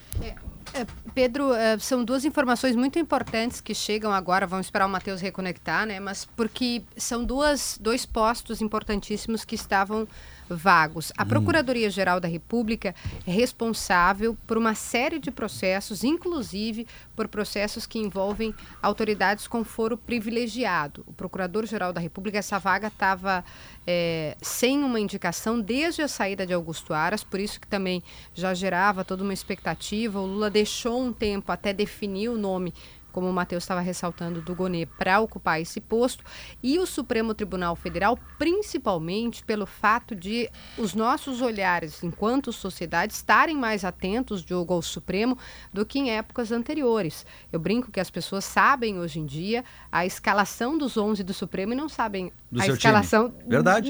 É, 0.73 0.85
Pedro, 1.13 1.53
é, 1.53 1.77
são 1.79 2.03
duas 2.03 2.25
informações 2.25 2.75
muito 2.75 2.99
importantes 2.99 3.61
que 3.61 3.73
chegam 3.73 4.11
agora. 4.11 4.45
Vamos 4.45 4.67
esperar 4.67 4.85
o 4.85 4.89
Matheus 4.89 5.21
reconectar, 5.21 5.85
né? 5.85 5.99
Mas 5.99 6.25
porque 6.25 6.83
são 6.95 7.23
duas, 7.23 7.77
dois 7.81 8.05
postos 8.05 8.61
importantíssimos 8.61 9.43
que 9.43 9.55
estavam 9.55 10.07
vagos. 10.49 11.11
A 11.17 11.25
Procuradoria-Geral 11.25 12.19
da 12.19 12.27
República 12.27 12.93
é 13.25 13.31
responsável 13.31 14.37
por 14.45 14.57
uma 14.57 14.75
série 14.75 15.19
de 15.19 15.31
processos, 15.31 16.03
inclusive 16.03 16.87
por 17.15 17.27
processos 17.27 17.85
que 17.85 17.99
envolvem 17.99 18.53
autoridades 18.81 19.47
com 19.47 19.63
foro 19.63 19.97
privilegiado. 19.97 21.03
O 21.07 21.13
Procurador-Geral 21.13 21.91
da 21.91 21.99
República, 21.99 22.37
essa 22.37 22.59
vaga 22.59 22.87
estava 22.87 23.43
é, 23.85 24.35
sem 24.41 24.83
uma 24.83 24.99
indicação 24.99 25.59
desde 25.59 26.01
a 26.01 26.07
saída 26.07 26.45
de 26.45 26.53
Augusto 26.53 26.93
Aras, 26.93 27.23
por 27.23 27.39
isso 27.39 27.59
que 27.59 27.67
também 27.67 28.03
já 28.33 28.53
gerava 28.53 29.03
toda 29.03 29.23
uma 29.23 29.33
expectativa. 29.33 30.19
O 30.19 30.25
Lula 30.25 30.49
deixou 30.49 31.01
um 31.01 31.13
tempo 31.13 31.51
até 31.51 31.73
definir 31.73 32.29
o 32.29 32.37
nome 32.37 32.73
como 33.17 33.31
o 33.31 33.33
Matheus 33.33 33.63
estava 33.63 33.81
ressaltando, 33.81 34.43
do 34.43 34.53
Gonê 34.53 34.85
para 34.85 35.19
ocupar 35.19 35.59
esse 35.59 35.81
posto, 35.81 36.23
e 36.61 36.77
o 36.77 36.85
Supremo 36.85 37.33
Tribunal 37.33 37.75
Federal, 37.75 38.15
principalmente 38.37 39.43
pelo 39.43 39.65
fato 39.65 40.15
de 40.15 40.47
os 40.77 40.93
nossos 40.93 41.41
olhares, 41.41 42.03
enquanto 42.03 42.53
sociedade, 42.53 43.13
estarem 43.13 43.57
mais 43.57 43.83
atentos, 43.83 44.43
Diogo, 44.43 44.71
ao 44.71 44.83
Supremo 44.83 45.35
do 45.73 45.83
que 45.83 45.97
em 45.97 46.11
épocas 46.11 46.51
anteriores. 46.51 47.25
Eu 47.51 47.59
brinco 47.59 47.91
que 47.91 47.99
as 47.99 48.11
pessoas 48.11 48.45
sabem 48.45 48.99
hoje 48.99 49.19
em 49.19 49.25
dia 49.25 49.65
a 49.91 50.05
escalação 50.05 50.77
dos 50.77 50.95
11 50.95 51.23
do 51.23 51.33
Supremo 51.33 51.73
e 51.73 51.75
não 51.75 51.89
sabem 51.89 52.31
Do 52.51 52.61
a 52.61 52.67
escalação 52.67 53.33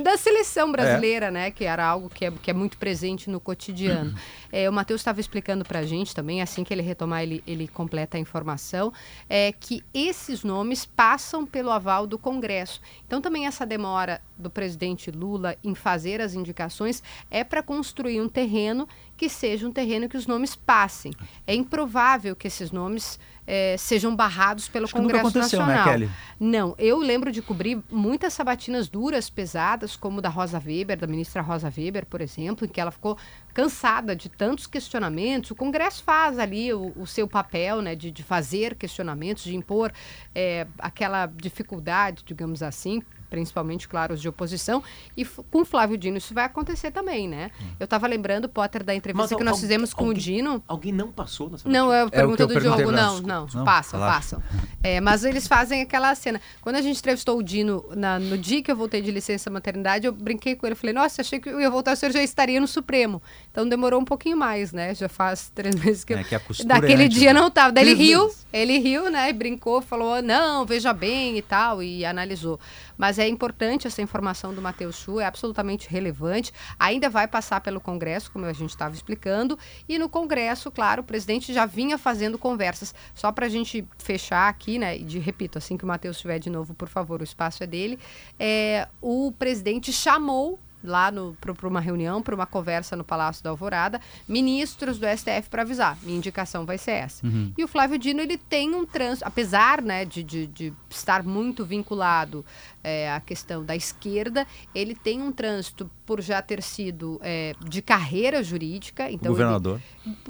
da 0.03 0.15
seleção 0.15 0.71
brasileira, 0.71 1.29
né? 1.29 1.51
Que 1.51 1.65
era 1.65 1.85
algo 1.85 2.09
que 2.09 2.23
é, 2.23 2.31
que 2.31 2.49
é 2.49 2.53
muito 2.53 2.77
presente 2.77 3.29
no 3.29 3.41
cotidiano. 3.41 4.15
É, 4.51 4.69
o 4.69 4.73
Matheus 4.73 5.01
estava 5.01 5.19
explicando 5.19 5.65
para 5.65 5.79
a 5.79 5.85
gente 5.85 6.13
também, 6.13 6.41
assim 6.41 6.63
que 6.63 6.73
ele 6.73 6.81
retomar, 6.81 7.23
ele, 7.23 7.43
ele 7.45 7.67
completa 7.67 8.17
a 8.17 8.19
informação, 8.19 8.93
é 9.29 9.51
que 9.51 9.83
esses 9.93 10.43
nomes 10.43 10.85
passam 10.85 11.45
pelo 11.45 11.71
aval 11.71 12.07
do 12.07 12.17
Congresso. 12.17 12.81
Então, 13.05 13.21
também 13.21 13.45
essa 13.45 13.65
demora 13.65 14.21
do 14.37 14.49
presidente 14.49 15.11
Lula 15.11 15.57
em 15.63 15.73
fazer 15.73 16.21
as 16.21 16.33
indicações 16.33 17.01
é 17.29 17.43
para 17.43 17.63
construir 17.63 18.21
um 18.21 18.29
terreno 18.29 18.87
que 19.15 19.29
seja 19.29 19.67
um 19.67 19.71
terreno 19.71 20.07
que 20.07 20.17
os 20.17 20.27
nomes 20.27 20.55
passem. 20.55 21.11
É 21.45 21.55
improvável 21.55 22.35
que 22.35 22.47
esses 22.47 22.71
nomes 22.71 23.19
eh, 23.47 23.77
sejam 23.77 24.13
barrados 24.13 24.67
pelo 24.67 24.83
Acho 24.83 24.93
que 24.93 25.01
nunca 25.01 25.13
Congresso 25.13 25.37
aconteceu, 25.37 25.59
né, 25.61 25.75
Nacional. 25.75 25.93
Kelly? 25.93 26.09
Não, 26.39 26.75
eu 26.77 26.99
lembro 26.99 27.31
de 27.31 27.41
cobrir 27.41 27.81
muitas 27.89 28.33
sabatinas 28.33 28.89
duras, 28.89 29.29
pesadas, 29.29 29.95
como 29.95 30.21
da 30.21 30.27
Rosa 30.27 30.61
Weber, 30.63 30.97
da 30.97 31.07
ministra 31.07 31.41
Rosa 31.41 31.71
Weber, 31.75 32.05
por 32.05 32.19
exemplo, 32.19 32.65
em 32.65 32.69
que 32.69 32.79
ela 32.79 32.91
ficou 32.91 33.17
cansada 33.53 34.15
de 34.15 34.27
tantos 34.27 34.67
questionamentos. 34.67 35.49
O 35.51 35.55
Congresso 35.55 36.03
faz 36.03 36.37
ali 36.37 36.73
o, 36.73 36.91
o 36.97 37.07
seu 37.07 37.27
papel, 37.27 37.81
né, 37.81 37.95
de, 37.95 38.11
de 38.11 38.21
fazer 38.21 38.75
questionamentos, 38.75 39.45
de 39.45 39.55
impor 39.55 39.93
eh, 40.35 40.67
aquela 40.77 41.25
dificuldade, 41.25 42.23
digamos 42.25 42.61
assim, 42.61 43.01
principalmente, 43.29 43.87
claro, 43.87 44.13
os 44.13 44.21
de 44.21 44.29
oposição. 44.29 44.83
E 45.15 45.25
com 45.25 45.65
Flávio 45.65 45.97
Dino 45.97 46.17
isso 46.17 46.33
vai 46.33 46.45
acontecer 46.45 46.91
também, 46.91 47.27
né? 47.27 47.51
Eu 47.79 47.85
estava 47.85 48.07
lembrando, 48.07 48.47
Potter, 48.47 48.83
da 48.83 48.95
entrevista 48.95 49.35
Mas 49.35 49.37
que 49.37 49.43
nós 49.43 49.53
al- 49.55 49.59
fizemos 49.59 49.93
com 49.93 50.05
alguém- 50.05 50.17
o 50.17 50.21
Dino. 50.21 50.63
Alguém 50.67 50.91
não 50.93 51.11
passou 51.11 51.49
nessa 51.49 51.67
Não, 51.67 51.91
é 51.91 52.01
a 52.01 52.05
que 52.05 52.11
pergunta 52.11 52.43
eu 52.43 52.47
do 52.47 52.59
Diogo. 52.59 52.75
pra- 52.83 52.91
Não, 52.91 53.21
não, 53.21 53.47
Não? 53.53 53.63
passam, 53.65 53.99
Relaxa. 53.99 54.37
passam. 54.37 54.43
É, 54.83 55.01
mas 55.01 55.23
eles 55.23 55.47
fazem 55.47 55.81
aquela 55.81 56.13
cena. 56.15 56.39
Quando 56.61 56.75
a 56.77 56.81
gente 56.81 56.97
entrevistou 56.99 57.37
o 57.37 57.43
Dino, 57.43 57.85
na- 57.95 58.19
no 58.19 58.37
dia 58.37 58.61
que 58.63 58.71
eu 58.71 58.75
voltei 58.75 59.01
de 59.01 59.11
licença 59.11 59.49
maternidade, 59.49 60.05
eu 60.07 60.13
brinquei 60.13 60.55
com 60.55 60.65
ele. 60.65 60.75
Falei, 60.75 60.93
nossa, 60.93 61.21
achei 61.21 61.39
que 61.39 61.49
eu 61.49 61.59
ia 61.59 61.69
voltar, 61.69 61.93
o 61.93 61.95
senhor 61.95 62.11
já 62.11 62.21
estaria 62.23 62.59
no 62.59 62.67
Supremo. 62.67 63.21
Então 63.51 63.67
demorou 63.67 63.99
um 63.99 64.05
pouquinho 64.05 64.37
mais, 64.37 64.71
né? 64.71 64.93
Já 64.95 65.09
faz 65.09 65.51
três 65.53 65.75
meses 65.83 66.03
que 66.03 66.13
eu. 66.13 66.17
É, 66.17 66.23
que 66.23 66.35
a 66.35 66.39
costura 66.39 66.73
é 66.77 66.79
Daquele 66.81 67.03
antes, 67.05 67.17
dia 67.19 67.33
né? 67.33 67.39
não 67.39 67.51
tava. 67.51 67.71
Daí 67.71 67.83
ele 67.89 67.93
riu, 67.95 68.31
ele 68.53 68.77
riu, 68.79 69.09
né? 69.11 69.29
E 69.29 69.33
brincou, 69.33 69.81
falou, 69.81 70.21
não, 70.21 70.65
veja 70.65 70.93
bem 70.93 71.37
e 71.37 71.41
tal, 71.41 71.81
e 71.83 72.05
analisou. 72.05 72.59
Mas 72.97 73.16
é 73.19 73.27
importante 73.27 73.87
essa 73.87 74.01
informação 74.01 74.53
do 74.53 74.61
Matheus 74.61 74.95
Chu, 74.95 75.19
é 75.19 75.25
absolutamente 75.25 75.89
relevante. 75.89 76.51
Ainda 76.79 77.09
vai 77.09 77.27
passar 77.27 77.61
pelo 77.61 77.79
Congresso, 77.79 78.31
como 78.31 78.45
a 78.45 78.53
gente 78.53 78.69
estava 78.69 78.93
explicando. 78.93 79.57
E 79.87 79.97
no 79.97 80.09
Congresso, 80.09 80.71
claro, 80.71 81.01
o 81.01 81.05
presidente 81.05 81.53
já 81.53 81.65
vinha 81.65 81.97
fazendo 81.97 82.37
conversas. 82.37 82.93
Só 83.13 83.31
para 83.31 83.45
a 83.45 83.49
gente 83.49 83.87
fechar 83.97 84.49
aqui, 84.49 84.79
né? 84.79 84.97
E 84.97 85.03
de, 85.03 85.19
repito, 85.19 85.57
assim 85.57 85.77
que 85.77 85.83
o 85.83 85.87
Matheus 85.87 86.17
estiver 86.17 86.39
de 86.39 86.49
novo, 86.49 86.73
por 86.73 86.87
favor, 86.87 87.21
o 87.21 87.23
espaço 87.23 87.63
é 87.63 87.67
dele. 87.67 87.99
É, 88.39 88.87
o 89.01 89.31
presidente 89.37 89.91
chamou 89.91 90.59
lá 90.83 91.11
para 91.39 91.67
uma 91.67 91.79
reunião, 91.79 92.21
para 92.21 92.35
uma 92.35 92.45
conversa 92.45 92.95
no 92.95 93.03
Palácio 93.03 93.43
da 93.43 93.49
Alvorada, 93.49 93.99
ministros 94.27 94.97
do 94.97 95.05
STF 95.05 95.49
para 95.49 95.61
avisar. 95.61 95.97
Minha 96.03 96.17
indicação 96.17 96.65
vai 96.65 96.77
ser 96.77 96.91
essa. 96.91 97.25
Uhum. 97.25 97.51
E 97.57 97.63
o 97.63 97.67
Flávio 97.67 97.97
Dino, 97.97 98.21
ele 98.21 98.37
tem 98.37 98.73
um 98.73 98.85
trânsito, 98.85 99.27
apesar 99.27 99.81
né, 99.81 100.05
de, 100.05 100.23
de, 100.23 100.47
de 100.47 100.73
estar 100.89 101.23
muito 101.23 101.65
vinculado 101.65 102.45
é, 102.83 103.11
à 103.11 103.19
questão 103.19 103.63
da 103.65 103.75
esquerda, 103.75 104.45
ele 104.73 104.95
tem 104.95 105.21
um 105.21 105.31
trânsito 105.31 105.89
por 106.05 106.21
já 106.21 106.41
ter 106.41 106.61
sido 106.61 107.19
é, 107.23 107.53
de 107.67 107.81
carreira 107.81 108.41
jurídica. 108.43 109.03
Então 109.11 109.31
ele- 109.31 109.37
Governador. 109.43 109.81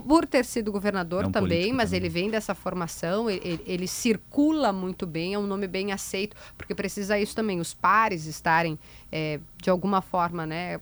por 0.07 0.25
ter 0.25 0.43
sido 0.45 0.71
governador 0.71 1.25
É 1.25 1.27
um 1.27 1.31
também, 1.31 1.71
mas 1.73 1.89
também. 1.89 1.99
ele 1.99 2.09
vem 2.09 2.29
dessa 2.29 2.55
formação, 2.55 3.29
ele, 3.29 3.41
ele- 3.43 3.63
ele 3.65 3.87
circula 3.87 4.73
muito 4.73 5.05
bem, 5.05 5.33
é 5.35 5.39
um 5.39 5.45
nome 5.47 5.67
bem 5.67 5.91
aceito, 5.91 6.35
porque 6.57 6.73
precisa 6.73 7.19
isso 7.19 7.35
também, 7.35 7.59
os 7.59 7.73
pares 7.73 8.25
estarem 8.25 8.79
é, 9.11 9.39
de 9.61 9.69
alguma 9.69 10.01
forma, 10.01 10.45
né? 10.45 10.79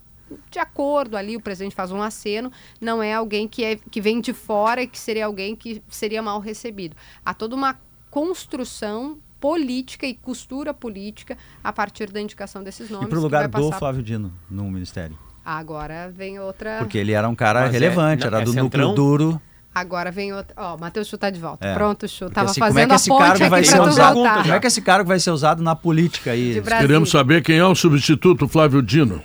De 0.49 0.57
acordo 0.57 1.15
ali, 1.15 1.35
o 1.37 1.41
presidente 1.41 1.75
faz 1.75 1.91
um 1.91 2.01
aceno, 2.01 2.51
não 2.81 3.01
é 3.03 3.13
alguém 3.13 3.47
que, 3.47 3.63
é, 3.63 3.75
que 3.75 4.01
vem 4.01 4.19
de 4.19 4.33
fora 4.33 4.81
e 4.81 4.87
que 4.87 4.97
seria 4.97 5.25
alguém 5.27 5.55
que 5.55 5.83
seria 5.87 6.21
mal 6.21 6.39
recebido. 6.39 6.95
Há 7.23 7.31
toda 7.33 7.55
uma 7.55 7.79
construção 8.09 9.19
política 9.45 10.07
e 10.07 10.15
costura 10.15 10.73
política 10.73 11.37
a 11.63 11.71
partir 11.71 12.09
da 12.11 12.19
indicação 12.19 12.63
desses 12.63 12.89
nomes. 12.89 13.05
E 13.05 13.09
pro 13.09 13.19
que 13.19 13.23
lugar 13.23 13.47
do 13.47 13.51
passar- 13.51 13.77
Flávio 13.77 14.01
Dino 14.01 14.33
no 14.49 14.63
ministério. 14.71 15.15
Agora 15.45 16.11
vem 16.11 16.39
outra. 16.39 16.79
Porque 16.79 16.97
ele 16.97 17.11
era 17.11 17.29
um 17.29 17.35
cara 17.35 17.61
Mas 17.61 17.69
é- 17.69 17.73
relevante, 17.73 18.21
não, 18.21 18.27
era 18.29 18.41
é 18.41 18.43
do 18.43 18.51
centrão? 18.51 18.87
núcleo 18.89 18.93
duro. 18.95 19.41
Agora 19.73 20.09
vem 20.09 20.33
outra. 20.33 20.55
Ó, 20.57 20.75
o 20.75 20.79
Matheus 20.79 21.07
Chu 21.07 21.15
tá 21.17 21.29
de 21.29 21.39
volta. 21.39 21.67
É. 21.67 21.73
Pronto, 21.75 22.07
Chu. 22.07 22.27
Tava 22.31 22.49
assim, 22.49 22.59
como 22.59 22.73
fazendo 22.73 22.83
é 22.83 22.87
que 22.87 22.93
a 22.93 22.95
esse 22.95 23.09
ponte 23.09 23.19
cargo 23.19 23.49
vai 23.49 23.63
ser 23.63 23.81
usado? 23.81 24.13
voltar. 24.15 24.41
Como 24.41 24.53
é 24.55 24.59
que 24.59 24.67
esse 24.67 24.81
cargo 24.81 25.07
vai 25.07 25.19
ser 25.19 25.29
usado 25.31 25.61
na 25.61 25.75
política 25.75 26.31
aí? 26.31 26.59
Queremos 26.63 27.11
saber 27.11 27.43
quem 27.43 27.57
é 27.59 27.65
o 27.65 27.75
substituto 27.75 28.47
Flávio 28.47 28.81
Dino. 28.81 29.21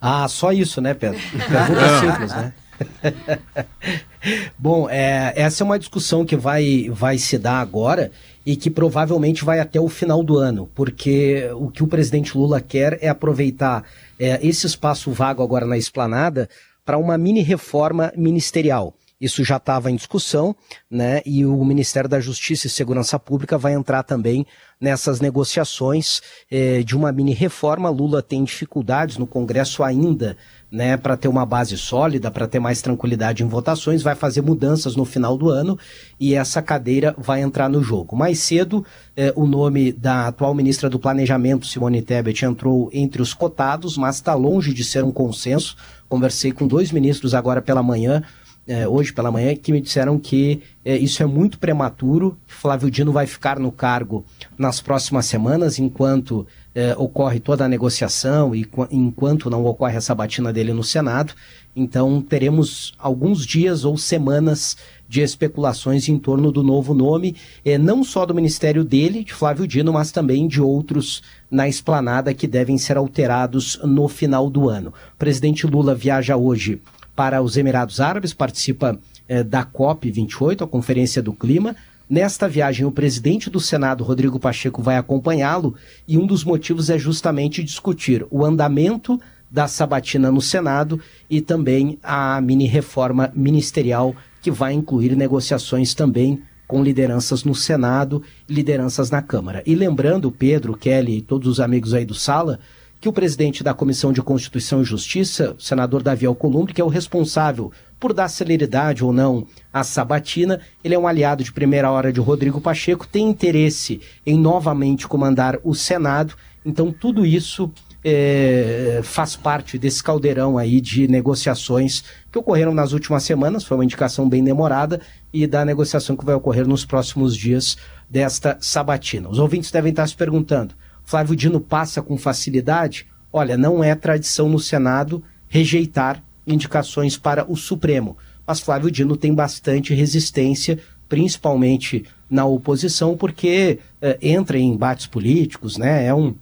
Ah, 0.00 0.28
só 0.28 0.52
isso, 0.52 0.80
né, 0.80 0.94
Pedro? 0.94 1.18
Pergunta 1.48 1.98
simples, 2.00 2.32
né? 2.32 2.52
Bom, 4.58 4.88
é, 4.88 5.32
essa 5.36 5.62
é 5.62 5.64
uma 5.64 5.78
discussão 5.78 6.24
que 6.24 6.36
vai, 6.36 6.88
vai 6.90 7.18
se 7.18 7.38
dar 7.38 7.60
agora 7.60 8.10
e 8.44 8.56
que 8.56 8.70
provavelmente 8.70 9.44
vai 9.44 9.60
até 9.60 9.80
o 9.80 9.88
final 9.88 10.22
do 10.22 10.38
ano, 10.38 10.68
porque 10.74 11.48
o 11.54 11.70
que 11.70 11.82
o 11.82 11.86
presidente 11.86 12.36
Lula 12.36 12.60
quer 12.60 12.98
é 13.02 13.08
aproveitar 13.08 13.84
é, 14.18 14.38
esse 14.46 14.66
espaço 14.66 15.12
vago 15.12 15.42
agora 15.42 15.66
na 15.66 15.76
esplanada 15.76 16.48
para 16.84 16.98
uma 16.98 17.18
mini 17.18 17.42
reforma 17.42 18.12
ministerial. 18.16 18.94
Isso 19.20 19.42
já 19.42 19.56
estava 19.56 19.90
em 19.90 19.96
discussão, 19.96 20.54
né? 20.88 21.22
E 21.26 21.44
o 21.44 21.64
Ministério 21.64 22.08
da 22.08 22.20
Justiça 22.20 22.68
e 22.68 22.70
Segurança 22.70 23.18
Pública 23.18 23.58
vai 23.58 23.72
entrar 23.72 24.04
também 24.04 24.46
nessas 24.80 25.20
negociações 25.20 26.20
eh, 26.48 26.84
de 26.84 26.96
uma 26.96 27.10
mini 27.10 27.34
reforma. 27.34 27.90
Lula 27.90 28.22
tem 28.22 28.44
dificuldades 28.44 29.16
no 29.16 29.26
Congresso 29.26 29.82
ainda, 29.82 30.36
né? 30.70 30.96
Para 30.96 31.16
ter 31.16 31.26
uma 31.26 31.44
base 31.44 31.76
sólida, 31.76 32.30
para 32.30 32.46
ter 32.46 32.60
mais 32.60 32.80
tranquilidade 32.80 33.42
em 33.42 33.48
votações, 33.48 34.02
vai 34.02 34.14
fazer 34.14 34.40
mudanças 34.40 34.94
no 34.94 35.04
final 35.04 35.36
do 35.36 35.50
ano 35.50 35.76
e 36.20 36.36
essa 36.36 36.62
cadeira 36.62 37.12
vai 37.18 37.40
entrar 37.40 37.68
no 37.68 37.82
jogo. 37.82 38.14
Mais 38.14 38.38
cedo, 38.38 38.86
eh, 39.16 39.32
o 39.34 39.46
nome 39.46 39.90
da 39.90 40.28
atual 40.28 40.54
ministra 40.54 40.88
do 40.88 40.98
Planejamento, 40.98 41.66
Simone 41.66 42.02
Tebet, 42.02 42.44
entrou 42.44 42.88
entre 42.92 43.20
os 43.20 43.34
cotados, 43.34 43.96
mas 43.96 44.14
está 44.14 44.34
longe 44.34 44.72
de 44.72 44.84
ser 44.84 45.02
um 45.02 45.10
consenso. 45.10 45.76
Conversei 46.08 46.52
com 46.52 46.68
dois 46.68 46.92
ministros 46.92 47.34
agora 47.34 47.60
pela 47.60 47.82
manhã 47.82 48.22
é, 48.68 48.86
hoje 48.86 49.12
pela 49.12 49.32
manhã, 49.32 49.56
que 49.56 49.72
me 49.72 49.80
disseram 49.80 50.18
que 50.18 50.60
é, 50.84 50.96
isso 50.96 51.22
é 51.22 51.26
muito 51.26 51.58
prematuro. 51.58 52.36
Flávio 52.46 52.90
Dino 52.90 53.10
vai 53.10 53.26
ficar 53.26 53.58
no 53.58 53.72
cargo 53.72 54.24
nas 54.58 54.80
próximas 54.80 55.24
semanas, 55.24 55.78
enquanto 55.78 56.46
é, 56.74 56.94
ocorre 56.96 57.40
toda 57.40 57.64
a 57.64 57.68
negociação 57.68 58.54
e 58.54 58.64
qu- 58.64 58.86
enquanto 58.90 59.48
não 59.48 59.64
ocorre 59.64 59.96
essa 59.96 60.14
batina 60.14 60.52
dele 60.52 60.74
no 60.74 60.84
Senado. 60.84 61.32
Então, 61.74 62.20
teremos 62.20 62.92
alguns 62.98 63.46
dias 63.46 63.84
ou 63.84 63.96
semanas 63.96 64.76
de 65.08 65.22
especulações 65.22 66.08
em 66.08 66.18
torno 66.18 66.52
do 66.52 66.62
novo 66.62 66.92
nome, 66.92 67.36
é, 67.64 67.78
não 67.78 68.04
só 68.04 68.26
do 68.26 68.34
ministério 68.34 68.84
dele, 68.84 69.24
de 69.24 69.32
Flávio 69.32 69.66
Dino, 69.66 69.92
mas 69.94 70.12
também 70.12 70.46
de 70.46 70.60
outros 70.60 71.22
na 71.50 71.66
esplanada 71.66 72.34
que 72.34 72.46
devem 72.46 72.76
ser 72.76 72.98
alterados 72.98 73.80
no 73.82 74.06
final 74.08 74.50
do 74.50 74.68
ano. 74.68 74.92
O 75.14 75.18
presidente 75.18 75.66
Lula 75.66 75.94
viaja 75.94 76.36
hoje 76.36 76.82
para 77.18 77.42
os 77.42 77.56
Emirados 77.56 78.00
Árabes, 78.00 78.32
participa 78.32 78.96
eh, 79.28 79.42
da 79.42 79.66
COP28, 79.66 80.62
a 80.62 80.68
Conferência 80.68 81.20
do 81.20 81.32
Clima. 81.32 81.74
Nesta 82.08 82.48
viagem, 82.48 82.86
o 82.86 82.92
presidente 82.92 83.50
do 83.50 83.58
Senado, 83.58 84.04
Rodrigo 84.04 84.38
Pacheco, 84.38 84.80
vai 84.80 84.96
acompanhá-lo 84.96 85.74
e 86.06 86.16
um 86.16 86.24
dos 86.24 86.44
motivos 86.44 86.90
é 86.90 86.96
justamente 86.96 87.64
discutir 87.64 88.24
o 88.30 88.44
andamento 88.44 89.20
da 89.50 89.66
sabatina 89.66 90.30
no 90.30 90.40
Senado 90.40 91.00
e 91.28 91.40
também 91.40 91.98
a 92.04 92.40
mini 92.40 92.68
reforma 92.68 93.32
ministerial 93.34 94.14
que 94.40 94.52
vai 94.52 94.72
incluir 94.72 95.16
negociações 95.16 95.94
também 95.94 96.40
com 96.68 96.84
lideranças 96.84 97.42
no 97.42 97.54
Senado 97.54 98.22
e 98.48 98.54
lideranças 98.54 99.10
na 99.10 99.20
Câmara. 99.20 99.60
E 99.66 99.74
lembrando, 99.74 100.30
Pedro, 100.30 100.76
Kelly 100.76 101.16
e 101.16 101.22
todos 101.22 101.48
os 101.48 101.58
amigos 101.58 101.94
aí 101.94 102.04
do 102.04 102.14
Sala, 102.14 102.60
que 103.00 103.08
o 103.08 103.12
presidente 103.12 103.62
da 103.62 103.72
Comissão 103.72 104.12
de 104.12 104.22
Constituição 104.22 104.82
e 104.82 104.84
Justiça, 104.84 105.54
o 105.56 105.60
senador 105.60 106.02
Davi 106.02 106.26
Alcolumbre, 106.26 106.74
que 106.74 106.80
é 106.80 106.84
o 106.84 106.88
responsável 106.88 107.70
por 107.98 108.12
dar 108.12 108.28
celeridade 108.28 109.04
ou 109.04 109.12
não 109.12 109.46
à 109.72 109.84
sabatina, 109.84 110.60
ele 110.82 110.94
é 110.94 110.98
um 110.98 111.06
aliado 111.06 111.44
de 111.44 111.52
primeira 111.52 111.90
hora 111.90 112.12
de 112.12 112.20
Rodrigo 112.20 112.60
Pacheco, 112.60 113.06
tem 113.06 113.28
interesse 113.28 114.00
em 114.26 114.38
novamente 114.38 115.06
comandar 115.06 115.58
o 115.62 115.74
Senado, 115.74 116.34
então 116.64 116.92
tudo 116.92 117.24
isso 117.24 117.70
é, 118.04 119.00
faz 119.02 119.36
parte 119.36 119.78
desse 119.78 120.02
caldeirão 120.02 120.56
aí 120.56 120.80
de 120.80 121.08
negociações 121.08 122.04
que 122.30 122.38
ocorreram 122.38 122.72
nas 122.72 122.92
últimas 122.92 123.22
semanas, 123.22 123.64
foi 123.64 123.76
uma 123.76 123.84
indicação 123.84 124.28
bem 124.28 124.42
demorada, 124.42 125.00
e 125.32 125.46
da 125.46 125.64
negociação 125.64 126.16
que 126.16 126.24
vai 126.24 126.34
ocorrer 126.34 126.66
nos 126.66 126.84
próximos 126.84 127.36
dias 127.36 127.76
desta 128.08 128.56
sabatina. 128.60 129.28
Os 129.28 129.38
ouvintes 129.38 129.70
devem 129.70 129.90
estar 129.90 130.06
se 130.06 130.16
perguntando, 130.16 130.74
Flávio 131.08 131.34
Dino 131.34 131.58
passa 131.58 132.02
com 132.02 132.18
facilidade? 132.18 133.06
Olha, 133.32 133.56
não 133.56 133.82
é 133.82 133.94
tradição 133.94 134.46
no 134.46 134.58
Senado 134.58 135.24
rejeitar 135.48 136.22
indicações 136.46 137.16
para 137.16 137.50
o 137.50 137.56
Supremo, 137.56 138.14
mas 138.46 138.60
Flávio 138.60 138.90
Dino 138.90 139.16
tem 139.16 139.32
bastante 139.32 139.94
resistência, 139.94 140.78
principalmente 141.08 142.04
na 142.28 142.44
oposição, 142.44 143.16
porque 143.16 143.78
eh, 144.02 144.18
entra 144.20 144.58
em 144.58 144.70
embates 144.70 145.06
políticos, 145.06 145.78
né? 145.78 146.04
É 146.04 146.12
um, 146.12 146.34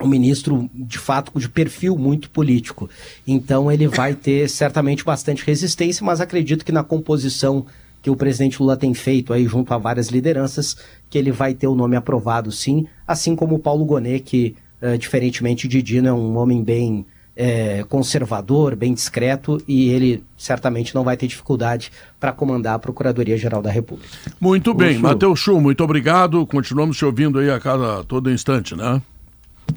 um 0.00 0.06
ministro 0.06 0.70
de 0.72 1.00
fato 1.00 1.36
de 1.36 1.48
perfil 1.48 1.98
muito 1.98 2.30
político. 2.30 2.88
Então 3.26 3.68
ele 3.68 3.88
vai 3.88 4.14
ter 4.14 4.48
certamente 4.48 5.04
bastante 5.04 5.44
resistência, 5.44 6.06
mas 6.06 6.20
acredito 6.20 6.64
que 6.64 6.70
na 6.70 6.84
composição 6.84 7.66
que 8.04 8.10
o 8.10 8.16
presidente 8.16 8.60
Lula 8.60 8.76
tem 8.76 8.92
feito 8.92 9.32
aí 9.32 9.46
junto 9.46 9.72
a 9.72 9.78
várias 9.78 10.08
lideranças, 10.08 10.76
que 11.08 11.16
ele 11.16 11.32
vai 11.32 11.54
ter 11.54 11.66
o 11.66 11.74
nome 11.74 11.96
aprovado 11.96 12.52
sim, 12.52 12.86
assim 13.08 13.34
como 13.34 13.54
o 13.54 13.58
Paulo 13.58 13.82
Gonet, 13.82 14.20
que, 14.20 14.54
uh, 14.82 14.98
diferentemente 14.98 15.66
de 15.66 15.80
Dino, 15.80 16.08
é 16.08 16.12
um 16.12 16.36
homem 16.36 16.62
bem 16.62 17.06
é, 17.34 17.82
conservador, 17.88 18.76
bem 18.76 18.92
discreto, 18.92 19.58
e 19.66 19.88
ele 19.88 20.22
certamente 20.36 20.94
não 20.94 21.02
vai 21.02 21.16
ter 21.16 21.26
dificuldade 21.26 21.90
para 22.20 22.30
comandar 22.30 22.74
a 22.74 22.78
Procuradoria-Geral 22.78 23.62
da 23.62 23.70
República. 23.70 24.10
Muito 24.38 24.74
bem, 24.74 24.98
Matheus 24.98 25.40
Chu, 25.40 25.58
muito 25.58 25.82
obrigado. 25.82 26.46
Continuamos 26.46 26.98
te 26.98 27.06
ouvindo 27.06 27.38
aí 27.38 27.50
a 27.50 27.58
cada 27.58 28.04
todo 28.04 28.30
instante, 28.30 28.76
né? 28.76 29.00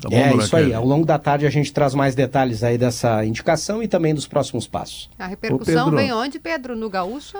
Tá 0.01 0.09
bom, 0.09 0.15
é 0.15 0.35
isso 0.35 0.55
aí. 0.55 0.73
Ao 0.73 0.85
longo 0.85 1.05
da 1.05 1.17
tarde 1.17 1.45
a 1.45 1.49
gente 1.49 1.71
traz 1.73 1.93
mais 1.93 2.13
detalhes 2.13 2.63
aí 2.63 2.77
dessa 2.77 3.25
indicação 3.25 3.81
e 3.81 3.87
também 3.87 4.13
dos 4.13 4.27
próximos 4.27 4.67
passos. 4.67 5.09
A 5.17 5.25
repercussão 5.25 5.91
vem 5.91 6.11
onde, 6.13 6.39
Pedro? 6.39 6.75
No 6.75 6.89
Gaúcho? 6.89 7.37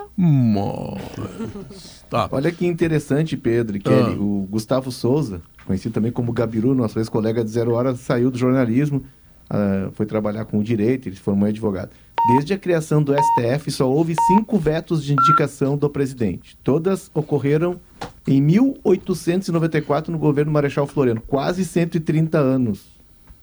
tá. 2.09 2.27
Olha 2.31 2.51
que 2.51 2.65
interessante, 2.65 3.37
Pedro 3.37 3.77
e 3.77 3.79
Kelly. 3.79 4.15
Ah. 4.17 4.21
O 4.21 4.47
Gustavo 4.49 4.91
Souza, 4.91 5.41
conhecido 5.65 5.93
também 5.93 6.11
como 6.11 6.31
Gabiru, 6.31 6.73
nosso 6.73 6.97
ex-colega 6.99 7.43
de 7.43 7.51
Zero 7.51 7.73
Hora, 7.73 7.95
saiu 7.95 8.31
do 8.31 8.37
jornalismo, 8.37 9.03
uh, 9.51 9.91
foi 9.91 10.05
trabalhar 10.05 10.45
com 10.45 10.57
o 10.57 10.63
direito, 10.63 11.07
ele 11.07 11.15
se 11.15 11.21
formou 11.21 11.47
em 11.47 11.51
advogado. 11.51 11.91
Desde 12.25 12.53
a 12.53 12.57
criação 12.57 13.01
do 13.01 13.13
STF, 13.13 13.71
só 13.71 13.89
houve 13.89 14.15
cinco 14.27 14.57
vetos 14.57 15.03
de 15.03 15.13
indicação 15.13 15.77
do 15.77 15.89
presidente. 15.89 16.57
Todas 16.63 17.09
ocorreram 17.13 17.79
em 18.27 18.41
1894 18.41 20.11
no 20.11 20.17
governo 20.17 20.51
Marechal 20.51 20.85
Floriano. 20.85 21.21
Quase 21.21 21.63
130 21.63 22.37
anos. 22.37 22.97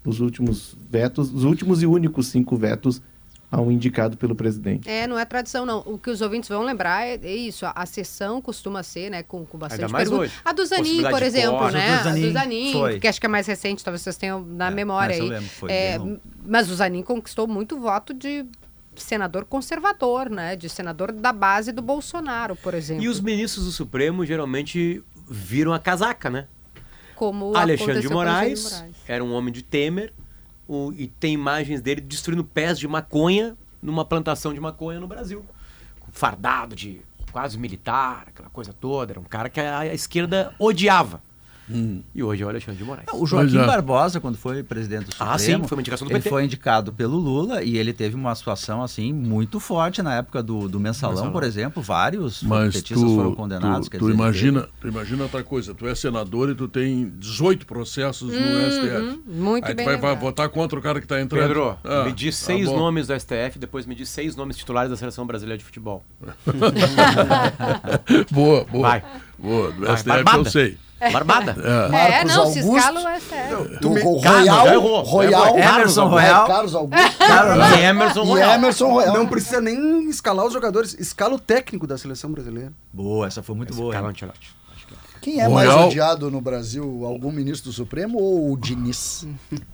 Os 0.05 0.21
últimos 0.21 0.77
vetos, 0.91 1.33
os 1.33 1.45
últimos 1.45 1.83
e 1.83 1.87
únicos 1.87 2.27
cinco 2.27 2.57
vetos 2.57 3.01
ao 3.51 3.71
indicado 3.71 4.17
pelo 4.17 4.35
presidente. 4.35 4.89
É, 4.89 5.07
não 5.07 5.19
é 5.19 5.25
tradição, 5.25 5.65
não. 5.65 5.79
O 5.87 5.97
que 5.97 6.11
os 6.11 6.21
ouvintes 6.21 6.49
vão 6.49 6.63
lembrar 6.63 7.07
é, 7.07 7.19
é 7.23 7.35
isso. 7.35 7.65
A, 7.65 7.73
a, 7.75 7.87
sessão 7.87 8.43
costuma 8.43 8.83
ser, 8.83 9.11
né, 9.11 9.23
com, 9.23 9.47
com 9.47 9.57
bastante 9.57 9.93
mais 9.93 10.11
hoje. 10.11 10.33
A 10.45 10.53
do 10.53 10.67
Zanin, 10.67 11.03
por 11.03 11.23
exemplo, 11.23 11.71
né? 11.71 12.01
A 12.01 12.13
do 12.13 12.33
Zanin, 12.33 12.99
que 13.01 13.07
acho 13.07 13.21
que 13.21 13.27
é 13.27 13.29
mais 13.29 13.47
recente, 13.47 13.85
talvez 13.85 14.03
vocês 14.03 14.17
tenham 14.17 14.43
na 14.43 14.69
é, 14.69 14.71
memória 14.71 15.15
aí. 15.15 15.29
Lembro, 15.29 15.49
é, 15.69 16.01
mas 16.45 16.71
o 16.71 16.75
Zanin 16.75 17.03
conquistou 17.03 17.47
muito 17.47 17.79
voto 17.79 18.13
de 18.13 18.45
senador 19.03 19.45
conservador, 19.45 20.29
né? 20.29 20.57
De 20.57 20.69
senador 20.69 21.13
da 21.13 21.33
base 21.33 21.73
do 21.73 21.83
Bolsonaro, 21.83 22.57
por 22.57 22.75
exemplo. 22.75 23.05
E 23.05 23.09
os 23.09 23.21
ministros 23.21 23.65
do 23.65 23.73
Supremo 23.73 24.25
geralmente 24.25 25.03
viram 25.29 25.73
a 25.73 25.79
casaca, 25.79 26.29
né? 26.31 26.47
Como 27.15 27.57
Alexandre 27.57 28.01
de 28.01 28.09
Moraes, 28.09 28.65
de 28.65 28.71
Moraes, 28.71 28.95
era 29.07 29.25
um 29.25 29.33
homem 29.33 29.53
de 29.53 29.63
Temer 29.63 30.13
o, 30.67 30.93
e 30.97 31.07
tem 31.07 31.35
imagens 31.35 31.81
dele 31.81 32.01
destruindo 32.01 32.45
pés 32.45 32.79
de 32.79 32.89
maconha 32.89 33.57
numa 33.83 34.05
plantação 34.05 34.53
de 34.53 34.61
maconha 34.61 34.99
no 34.99 35.07
Brasil. 35.07 35.45
Fardado 36.11 36.75
de 36.75 37.01
quase 37.33 37.59
militar, 37.59 38.27
aquela 38.29 38.49
coisa 38.49 38.73
toda. 38.73 39.13
Era 39.13 39.21
um 39.21 39.25
cara 39.25 39.49
que 39.49 39.61
a, 39.61 39.81
a 39.81 39.95
esquerda 39.95 40.55
odiava. 40.59 41.23
Hum. 41.71 42.03
E 42.15 42.23
hoje 42.23 42.43
é 42.43 42.47
o 42.47 42.49
Alexandre 42.49 42.79
de 42.79 42.85
Moraes. 42.85 43.07
O 43.13 43.27
Joaquim 43.27 43.59
é. 43.59 43.67
Barbosa, 43.67 44.21
quando 44.21 44.37
foi 44.37 44.63
presidente 44.63 45.07
do 45.07 45.13
Supremo, 45.13 45.33
ah, 45.33 45.39
sim, 45.39 45.63
foi 45.65 45.77
uma 45.77 45.81
indicação 45.81 46.07
do 46.07 46.13
ele 46.13 46.21
PT. 46.21 46.29
foi 46.29 46.45
indicado 46.45 46.93
pelo 46.93 47.17
Lula 47.17 47.63
e 47.63 47.79
ele 47.79 47.93
teve 47.93 48.15
uma 48.15 48.35
situação 48.35 48.83
assim 48.83 49.13
muito 49.13 49.59
forte 49.59 50.03
na 50.03 50.15
época 50.15 50.43
do, 50.43 50.69
do 50.69 50.79
mensalão, 50.79 51.15
mensalão. 51.15 51.33
por 51.33 51.43
exemplo. 51.43 51.83
Vários 51.83 52.43
Mas 52.43 52.75
petistas 52.75 53.01
tu, 53.01 53.15
foram 53.15 53.35
condenados. 53.35 53.89
Tu, 53.89 53.99
tu 53.99 54.07
dizer, 54.07 54.15
imagina, 54.15 54.69
tu 54.81 54.89
imagina 54.89 55.23
outra 55.23 55.43
coisa. 55.43 55.75
Tu 55.75 55.87
é 55.87 55.95
senador 55.95 56.51
e 56.51 56.55
tu 56.55 56.69
tem 56.69 57.11
18 57.19 57.67
processos 57.67 58.31
no 58.31 58.39
uhum, 58.39 58.71
STF. 58.71 59.23
Muito 59.27 59.67
Aí 59.67 59.75
bem. 59.75 59.85
tu 59.85 59.91
vai, 59.91 59.97
vai, 59.99 60.17
votar 60.17 60.49
contra 60.51 60.79
o 60.79 60.83
cara 60.83 61.01
que 61.01 61.07
está 61.07 61.21
entrando. 61.21 61.49
Pedro, 61.49 61.79
ah, 61.83 62.05
me 62.05 62.13
diz 62.13 62.39
tá 62.39 62.47
seis 62.47 62.69
nomes 62.69 63.07
do 63.07 63.19
STF, 63.19 63.59
depois 63.59 63.87
me 63.87 63.95
diz 63.95 64.09
seis 64.09 64.37
nomes 64.37 64.57
titulares 64.57 64.91
da 64.91 64.97
seleção 64.97 65.27
brasileira 65.27 65.59
de 65.59 65.65
futebol. 65.65 66.05
boa, 68.31 68.65
boa. 68.65 68.89
Vai. 68.89 69.05
Boa, 69.39 69.73
do 69.73 69.87
Vai, 69.87 69.97
STF 69.97 70.09
barbada. 70.09 70.39
eu 70.39 70.45
sei. 70.51 70.84
Barbada. 71.11 71.57
É, 71.93 72.21
é 72.21 72.25
não, 72.25 72.47
se 72.47 72.61
escala 72.61 73.01
o 73.01 73.21
STF. 73.21 73.79
Tu, 73.81 73.89
o 73.91 74.19
Royal, 74.19 75.03
Royal, 75.03 75.59
Emerson 75.59 76.07
Royal, 76.09 76.47
Carlos 76.47 76.75
Augusto 76.75 77.03
e 77.77 77.83
Emerson 77.83 78.25
Royal. 78.25 78.51
Emerson 78.53 78.91
Royal. 78.91 79.15
Não 79.15 79.27
precisa 79.27 79.61
nem 79.61 80.09
escalar 80.09 80.47
os 80.47 80.53
jogadores, 80.53 80.95
escala 80.95 81.35
o 81.35 81.39
técnico 81.39 81.87
da 81.87 81.99
seleção 81.99 82.31
brasileira. 82.31 82.73
Boa, 82.93 83.27
essa 83.27 83.43
foi 83.43 83.55
muito 83.55 83.75
boa. 83.75 83.93
Carlo 83.93 84.09
Ancelotti. 84.09 84.55
Quem 85.21 85.41
é 85.41 85.47
Royal... 85.47 85.77
mais 85.77 85.87
odiado 85.87 86.31
no 86.31 86.41
Brasil? 86.41 87.03
Algum 87.05 87.33
ministro 87.33 87.71
do 87.71 87.75
Supremo 87.75 88.19
ou 88.19 88.53
o 88.53 88.57
Diniz? 88.57 89.27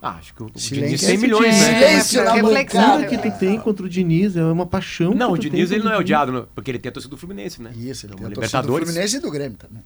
Ah, 0.00 0.16
acho 0.18 0.32
que 0.32 0.42
o, 0.42 0.50
Diniz 0.54 1.00
tem 1.00 1.18
milhões, 1.18 1.56
né? 1.60 2.00
Silêncio 2.02 2.24
na 2.24 2.40
bancada. 2.40 3.06
que 3.06 3.18
tu 3.18 3.38
tem 3.38 3.58
contra 3.58 3.84
o 3.84 3.88
Diniz 3.88 4.36
é 4.36 4.44
uma 4.44 4.64
paixão. 4.64 5.12
Não, 5.12 5.32
o 5.32 5.38
Diniz 5.38 5.72
ele 5.72 5.82
não 5.82 5.92
é 5.92 5.98
odiado, 5.98 6.48
porque 6.54 6.70
ele 6.70 6.78
tem 6.78 6.88
a 6.88 6.92
torcida 6.92 7.10
do 7.10 7.18
Fluminense, 7.18 7.60
né? 7.60 7.72
Isso, 7.76 8.06
ele 8.06 8.14
tem 8.14 8.26
a 8.26 8.30
torcida 8.30 8.62
do 8.62 8.76
Fluminense 8.76 9.16
e 9.16 9.20
do 9.20 9.30
Grêmio 9.30 9.58
também. 9.58 9.82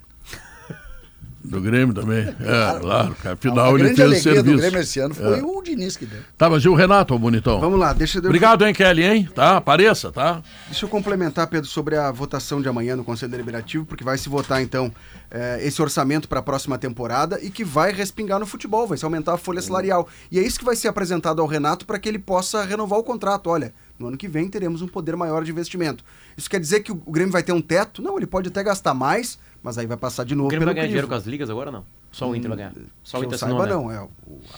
Do 1.44 1.60
Grêmio 1.60 1.94
também. 1.94 2.22
É, 2.42 2.78
claro. 2.80 3.16
Afinal, 3.24 3.78
ele 3.78 3.94
fez 3.94 4.10
o 4.10 4.22
serviço. 4.22 4.44
do 4.44 4.56
Grêmio 4.56 4.80
esse 4.80 4.98
ano 5.00 5.14
foi 5.14 5.38
é. 5.38 5.42
o 5.42 5.62
Diniz 5.62 5.96
que 5.96 6.04
deu. 6.04 6.20
Tá, 6.36 6.50
mas 6.50 6.64
e 6.64 6.68
o 6.68 6.74
Renato, 6.74 7.18
bonitão? 7.18 7.60
Vamos 7.60 7.78
lá, 7.78 7.92
deixa 7.92 8.18
eu... 8.18 8.24
Obrigado, 8.24 8.66
hein, 8.66 8.74
Kelly, 8.74 9.04
hein? 9.04 9.28
Tá, 9.34 9.56
apareça, 9.56 10.10
tá? 10.10 10.42
Deixa 10.66 10.84
eu 10.84 10.88
complementar, 10.88 11.46
Pedro, 11.46 11.68
sobre 11.68 11.96
a 11.96 12.10
votação 12.10 12.60
de 12.60 12.68
amanhã 12.68 12.96
no 12.96 13.04
Conselho 13.04 13.30
Deliberativo, 13.30 13.84
porque 13.84 14.04
vai 14.04 14.18
se 14.18 14.28
votar, 14.28 14.60
então, 14.60 14.92
é, 15.30 15.60
esse 15.62 15.80
orçamento 15.80 16.28
para 16.28 16.40
a 16.40 16.42
próxima 16.42 16.76
temporada 16.78 17.38
e 17.42 17.50
que 17.50 17.64
vai 17.64 17.92
respingar 17.92 18.38
no 18.38 18.46
futebol, 18.46 18.86
vai 18.86 18.98
se 18.98 19.04
aumentar 19.04 19.34
a 19.34 19.38
folha 19.38 19.62
salarial. 19.62 20.08
E 20.30 20.38
é 20.38 20.42
isso 20.42 20.58
que 20.58 20.64
vai 20.64 20.76
ser 20.76 20.88
apresentado 20.88 21.40
ao 21.40 21.46
Renato 21.46 21.86
para 21.86 21.98
que 21.98 22.08
ele 22.08 22.18
possa 22.18 22.64
renovar 22.64 22.98
o 22.98 23.04
contrato. 23.04 23.48
Olha, 23.48 23.72
no 23.98 24.08
ano 24.08 24.16
que 24.16 24.28
vem 24.28 24.48
teremos 24.48 24.82
um 24.82 24.88
poder 24.88 25.16
maior 25.16 25.44
de 25.44 25.50
investimento. 25.50 26.04
Isso 26.36 26.50
quer 26.50 26.60
dizer 26.60 26.80
que 26.80 26.92
o 26.92 26.96
Grêmio 26.96 27.32
vai 27.32 27.42
ter 27.42 27.52
um 27.52 27.60
teto? 27.60 28.02
Não, 28.02 28.16
ele 28.16 28.26
pode 28.26 28.48
até 28.48 28.62
gastar 28.62 28.94
mais, 28.94 29.38
mas 29.62 29.78
aí 29.78 29.86
vai 29.86 29.96
passar 29.96 30.24
de 30.24 30.34
novo 30.34 30.46
o 30.46 30.50
Grêmio 30.50 30.66
vai 30.66 30.74
ganhar 30.74 30.86
dinheiro 30.86 31.08
com 31.08 31.14
as 31.14 31.26
ligas 31.26 31.48
agora 31.48 31.70
não? 31.70 31.84
Só 32.10 32.28
o 32.30 32.36
Inter 32.36 32.48
vai 32.48 32.58
ganhar. 32.58 32.72
Só 33.02 33.20
o 33.20 33.24
Inter 33.24 33.38
saiba, 33.38 33.66
não. 33.66 33.90
É, 33.90 34.06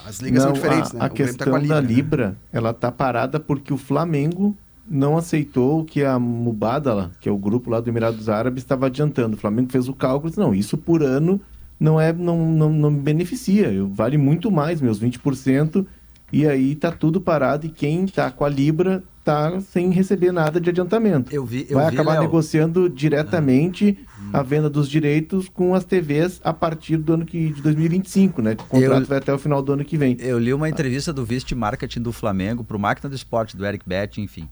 as 0.06 0.18
ligas 0.18 0.44
não, 0.44 0.54
são 0.54 0.62
diferentes, 0.62 0.90
a, 0.90 0.94
né? 0.94 1.04
A 1.04 1.08
tá 1.08 1.14
questão 1.14 1.52
tá 1.52 1.56
a 1.56 1.60
Libra, 1.60 1.74
da 1.74 1.80
Libra, 1.80 2.28
né? 2.28 2.36
ela 2.52 2.72
tá 2.72 2.90
parada 2.90 3.38
porque 3.38 3.72
o 3.72 3.76
Flamengo 3.76 4.56
não 4.88 5.16
aceitou 5.16 5.84
que 5.84 6.04
a 6.04 6.18
Mubadala, 6.18 7.10
que 7.20 7.28
é 7.28 7.32
o 7.32 7.38
grupo 7.38 7.70
lá 7.70 7.80
do 7.80 7.88
Emirados 7.88 8.28
Árabes, 8.28 8.62
estava 8.62 8.86
adiantando. 8.86 9.36
O 9.36 9.38
Flamengo 9.38 9.70
fez 9.70 9.88
o 9.88 9.94
cálculo 9.94 10.28
e 10.28 10.30
disse, 10.30 10.40
não, 10.40 10.54
isso 10.54 10.76
por 10.76 11.02
ano 11.02 11.40
não 11.78 12.00
é 12.00 12.12
não, 12.12 12.46
não, 12.46 12.70
não 12.70 12.90
me 12.90 13.00
beneficia. 13.00 13.72
Eu, 13.72 13.88
vale 13.88 14.18
muito 14.18 14.50
mais, 14.50 14.80
meus 14.80 15.00
20%, 15.00 15.86
e 16.32 16.46
aí 16.46 16.74
tá 16.74 16.90
tudo 16.90 17.20
parado 17.20 17.66
e 17.66 17.68
quem 17.68 18.06
tá 18.06 18.30
com 18.30 18.44
a 18.44 18.48
Libra 18.48 19.02
tá 19.24 19.60
sem 19.60 19.90
receber 19.90 20.32
nada 20.32 20.60
de 20.60 20.68
adiantamento. 20.68 21.34
Eu 21.34 21.44
vi, 21.44 21.66
eu 21.68 21.78
Vai 21.78 21.90
vi, 21.90 21.96
acabar 21.96 22.14
Léo. 22.14 22.22
negociando 22.22 22.90
diretamente 22.90 23.98
a 24.34 24.42
venda 24.42 24.68
dos 24.68 24.88
direitos 24.88 25.48
com 25.48 25.74
as 25.74 25.84
TVs 25.84 26.40
a 26.42 26.52
partir 26.52 26.96
do 26.96 27.14
ano 27.14 27.24
que, 27.24 27.50
de 27.50 27.62
2025, 27.62 28.42
né? 28.42 28.52
O 28.52 28.56
contrato 28.56 29.02
eu, 29.02 29.06
vai 29.06 29.18
até 29.18 29.32
o 29.32 29.38
final 29.38 29.62
do 29.62 29.72
ano 29.72 29.84
que 29.84 29.96
vem. 29.96 30.16
Eu 30.18 30.38
li 30.38 30.52
uma 30.52 30.68
entrevista 30.68 31.12
do 31.12 31.24
vice 31.24 31.46
de 31.46 31.54
marketing 31.54 32.00
do 32.00 32.12
Flamengo 32.12 32.64
para 32.64 32.76
o 32.76 32.80
Máquina 32.80 33.08
do 33.08 33.14
Esporte, 33.14 33.56
do 33.56 33.64
Eric 33.64 33.88
Betting, 33.88 34.22
enfim. 34.22 34.48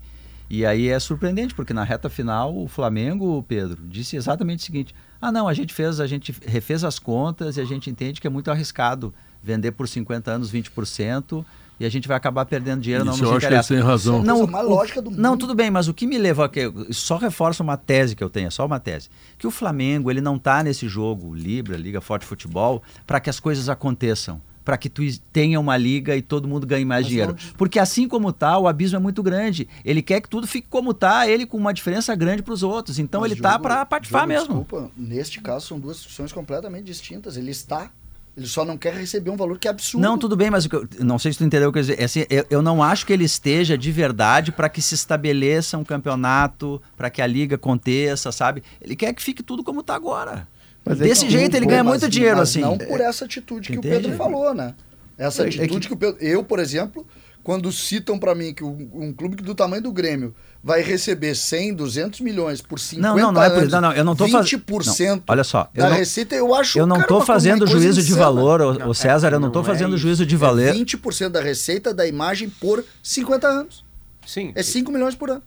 E 0.49 0.65
aí 0.65 0.89
é 0.89 0.99
surpreendente, 1.01 1.55
porque 1.55 1.73
na 1.73 1.83
reta 1.83 2.09
final 2.09 2.57
o 2.57 2.69
Flamengo, 2.69 3.43
Pedro, 3.49 3.83
disse 3.89 4.17
exatamente 4.17 4.61
o 4.61 4.63
seguinte: 4.63 4.95
ah, 5.21 5.33
não, 5.33 5.49
a 5.49 5.55
gente 5.55 5.73
fez, 5.75 5.99
a 5.99 6.07
gente 6.07 6.35
refez 6.47 6.85
as 6.85 6.99
contas 6.99 7.57
e 7.57 7.61
a 7.61 7.65
gente 7.65 7.91
entende 7.91 8.21
que 8.21 8.27
é 8.27 8.31
muito 8.31 8.51
arriscado 8.51 9.13
vender 9.43 9.73
por 9.73 9.89
50 9.89 10.31
anos 10.31 10.53
20% 10.53 11.45
e 11.81 11.85
a 11.85 11.89
gente 11.89 12.07
vai 12.07 12.17
acabar 12.17 12.45
perdendo 12.47 12.81
dinheiro, 12.81 13.05
não 13.05 13.13
Isso 13.15 13.23
nos 13.23 13.31
eu 13.33 13.37
acho 13.39 13.49
que 13.49 13.55
eles 13.55 13.67
têm 13.67 13.81
razão. 13.81 14.23
Não, 14.23 14.43
o- 14.45 14.63
lógica 14.69 15.03
do 15.03 15.11
não, 15.11 15.31
mundo. 15.33 15.41
tudo 15.41 15.55
bem, 15.55 15.71
mas 15.71 15.89
o 15.89 15.95
que 15.95 16.07
me 16.07 16.17
levou 16.19 16.45
a 16.45 16.49
que 16.49 16.73
só 16.91 17.17
reforça 17.17 17.63
uma 17.63 17.77
tese 17.77 18.15
que 18.15 18.23
eu 18.23 18.31
tenho, 18.31 18.47
é 18.49 18.51
só 18.51 18.65
uma 18.67 18.79
tese, 18.79 19.09
que 19.39 19.47
o 19.47 19.51
Flamengo 19.51 20.11
ele 20.11 20.21
não 20.21 20.37
está 20.37 20.63
nesse 20.63 20.89
jogo 20.89 21.35
Libra, 21.35 21.77
Liga 21.77 22.01
Forte 22.01 22.25
Futebol, 22.27 22.83
para 23.07 23.19
que 23.21 23.29
as 23.31 23.41
coisas 23.41 23.69
aconteçam, 23.69 24.41
para 24.65 24.77
que 24.79 24.89
tu 24.89 25.03
tenha 25.33 25.59
uma 25.59 25.77
liga 25.77 26.15
e 26.15 26.23
todo 26.23 26.47
mundo 26.47 26.65
ganhe 26.65 26.85
mais 26.85 27.03
Mas 27.05 27.11
dinheiro. 27.11 27.33
não- 27.33 27.55
Porque 27.59 27.81
assim 27.81 28.07
como 28.07 28.33
tá, 28.33 28.57
o 28.59 28.69
abismo 28.69 28.97
é 28.97 29.01
muito 29.01 29.21
grande. 29.21 29.69
Ele 29.85 30.01
quer 30.01 30.21
que 30.21 30.29
tudo 30.29 30.47
fique 30.47 30.69
como 30.71 30.95
tá, 30.95 31.27
ele 31.27 31.47
com 31.47 31.57
uma 31.57 31.75
diferença 31.75 32.15
grande 32.15 32.43
para 32.45 32.55
os 32.55 32.63
outros. 32.63 33.01
Então 33.01 33.23
Mas 33.23 33.33
ele 33.33 33.41
tá 33.41 33.53
jogo- 33.55 33.63
para 33.65 33.85
patifar 33.85 34.21
jogo, 34.21 34.29
mesmo. 34.33 34.47
Desculpa, 34.61 34.89
neste 34.97 35.41
caso 35.41 35.67
são 35.67 35.81
duas 35.81 35.97
situações 35.97 36.31
completamente 36.33 36.85
distintas. 36.85 37.37
Ele 37.37 37.51
está, 37.51 37.91
ele 38.37 38.47
só 38.47 38.65
não 38.65 38.79
quer 38.79 38.95
receber 38.95 39.31
um 39.31 39.37
valor 39.37 39.59
que 39.59 39.69
é 39.69 39.71
absurdo. 39.71 40.03
Não, 40.03 40.17
tudo 40.17 40.35
bem, 40.37 40.51
mas 40.51 40.67
eu- 40.71 40.89
não 41.01 41.19
sei 41.19 41.33
se 41.33 41.39
tu 41.39 41.45
entendeu 41.45 41.69
o 41.69 41.73
que 41.73 41.79
eu 41.79 41.83
dizer. 41.83 42.01
É 42.01 42.05
assim, 42.05 42.25
eu, 42.31 42.47
eu 42.49 42.63
não 42.63 42.83
acho 42.83 43.05
que 43.05 43.13
ele 43.13 43.25
esteja 43.25 43.77
de 43.77 43.93
verdade 43.93 44.51
para 44.53 44.69
que 44.69 44.81
se 44.81 44.95
estabeleça 44.95 45.77
um 45.77 45.85
campeonato, 45.85 46.81
para 46.97 47.11
que 47.11 47.21
a 47.21 47.27
liga 47.27 47.57
aconteça, 47.57 48.33
sabe? 48.33 48.63
Ele 48.81 48.97
quer 48.97 49.13
que 49.13 49.23
fique 49.23 49.43
tudo 49.43 49.63
como 49.63 49.81
está 49.81 49.95
agora. 49.95 50.49
Mas 50.85 51.01
é 51.01 51.05
Desse 51.05 51.29
jeito 51.31 51.57
ele 51.57 51.67
ganha 51.67 51.85
mas- 51.85 52.01
muito 52.01 52.09
dinheiro, 52.11 52.39
mas 52.39 52.49
assim. 52.49 52.61
Não 52.61 52.77
por 52.79 53.01
essa 53.01 53.25
atitude 53.25 53.69
que 53.69 53.75
Entende? 53.77 53.97
o 53.97 54.01
Pedro 54.01 54.17
falou, 54.17 54.53
né? 54.55 54.75
Essa 55.19 55.45
É- 55.45 55.47
é 55.47 55.51
que- 55.51 55.61
atitude 55.61 55.89
que... 55.89 55.95
o 55.95 55.97
Pedro. 55.97 56.17
Eu, 56.21 56.43
por 56.43 56.59
exemplo, 56.59 57.07
quando 57.45 57.71
citam 57.71 58.19
pra 58.19 58.35
mim 58.35 58.53
que 58.55 58.65
um, 58.65 58.89
um 58.95 59.13
clube 59.13 59.37
do 59.37 59.55
tamanho 59.55 59.83
do 59.83 59.93
Grêmio 59.93 60.35
vai 60.65 60.81
receber 60.81 61.35
100, 61.35 61.75
200 61.75 62.21
milhões 62.21 62.61
por 62.61 62.79
50 62.79 63.09
Não, 63.09 63.17
não, 63.17 63.33
não 63.33 63.43
é 63.43 63.49
por 63.51 63.57
anos, 63.59 63.67
isso. 63.69 63.75
Não, 63.75 63.81
não, 63.81 63.93
eu 63.93 64.05
não 64.05 64.15
tô 64.15 64.29
faz- 64.29 64.47
20% 64.51 65.09
Não, 65.17 65.23
olha 65.29 65.43
só, 65.45 65.69
eu 65.75 65.83
da 65.83 65.91
não- 65.91 65.97
receita, 65.97 66.35
eu 66.37 66.55
acho 66.55 66.79
Eu 66.79 66.87
não 66.87 67.01
estou 67.01 67.21
fazendo 67.25 67.67
juízo 67.67 68.03
de 68.03 68.13
valor, 68.15 68.79
Não, 68.79 68.89
ô 68.89 68.95
César, 68.95 69.33
eu 69.33 69.41
não 69.41 69.49
estou 69.49 69.63
é 69.63 69.65
fazendo 69.65 69.97
juízo 69.99 70.25
de 70.25 70.35
É 70.35 70.39
valor. 70.39 70.73
20% 70.73 71.31
da 71.31 71.41
receita 71.41 71.93
da 71.93 72.07
imagem 72.07 72.49
por 72.49 72.85
50 73.03 73.49
anos. 73.49 73.85
Sim. 74.27 74.53
É 74.55 74.63
5 74.63 74.93
milhões 74.93 75.15
por 75.17 75.31
ano. 75.31 75.43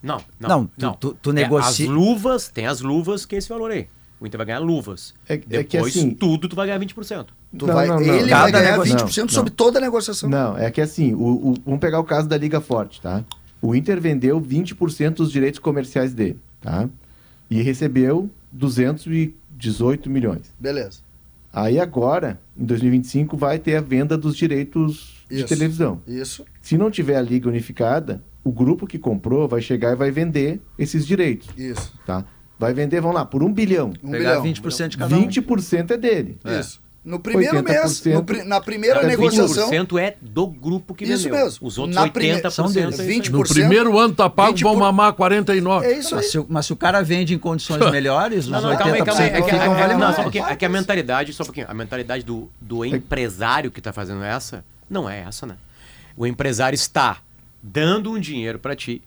Não, 0.00 0.20
não. 0.38 0.70
Não, 0.78 0.92
tu- 0.92 1.08
tu- 1.10 1.18
tu 1.20 1.30
É, 1.30 1.32
negocia- 1.32 1.86
As 1.86 1.92
luvas, 1.92 2.48
tem 2.48 2.66
as 2.68 2.80
luvas 2.80 3.26
que 3.26 3.34
é 3.34 3.38
esse 3.38 3.48
valor 3.48 3.72
aí. 3.72 3.88
O 4.20 4.26
Inter 4.26 4.38
vai 4.38 4.46
ganhar 4.46 4.58
luvas. 4.60 5.14
É- 5.28 5.34
é 5.34 5.38
que 5.38 5.46
Depois, 5.48 5.96
assim- 5.96 6.10
tudo 6.10 6.48
tu 6.48 6.54
vai 6.56 6.66
ganhar 6.66 6.78
20%. 6.78 7.26
Tu 7.56 7.66
Não, 7.66 7.74
vai, 7.74 7.86
não, 7.88 7.96
não. 7.96 8.02
Ele 8.02 8.28
Cada 8.28 8.42
vai 8.42 8.52
ganhar 8.52 8.70
negocia- 8.72 8.92
20% 8.96 9.26
não, 9.30 9.34
sobre 9.34 9.50
não. 9.50 9.56
toda 9.56 9.78
a 9.78 9.80
negociação. 9.80 10.28
Não, 10.28 10.56
é 10.58 10.70
que 10.70 10.80
assim, 10.80 11.14
o, 11.14 11.50
o- 11.50 11.54
vamos 11.64 11.80
pegar 11.80 11.98
o 11.98 12.04
caso 12.04 12.28
da 12.28 12.36
Liga 12.36 12.60
Forte, 12.60 13.00
tá? 13.00 13.24
O 13.60 13.74
Inter 13.74 14.00
vendeu 14.00 14.40
20% 14.40 15.14
dos 15.14 15.32
direitos 15.32 15.58
comerciais 15.58 16.14
dele, 16.14 16.38
tá? 16.60 16.88
E 17.50 17.60
recebeu 17.62 18.30
218 18.52 20.08
milhões. 20.10 20.52
Beleza. 20.58 21.00
Aí 21.52 21.80
agora, 21.80 22.38
em 22.56 22.64
2025, 22.64 23.36
vai 23.36 23.58
ter 23.58 23.76
a 23.76 23.80
venda 23.80 24.16
dos 24.16 24.36
direitos 24.36 25.24
de 25.28 25.38
Isso. 25.38 25.46
televisão. 25.48 26.00
Isso. 26.06 26.44
Se 26.60 26.76
não 26.76 26.90
tiver 26.90 27.16
a 27.16 27.22
liga 27.22 27.48
unificada, 27.48 28.22
o 28.44 28.52
grupo 28.52 28.86
que 28.86 28.98
comprou 28.98 29.48
vai 29.48 29.60
chegar 29.60 29.92
e 29.92 29.96
vai 29.96 30.10
vender 30.10 30.60
esses 30.78 31.06
direitos, 31.06 31.48
Isso. 31.56 31.92
tá? 32.06 32.24
Vai 32.58 32.74
vender, 32.74 33.00
vamos 33.00 33.16
lá, 33.16 33.24
por 33.24 33.42
um 33.42 33.52
bilhão. 33.52 33.92
Um 34.02 34.10
Pegar 34.10 34.40
bilhão. 34.40 34.54
20% 34.54 34.88
de 34.88 34.98
cada 34.98 35.16
um. 35.16 35.26
20% 35.28 35.90
é 35.92 35.96
dele. 35.96 36.38
Isso. 36.44 36.80
No 37.08 37.18
primeiro 37.18 37.56
80%. 37.62 37.64
mês, 37.64 38.04
no 38.04 38.44
na 38.44 38.60
primeira 38.60 39.00
É 39.00 39.06
negociação. 39.06 39.70
20% 39.70 39.98
é 39.98 40.16
do 40.20 40.46
grupo 40.46 40.94
que 40.94 41.04
Isso 41.04 41.24
vendeu. 41.24 41.38
mesmo. 41.44 41.66
Os 41.66 41.78
outros 41.78 41.94
Na 41.96 42.02
80% 42.06 42.50
são 42.50 42.66
deles. 42.70 42.84
é 42.84 42.88
isso 42.90 43.00
aí. 43.02 43.08
20 43.08 43.32
No 43.32 43.42
primeiro 43.44 43.98
ano 43.98 44.14
tá 44.14 44.28
pago, 44.28 44.50
20 44.52 44.62
vão 44.62 44.74
por- 44.74 44.80
mamar 44.80 45.12
49. 45.14 45.86
É 45.86 45.98
isso 45.98 46.14
aí. 46.14 46.20
Mas 46.20 46.30
se, 46.30 46.38
o- 46.38 46.46
mas 46.48 46.66
se 46.66 46.72
o 46.72 46.76
cara 46.76 47.02
vende 47.02 47.34
em 47.34 47.38
condições 47.38 47.78
melhores, 47.90 48.44
os 48.44 48.50
Não, 48.50 48.60
não, 48.60 48.70
80% 48.70 48.78
calma 48.78 48.92
aí, 48.94 49.02
calma 49.04 49.20
aí. 49.22 49.26
É 49.28 49.42
que, 49.42 49.50
ficam 49.50 49.74
é, 49.74 49.78
vale 49.80 49.92
não, 49.94 50.00
mais. 50.00 50.14
só 50.14 50.20
um 50.20 50.24
pouquinho. 50.24 50.46
É 50.46 50.56
que 50.56 50.64
a 50.64 50.68
mentalidade, 50.68 51.32
só 51.32 51.42
um 51.42 51.46
pouquinho. 51.46 51.66
A 51.68 51.74
mentalidade 51.74 52.24
do, 52.24 52.50
do 52.60 52.84
empresário 52.84 53.70
que 53.70 53.80
tá 53.80 53.92
fazendo 53.92 54.22
essa, 54.22 54.64
não 54.90 55.08
é 55.08 55.20
essa, 55.26 55.46
né? 55.46 55.56
O 56.16 56.26
empresário 56.26 56.74
está 56.74 57.18
dando 57.62 58.10
um 58.12 58.18
dinheiro 58.20 58.58
para 58.58 58.76
ti, 58.76 59.02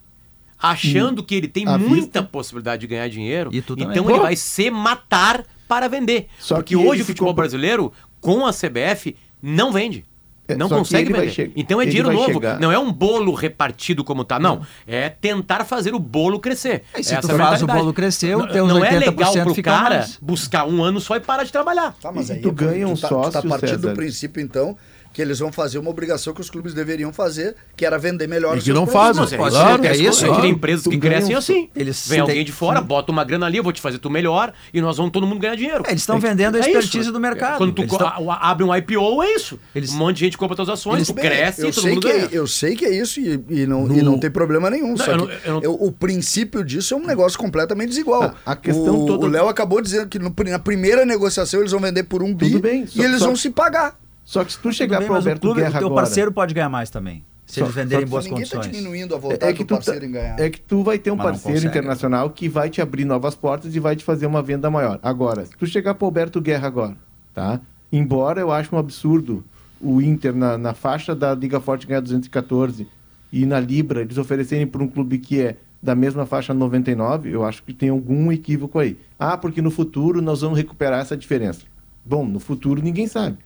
achando 0.59 1.23
que 1.23 1.35
ele 1.35 1.47
tem 1.47 1.67
À 1.67 1.77
muita 1.77 1.95
vista. 1.95 2.23
possibilidade 2.23 2.81
de 2.81 2.87
ganhar 2.87 3.07
dinheiro, 3.09 3.49
E 3.53 3.57
então 3.59 4.03
Pô. 4.03 4.09
ele 4.11 4.19
vai 4.19 4.35
se 4.35 4.69
matar 4.69 5.43
para 5.71 5.87
vender. 5.87 6.27
Só 6.37 6.55
Porque 6.55 6.75
hoje 6.75 7.01
o 7.01 7.05
futebol 7.05 7.29
compra- 7.29 7.43
brasileiro, 7.43 7.93
com 8.19 8.45
a 8.45 8.51
CBF, 8.51 9.15
não 9.41 9.71
vende. 9.71 10.03
É, 10.45 10.55
Não 10.55 10.67
só 10.67 10.79
consegue 10.79 11.13
vender. 11.13 11.53
Então 11.55 11.81
é 11.81 11.85
dinheiro 11.85 12.11
novo. 12.11 12.33
chegar- 12.33 12.59
Não 12.59 12.69
é 12.69 12.77
um 12.77 12.91
bolo 12.91 13.33
repartido 13.33 14.03
como 14.03 14.25
tá. 14.25 14.37
Não. 14.37 14.63
É 14.85 15.07
tentar 15.07 15.63
fazer 15.63 15.95
o 15.95 15.99
bolo 15.99 16.41
crescer. 16.41 16.83
E 16.97 17.01
se 17.05 17.13
Essa 17.13 17.25
tu 17.29 17.35
é 17.35 17.37
faz 17.37 17.63
o 17.63 17.67
bolo 17.67 17.93
crescer, 17.93 18.35
não, 18.35 18.45
os 18.45 18.51
teus 18.51 18.67
não 18.67 18.83
é 18.83 18.89
80% 18.99 18.99
legal 18.99 19.33
pro 19.53 19.63
cara 19.63 19.97
mais. 19.99 20.17
buscar 20.21 20.67
um 20.67 20.83
ano 20.83 20.99
só 20.99 21.15
e 21.15 21.21
parar 21.21 21.45
de 21.45 21.53
trabalhar. 21.53 21.95
Tá, 22.01 22.11
mas 22.11 22.27
E 22.27 22.33
aí 22.33 22.41
tu 22.41 22.49
é- 22.49 22.51
ganha 22.51 22.85
um 22.85 22.95
tá, 22.97 23.07
tu 23.07 23.13
sócio, 23.13 23.31
tá 23.31 23.41
partindo 23.47 23.77
do 23.77 23.81
César. 23.83 23.95
princípio, 23.95 24.41
então, 24.43 24.75
que 25.13 25.21
eles 25.21 25.39
vão 25.39 25.51
fazer 25.51 25.77
uma 25.77 25.89
obrigação 25.89 26.33
que 26.33 26.39
os 26.41 26.49
clubes 26.49 26.73
deveriam 26.73 27.11
fazer, 27.11 27.55
que 27.75 27.85
era 27.85 27.97
vender 27.97 28.27
melhor 28.27 28.55
E 28.55 28.59
os 28.59 28.63
que 28.63 28.71
não 28.73 28.85
produtos. 28.85 29.17
fazem. 29.31 29.39
Mas 29.39 29.53
Claro, 29.53 29.83
é 29.83 29.87
é 29.87 29.97
isso. 29.97 30.25
claro. 30.25 30.41
tem 30.41 30.51
empresas 30.51 30.83
Tu 30.83 30.89
que 30.91 30.97
crescem 30.97 31.35
assim. 31.35 31.69
eles 31.75 32.07
Vem 32.07 32.19
alguém 32.21 32.45
de 32.45 32.51
fora, 32.51 32.79
bota 32.81 33.11
uma 33.11 33.23
grana 33.23 33.45
ali, 33.45 33.57
eu 33.57 33.63
vou 33.63 33.73
te 33.73 33.81
fazer 33.81 33.97
tu 33.97 34.09
melhor 34.09 34.53
e 34.73 34.79
nós 34.81 34.97
vamos 34.97 35.11
todo 35.11 35.27
mundo 35.27 35.39
ganhar 35.39 35.55
dinheiro. 35.55 35.83
É, 35.85 35.89
eles 35.91 36.01
estão 36.01 36.19
vendendo 36.19 36.55
a 36.55 36.59
É 36.59 36.61
expertise 36.61 36.99
isso. 36.99 37.11
do 37.11 37.19
mercado. 37.19 37.57
Quando 37.57 37.73
tu 37.73 37.81
Eles 37.81 37.97
tão- 37.97 38.31
abre 38.31 38.63
um 38.63 38.73
IPO, 38.75 39.21
é 39.23 39.33
isso. 39.35 39.59
Eles- 39.75 39.91
Um 39.91 39.97
monte 39.97 40.15
de 40.17 40.25
gente 40.25 40.37
compra 40.37 40.55
tuas 40.55 40.69
ações, 40.69 41.07
tu 41.07 41.13
Bem, 41.13 41.25
cresce 41.25 41.61
eu 41.61 41.69
e 41.69 41.71
todo 41.73 41.83
sei 41.83 41.93
mundo 41.93 42.07
que 42.07 42.13
ganha. 42.13 42.25
é, 42.25 42.29
Eu 42.31 42.47
sei 42.47 42.75
que 42.75 42.85
é 42.85 42.95
isso 42.95 43.19
e, 43.19 43.43
e 43.49 43.65
não, 43.67 43.85
No- 43.87 43.97
e 43.97 44.01
não 44.01 44.17
tem 44.17 44.31
problema 44.31 44.69
nenhum. 44.69 44.95
só 44.95 45.11
eu 45.11 45.17
não- 45.17 45.29
eu 45.29 45.53
não- 45.55 45.61
eu- 45.61 45.73
o 45.73 45.91
princípio 45.91 46.63
disso 46.63 46.93
é 46.93 46.97
um 46.97 47.05
negócio 47.05 47.37
completamente 47.37 47.89
desigual. 47.89 48.23
A- 48.45 48.51
a 48.51 48.55
questão 48.55 49.03
o, 49.03 49.05
toda- 49.05 49.25
o 49.25 49.29
Léo 49.29 49.47
acabou 49.49 49.81
dizendo 49.81 50.07
que 50.07 50.17
no 50.19 50.33
na 50.49 50.59
primeira 50.59 51.05
negociação 51.05 51.59
eles 51.59 51.71
vão 51.71 51.79
vender 51.81 52.03
por 52.03 52.23
um 52.23 52.33
bi 52.33 52.57
bem, 52.59 52.83
e 52.83 52.87
só- 52.87 53.03
eles 53.03 53.19
só- 53.19 53.25
vão 53.25 53.35
se 53.35 53.49
pagar. 53.49 53.95
Só 54.31 54.45
que 54.45 54.53
se 54.53 54.59
tu 54.59 54.71
chegar 54.71 54.99
bem, 54.99 55.07
para 55.07 55.13
o 55.15 55.17
Alberto 55.17 55.41
clube, 55.41 55.59
Guerra 55.59 55.75
o 55.75 55.79
teu 55.79 55.87
agora... 55.87 56.01
parceiro 56.03 56.31
pode 56.31 56.53
ganhar 56.53 56.69
mais 56.69 56.89
também. 56.89 57.25
Se 57.45 57.55
Só- 57.59 57.65
eles 57.65 57.75
venderem 57.75 58.05
só- 58.05 58.11
boas 58.11 58.23
Ninguém 58.25 58.43
está 58.43 58.55
condições. 58.57 58.77
diminuindo 58.77 59.13
a 59.13 59.17
É, 59.17 59.19
vontade 59.19 59.43
é 59.45 59.53
que 59.53 59.63
do 59.63 59.67
tu 59.67 59.73
parceiro 59.75 59.99
tá- 59.99 60.05
em 60.05 60.11
ganhar. 60.11 60.39
é 60.39 60.49
que 60.49 60.61
tu 60.61 60.83
vai 60.83 60.97
ter 60.97 61.11
um 61.11 61.17
Mas 61.17 61.25
parceiro 61.25 61.57
consegue. 61.57 61.67
internacional 61.77 62.29
que 62.29 62.47
vai 62.47 62.69
te 62.69 62.81
abrir 62.81 63.03
novas 63.03 63.35
portas 63.35 63.75
e 63.75 63.79
vai 63.81 63.93
te 63.93 64.05
fazer 64.05 64.25
uma 64.25 64.41
venda 64.41 64.71
maior. 64.71 64.99
Agora, 65.03 65.45
se 65.45 65.51
tu 65.57 65.67
chegar 65.67 65.95
para 65.95 66.07
Alberto 66.07 66.39
Guerra 66.39 66.65
agora, 66.67 66.95
tá? 67.33 67.59
Embora 67.91 68.39
eu 68.39 68.53
acho 68.53 68.73
um 68.73 68.79
absurdo 68.79 69.43
o 69.81 70.01
Inter 70.01 70.33
na, 70.33 70.57
na 70.57 70.73
faixa 70.73 71.13
da 71.13 71.35
Liga 71.35 71.59
Forte 71.59 71.85
ganhar 71.85 71.99
214 71.99 72.87
e 73.33 73.45
na 73.45 73.59
Libra 73.59 73.99
eles 73.99 74.17
oferecerem 74.17 74.65
para 74.65 74.81
um 74.81 74.87
clube 74.87 75.17
que 75.17 75.41
é 75.41 75.57
da 75.83 75.93
mesma 75.93 76.25
faixa 76.25 76.53
99, 76.53 77.29
eu 77.31 77.43
acho 77.43 77.63
que 77.63 77.73
tem 77.73 77.89
algum 77.89 78.31
equívoco 78.31 78.79
aí. 78.79 78.97
Ah, 79.19 79.35
porque 79.35 79.61
no 79.61 79.71
futuro 79.71 80.21
nós 80.21 80.39
vamos 80.39 80.57
recuperar 80.57 81.01
essa 81.01 81.17
diferença. 81.17 81.61
Bom, 82.05 82.23
no 82.25 82.39
futuro 82.39 82.81
ninguém 82.81 83.07
sabe. 83.07 83.37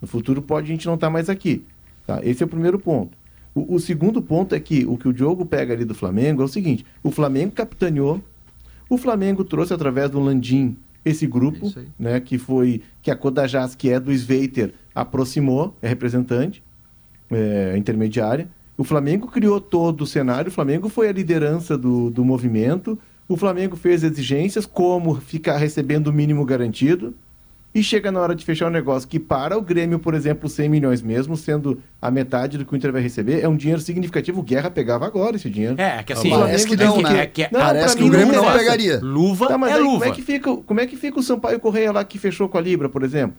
No 0.00 0.08
futuro 0.08 0.40
pode 0.40 0.66
a 0.66 0.74
gente 0.74 0.86
não 0.86 0.94
estar 0.94 1.10
mais 1.10 1.28
aqui. 1.28 1.64
Tá? 2.06 2.20
Esse 2.22 2.42
é 2.42 2.46
o 2.46 2.48
primeiro 2.48 2.78
ponto. 2.78 3.16
O, 3.54 3.74
o 3.74 3.80
segundo 3.80 4.22
ponto 4.22 4.54
é 4.54 4.60
que 4.60 4.84
o 4.86 4.96
que 4.96 5.08
o 5.08 5.12
Diogo 5.12 5.44
pega 5.44 5.74
ali 5.74 5.84
do 5.84 5.94
Flamengo 5.94 6.42
é 6.42 6.44
o 6.44 6.48
seguinte: 6.48 6.84
o 7.02 7.10
Flamengo 7.10 7.52
capitaneou, 7.52 8.22
o 8.88 8.96
Flamengo 8.96 9.44
trouxe 9.44 9.72
através 9.74 10.10
do 10.10 10.20
Landim 10.20 10.76
esse 11.04 11.26
grupo, 11.26 11.72
aí. 11.76 11.88
né, 11.98 12.20
que 12.20 12.38
foi 12.38 12.82
que 13.02 13.10
a 13.10 13.16
Codajás, 13.16 13.74
que 13.74 13.90
é 13.90 13.98
do 13.98 14.12
Sveiter, 14.12 14.74
aproximou, 14.94 15.74
é 15.80 15.88
representante, 15.88 16.62
é, 17.30 17.74
intermediária. 17.76 18.48
O 18.76 18.84
Flamengo 18.84 19.28
criou 19.28 19.60
todo 19.60 20.02
o 20.02 20.06
cenário, 20.06 20.48
o 20.48 20.52
Flamengo 20.52 20.88
foi 20.88 21.08
a 21.08 21.12
liderança 21.12 21.76
do, 21.76 22.10
do 22.10 22.24
movimento, 22.24 22.98
o 23.28 23.36
Flamengo 23.36 23.76
fez 23.76 24.02
exigências, 24.02 24.66
como 24.66 25.14
ficar 25.14 25.56
recebendo 25.56 26.08
o 26.08 26.12
mínimo 26.12 26.44
garantido, 26.44 27.14
e 27.74 27.82
chega 27.82 28.10
na 28.10 28.20
hora 28.20 28.34
de 28.34 28.44
fechar 28.44 28.66
o 28.66 28.70
negócio 28.70 29.08
que 29.08 29.18
para 29.20 29.56
o 29.56 29.62
Grêmio, 29.62 29.98
por 29.98 30.12
exemplo, 30.14 30.48
100 30.48 30.68
milhões 30.68 31.02
mesmo, 31.02 31.36
sendo 31.36 31.80
a 32.02 32.10
metade 32.10 32.58
do 32.58 32.64
que 32.64 32.72
o 32.72 32.76
Inter 32.76 32.90
vai 32.92 33.00
receber, 33.00 33.40
é 33.44 33.48
um 33.48 33.56
dinheiro 33.56 33.80
significativo. 33.80 34.40
O 34.40 34.42
Guerra 34.42 34.70
pegava 34.70 35.06
agora 35.06 35.36
esse 35.36 35.48
dinheiro. 35.48 35.80
É, 35.80 35.98
é 35.98 36.02
que 36.02 36.12
assim. 36.12 36.30
Parece 36.30 36.66
que 36.66 36.74
é 36.74 36.76
não, 36.84 37.00
né? 37.00 37.18
é 37.20 37.26
que- 37.26 37.48
Não, 37.52 37.60
Parece 37.60 37.96
que 37.96 38.02
o 38.02 38.08
Grêmio 38.10 38.34
não 38.34 38.44
não 38.44 38.52
pegaria. 38.58 38.98
Luva 39.00 39.46
Tá, 39.48 39.56
mas 39.58 39.70
é 39.70 39.74
aí, 39.74 39.80
luva. 39.80 39.98
Como 40.00 40.04
é, 40.04 40.10
que 40.14 40.22
fica, 40.22 40.56
como 40.56 40.80
é 40.80 40.86
que 40.86 40.96
fica 40.96 41.20
o 41.20 41.22
Sampaio 41.22 41.60
Correia 41.60 41.92
lá 41.92 42.02
que 42.04 42.18
fechou 42.18 42.48
com 42.48 42.58
a 42.58 42.60
Libra, 42.60 42.88
por 42.88 43.02
exemplo? 43.04 43.36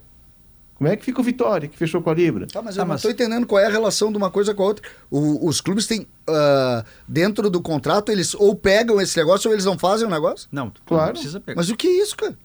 Como 0.75 0.89
é 0.89 0.95
que 0.95 1.05
fica 1.05 1.21
o 1.21 1.23
Vitória 1.23 1.67
que 1.67 1.77
fechou 1.77 2.01
com 2.01 2.09
a 2.09 2.13
Libra? 2.13 2.47
Tá, 2.47 2.59
mas 2.61 2.73
Tá, 2.75 2.81
eu 2.81 2.85
não 2.85 2.89
mas- 2.93 3.01
estou 3.01 3.11
entendendo 3.11 3.45
qual 3.45 3.59
é 3.61 3.67
a 3.67 3.69
relação 3.69 4.11
de 4.11 4.17
uma 4.17 4.31
coisa 4.31 4.51
com 4.55 4.63
a 4.63 4.65
outra. 4.65 4.83
O- 5.11 5.45
os 5.47 5.61
clubes 5.61 5.85
têm, 5.85 6.07
ah, 6.27 6.83
dentro 7.07 7.51
do 7.51 7.61
contrato, 7.61 8.11
eles 8.11 8.33
ou 8.33 8.55
pegam 8.55 8.99
esse 8.99 9.15
negócio 9.15 9.47
ou 9.47 9.53
eles 9.53 9.65
não 9.65 9.77
fazem 9.77 10.07
o 10.07 10.09
negócio. 10.09 10.47
Não, 10.51 10.71
Claro. 10.85 11.05
não 11.07 11.11
precisa 11.13 11.39
pegar. 11.39 11.57
Mas 11.57 11.69
o 11.69 11.75
que 11.75 11.85
é 11.87 12.01
isso, 12.01 12.17
cara? 12.17 12.35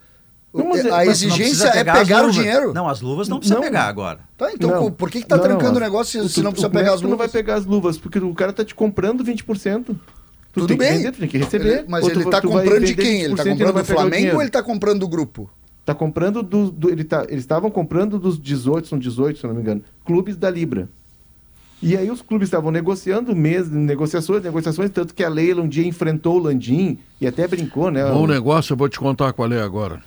Mas 0.53 0.85
é- 0.87 0.91
a 0.91 1.05
exigência 1.07 1.69
é 1.69 1.85
pegar 1.85 2.19
o 2.23 2.27
luvas. 2.29 2.35
dinheiro. 2.35 2.73
Não, 2.73 2.89
as 2.89 3.01
luvas 3.03 3.29
não 3.29 3.39
precisa 3.39 3.57
Não. 3.57 3.63
pegar 3.63 3.85
agora. 3.85 4.21
Tá, 4.39 4.51
então 4.53 4.71
Não. 4.71 4.91
por 4.91 5.11
que, 5.11 5.21
que 5.21 5.27
tá 5.27 5.37
Não, 5.37 5.43
trancando 5.45 5.73
não, 5.73 5.77
o 5.77 5.81
negócio 5.81 6.13
se, 6.21 6.27
o- 6.27 6.29
se 6.29 6.43
não 6.43 6.51
precisa 6.51 6.69
é 6.69 6.71
pegar 6.71 6.85
que 6.89 6.95
as 6.95 7.01
tu 7.01 7.09
não 7.09 7.17
vai 7.17 7.27
luvas? 7.27 7.33
pegar 7.33 7.55
as 7.57 7.67
luvas, 7.67 7.99
porque 7.99 8.19
o 8.19 8.35
cara 8.35 8.53
tá 8.53 8.65
te 8.65 8.75
comprando 8.75 9.23
20%. 9.23 9.85
Tu 9.85 10.61
Tudo 10.61 10.67
tem 10.69 10.77
bem. 10.79 10.89
que 10.93 10.97
vender, 10.99 11.13
tu 11.13 11.19
tem 11.19 11.29
que 11.29 11.37
receber. 11.39 11.69
Ele- 11.81 11.85
mas 11.89 12.07
ele 12.07 12.25
tu- 12.25 12.31
tá 12.31 12.41
tu 12.41 12.49
comprando 12.49 12.85
de 12.85 12.95
quem? 12.95 13.23
Ele 13.23 13.35
tá 13.35 13.43
20% 13.43 13.59
não 13.59 13.67
comprando 13.67 13.75
do 13.77 13.85
Flamengo 13.85 14.35
ou 14.37 14.41
ele 14.43 14.51
tá 14.51 14.63
comprando 14.63 15.01
do 15.01 15.09
grupo? 15.09 15.51
Tá 15.85 15.95
comprando 15.95 16.43
do, 16.43 16.71
do- 16.71 16.89
ele 16.91 17.05
tá, 17.05 17.25
eles 17.29 17.45
estavam 17.45 17.71
comprando 17.71 18.19
dos 18.19 18.41
18, 18.41 18.89
são 18.89 18.99
18, 18.99 19.39
se 19.39 19.47
não 19.47 19.55
me 19.55 19.61
engano, 19.61 19.83
clubes 20.07 20.37
da 20.37 20.49
Libra. 20.51 20.89
E 21.83 21.95
aí 21.95 22.11
os 22.11 22.23
clubes 22.23 22.47
estavam 22.49 22.71
negociando, 22.71 23.37
mês, 23.37 23.71
negociações, 23.71 24.43
negociações, 24.43 24.91
tanto 24.91 25.13
que 25.15 25.23
a 25.23 25.29
Leila 25.29 25.61
um 25.61 25.69
dia 25.69 25.87
enfrentou 25.87 26.37
o 26.37 26.39
Landim 26.39 26.99
e 27.21 27.27
até 27.27 27.47
brincou, 27.47 27.91
né? 27.91 28.03
Bom 28.11 28.27
negócio, 28.27 28.73
eu 28.73 28.77
vou 28.79 28.89
te 28.89 28.99
contar 28.99 29.35
qual 29.35 29.53
é 29.53 29.61
agora. 29.61 30.03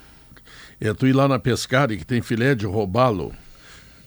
É 0.82 0.94
tu 0.94 1.06
ir 1.06 1.14
lá 1.14 1.28
na 1.28 1.38
Pescari, 1.38 1.98
que 1.98 2.06
tem 2.06 2.22
filé 2.22 2.56
de 2.56 2.66
robalo 2.66 3.34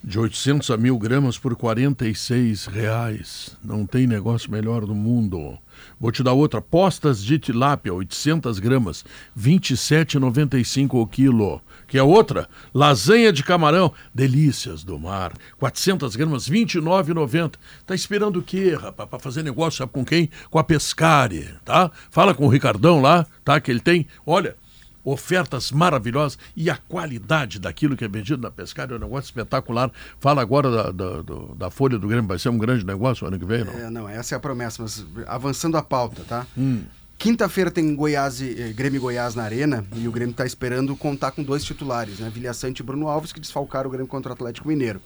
de 0.04 0.18
800 0.18 0.70
a 0.70 0.76
mil 0.76 0.98
gramas 0.98 1.38
por 1.38 1.54
46 1.54 2.66
reais. 2.66 3.56
Não 3.62 3.86
tem 3.86 4.06
negócio 4.06 4.50
melhor 4.50 4.84
do 4.84 4.94
mundo. 4.94 5.56
Vou 6.00 6.10
te 6.10 6.22
dar 6.22 6.32
outra. 6.32 6.60
Postas 6.60 7.22
de 7.22 7.38
tilápia, 7.38 7.94
800 7.94 8.58
gramas, 8.58 9.04
27,95 9.38 10.94
o 10.94 11.06
quilo. 11.06 11.60
Que 11.86 11.98
é 11.98 12.02
outra. 12.02 12.48
Lasanha 12.74 13.32
de 13.32 13.44
camarão, 13.44 13.92
delícias 14.12 14.82
do 14.82 14.98
mar, 14.98 15.32
400 15.58 16.16
gramas, 16.16 16.48
29,90. 16.48 17.52
Tá 17.86 17.94
esperando 17.94 18.40
o 18.40 18.42
quê, 18.42 18.74
rapaz? 18.74 19.08
Para 19.08 19.18
fazer 19.18 19.42
negócio, 19.42 19.78
sabe 19.78 19.92
com 19.92 20.04
quem? 20.04 20.30
Com 20.50 20.58
a 20.58 20.64
Pescari, 20.64 21.48
tá? 21.64 21.90
Fala 22.10 22.34
com 22.34 22.46
o 22.46 22.48
Ricardão 22.48 23.00
lá, 23.00 23.26
tá? 23.44 23.60
Que 23.60 23.70
ele 23.70 23.80
tem, 23.80 24.06
olha, 24.26 24.56
ofertas 25.04 25.70
maravilhosas 25.70 26.38
e 26.56 26.70
a 26.70 26.76
qualidade 26.76 27.58
daquilo 27.58 27.96
que 27.96 28.04
é 28.04 28.08
vendido 28.08 28.42
na 28.42 28.50
pescaria 28.50 28.94
é 28.94 28.98
um 28.98 29.00
negócio 29.00 29.28
espetacular. 29.28 29.90
Fala 30.20 30.42
agora 30.42 30.70
da, 30.70 30.90
da, 30.90 31.22
da 31.56 31.70
folha 31.70 31.98
do 31.98 32.06
Grêmio, 32.06 32.28
vai 32.28 32.38
ser 32.38 32.48
um 32.48 32.58
grande 32.58 32.84
negócio 32.84 33.26
ano 33.26 33.38
que 33.38 33.44
vem, 33.44 33.64
não? 33.64 33.72
É, 33.72 33.90
não, 33.90 34.08
essa 34.08 34.34
é 34.34 34.36
a 34.36 34.40
promessa, 34.40 34.82
mas 34.82 35.04
avançando 35.26 35.76
a 35.76 35.82
pauta, 35.82 36.22
tá? 36.28 36.46
Hum. 36.56 36.82
Quinta-feira 37.18 37.70
tem 37.70 37.94
Goiás 37.94 38.40
e, 38.40 38.60
eh, 38.60 38.72
Grêmio 38.72 38.98
e 38.98 39.00
Goiás 39.00 39.36
na 39.36 39.44
Arena 39.44 39.84
e 39.94 40.08
o 40.08 40.12
Grêmio 40.12 40.32
está 40.32 40.44
esperando 40.44 40.96
contar 40.96 41.30
com 41.30 41.40
dois 41.40 41.62
titulares, 41.62 42.18
né? 42.18 42.28
Vilha 42.34 42.52
Sante 42.52 42.80
e 42.80 42.82
Bruno 42.82 43.06
Alves, 43.06 43.32
que 43.32 43.38
desfalcaram 43.38 43.88
o 43.88 43.92
Grêmio 43.92 44.08
contra 44.08 44.30
o 44.30 44.32
Atlético 44.32 44.66
Mineiro. 44.66 45.00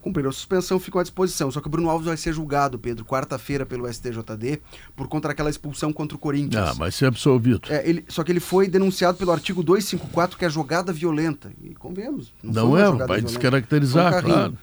Cumpriram 0.00 0.30
a 0.30 0.32
suspensão, 0.32 0.78
ficam 0.78 1.00
à 1.00 1.02
disposição. 1.02 1.50
Só 1.50 1.60
que 1.60 1.66
o 1.66 1.70
Bruno 1.70 1.90
Alves 1.90 2.06
vai 2.06 2.16
ser 2.16 2.32
julgado, 2.32 2.78
Pedro, 2.78 3.04
quarta-feira 3.04 3.66
pelo 3.66 3.92
STJD, 3.92 4.60
por 4.94 5.08
contra 5.08 5.32
aquela 5.32 5.50
expulsão 5.50 5.92
contra 5.92 6.16
o 6.16 6.20
Corinthians. 6.20 6.70
Ah, 6.70 6.74
mas 6.78 6.94
ser 6.94 7.06
absolvido. 7.06 7.62
É, 7.68 7.88
ele, 7.88 8.04
só 8.08 8.22
que 8.22 8.30
ele 8.30 8.40
foi 8.40 8.68
denunciado 8.68 9.18
pelo 9.18 9.32
artigo 9.32 9.62
254, 9.62 10.38
que 10.38 10.44
é 10.44 10.50
jogada 10.50 10.92
violenta. 10.92 11.50
E 11.62 11.74
convenhamos. 11.74 12.32
Não 12.42 12.70
uma 12.70 12.80
é, 12.80 12.84
vai 12.84 12.96
violenta. 12.96 13.22
descaracterizar, 13.22 14.18
um 14.18 14.22
claro. 14.22 14.58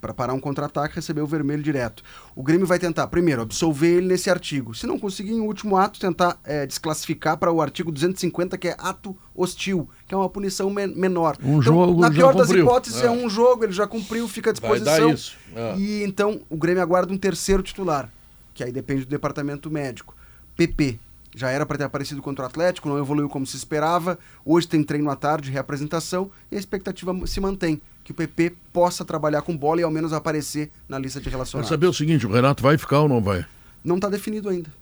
Para 0.00 0.12
parar 0.12 0.32
um 0.34 0.40
contra-ataque, 0.40 0.94
recebeu 0.96 1.24
o 1.24 1.26
vermelho 1.26 1.62
direto. 1.62 2.02
O 2.36 2.42
Grêmio 2.42 2.66
vai 2.66 2.78
tentar, 2.78 3.06
primeiro, 3.06 3.42
absolver 3.42 3.96
ele 3.96 4.06
nesse 4.08 4.28
artigo. 4.28 4.74
Se 4.74 4.86
não 4.86 4.98
conseguir, 4.98 5.32
em 5.32 5.40
último 5.40 5.76
ato, 5.76 5.98
tentar 5.98 6.38
é, 6.44 6.66
desclassificar 6.66 7.36
para 7.38 7.50
o 7.50 7.60
artigo 7.62 7.90
250, 7.90 8.58
que 8.58 8.68
é 8.68 8.76
ato 8.78 9.16
hostil, 9.34 9.88
que 10.06 10.14
é 10.14 10.16
uma 10.16 10.28
punição 10.28 10.68
men- 10.70 10.94
menor. 10.94 11.36
Um 11.42 11.62
jogo 11.62 12.00
na 12.00 12.10
pior 12.10 12.34
das 12.34 12.46
cumpriu. 12.48 12.64
hipóteses, 12.64 13.02
é. 13.02 13.06
É. 13.06 13.10
um 13.10 13.28
jogo, 13.30 13.64
ele 13.64 13.72
já 13.72 13.86
cumpriu, 13.86 14.28
fica 14.28 14.50
à 14.50 14.52
Vai 14.52 14.78
disposição. 14.78 15.08
dar 15.08 15.14
isso. 15.14 15.36
É. 15.54 15.76
E 15.76 16.02
então 16.04 16.40
o 16.50 16.56
Grêmio 16.56 16.82
aguarda 16.82 17.12
um 17.12 17.18
terceiro 17.18 17.62
titular, 17.62 18.10
que 18.52 18.62
aí 18.62 18.72
depende 18.72 19.04
do 19.04 19.08
departamento 19.08 19.70
médico. 19.70 20.14
PP. 20.56 20.98
Já 21.34 21.50
era 21.50 21.64
para 21.64 21.78
ter 21.78 21.84
aparecido 21.84 22.20
contra 22.20 22.44
o 22.44 22.46
Atlético, 22.46 22.88
não 22.88 22.98
evoluiu 22.98 23.28
como 23.28 23.46
se 23.46 23.56
esperava. 23.56 24.18
Hoje 24.44 24.66
tem 24.66 24.82
treino 24.82 25.10
à 25.10 25.16
tarde, 25.16 25.50
reapresentação, 25.50 26.30
e 26.50 26.56
a 26.56 26.58
expectativa 26.58 27.14
se 27.26 27.40
mantém. 27.40 27.80
Que 28.02 28.12
o 28.12 28.14
PP 28.14 28.54
possa 28.72 29.04
trabalhar 29.04 29.42
com 29.42 29.56
bola 29.56 29.80
e 29.80 29.84
ao 29.84 29.90
menos 29.90 30.12
aparecer 30.12 30.70
na 30.88 30.98
lista 30.98 31.20
de 31.20 31.24
Quer 31.24 31.30
relacionados. 31.32 31.68
saber 31.68 31.86
o 31.86 31.92
seguinte, 31.92 32.26
o 32.26 32.32
Renato 32.32 32.62
vai 32.62 32.76
ficar 32.76 33.00
ou 33.00 33.08
não 33.08 33.22
vai? 33.22 33.44
Não 33.84 33.96
está 33.96 34.08
definido 34.08 34.48
ainda. 34.48 34.72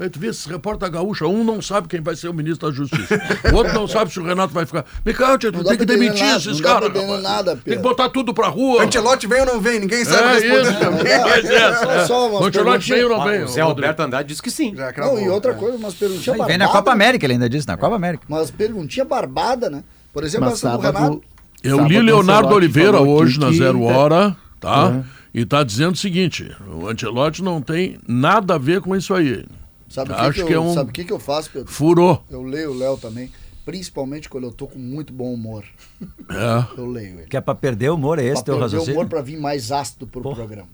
Aí 0.00 0.08
tu 0.08 0.20
vê 0.20 0.28
esses 0.28 0.46
repórter 0.46 0.88
gaúcha, 0.88 1.26
um 1.26 1.42
não 1.42 1.60
sabe 1.60 1.88
quem 1.88 2.00
vai 2.00 2.14
ser 2.14 2.28
o 2.28 2.32
ministro 2.34 2.70
da 2.70 2.74
Justiça. 2.74 3.20
O 3.52 3.56
outro 3.56 3.74
não 3.74 3.88
sabe 3.88 4.12
se 4.12 4.20
o 4.20 4.24
Renato 4.24 4.54
vai 4.54 4.64
ficar. 4.64 4.84
Micael, 5.04 5.36
tu 5.38 5.64
tem 5.64 5.76
que 5.76 5.84
demitir 5.84 6.24
nada, 6.24 6.36
esses 6.38 6.60
caras. 6.60 6.92
Tem 7.64 7.76
que 7.76 7.82
botar 7.82 8.08
tudo 8.08 8.32
pra 8.32 8.46
rua. 8.46 8.84
Antelote 8.84 9.26
vem 9.26 9.40
ou 9.40 9.46
não 9.46 9.60
vem? 9.60 9.80
Ninguém 9.80 10.04
sabe 10.04 10.22
É 10.22 10.32
responder 10.34 10.62
isso. 10.62 10.78
também. 10.78 11.22
Pois 11.22 11.44
é, 11.44 12.00
é. 12.00 12.06
só 12.06 12.46
Antelote 12.46 12.92
vem 12.92 13.02
ou 13.02 13.10
não 13.10 13.24
vem? 13.24 13.42
o 13.42 13.48
Zé? 13.48 13.60
Alberto 13.60 14.02
Andrade 14.02 14.28
disse 14.28 14.40
que 14.40 14.52
sim. 14.52 14.72
Não, 14.96 15.18
e 15.18 15.28
outra 15.28 15.50
é. 15.50 15.54
coisa, 15.54 15.76
umas 15.76 15.94
perguntinhas 15.94 16.24
Vem 16.26 16.38
barbadas. 16.38 16.58
na 16.58 16.68
Copa 16.68 16.92
América, 16.92 17.26
ele 17.26 17.32
ainda 17.32 17.48
disse, 17.48 17.66
na 17.66 17.76
Copa 17.76 17.96
América. 17.96 18.24
Umas 18.28 18.52
perguntinhas 18.52 19.08
barbadas, 19.08 19.70
né? 19.70 19.82
Por 20.12 20.22
exemplo, 20.22 20.48
essa 20.48 20.70
do 20.70 20.78
Renato. 20.78 21.22
Eu 21.62 21.84
li 21.84 21.98
o 21.98 22.02
Leonardo 22.02 22.54
Oliveira 22.54 23.00
hoje 23.00 23.40
na 23.40 23.50
Zero 23.50 23.82
Hora, 23.82 24.36
tá? 24.60 25.02
É. 25.14 25.18
E 25.40 25.44
tá 25.44 25.64
dizendo 25.64 25.94
o 25.94 25.98
seguinte: 25.98 26.54
o 26.68 26.86
Antelote 26.88 27.42
não 27.42 27.60
tem 27.60 27.98
nada 28.06 28.54
a 28.54 28.58
ver 28.58 28.80
com 28.80 28.94
isso 28.94 29.12
aí. 29.12 29.44
Sabe 29.88 30.12
o 30.12 30.14
que, 30.14 30.20
Acho 30.20 30.32
que, 30.34 30.40
eu, 30.42 30.46
que 30.46 30.52
é 30.54 30.60
um- 30.60 30.74
sabe 30.74 30.90
o 30.90 30.92
que, 30.92 31.04
que 31.04 31.12
eu 31.12 31.18
faço, 31.18 31.50
Pedro? 31.50 31.72
Furou. 31.72 32.22
Eu 32.30 32.42
leio 32.42 32.72
o 32.72 32.76
Léo 32.78 32.96
também, 32.98 33.30
principalmente 33.64 34.28
quando 34.28 34.44
eu 34.44 34.52
tô 34.52 34.66
com 34.66 34.78
muito 34.78 35.12
bom 35.12 35.32
humor. 35.32 35.64
É. 36.30 36.78
Eu 36.80 36.86
leio 36.86 37.20
ele. 37.20 37.26
Que 37.26 37.36
é 37.36 37.40
pra 37.40 37.54
perder 37.54 37.90
o 37.90 37.94
humor, 37.94 38.18
é 38.18 38.24
esse 38.24 38.34
pra 38.34 38.42
teu 38.42 38.54
perder 38.54 38.58
o 38.58 38.62
raciocínio? 38.78 39.00
humor 39.00 39.08
pra 39.08 39.22
vir 39.22 39.38
mais 39.38 39.72
ácido 39.72 40.06
pro 40.06 40.20
Porra. 40.20 40.36
programa. 40.36 40.68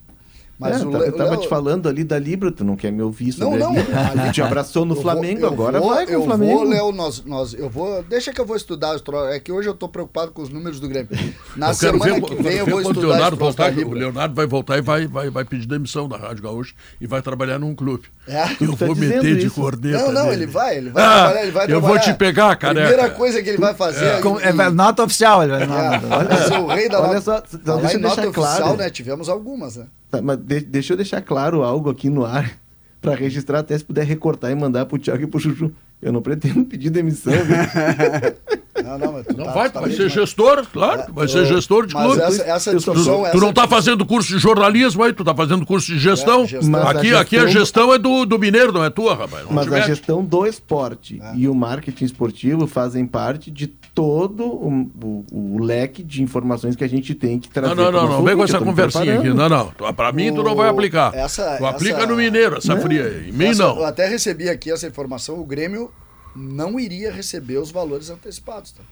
Mas 0.57 0.81
é, 0.81 0.85
o 0.85 0.97
eu 1.03 1.11
tava 1.11 1.31
Léo- 1.31 1.41
te 1.41 1.49
falando 1.49 1.89
ali 1.89 2.03
da 2.03 2.17
Libra, 2.17 2.49
tu 2.49 2.63
não 2.63 2.77
quer 2.77 2.89
me 2.91 3.01
ouvir 3.01 3.35
Não, 3.37 3.49
sobre 3.51 3.61
a 3.61 3.65
não. 3.65 3.73
Libra. 3.75 4.11
ali- 4.11 4.31
te 4.31 4.41
abraçou 4.41 4.85
no 4.85 4.95
eu 4.95 5.01
Flamengo, 5.01 5.41
eu 5.41 5.47
agora 5.49 5.79
vou, 5.79 5.89
vai 5.89 6.05
com 6.05 6.11
eu 6.13 6.21
o 6.21 6.23
Flamengo. 6.25 6.59
Vou, 6.59 6.63
Léo, 6.69 6.91
nós, 6.93 7.23
nós, 7.25 7.53
eu 7.53 7.69
vou, 7.69 8.01
deixa 8.03 8.31
que 8.31 8.39
eu 8.39 8.45
vou 8.45 8.55
estudar 8.55 8.95
É 9.31 9.39
que 9.39 9.51
hoje 9.51 9.67
eu 9.67 9.73
tô 9.73 9.89
preocupado 9.89 10.31
com 10.31 10.41
os 10.41 10.49
números 10.49 10.79
do 10.79 10.87
Grêmio. 10.87 11.09
Na 11.57 11.69
eu 11.69 11.73
semana 11.73 12.13
ver, 12.15 12.21
que 12.21 12.35
vem 12.35 12.53
eu 12.57 12.65
vou 12.65 12.75
quando 12.81 12.85
o 12.85 12.89
estudar 12.91 13.07
Leonardo 13.07 13.37
voltar. 13.37 13.73
O. 13.73 13.91
Leonardo 13.93 14.33
vai 14.35 14.45
voltar 14.47 14.77
e 14.77 14.81
vai, 14.81 15.07
vai, 15.07 15.29
vai 15.29 15.43
pedir 15.43 15.67
demissão 15.67 16.07
da 16.07 16.15
Rádio 16.15 16.43
Gaúcha 16.43 16.73
e 17.01 17.05
vai 17.05 17.21
trabalhar 17.21 17.59
num 17.59 17.75
clube. 17.75 18.05
É. 18.27 18.43
Eu 18.61 18.75
tá 18.77 18.85
vou 18.85 18.95
meter 18.95 19.35
de 19.37 19.47
isso. 19.47 19.55
corneta. 19.59 19.97
Não, 19.97 20.11
não, 20.13 20.23
nele. 20.27 20.43
ele 20.43 20.47
vai, 20.47 20.77
ele 20.77 20.89
vai 20.89 21.03
Ah, 21.03 21.07
trabalhar, 21.15 21.41
ele 21.43 21.51
vai 21.51 21.63
eu 21.65 21.67
trabalhar. 21.67 21.93
vou 21.93 21.99
te 21.99 22.13
pegar, 22.17 22.55
careca. 22.55 22.87
Primeira 22.87 23.09
coisa 23.13 23.43
que 23.43 23.49
ele 23.49 23.57
vai 23.57 23.73
fazer 23.73 24.21
Com- 24.21 24.39
é, 24.39 24.53
vai- 24.53 24.69
nota 24.71 25.03
oficial. 25.03 25.43
Ele 25.43 25.51
vai, 25.51 25.63
É, 25.63 25.97
vai 26.23 26.47
ser 26.47 26.59
o 26.59 26.67
rei 26.67 26.87
da 26.87 26.99
Olha 27.01 27.19
nota. 27.19 27.21
só, 27.21 27.39
deixa 27.41 27.57
eu 27.97 27.99
nota 27.99 28.21
deixar 28.21 28.27
oficial, 28.29 28.57
claro. 28.61 28.77
né? 28.77 28.89
Tivemos 28.89 29.27
algumas, 29.27 29.75
né? 29.75 29.85
Tá, 30.17 30.21
mas 30.21 30.37
de- 30.37 30.61
deixa 30.61 30.93
eu 30.93 30.97
deixar 30.97 31.21
claro 31.21 31.63
algo 31.63 31.89
aqui 31.89 32.09
no 32.09 32.25
ar, 32.25 32.51
pra 33.01 33.15
registrar, 33.15 33.59
até 33.59 33.77
se 33.77 33.83
puder 33.83 34.05
recortar 34.05 34.51
e 34.51 34.55
mandar 34.55 34.85
pro 34.85 34.97
Thiago 34.99 35.23
e 35.23 35.27
pro 35.27 35.39
Chuchu. 35.39 35.71
Eu 36.01 36.11
não 36.11 36.21
pretendo 36.21 36.63
pedir 36.65 36.89
demissão. 36.89 37.33
Não, 38.83 38.97
não, 38.97 39.13
mas 39.13 39.25
tu 39.25 39.37
Não 39.37 39.45
tá- 39.45 39.51
vai, 39.53 39.63
tá 39.69 39.79
tu 39.79 39.81
vai 39.81 39.89
bem 39.89 39.91
ser 39.97 40.07
demais. 40.09 40.13
gestor, 40.13 40.65
claro, 40.71 41.03
tu 41.05 41.13
vai 41.13 41.27
ser 41.27 41.37
Eu- 41.39 41.45
gestor 41.45 41.85
de 41.87 41.93
Mas 41.93 42.05
clube. 42.05 42.21
essa, 42.21 42.43
essa 42.43 42.75
discussão... 42.75 43.21
Tu 43.21 43.25
essa 43.27 43.37
não 43.37 43.53
tá 43.53 43.61
discussão- 43.61 43.67
fazendo 43.69 44.05
curso 44.05 44.29
de 44.29 44.37
jornalismo 44.39 45.03
aí, 45.03 45.13
tu 45.13 45.23
tá 45.23 45.33
fazendo 45.33 45.65
curso 45.65 45.87
de 45.87 45.97
gestão. 45.99 46.43
É, 46.43 46.47
gestão. 46.47 46.69
Mas 46.69 46.83
a 46.85 46.89
aqui, 46.91 47.15
aqui 47.15 47.35
a 47.37 47.39
gestão- 47.47 47.59
gestão 47.61 47.93
é 47.93 47.97
do, 47.97 48.25
do 48.25 48.37
Mineiro, 48.37 48.71
não 48.73 48.83
é 48.83 48.89
tua, 48.89 49.15
rapaz. 49.15 49.45
Não 49.45 49.53
Mas 49.53 49.71
a 49.71 49.79
gestão 49.81 50.23
do 50.23 50.45
esporte 50.45 51.19
É. 51.21 51.35
e 51.35 51.47
o 51.47 51.55
marketing 51.55 52.05
esportivo 52.05 52.67
fazem 52.67 53.05
parte 53.05 53.49
de 53.49 53.67
todo 53.67 54.43
o, 54.45 54.89
o- 55.01 55.25
o 55.55 55.63
leque 55.63 56.03
de 56.03 56.21
informações 56.21 56.75
que 56.75 56.83
a 56.83 56.89
gente 56.89 57.15
tem 57.15 57.39
que 57.39 57.47
trazer. 57.49 57.75
Não, 57.75 57.91
não, 57.91 57.91
não, 57.91 58.09
não 58.17 58.23
vem 58.23 58.35
com 58.35 58.43
essa 58.43 58.59
conversinha 58.59 59.19
aqui. 59.19 59.29
Não, 59.29 59.47
não. 59.49 59.67
Tu- 59.67 59.93
Pra 59.93 60.11
mim, 60.11 60.33
tu 60.33 60.43
não 60.43 60.53
vai 60.55 60.67
O- 60.67 60.71
aplicar. 60.71 61.13
essa- 61.15 61.55
tu 61.57 61.65
aplica 61.65 61.99
essa- 61.99 62.07
no 62.07 62.15
Mineiro, 62.17 62.57
essa 62.57 62.75
fria 62.77 63.03
aí. 63.05 63.29
Em 63.29 63.31
mim, 63.31 63.45
Essa- 63.45 63.63
não. 63.63 63.77
Eu 63.77 63.85
até 63.85 64.07
recebi 64.07 64.49
aqui 64.49 64.69
essa 64.71 64.85
informação, 64.85 65.39
o 65.39 65.45
Grêmio 65.45 65.89
não 66.35 66.79
iria 66.79 67.11
receber 67.11 67.57
os 67.57 67.71
valores 67.71 68.09
antecipados, 68.09 68.71
tá? 68.71 68.83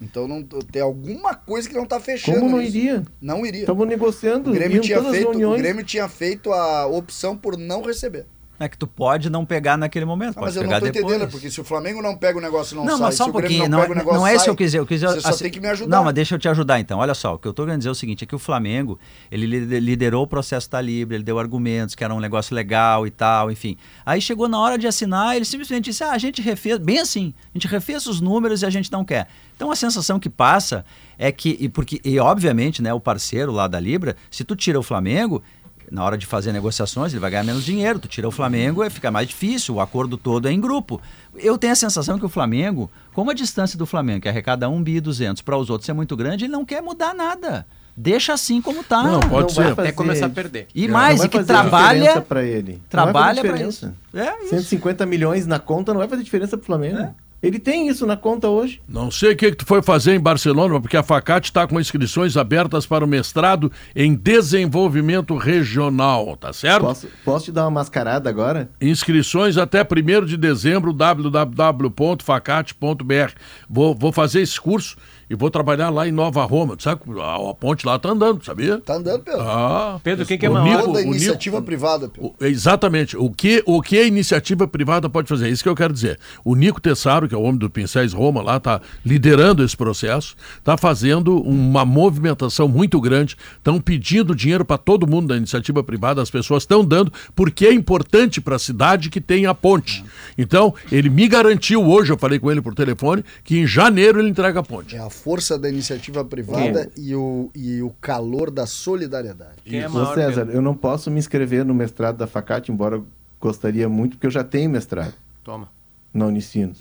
Então 0.00 0.28
não, 0.28 0.42
tem 0.42 0.82
alguma 0.82 1.34
coisa 1.34 1.68
que 1.68 1.74
não 1.74 1.86
tá 1.86 1.98
fechando. 1.98 2.40
Como 2.40 2.50
não 2.50 2.58
nisso. 2.58 2.76
iria? 2.76 3.02
Não 3.20 3.46
iria. 3.46 3.62
Estavam 3.62 3.86
negociando, 3.86 4.50
O 4.50 4.54
Grêmio, 4.54 4.80
tinha 4.80 5.02
feito, 5.02 5.30
o. 5.30 5.56
Grêmio 5.56 5.84
tinha 5.84 6.08
feito 6.08 6.52
a 6.52 6.86
opção 6.86 7.36
por 7.36 7.56
não 7.56 7.82
receber. 7.82 8.26
É 8.58 8.68
que 8.68 8.78
tu 8.78 8.86
pode 8.86 9.28
não 9.28 9.44
pegar 9.44 9.76
naquele 9.76 10.04
momento, 10.06 10.30
Ah, 10.30 10.40
pode 10.40 10.46
mas 10.46 10.56
eu 10.56 10.62
não 10.62 10.70
tô 10.80 10.86
depois. 10.86 11.04
entendendo, 11.04 11.30
porque 11.30 11.50
se 11.50 11.60
o 11.60 11.64
Flamengo 11.64 12.00
não 12.00 12.16
pega 12.16 12.38
o 12.38 12.40
negócio 12.40 12.74
não, 12.74 12.84
Não, 12.84 12.92
sai, 12.96 13.00
mas 13.06 13.14
só 13.16 13.24
se 13.24 13.30
um 13.30 13.32
pouquinho, 13.32 13.68
não 13.68 13.86
não, 13.86 13.90
o 13.90 14.14
não, 14.14 14.26
é 14.26 14.30
isso 14.30 14.38
sai, 14.38 14.44
que 14.46 14.50
eu 14.50 14.56
quis 14.56 14.66
dizer. 14.68 14.78
Eu 14.78 14.86
quis 14.86 15.00
dizer 15.00 15.12
Você 15.14 15.20
só 15.20 15.28
assim- 15.28 15.44
tem 15.44 15.52
que 15.52 15.60
me 15.60 15.68
ajudar. 15.68 15.94
Não, 15.96 16.04
mas 16.04 16.14
deixa 16.14 16.34
eu 16.34 16.38
te 16.38 16.48
ajudar 16.48 16.80
então. 16.80 16.98
Olha 16.98 17.12
só, 17.14 17.34
o 17.34 17.38
que 17.38 17.46
eu 17.46 17.52
tô 17.52 17.64
querendo 17.64 17.78
dizer 17.80 17.90
é 17.90 17.92
o 17.92 17.94
seguinte: 17.94 18.24
é 18.24 18.26
que 18.26 18.34
o 18.34 18.38
Flamengo, 18.38 18.98
ele 19.30 19.46
li- 19.46 19.80
liderou 19.80 20.22
o 20.24 20.26
processo 20.26 20.70
da 20.70 20.80
Libra, 20.80 21.16
ele 21.16 21.24
deu 21.24 21.38
argumentos 21.38 21.94
que 21.94 22.02
era 22.02 22.14
um 22.14 22.20
negócio 22.20 22.54
legal 22.54 23.06
e 23.06 23.10
tal, 23.10 23.50
enfim. 23.50 23.76
Aí 24.06 24.20
chegou 24.20 24.48
na 24.48 24.58
hora 24.58 24.78
de 24.78 24.86
assinar, 24.86 25.36
ele 25.36 25.44
simplesmente 25.44 25.84
disse: 25.84 26.02
ah, 26.02 26.12
a 26.12 26.18
gente 26.18 26.40
refez, 26.40 26.78
bem 26.78 26.98
assim, 26.98 27.34
a 27.54 27.58
gente 27.58 27.68
refez 27.68 28.06
os 28.06 28.20
números 28.22 28.62
e 28.62 28.66
a 28.66 28.70
gente 28.70 28.90
não 28.90 29.04
quer. 29.04 29.28
Então 29.54 29.70
a 29.70 29.76
sensação 29.76 30.18
que 30.18 30.28
passa 30.30 30.84
é 31.18 31.30
que, 31.32 31.56
e, 31.60 31.68
porque, 31.68 31.98
e 32.04 32.18
obviamente, 32.18 32.82
né, 32.82 32.92
o 32.92 33.00
parceiro 33.00 33.50
lá 33.52 33.66
da 33.66 33.80
Libra, 33.80 34.14
se 34.30 34.44
tu 34.44 34.56
tira 34.56 34.78
o 34.78 34.82
Flamengo. 34.82 35.42
Na 35.90 36.04
hora 36.04 36.18
de 36.18 36.26
fazer 36.26 36.52
negociações, 36.52 37.12
ele 37.12 37.20
vai 37.20 37.30
ganhar 37.30 37.44
menos 37.44 37.64
dinheiro. 37.64 37.98
Tu 37.98 38.08
tira 38.08 38.26
o 38.26 38.30
Flamengo, 38.30 38.82
é 38.82 38.90
fica 38.90 39.10
mais 39.10 39.28
difícil. 39.28 39.74
O 39.76 39.80
acordo 39.80 40.16
todo 40.16 40.48
é 40.48 40.52
em 40.52 40.60
grupo. 40.60 41.00
Eu 41.34 41.56
tenho 41.56 41.72
a 41.72 41.76
sensação 41.76 42.18
que 42.18 42.24
o 42.24 42.28
Flamengo, 42.28 42.90
como 43.14 43.30
a 43.30 43.34
distância 43.34 43.78
do 43.78 43.86
Flamengo, 43.86 44.22
que 44.22 44.28
arrecada 44.28 44.68
1 44.68 44.82
bi 44.82 44.96
e 44.96 45.00
200 45.00 45.42
para 45.42 45.56
os 45.56 45.70
outros 45.70 45.88
é 45.88 45.92
muito 45.92 46.16
grande, 46.16 46.44
ele 46.44 46.52
não 46.52 46.64
quer 46.64 46.82
mudar 46.82 47.14
nada. 47.14 47.66
Deixa 47.96 48.34
assim 48.34 48.60
como 48.60 48.84
tá. 48.84 49.02
Não, 49.02 49.20
pode 49.20 49.42
Não 49.44 49.48
ser. 49.48 49.54
vai 49.62 49.64
Até 49.72 49.74
fazer- 49.84 49.92
começar 49.92 50.26
a 50.26 50.28
perder. 50.28 50.66
E 50.74 50.86
Não 50.86 50.92
mais, 50.92 51.16
vai 51.18 51.26
e 51.26 51.30
que 51.30 51.36
fazer 51.38 51.46
trabalha, 51.46 52.20
pra 52.20 52.42
ele. 52.44 52.72
Não 52.72 52.80
trabalha 52.90 53.36
fazer 53.42 53.48
para 53.56 53.66
isso. 53.66 53.94
É 54.12 54.40
isso. 54.42 54.50
150 54.50 55.06
milhões 55.06 55.46
na 55.46 55.58
conta 55.58 55.92
não 55.94 56.00
vai 56.00 56.08
fazer 56.08 56.22
diferença 56.22 56.58
pro 56.58 56.66
Flamengo. 56.66 56.98
É. 56.98 57.14
Ele 57.42 57.58
tem 57.58 57.88
isso 57.88 58.06
na 58.06 58.16
conta 58.16 58.48
hoje. 58.48 58.80
Não 58.88 59.10
sei 59.10 59.32
o 59.32 59.36
que, 59.36 59.50
que 59.50 59.56
tu 59.56 59.66
foi 59.66 59.82
fazer 59.82 60.14
em 60.14 60.20
Barcelona, 60.20 60.80
porque 60.80 60.96
a 60.96 61.02
Facate 61.02 61.50
está 61.50 61.66
com 61.66 61.78
inscrições 61.78 62.36
abertas 62.36 62.86
para 62.86 63.04
o 63.04 63.08
mestrado 63.08 63.70
em 63.94 64.14
desenvolvimento 64.14 65.36
regional, 65.36 66.36
tá 66.36 66.52
certo? 66.52 66.82
Posso, 66.82 67.08
posso 67.24 67.44
te 67.46 67.52
dar 67.52 67.64
uma 67.64 67.70
mascarada 67.70 68.30
agora? 68.30 68.70
Inscrições 68.80 69.56
até 69.56 69.82
1 69.82 70.24
de 70.24 70.36
dezembro, 70.36 70.92
www.facate.br. 70.92 73.32
Vou, 73.68 73.94
vou 73.94 74.12
fazer 74.12 74.40
esse 74.40 74.60
curso 74.60 74.96
e 75.28 75.34
vou 75.34 75.50
trabalhar 75.50 75.90
lá 75.90 76.06
em 76.06 76.12
Nova 76.12 76.44
Roma. 76.44 76.76
Sabe, 76.78 77.00
a, 77.20 77.50
a 77.50 77.54
ponte 77.54 77.86
lá 77.86 77.98
tá 77.98 78.10
andando, 78.10 78.44
sabia? 78.44 78.78
Tá 78.78 78.94
andando, 78.94 79.22
Pedro. 79.22 79.40
Ah, 79.42 79.98
Pedro, 80.02 80.24
quem 80.26 80.38
que 80.38 80.46
é 80.46 80.50
o 80.50 80.54
maior? 80.54 80.82
Toda 80.82 80.90
o 80.98 81.02
Nico- 81.02 81.10
iniciativa 81.14 81.60
privada, 81.62 82.08
Pedro. 82.08 82.34
o- 82.40 82.44
Exatamente. 82.44 83.16
O 83.16 83.30
que, 83.30 83.62
o 83.66 83.80
que 83.82 83.98
a 83.98 84.04
iniciativa 84.04 84.66
privada 84.68 85.08
pode 85.08 85.28
fazer? 85.28 85.46
É 85.46 85.50
isso 85.50 85.62
que 85.62 85.68
eu 85.68 85.74
quero 85.74 85.92
dizer. 85.92 86.18
O 86.44 86.54
Nico 86.54 86.80
Tessaro, 86.80 87.28
que 87.28 87.34
é 87.34 87.38
o 87.38 87.42
homem 87.42 87.58
do 87.58 87.68
Pincéis 87.70 88.12
Roma, 88.12 88.42
lá 88.42 88.56
está 88.56 88.80
liderando 89.04 89.62
esse 89.64 89.76
processo, 89.76 90.34
está 90.58 90.76
fazendo 90.76 91.40
uma 91.42 91.84
movimentação 91.84 92.68
muito 92.68 93.00
grande, 93.00 93.36
estão 93.56 93.80
pedindo 93.80 94.34
dinheiro 94.34 94.64
para 94.64 94.78
todo 94.78 95.06
mundo 95.06 95.28
da 95.28 95.36
iniciativa 95.36 95.82
privada, 95.82 96.22
as 96.22 96.30
pessoas 96.30 96.62
estão 96.62 96.84
dando, 96.84 97.12
porque 97.34 97.66
é 97.66 97.72
importante 97.72 98.40
para 98.40 98.56
a 98.56 98.58
cidade 98.58 99.10
que 99.10 99.20
tenha 99.20 99.50
a 99.50 99.54
ponte. 99.54 100.04
Então, 100.38 100.74
ele 100.90 101.08
me 101.08 101.26
garantiu 101.28 101.82
hoje, 101.84 102.12
eu 102.12 102.18
falei 102.18 102.38
com 102.38 102.50
ele 102.50 102.60
por 102.62 102.74
telefone, 102.74 103.24
que 103.44 103.58
em 103.58 103.66
janeiro 103.66 104.20
ele 104.20 104.28
entrega 104.28 104.60
a 104.60 104.62
ponte. 104.62 104.94
É 104.96 104.98
a 105.00 105.10
força 105.16 105.58
da 105.58 105.68
iniciativa 105.68 106.24
privada 106.24 106.90
e 106.96 107.14
o, 107.14 107.50
e 107.54 107.82
o 107.82 107.90
calor 108.00 108.50
da 108.50 108.66
solidariedade. 108.66 109.56
Quem 109.64 109.80
é 109.80 109.88
Ô 109.88 109.92
maior? 109.92 110.14
César, 110.14 110.48
eu 110.50 110.62
não 110.62 110.74
posso 110.74 111.10
me 111.10 111.18
inscrever 111.18 111.64
no 111.64 111.74
mestrado 111.74 112.16
da 112.16 112.26
Facate, 112.26 112.70
embora 112.70 112.96
eu 112.96 113.06
gostaria 113.40 113.88
muito, 113.88 114.12
porque 114.16 114.26
eu 114.26 114.30
já 114.30 114.44
tenho 114.44 114.70
mestrado 114.70 115.14
Toma. 115.42 115.68
na 116.12 116.26
Unicinos. 116.26 116.78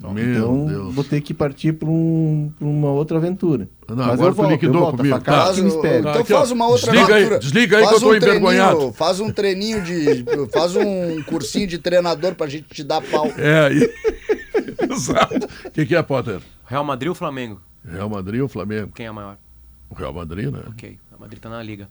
Meu 0.00 0.32
então, 0.32 0.66
Deus. 0.66 0.94
vou 0.94 1.02
ter 1.02 1.20
que 1.20 1.34
partir 1.34 1.72
para 1.72 1.88
um, 1.88 2.52
uma 2.60 2.90
outra 2.92 3.18
aventura. 3.18 3.68
Não, 3.88 3.96
Mas 3.96 4.10
agora 4.10 4.28
eu 4.30 4.32
volto, 4.34 4.48
eu 4.50 4.52
liquidou 4.54 4.80
volto. 4.82 4.96
comigo, 4.98 5.14
A 5.16 5.18
Facate 5.18 5.56
tá. 5.56 5.62
me 5.62 5.68
espere. 5.68 5.98
então 5.98 6.12
aqui, 6.20 6.32
ó. 6.32 6.38
faz 6.38 6.50
uma 6.52 6.68
outra 6.68 6.92
Desliga 6.92 7.14
aí, 7.14 7.20
aventura. 7.22 7.38
desliga 7.40 7.76
aí 7.78 7.82
Faz 7.84 7.88
que 7.90 7.96
eu 7.96 8.00
tô 8.00 8.06
um 8.14 8.20
treininho, 8.20 8.38
envergonhado. 8.46 8.92
Faz 8.92 9.18
um 9.20 9.30
treininho 9.32 9.82
de. 9.82 10.24
Faz 10.54 10.76
um 10.76 11.20
cursinho 11.24 11.66
de 11.66 11.78
treinador 11.78 12.36
pra 12.36 12.46
gente 12.46 12.68
te 12.68 12.84
dar 12.84 13.00
pau. 13.02 13.26
É, 13.36 13.72
e... 13.72 13.94
exato. 14.94 15.48
O 15.66 15.70
que, 15.72 15.84
que 15.84 15.96
é, 15.96 16.02
Potter? 16.02 16.40
Real 16.64 16.84
Madrid 16.84 17.08
ou 17.08 17.14
Flamengo? 17.16 17.60
Real 17.84 18.08
Madrid 18.08 18.40
ou 18.40 18.48
Flamengo? 18.48 18.92
Quem 18.94 19.06
é 19.06 19.10
maior? 19.10 19.36
O 19.90 19.94
Real 19.94 20.12
Madrid, 20.12 20.50
né? 20.52 20.62
Ok. 20.68 20.98
O 21.16 21.20
Madrid 21.20 21.40
tá 21.40 21.48
na 21.48 21.62
Liga. 21.62 21.88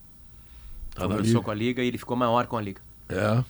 Tá 0.93 1.01
na 1.03 1.07
Conversou 1.09 1.33
liga. 1.33 1.41
com 1.43 1.51
a 1.51 1.53
Liga 1.55 1.83
e 1.83 1.87
ele 1.87 1.97
ficou 1.97 2.15
maior 2.17 2.45
com 2.47 2.57
a 2.57 2.61
Liga. 2.61 2.81
É. 3.09 3.43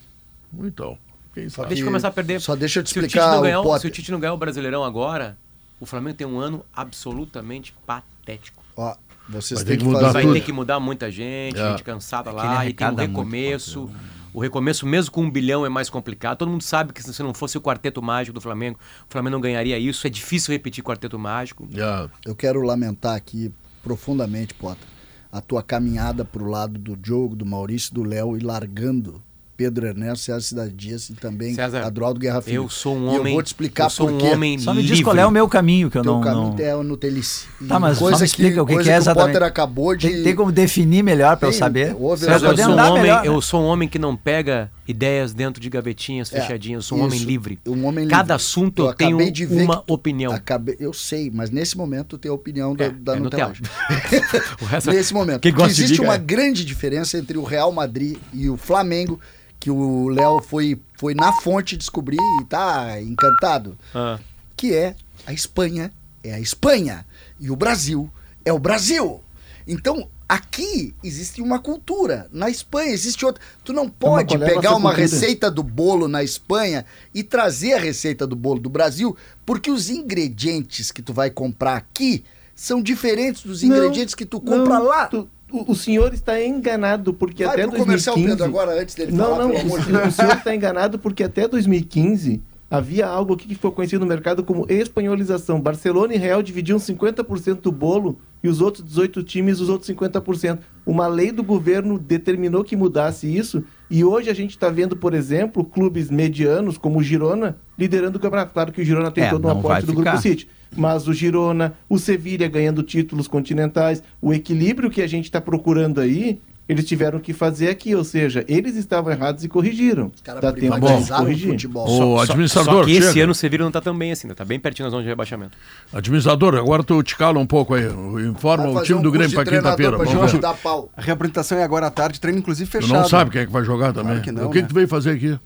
Então, 0.63 0.97
quem 1.33 1.49
sabe? 1.49 1.69
Deixa 1.69 1.83
eu 1.83 1.87
começar 1.87 2.07
a 2.07 2.11
perder. 2.11 2.39
só 2.41 2.55
deixa 2.55 2.79
eu 2.79 2.83
te 2.83 2.89
se 2.91 2.99
explicar, 2.99 3.37
o 3.37 3.41
ganhar, 3.41 3.59
o- 3.59 3.63
Potter. 3.63 3.81
Se 3.81 3.87
o 3.87 3.91
Tite 3.91 4.11
não 4.11 4.19
ganhar 4.19 4.33
o 4.33 4.37
Brasileirão 4.37 4.83
agora, 4.83 5.37
o 5.79 5.85
Flamengo 5.85 6.15
tem 6.17 6.25
um 6.27 6.39
ano 6.39 6.65
absolutamente 6.75 7.73
patético. 7.85 8.63
Ó, 8.75 8.95
vocês 9.27 9.59
Vai 9.61 9.67
têm 9.67 9.77
que 9.77 9.83
que 9.83 9.87
mudar 9.89 9.99
fazer. 9.99 10.13
Vai 10.13 10.21
tudo. 10.23 10.33
ter 10.33 10.41
que 10.41 10.51
mudar 10.53 10.79
muita 10.79 11.11
gente, 11.11 11.59
É. 11.59 11.71
gente 11.71 11.83
cansada 11.83 12.29
Aquele 12.29 12.45
lá, 12.45 12.47
e 12.47 12.49
tem 12.49 12.55
um 12.55 12.59
arrecada 12.59 12.91
muito, 13.03 13.09
recomeço. 13.09 13.89
O 14.37 14.39
recomeço, 14.39 14.85
mesmo 14.85 15.11
com 15.11 15.23
um 15.23 15.31
bilhão, 15.31 15.65
é 15.65 15.69
mais 15.69 15.89
complicado. 15.89 16.37
Todo 16.37 16.51
mundo 16.51 16.61
sabe 16.61 16.93
que 16.93 17.01
se 17.01 17.23
não 17.23 17.33
fosse 17.33 17.57
o 17.57 17.61
quarteto 17.61 18.03
mágico 18.03 18.35
do 18.35 18.39
Flamengo, 18.39 18.77
o 19.09 19.11
Flamengo 19.11 19.31
não 19.31 19.41
ganharia 19.41 19.79
isso. 19.79 20.05
É 20.05 20.11
difícil 20.11 20.51
repetir 20.51 20.83
quarteto 20.83 21.17
mágico. 21.17 21.67
É. 21.73 22.07
Eu 22.23 22.35
quero 22.35 22.61
lamentar 22.61 23.15
aqui 23.15 23.51
profundamente, 23.81 24.53
Potter, 24.53 24.87
a 25.31 25.41
tua 25.41 25.63
caminhada 25.63 26.23
pro 26.23 26.45
lado 26.45 26.77
do 26.77 26.95
Diogo, 26.95 27.35
do 27.35 27.47
Maurício, 27.47 27.91
do 27.95 28.03
Léo 28.03 28.37
e 28.37 28.39
largando 28.39 29.23
Pedro 29.57 29.87
Ernesto, 29.87 30.23
César 30.25 30.39
Cidade 30.41 30.71
Dias 30.73 31.09
e 31.09 31.13
também 31.13 31.55
César, 31.55 31.81
Adroaldo 31.83 32.19
Guerra 32.19 32.41
Filho. 32.43 32.63
Eu 32.63 32.69
sou 32.69 32.95
um 32.95 33.05
E 33.11 33.17
homem. 33.17 33.27
eu 33.31 33.33
vou 33.33 33.41
te 33.43 33.47
explicar 33.47 33.85
eu 33.85 33.89
sou 33.89 34.07
por 34.07 34.13
um 34.13 34.17
quê. 34.19 34.27
homem 34.27 34.59
Só 34.59 34.71
me 34.71 34.81
livre. 34.81 34.95
diz 34.97 35.03
qual 35.03 35.17
é 35.17 35.25
o 35.25 35.31
meu 35.31 35.49
caminho, 35.49 35.89
que 35.89 35.97
eu 35.97 36.03
Teu 36.03 36.13
não... 36.13 36.21
caminho 36.21 36.55
não... 36.55 36.63
é 36.63 36.75
o 36.75 36.83
Nutelice. 36.83 37.47
E 37.59 37.65
Tá, 37.65 37.79
mas 37.79 37.97
só 37.97 38.03
coisa 38.05 38.19
me 38.19 38.25
explica 38.25 38.61
o 38.61 38.65
que, 38.67 38.73
coisa 38.73 38.87
que 38.87 38.93
é 38.93 38.95
o 38.95 39.01
exatamente. 39.01 39.33
Potter 39.33 39.47
acabou 39.47 39.95
de... 39.95 40.09
Tem, 40.09 40.23
tem 40.23 40.35
como 40.35 40.51
definir 40.51 41.03
melhor 41.03 41.37
para 41.37 41.47
eu 41.49 41.53
saber? 41.53 41.95
César, 42.17 42.47
eu, 42.49 42.55
sou 42.57 42.67
um 42.69 42.77
homem, 42.79 43.01
melhor, 43.01 43.21
né? 43.23 43.27
eu 43.27 43.41
sou 43.41 43.61
um 43.61 43.65
homem 43.65 43.89
que 43.89 43.97
não 43.97 44.15
pega 44.15 44.71
ideias 44.87 45.33
dentro 45.33 45.59
de 45.59 45.69
gavetinhas 45.69 46.31
É, 46.31 46.39
fechadinhas. 46.39 46.77
Eu 46.83 46.83
sou 46.83 46.97
um 46.99 47.03
homem 47.05 47.17
isso, 47.17 47.27
livre. 47.27 47.59
um 47.67 47.83
homem 47.85 48.05
livre. 48.05 48.15
Cada 48.15 48.35
assunto 48.35 48.83
eu, 48.85 48.93
tenho 48.93 49.31
de 49.31 49.45
ver 49.45 49.63
uma 49.63 49.77
que 49.83 49.91
opinião. 49.91 50.31
Acabei, 50.31 50.77
eu 50.79 50.93
sei, 50.93 51.31
mas 51.33 51.49
nesse 51.49 51.75
momento 51.75 52.17
tem 52.17 52.29
a 52.29 52.33
opinião 52.33 52.75
da, 52.75 52.85
É, 52.85 52.89
da 52.91 53.15
é 53.15 53.19
Nutella. 53.19 53.53
Nutella. 53.53 54.27
O 54.61 54.65
resto- 54.65 54.91
Nesse 54.91 55.13
momento. 55.13 55.45
Existe 55.47 55.99
uma 55.99 56.13
é. 56.13 56.17
grande 56.19 56.63
diferença 56.63 57.17
entre 57.17 57.37
o 57.37 57.43
Real 57.43 57.71
Madrid 57.71 58.17
e 58.33 58.49
o 58.49 58.55
Flamengo, 58.55 59.19
que 59.59 59.69
o 59.71 60.07
Léo 60.09 60.41
foi, 60.41 60.79
foi 60.97 61.13
na 61.13 61.33
fonte 61.41 61.75
descobrir 61.77 62.17
e 62.41 62.45
tá 62.45 63.01
encantado, 63.01 63.77
Ah. 63.93 64.19
que 64.55 64.73
é 64.73 64.95
a 65.25 65.33
Espanha 65.33 65.91
é 66.23 66.33
a 66.33 66.39
Espanha 66.39 67.05
e 67.39 67.49
o 67.49 67.55
Brasil 67.55 68.09
é 68.43 68.51
o 68.51 68.59
Brasil. 68.59 69.21
Então, 69.67 70.09
aqui 70.27 70.93
existe 71.03 71.41
uma 71.41 71.59
cultura. 71.59 72.27
Na 72.31 72.49
Espanha 72.49 72.91
existe 72.91 73.25
outra. 73.25 73.41
Tu 73.63 73.71
não 73.73 73.87
pode 73.89 74.35
qual 74.37 74.43
é 74.43 74.51
a 74.51 74.55
pegar 74.55 74.71
uma 74.75 74.89
cultura? 74.93 75.01
receita 75.01 75.49
do 75.51 75.63
bolo 75.63 76.07
na 76.07 76.23
Espanha 76.23 76.85
e 77.13 77.23
trazer 77.23 77.73
a 77.73 77.79
receita 77.79 78.25
do 78.27 78.35
bolo 78.35 78.59
do 78.59 78.69
Brasil, 78.69 79.15
porque 79.45 79.69
os 79.71 79.89
ingredientes 79.89 80.91
que 80.91 81.01
tu 81.01 81.13
vai 81.13 81.29
comprar 81.29 81.77
aqui 81.77 82.23
são 82.55 82.81
diferentes 82.81 83.43
dos 83.43 83.61
Não, 83.63 83.69
ingredientes 83.75 84.15
que 84.15 84.25
tu 84.25 84.39
compra 84.41 84.79
não, 84.79 84.83
lá. 84.83 85.07
tu- 85.07 85.29
o, 85.51 85.71
o 85.71 85.75
senhor 85.75 86.13
está 86.13 86.43
enganado, 86.43 87.13
porque 87.13 87.45
Vai 87.45 87.53
até 87.53 87.67
pro 87.67 87.77
comercial, 87.77 88.15
2015... 88.15 88.43
Pedro, 88.43 88.59
agora, 88.59 88.81
antes 88.81 88.95
dele 88.95 89.11
Não, 89.11 89.25
falar, 89.25 89.37
não, 89.39 89.49
pelo 89.51 89.61
amor 89.61 89.79
de 89.81 89.91
o, 89.91 90.07
o 90.07 90.11
senhor 90.11 90.33
está 90.35 90.55
enganado 90.55 90.99
porque 90.99 91.23
até 91.23 91.47
2015 91.47 92.41
havia 92.69 93.07
algo 93.07 93.33
aqui 93.33 93.47
que 93.47 93.55
foi 93.55 93.71
conhecido 93.71 94.01
no 94.01 94.05
mercado 94.05 94.43
como 94.43 94.65
espanholização. 94.69 95.59
Barcelona 95.59 96.13
e 96.13 96.17
Real 96.17 96.43
dividiam 96.43 96.77
50% 96.77 97.61
do 97.61 97.71
bolo 97.71 98.19
e 98.43 98.49
os 98.49 98.59
outros 98.61 98.83
18 98.83 99.23
times 99.23 99.59
os 99.59 99.69
outros 99.69 99.89
50%. 99.89 100.59
Uma 100.85 101.07
lei 101.07 101.31
do 101.31 101.43
governo 101.43 101.97
determinou 101.97 102.63
que 102.63 102.75
mudasse 102.75 103.25
isso 103.25 103.63
e 103.89 104.03
hoje 104.03 104.29
a 104.29 104.33
gente 104.33 104.51
está 104.51 104.69
vendo, 104.69 104.97
por 104.97 105.13
exemplo, 105.13 105.63
clubes 105.63 106.11
medianos 106.11 106.77
como 106.77 106.99
o 106.99 107.03
Girona 107.03 107.57
liderando 107.79 108.17
o 108.17 108.21
campeonato. 108.21 108.53
Claro 108.53 108.71
que 108.71 108.81
o 108.81 108.85
Girona 108.85 109.11
tem 109.11 109.23
É, 109.23 109.29
todo 109.29 109.45
o 109.45 109.47
vai 109.47 109.57
aporte 109.57 109.85
do 109.85 109.93
ficar. 109.93 110.11
Grupo 110.11 110.21
City. 110.21 110.49
Mas 110.75 111.07
o 111.07 111.13
Girona, 111.13 111.73
o 111.89 111.97
Sevilha 111.97 112.47
ganhando 112.47 112.83
títulos 112.83 113.27
continentais, 113.27 114.03
o 114.21 114.33
equilíbrio 114.33 114.89
que 114.89 115.01
a 115.01 115.07
gente 115.07 115.25
está 115.25 115.39
procurando 115.41 115.99
aí, 116.01 116.39
eles 116.69 116.83
tiveram 116.85 117.17
que 117.19 117.31
fazer 117.31 117.69
aqui, 117.69 117.95
ou 117.95 118.03
seja, 118.03 118.43
eles 118.45 118.75
estavam 118.75 119.09
errados 119.11 119.41
e 119.45 119.47
corrigiram. 119.47 120.11
Os 120.13 120.19
caras 120.21 120.41
de 120.53 120.59
privatizaram 120.59 121.31
o 121.31 121.37
futebol. 121.37 121.87
Só- 121.87 122.23
administrador, 122.23 122.73
Só 122.73 122.83
que 122.83 122.91
esse 122.91 123.07
chega. 123.13 123.23
ano 123.23 123.31
o 123.31 123.35
Sevilla 123.35 123.63
não 123.63 123.71
tá 123.71 123.79
tão 123.79 123.97
bem 123.97 124.11
assim, 124.11 124.27
né? 124.27 124.33
tá 124.33 124.43
bem 124.43 124.59
pertinho 124.59 124.85
da 124.87 124.89
zona 124.91 125.01
de 125.03 125.07
rebaixamento. 125.07 125.57
Administrador, 125.93 126.55
agora 126.55 126.83
tu 126.83 127.01
te 127.01 127.15
cala 127.15 127.39
um 127.39 127.47
pouco 127.47 127.73
aí. 127.73 127.85
Informa 128.29 128.67
o 128.67 128.83
time 128.83 128.99
um 128.99 129.01
do 129.01 129.09
Grêmio 129.11 129.31
treinador 129.45 129.77
quinta-feira. 129.77 130.89
A 130.97 131.01
reapresentação 131.01 131.57
é 131.57 131.63
agora 131.63 131.87
à 131.87 131.89
tarde, 131.89 132.19
treino 132.19 132.39
inclusive 132.39 132.69
Tu 132.69 132.81
fechado. 132.81 132.99
não 132.99 133.07
sabe 133.07 133.31
quem 133.31 133.41
é 133.41 133.45
que 133.45 133.51
vai 133.51 133.63
jogar 133.63 133.93
também. 133.93 134.07
Claro 134.19 134.23
que 134.23 134.31
não, 134.33 134.47
o 134.47 134.51
que, 134.51 134.57
né? 134.57 134.63
que 134.63 134.67
tu 134.67 134.75
veio 134.75 134.87
fazer 134.89 135.11
aqui? 135.11 135.39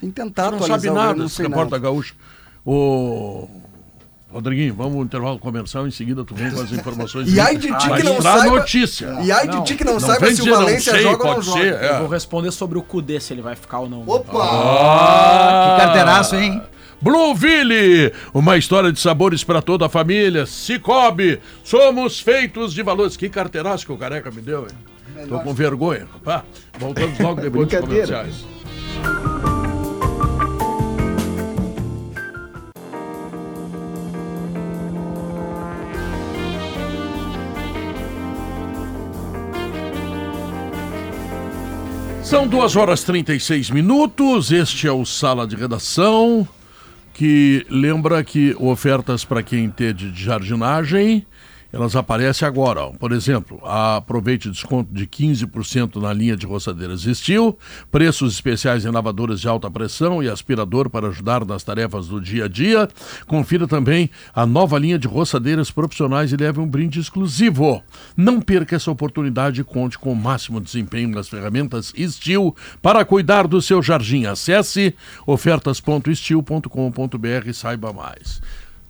Tem 0.00 0.10
que 0.10 0.14
tentar 0.14 0.50
Tu 0.52 0.58
não 0.60 0.66
sabe 0.66 0.88
o 0.88 0.94
nada, 0.94 1.14
não 1.14 1.28
sei 1.28 1.46
repórter 1.46 1.72
nada. 1.72 1.82
gaúcho. 1.82 2.14
O 2.64 3.48
Rodriguinho, 4.32 4.74
vamos 4.74 4.96
ao 4.96 5.02
intervalo 5.02 5.38
comercial, 5.38 5.86
em 5.86 5.90
seguida 5.90 6.24
tu 6.24 6.34
vem 6.34 6.50
com 6.50 6.60
as 6.62 6.72
informações. 6.72 7.28
E 7.32 7.38
ai 7.38 7.56
de 7.56 7.68
ti 7.76 7.90
que 7.94 8.02
não 8.02 8.20
saiba- 8.22 8.56
notícia. 8.56 9.18
E 9.22 9.30
ai 9.30 9.46
de 9.46 9.62
ti 9.64 9.74
que 9.74 9.84
não, 9.84 9.92
Não 9.94 10.00
saiba 10.00 10.34
se 10.34 10.42
o 10.42 10.54
Valência 10.54 10.92
sei, 10.92 11.02
joga 11.02 11.22
ou 11.22 11.28
não 11.28 11.34
pode 11.34 11.46
joga. 11.46 11.60
ser, 11.60 11.74
é. 11.74 11.90
Eu 11.90 11.98
vou 12.00 12.08
responder 12.08 12.50
sobre 12.50 12.78
o 12.78 12.82
Cudê, 12.82 13.20
se 13.20 13.32
ele 13.32 13.42
vai 13.42 13.54
ficar 13.54 13.80
ou 13.80 13.88
não. 13.90 14.02
Opa! 14.06 14.38
Ah, 14.42 15.76
Que 15.76 15.84
carteiraço, 15.84 16.36
hein? 16.36 16.62
Blueville, 17.00 18.12
uma 18.32 18.56
história 18.56 18.92
de 18.92 19.00
sabores 19.00 19.42
para 19.44 19.60
toda 19.60 19.86
a 19.86 19.88
família. 19.88 20.46
Cicobi, 20.46 21.40
somos 21.64 22.20
feitos 22.20 22.72
de 22.72 22.82
valores. 22.82 23.16
Que 23.16 23.28
carteiraço 23.28 23.84
que 23.84 23.92
o 23.92 23.96
careca 23.98 24.30
me 24.30 24.40
deu, 24.40 24.62
hein? 24.62 25.26
Tô 25.28 25.38
com 25.40 25.52
vergonha. 25.52 26.06
Pá, 26.24 26.42
voltamos 26.78 27.18
logo 27.18 27.40
depois 27.42 27.68
dos 27.68 27.80
comerciais. 27.80 28.44
São 42.32 42.48
duas 42.48 42.76
horas 42.76 43.02
36 43.04 43.68
minutos. 43.68 44.50
Este 44.50 44.86
é 44.86 44.90
o 44.90 45.04
Sala 45.04 45.46
de 45.46 45.54
Redação, 45.54 46.48
que 47.12 47.66
lembra 47.68 48.24
que 48.24 48.56
ofertas 48.58 49.22
para 49.22 49.42
quem 49.42 49.64
entende 49.64 50.10
de 50.10 50.24
jardinagem, 50.24 51.26
elas 51.72 51.96
aparecem 51.96 52.46
agora. 52.46 52.82
ó. 52.82 52.90
Por 52.90 53.12
exemplo, 53.12 53.58
aproveite 53.64 54.50
desconto 54.50 54.92
de 54.92 55.06
15% 55.06 55.96
na 55.96 56.12
linha 56.12 56.36
de 56.36 56.44
roçadeiras 56.44 57.06
Estil, 57.06 57.58
preços 57.90 58.34
especiais 58.34 58.84
em 58.84 58.90
lavadoras 58.90 59.40
de 59.40 59.48
alta 59.48 59.70
pressão 59.70 60.22
e 60.22 60.28
aspirador 60.28 60.90
para 60.90 61.08
ajudar 61.08 61.46
nas 61.46 61.64
tarefas 61.64 62.08
do 62.08 62.20
dia 62.20 62.44
a 62.44 62.48
dia. 62.48 62.86
Confira 63.26 63.66
também 63.66 64.10
a 64.34 64.44
nova 64.44 64.78
linha 64.78 64.98
de 64.98 65.08
roçadeiras 65.08 65.70
profissionais 65.70 66.30
e 66.32 66.36
leve 66.36 66.60
um 66.60 66.68
brinde 66.68 67.00
exclusivo. 67.00 67.82
Não 68.16 68.40
perca 68.40 68.76
essa 68.76 68.90
oportunidade 68.90 69.62
e 69.62 69.64
conte 69.64 69.98
com 69.98 70.12
o 70.12 70.16
máximo 70.16 70.60
desempenho 70.60 71.08
nas 71.08 71.28
ferramentas 71.28 71.92
Estil 71.96 72.54
para 72.82 73.02
cuidar 73.04 73.46
do 73.46 73.62
seu 73.62 73.80
jardim. 73.82 74.26
Acesse 74.26 74.94
ofertas.estil.com.br 75.26 77.46
e 77.46 77.54
saiba 77.54 77.92
mais. 77.92 78.42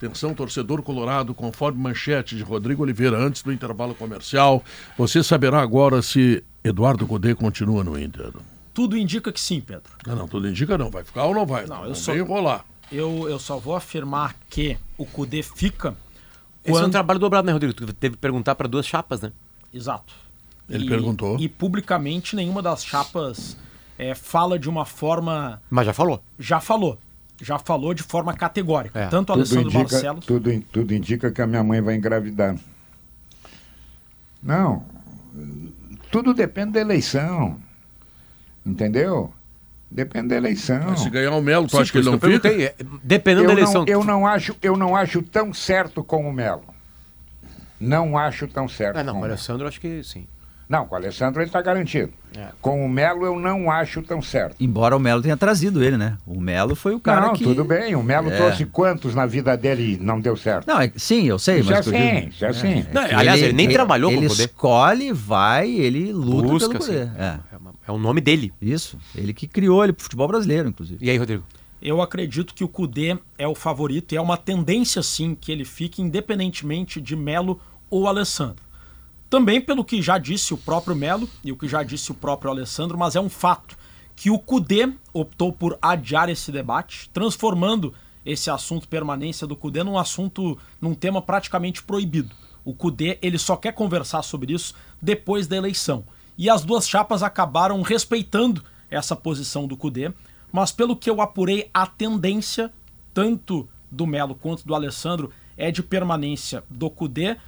Atenção, 0.05 0.35
torcedor 0.35 0.83
colorado, 0.83 1.33
conforme 1.33 1.81
manchete 1.81 2.35
de 2.35 2.43
Rodrigo 2.43 2.83
Oliveira 2.83 3.17
antes 3.17 3.41
do 3.41 3.53
intervalo 3.53 3.95
comercial, 3.95 4.61
você 4.99 5.23
saberá 5.23 5.61
agora 5.63 6.03
se 6.03 6.43
Eduardo 6.65 7.07
Cudê 7.07 7.37
continua 7.37 7.85
no 7.85 7.97
Inter. 7.97 8.33
Tudo 8.75 8.97
indica 8.97 9.31
que 9.31 9.41
sim, 9.41 9.61
Pedro. 9.61 9.93
Não, 10.05 10.17
não, 10.17 10.27
tudo 10.27 10.49
indica 10.49 10.77
não. 10.77 10.91
Vai 10.91 11.05
ficar 11.05 11.25
ou 11.27 11.33
não 11.35 11.47
vai? 11.47 11.67
Não, 11.67 11.85
eu 11.85 11.91
não 11.91 11.95
vem 11.95 12.17
enrolar. 12.17 12.65
Eu, 12.91 13.29
eu 13.29 13.39
só 13.39 13.59
vou 13.59 13.77
afirmar 13.77 14.35
que 14.51 14.77
o 14.99 15.07
Cudê 15.07 15.41
fica 15.41 15.91
Esse 16.65 16.71
é 16.73 16.73
um 16.73 16.83
Quando- 16.87 16.93
trabalho 16.93 17.21
dobrado, 17.21 17.47
né, 17.47 17.53
Rodrigo? 17.53 17.73
Tu 17.73 17.93
teve 17.93 18.17
que 18.17 18.21
perguntar 18.21 18.57
para 18.57 18.67
duas 18.67 18.85
chapas, 18.85 19.21
né? 19.21 19.31
Exato. 19.73 20.13
Ele 20.69 20.85
E- 20.85 20.89
perguntou. 20.89 21.39
E 21.39 21.49
publicamente 21.49 22.35
nenhuma 22.35 22.61
das 22.61 22.85
chapas 22.85 23.57
é, 23.97 24.17
fala 24.17 24.59
de 24.59 24.69
uma 24.69 24.85
forma. 24.85 25.63
Mas 25.71 25.87
já 25.87 25.93
falou. 25.93 26.21
Já 26.41 26.59
falou. 26.59 26.99
Já 27.43 27.59
falou 27.59 27.93
de 27.93 28.05
forma 28.05 28.33
categórica. 28.35 29.01
É. 29.01 29.07
Tanto 29.09 29.33
o 29.33 29.35
Tudo 29.35 29.41
Alessandro 29.41 29.69
indica, 29.69 29.83
Barcelos. 29.83 30.25
tudo, 30.25 30.61
tudo 30.73 30.95
indica 30.95 31.31
que 31.31 31.43
a 31.43 31.47
minha 31.47 31.63
mãe 31.65 31.81
vai 31.81 31.97
engravidar. 31.97 32.57
Não. 34.41 34.85
Tudo 36.11 36.33
depende 36.33 36.73
da 36.73 36.81
eleição. 36.81 37.59
Entendeu? 38.65 39.33
Depende 39.91 40.29
da 40.29 40.37
eleição. 40.37 40.85
Mas 40.87 41.01
se 41.01 41.11
ganhar 41.11 41.33
o 41.33 41.43
Melo, 41.43 41.67
tu 41.67 41.73
Sim, 41.73 41.83
acha 41.83 41.93
que 41.93 41.99
ele 41.99 42.11
não 42.11 42.19
fica? 42.19 42.49
é, 42.49 42.75
Dependendo 43.03 43.43
eu 43.43 43.47
da 43.49 43.53
eleição. 43.55 43.81
Não, 43.85 43.89
eu, 43.93 44.05
não 44.05 44.27
acho, 44.27 44.57
eu 44.63 44.77
não 44.77 44.97
acho 44.97 45.21
tão 45.21 45.53
certo 45.53 46.03
com 46.05 46.27
o 46.29 46.33
Melo. 46.33 46.65
Não 47.79 48.17
acho 48.17 48.47
tão 48.47 48.69
certo. 48.69 48.99
Ah, 48.99 49.03
não, 49.05 49.21
o. 49.21 49.25
Alessandro 49.25 49.67
acho 49.67 49.81
que 49.81 50.03
sim. 50.05 50.27
Não, 50.69 50.87
com 50.87 50.95
o 50.95 50.99
Alessandro 50.99 51.41
ele 51.43 51.49
está 51.49 51.61
garantido. 51.61 52.13
É. 52.37 52.47
Com 52.63 52.85
o 52.85 52.89
Melo 52.89 53.27
eu 53.27 53.39
não 53.39 53.71
acho 53.71 54.01
tão 54.03 54.23
certo. 54.23 54.57
Embora 54.59 54.97
o 54.97 55.01
Melo 55.01 55.21
tenha 55.21 55.37
trazido 55.37 55.85
ele, 55.85 55.99
né? 55.99 56.17
O 56.27 56.41
Melo 56.41 56.75
foi 56.75 56.95
o 56.95 57.01
cara 57.01 57.27
não, 57.27 57.35
que. 57.35 57.45
tudo 57.45 57.63
bem. 57.63 57.95
O 57.95 58.03
Melo 58.03 58.31
É. 58.31 58.37
trouxe 58.37 58.65
quantos 58.65 59.15
na 59.15 59.27
vida 59.27 59.55
dele 59.57 59.95
e 59.95 59.97
não 60.03 60.19
deu 60.19 60.35
certo? 60.37 60.67
Não, 60.67 60.81
é- 60.81 60.91
sim, 60.97 61.25
eu 61.27 61.39
sei, 61.39 61.61
Isso 61.61 61.71
mas. 61.71 61.77
é 61.77 61.81
assim, 61.81 62.15
digo- 62.21 62.29
isso 62.31 62.45
é 62.45 62.49
assim. 62.49 62.87
Não, 62.93 63.03
aliás, 63.03 63.43
ele 63.43 63.53
nem 63.53 63.69
trabalhou 63.69 64.11
com 64.11 64.17
ele 64.17 64.27
o 64.27 64.31
poder. 64.31 64.45
escolhe, 64.45 65.13
vai, 65.13 65.71
ele 65.71 66.11
luta 66.13 66.49
Busca, 66.49 66.69
pelo 66.71 66.81
poder. 66.87 67.07
sim. 67.07 67.13
É. 67.19 67.25
É, 67.25 67.57
é 67.89 67.93
o 67.93 67.99
nome 67.99 68.21
dele. 68.23 68.53
Isso. 68.63 68.97
Ele 69.15 69.35
que 69.35 69.47
criou 69.47 69.85
ele 69.85 69.93
pro 69.93 70.05
futebol 70.05 70.29
brasileiro, 70.29 70.69
inclusive. 70.71 71.05
E 71.05 71.11
aí, 71.11 71.19
Rodrigo? 71.19 71.45
Eu 71.83 72.01
acredito 72.01 72.55
que 72.55 72.63
o 72.65 72.69
Cudê 72.69 73.19
é 73.37 73.47
o 73.47 73.55
favorito 73.57 74.13
e 74.13 74.17
é 74.17 74.21
uma 74.21 74.37
tendência, 74.37 75.03
sim, 75.03 75.37
que 75.39 75.51
ele 75.53 75.65
fique 75.65 76.01
independentemente 76.01 77.01
de 77.01 77.15
Melo 77.17 77.61
ou 77.91 78.07
Alessandro. 78.07 78.63
Também 79.33 79.63
pelo 79.63 79.83
que 79.83 80.03
já 80.03 80.19
disse 80.19 80.53
o 80.53 80.59
próprio 80.59 80.95
Melo 80.95 81.27
e 81.43 81.51
o 81.51 81.57
que 81.57 81.67
já 81.67 81.83
disse 81.83 82.11
o 82.11 82.15
próprio 82.15 82.51
Alessandro, 82.51 82.99
mas 82.99 83.17
é 83.17 83.21
um 83.21 83.31
fato 83.31 83.79
que 84.15 84.31
o 84.31 84.39
Cudê 84.39 84.93
optou 85.11 85.51
por 85.51 85.79
adiar 85.81 86.29
esse 86.29 86.53
debate, 86.53 87.09
transformando 87.15 87.95
esse 88.27 88.51
assunto 88.51 88.87
permanência 88.87 89.47
do 89.47 89.57
Cudê 89.57 89.83
num 89.83 89.97
assunto, 89.97 90.59
num 90.79 90.93
tema 90.93 91.23
praticamente 91.23 91.83
proibido. 91.83 92.37
O 92.63 92.75
Cudê, 92.75 93.19
ele 93.23 93.39
só 93.39 93.57
quer 93.57 93.73
conversar 93.73 94.21
sobre 94.21 94.53
isso 94.53 94.75
depois 95.01 95.47
da 95.47 95.57
eleição. 95.57 96.05
E 96.37 96.51
as 96.51 96.63
duas 96.63 96.87
chapas 96.87 97.23
acabaram 97.23 97.81
respeitando 97.81 98.63
essa 98.91 99.17
posição 99.17 99.67
do 99.67 99.79
Cudê, 99.79 100.13
mas 100.53 100.73
pelo 100.73 100.95
que 100.95 101.09
eu 101.09 101.23
apurei, 101.23 101.71
a 101.73 101.87
tendência, 101.87 102.71
tanto 103.15 103.67
do 103.91 104.07
Melo 104.07 104.35
quanto 104.35 104.67
do 104.67 104.75
Alessandro, 104.75 105.33
é 105.57 105.71
de 105.71 105.83
permanência 105.83 106.63
do 106.69 106.91
Cudê, 106.91 107.39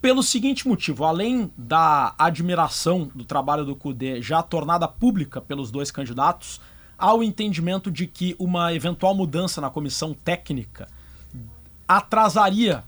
pelo 0.00 0.22
seguinte 0.22 0.66
motivo, 0.66 1.04
além 1.04 1.52
da 1.56 2.14
admiração 2.18 3.10
do 3.14 3.24
trabalho 3.24 3.64
do 3.64 3.76
Cudê 3.76 4.22
já 4.22 4.42
tornada 4.42 4.88
pública 4.88 5.40
pelos 5.40 5.70
dois 5.70 5.90
candidatos, 5.90 6.60
há 6.98 7.12
o 7.14 7.22
entendimento 7.22 7.90
de 7.90 8.06
que 8.06 8.34
uma 8.38 8.72
eventual 8.74 9.14
mudança 9.14 9.60
na 9.60 9.68
comissão 9.70 10.14
técnica 10.14 10.88
atrasaria 11.86 12.84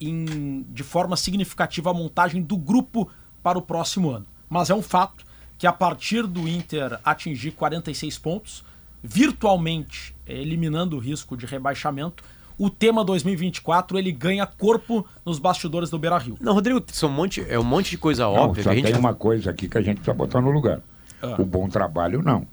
em- 0.00 0.62
de 0.70 0.82
forma 0.82 1.16
significativa 1.16 1.90
a 1.90 1.94
montagem 1.94 2.42
do 2.42 2.56
grupo 2.56 3.08
para 3.42 3.58
o 3.58 3.62
próximo 3.62 4.10
ano. 4.10 4.26
Mas 4.48 4.70
é 4.70 4.74
um 4.74 4.82
fato 4.82 5.24
que 5.58 5.66
a 5.66 5.72
partir 5.72 6.26
do 6.26 6.48
Inter 6.48 6.98
atingir 7.04 7.52
46 7.52 8.18
pontos, 8.18 8.64
virtualmente 9.02 10.16
eliminando 10.26 10.96
o 10.96 10.98
risco 10.98 11.36
de 11.36 11.46
rebaixamento, 11.46 12.24
o 12.60 12.68
tema 12.68 13.02
2024 13.02 13.98
ele 13.98 14.12
ganha 14.12 14.44
corpo 14.44 15.06
nos 15.24 15.38
bastidores 15.38 15.88
do 15.88 15.98
Beira-Rio. 15.98 16.36
Não, 16.38 16.52
Rodrigo, 16.52 16.84
são 16.92 17.08
um 17.08 17.12
monte, 17.12 17.42
é 17.48 17.58
um 17.58 17.64
monte 17.64 17.92
de 17.92 17.96
coisa 17.96 18.24
Não, 18.24 18.34
óbvia. 18.34 18.62
só 18.62 18.68
que 18.68 18.74
a 18.74 18.78
gente... 18.82 18.92
tem 18.92 19.00
uma 19.00 19.14
coisa 19.14 19.50
aqui 19.50 19.66
que 19.66 19.78
a 19.78 19.80
gente 19.80 19.96
precisa 19.96 20.12
botar 20.12 20.42
no 20.42 20.50
lugar. 20.50 20.82
Ah. 21.22 21.36
O 21.38 21.44
bom 21.46 21.70
trabalho, 21.70 22.20
não. 22.22 22.46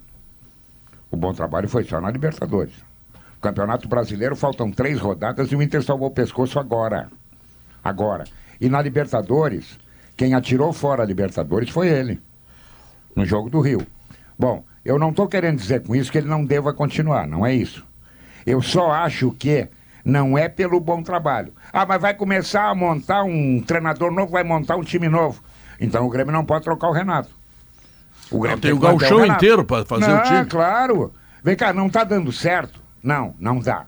O 1.12 1.18
bom 1.18 1.34
trabalho 1.34 1.68
foi 1.68 1.84
só 1.84 2.00
na 2.00 2.10
Libertadores. 2.10 2.74
O 3.38 3.42
Campeonato 3.42 3.86
Brasileiro 3.90 4.34
faltam 4.34 4.72
três 4.72 4.98
rodadas 4.98 5.52
e 5.52 5.58
o 5.58 5.62
Inter 5.62 5.84
salvou 5.84 6.08
o 6.08 6.12
pescoço 6.12 6.58
agora. 6.58 7.10
Agora. 7.84 8.24
E 8.62 8.70
na 8.70 8.82
Libertadores, 8.82 9.78
quem 10.16 10.34
atirou 10.34 10.72
fora 10.72 11.04
a 11.04 11.06
Libertadores 11.06 11.70
foi 11.70 11.90
ele. 11.90 12.22
No 13.14 13.26
jogo 13.26 13.50
do 13.50 13.60
Rio. 13.60 13.86
Bom, 14.40 14.64
eu 14.86 14.98
não 14.98 15.10
estou 15.10 15.28
querendo 15.28 15.58
dizer 15.58 15.84
com 15.84 15.94
isso 15.94 16.10
que 16.10 16.18
ele 16.18 16.30
não 16.30 16.46
deva 16.46 16.72
continuar, 16.72 17.28
não 17.28 17.46
é 17.46 17.54
isso. 17.54 17.86
Eu 18.46 18.62
só 18.62 18.90
acho 18.90 19.32
que 19.32 19.68
não 20.08 20.38
é 20.38 20.48
pelo 20.48 20.80
bom 20.80 21.04
trabalho. 21.04 21.54
Ah, 21.72 21.86
mas 21.86 22.02
vai 22.02 22.14
começar 22.14 22.70
a 22.70 22.74
montar 22.74 23.24
um 23.24 23.62
treinador 23.62 24.10
novo, 24.10 24.32
vai 24.32 24.44
montar 24.44 24.78
um 24.78 24.82
time 24.82 25.10
novo. 25.10 25.44
Então 25.82 26.06
o 26.06 26.10
Grêmio 26.10 26.32
não 26.32 26.46
pode 26.46 26.64
trocar 26.64 26.88
o 26.88 26.94
Renato. 26.94 27.30
O 28.32 28.48
Não, 28.48 28.58
tem 28.58 28.80
que 28.80 28.86
o 28.86 28.96
Renato. 28.96 29.26
inteiro 29.26 29.66
pra 29.66 29.84
fazer 29.84 30.08
não, 30.08 30.20
o 30.20 30.24
time. 30.24 30.46
claro. 30.46 31.14
Vem 31.44 31.58
cá, 31.58 31.74
não 31.74 31.90
tá 31.90 32.06
dando 32.06 32.32
certo? 32.32 32.82
Não, 33.04 33.36
não 33.38 33.60
dá. 33.60 33.86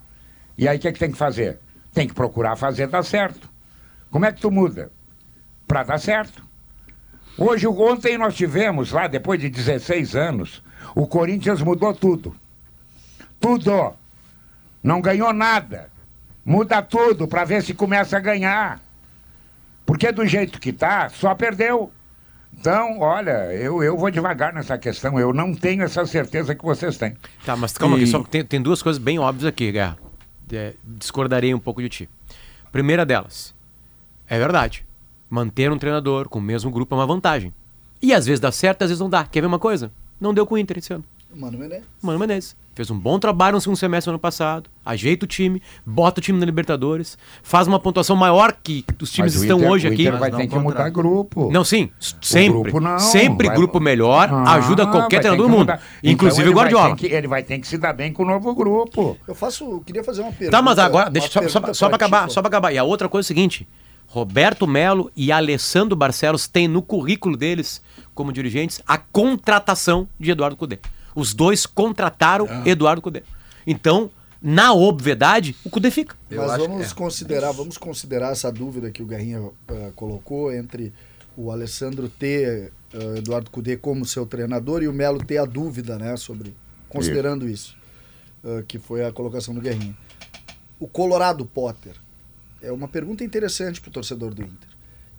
E 0.58 0.68
aí 0.68 0.78
o 0.78 0.80
que, 0.82 0.90
é 0.90 0.92
que 0.92 1.00
tem 1.00 1.10
que 1.10 1.18
fazer? 1.18 1.58
Tem 1.94 2.06
que 2.06 2.14
procurar 2.14 2.58
fazer 2.58 2.88
dar 2.88 3.04
certo. 3.04 3.50
Como 4.12 4.26
é 4.26 4.32
que 4.34 4.42
tu 4.42 4.52
muda? 4.52 4.92
Pra 5.66 5.84
dar 5.84 6.00
certo. 6.00 6.44
Hoje, 7.38 7.66
ontem 7.66 8.18
nós 8.18 8.36
tivemos 8.36 8.92
lá, 8.92 9.08
depois 9.08 9.40
de 9.40 9.50
16 9.50 10.18
anos, 10.18 10.62
o 10.94 11.08
Corinthians 11.08 11.62
mudou 11.62 11.94
tudo. 11.94 12.36
Tudo. 13.40 13.94
Não 14.84 15.00
ganhou 15.00 15.32
nada. 15.32 15.90
Muda 16.50 16.82
tudo 16.82 17.28
para 17.28 17.46
ver 17.46 17.62
se 17.62 17.76
começa 17.76 18.18
a 18.18 18.20
ganhar. 18.20 18.80
Porque 19.86 20.12
do 20.12 20.26
jeito 20.26 20.60
que 20.60 20.74
tá, 20.74 21.08
só 21.08 21.36
perdeu. 21.36 21.92
Então, 22.52 22.98
olha, 23.02 23.54
eu, 23.54 23.84
eu 23.84 23.96
vou 23.96 24.10
devagar 24.10 24.52
nessa 24.52 24.76
questão. 24.76 25.20
Eu 25.20 25.32
não 25.32 25.54
tenho 25.54 25.84
essa 25.84 26.04
certeza 26.08 26.56
que 26.56 26.64
vocês 26.66 26.98
têm. 26.98 27.16
Tá, 27.46 27.56
mas 27.56 27.74
calma 27.78 28.00
E- 28.00 28.02
aqui, 28.02 28.08
só 28.10 28.24
tem, 28.24 28.44
tem 28.44 28.60
duas 28.60 28.82
coisas 28.82 29.00
bem 29.00 29.20
óbvias 29.20 29.46
aqui, 29.46 29.72
Guerra. 29.72 29.96
É, 30.52 30.74
discordarei 30.84 31.54
um 31.54 31.60
pouco 31.60 31.84
de 31.84 31.90
ti. 31.90 32.10
Primeira 32.72 33.06
delas, 33.06 33.54
é 34.28 34.40
verdade. 34.40 34.84
Manter 35.30 35.72
um 35.72 35.78
treinador 35.78 36.28
com 36.30 36.40
o 36.40 36.42
mesmo 36.42 36.72
grupo 36.72 36.96
é 36.96 36.98
uma 36.98 37.06
vantagem. 37.06 37.54
E 38.02 38.12
às 38.12 38.26
vezes 38.26 38.40
dá 38.40 38.52
certo, 38.52 38.82
às 38.82 38.90
vezes 38.90 39.00
não 39.00 39.10
dá. 39.10 39.24
Quer 39.24 39.42
ver 39.42 39.48
uma 39.48 39.60
coisa? 39.60 39.92
Não 40.20 40.34
deu 40.34 40.48
com 40.48 40.56
o 40.56 40.58
Inter 40.58 40.80
esse 40.80 40.92
ano. 40.92 41.06
Mano, 41.32 41.60
Menezes. 41.60 41.86
Mano 42.02 42.18
Menezes. 42.18 42.56
Fez 42.80 42.90
um 42.90 42.98
bom 42.98 43.20
trabalho 43.20 43.56
no 43.56 43.60
segundo 43.60 43.76
semestre 43.76 44.10
do 44.10 44.12
ano 44.14 44.20
passado. 44.20 44.70
Ajeita 44.86 45.26
o 45.26 45.28
time, 45.28 45.62
bota 45.86 46.22
o 46.22 46.24
time 46.24 46.40
na 46.40 46.46
Libertadores, 46.46 47.18
faz 47.44 47.68
uma 47.68 47.78
pontuação 47.78 48.16
maior 48.16 48.54
que 48.64 48.86
os 49.02 49.12
times 49.12 49.34
Mas 49.34 49.42
o 49.42 49.44
estão 49.44 49.58
Inter- 49.58 49.70
hoje 49.70 49.88
o 49.90 49.92
aqui. 49.92 50.02
Inter 50.04 50.18
vai 50.18 50.32
ter 50.32 50.48
que 50.48 50.58
mudar 50.58 50.90
grupo. 50.90 51.52
Não, 51.52 51.66
sim, 51.66 51.90
sempre. 52.22 52.58
grupo 52.72 52.80
não, 52.80 52.98
sempre 52.98 53.48
vai- 53.48 53.58
grupo 53.58 53.82
melhor 53.82 54.30
Ah, 54.32 54.54
ajuda 54.54 54.88
qualquer 54.88 55.20
treinador 55.20 55.46
do 55.48 55.50
mundo. 55.52 55.60
mudar. 55.60 55.82
Então 56.02 56.10
Inclusive 56.14 56.44
ele 56.44 56.50
o 56.52 56.54
Guardiola. 56.56 56.96
que- 56.96 57.08
ele 57.08 57.28
vai 57.28 57.44
ter 57.44 57.60
que 57.60 57.68
se 57.68 57.78
dar 57.78 57.92
bem 57.92 58.14
com 58.14 58.24
o 58.24 58.26
novo 58.26 58.56
grupo. 58.56 59.18
Eu 59.28 59.36
faço, 59.36 59.66
eu 59.70 59.82
queria 59.86 60.02
fazer 60.02 60.22
uma 60.22 60.32
pergunta. 60.32 60.52
Tá, 60.52 60.62
mas 60.64 60.80
agora, 60.80 61.10
deixa 61.10 61.28
só, 61.28 61.42
só, 61.50 61.74
só 61.74 61.90
pra 61.90 61.98
ti, 61.98 62.04
acabar, 62.06 62.28
pô. 62.28 62.34
só 62.34 62.42
pra 62.42 62.48
acabar. 62.48 62.72
E 62.72 62.78
a 62.78 62.84
outra 62.86 63.10
coisa 63.10 63.26
é 63.26 63.28
o 63.28 63.28
seguinte: 63.28 63.68
Roberto 64.08 64.66
Melo 64.66 65.12
e 65.18 65.34
Alessandro 65.34 65.98
Barcelos 65.98 66.48
têm 66.48 66.66
no 66.70 66.82
currículo 66.82 67.36
deles, 67.36 67.82
como 68.16 68.32
dirigentes, 68.32 68.82
a 68.88 68.98
contratação 68.98 70.08
de 70.18 70.32
Eduardo 70.32 70.56
Cudê. 70.56 70.80
Os 71.16 71.34
dois 71.34 71.66
contrataram 71.66 72.48
Eduardo 72.66 73.02
Cudê. 73.02 73.24
Então, 73.66 74.10
na 74.42 74.74
obviedade, 74.74 75.56
o 75.66 75.70
Cudê 75.70 75.92
fica. 75.92 76.16
Mas 76.30 76.52
acho 76.52 76.68
vamos 76.68 76.92
é. 76.92 76.96
considerar, 76.96 77.52
vamos 77.52 77.78
considerar 77.78 78.32
essa 78.32 78.52
dúvida 78.52 78.90
que 78.90 79.04
o 79.04 79.06
Guerrinha 79.06 79.50
eh, 79.68 79.92
colocou 79.96 80.52
entre 80.54 80.94
o 81.36 81.52
Alessandro 81.52 82.08
ter 82.08 82.72
eh, 82.94 83.18
Eduardo 83.18 83.52
Cudê 83.52 83.76
como 83.76 84.06
seu 84.06 84.26
treinador 84.26 84.82
e 84.82 84.88
o 84.88 84.94
Melo 84.94 85.24
ter 85.24 85.38
a 85.38 85.46
dúvida, 85.46 85.98
né, 85.98 86.16
sobre 86.16 86.56
considerando 86.88 87.48
isso, 87.50 87.78
eh, 88.44 88.64
que 88.66 88.80
foi 88.80 89.06
a 89.06 89.12
colocação 89.12 89.54
do 89.54 89.60
Guerrinha. 89.60 89.96
O 90.80 90.88
Colorado 90.88 91.46
Potter 91.46 91.96
é 92.62 92.72
uma 92.72 92.88
pergunta 92.88 93.24
interessante 93.24 93.82
para 93.82 93.90
o 93.90 93.94
torcedor 93.94 94.34
do 94.34 94.42
Inter. 94.42 94.70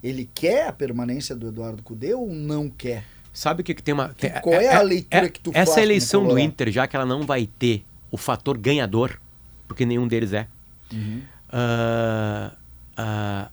Ele 0.02 0.28
quer 0.34 0.68
a 0.68 0.72
permanência 0.72 1.36
do 1.36 1.48
Eduardo 1.48 1.82
Cudê 1.82 2.14
ou 2.14 2.32
não 2.32 2.70
quer? 2.70 3.04
Sabe 3.32 3.62
o 3.62 3.64
que, 3.64 3.74
que 3.74 3.82
tem 3.82 3.94
uma. 3.94 4.08
tem- 4.10 4.30
qual 4.42 4.54
é 4.60 4.74
a 4.74 4.82
leitura 4.82 5.28
que 5.28 5.40
tu 5.40 5.52
faz 5.52 5.62
Essa 5.62 5.72
como 5.74 5.84
eleição 5.84 6.26
do? 6.26 6.38
Inter, 6.38 6.70
já 6.70 6.86
que 6.86 6.96
ela 6.96 7.06
não 7.06 7.22
vai 7.22 7.46
ter 7.58 7.84
o 8.10 8.16
fator 8.16 8.58
ganhador, 8.58 9.20
porque 9.68 9.86
nenhum 9.86 10.06
deles 10.08 10.32
é, 10.32 10.48
Uhum. 10.92 11.22
ah, 11.48 12.52
ah, 12.96 13.48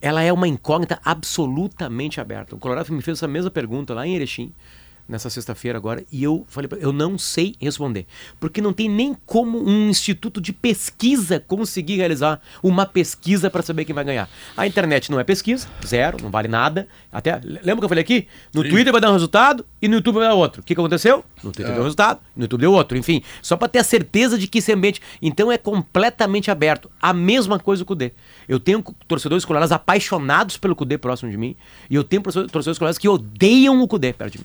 ela 0.00 0.22
é 0.22 0.32
uma 0.32 0.46
incógnita 0.48 1.00
absolutamente 1.04 2.20
aberta. 2.20 2.54
O 2.54 2.58
Colorado 2.58 2.92
me 2.92 3.00
fez 3.00 3.18
essa 3.18 3.28
mesma 3.28 3.50
pergunta 3.50 3.94
lá 3.94 4.06
em 4.06 4.14
Erechim, 4.16 4.52
nessa 5.12 5.30
sexta-feira 5.30 5.78
agora 5.78 6.04
e 6.10 6.22
eu 6.24 6.44
falei, 6.48 6.66
pra- 6.66 6.78
eu 6.78 6.92
não 6.92 7.16
sei 7.16 7.54
responder, 7.60 8.06
porque 8.40 8.60
não 8.60 8.72
tem 8.72 8.88
nem 8.88 9.14
como 9.26 9.62
um 9.62 9.88
instituto 9.88 10.40
de 10.40 10.52
pesquisa 10.52 11.38
conseguir 11.38 11.96
realizar 11.96 12.40
uma 12.62 12.84
pesquisa 12.86 13.48
para 13.50 13.62
saber 13.62 13.84
quem 13.84 13.94
vai 13.94 14.02
ganhar. 14.04 14.28
A 14.56 14.66
internet 14.66 15.10
não 15.10 15.20
é 15.20 15.24
pesquisa, 15.24 15.68
zero, 15.86 16.16
não 16.22 16.30
vale 16.30 16.48
nada. 16.48 16.88
Até 17.12 17.40
lembra 17.44 17.76
que 17.78 17.84
eu 17.84 17.88
falei 17.88 18.02
aqui? 18.02 18.26
No 18.54 18.62
Twitter 18.68 18.90
vai 18.92 19.00
dar 19.00 19.10
um 19.10 19.14
resultado 19.14 19.64
e 19.80 19.86
no 19.86 19.96
YouTube 19.96 20.14
vai 20.16 20.24
dar 20.28 20.34
outro. 20.34 20.62
O 20.62 20.64
que, 20.64 20.74
que 20.74 20.80
aconteceu? 20.80 21.24
No 21.44 21.52
Twitter 21.52 21.72
deu 21.72 21.80
um 21.82 21.84
resultado, 21.84 22.20
no 22.34 22.44
YouTube 22.44 22.60
deu 22.62 22.72
outro. 22.72 22.96
Enfim, 22.98 23.22
só 23.42 23.56
para 23.56 23.68
ter 23.68 23.78
a 23.78 23.84
certeza 23.84 24.38
de 24.38 24.46
que 24.48 24.58
esse 24.58 24.72
ambiente, 24.72 25.00
então 25.20 25.52
é 25.52 25.58
completamente 25.58 26.50
aberto. 26.50 26.90
A 27.00 27.12
mesma 27.12 27.58
coisa 27.58 27.84
com 27.84 27.92
o 27.92 27.96
Cudê. 27.96 28.12
Eu 28.48 28.58
tenho 28.58 28.82
torcedores 29.06 29.44
colorados 29.44 29.70
apaixonados 29.72 30.56
pelo 30.56 30.74
Cudê 30.74 30.96
próximo 30.96 31.30
de 31.30 31.36
mim 31.36 31.54
e 31.90 31.94
eu 31.94 32.02
tenho 32.02 32.22
torcedores 32.22 32.78
colorados 32.78 32.96
que 32.98 33.06
odeiam 33.08 33.82
o 33.82 33.86
Cudê 33.88 34.12
perto 34.14 34.32
de 34.32 34.38
mim. 34.38 34.44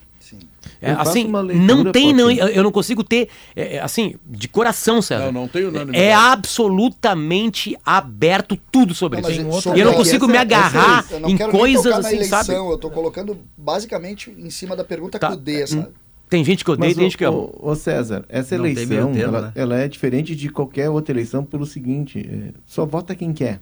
É, 0.80 0.92
Eu 0.92 1.00
assim, 1.00 1.24
não 1.26 1.90
tem, 1.92 2.12
não, 2.12 2.30
eu 2.30 2.48
eu 2.48 2.62
não 2.62 2.70
consigo 2.72 3.02
ter, 3.04 3.28
é, 3.56 3.76
é, 3.76 3.80
assim, 3.80 4.14
de 4.26 4.48
coração, 4.48 5.00
César. 5.02 5.26
Não, 5.26 5.42
não 5.42 5.48
tem 5.48 5.64
unanimidade. 5.64 6.04
É 6.04 6.12
absolutamente 6.14 7.76
aberto 7.84 8.56
tudo 8.70 8.94
sobre 8.94 9.20
Não, 9.20 9.30
isso. 9.30 9.60
sobre 9.62 9.78
E 9.78 9.82
eu 9.82 9.86
não 9.86 9.92
essa- 9.92 10.02
consigo 10.04 10.26
me 10.26 10.34
essa- 10.34 10.42
agarrar 10.42 11.04
eu 11.10 11.20
não 11.20 11.28
em 11.30 11.36
quero 11.36 11.52
nem 11.52 11.60
coisas 11.60 11.86
assim, 11.92 12.16
eleição, 12.16 12.44
sabe? 12.44 12.58
Eu 12.58 12.78
tô 12.78 12.90
colocando 12.90 13.38
basicamente 13.56 14.30
em 14.36 14.50
cima 14.50 14.74
da 14.76 14.84
pergunta 14.84 15.18
Tá. 15.18 15.30
Cudê, 15.30 15.66
sabe? 15.66 15.88
Tem 16.28 16.44
gente 16.44 16.62
que 16.62 16.70
odeia 16.70 16.88
e 16.88 16.90
Mas, 16.90 16.96
tem 16.96 17.04
gente 17.06 17.16
que 17.16 17.24
ama. 17.24 17.38
ô, 17.38 17.58
ô, 17.70 17.74
César, 17.74 18.24
essa 18.28 18.56
Não 18.58 18.66
eleição, 18.66 19.12
termo, 19.12 19.34
ela, 19.36 19.46
né? 19.46 19.52
ela 19.54 19.78
é 19.78 19.88
diferente 19.88 20.36
de 20.36 20.50
qualquer 20.50 20.90
outra 20.90 21.12
eleição 21.14 21.42
pelo 21.42 21.64
seguinte, 21.64 22.18
é, 22.20 22.52
só 22.66 22.84
vota 22.84 23.14
quem 23.14 23.32
quer. 23.32 23.60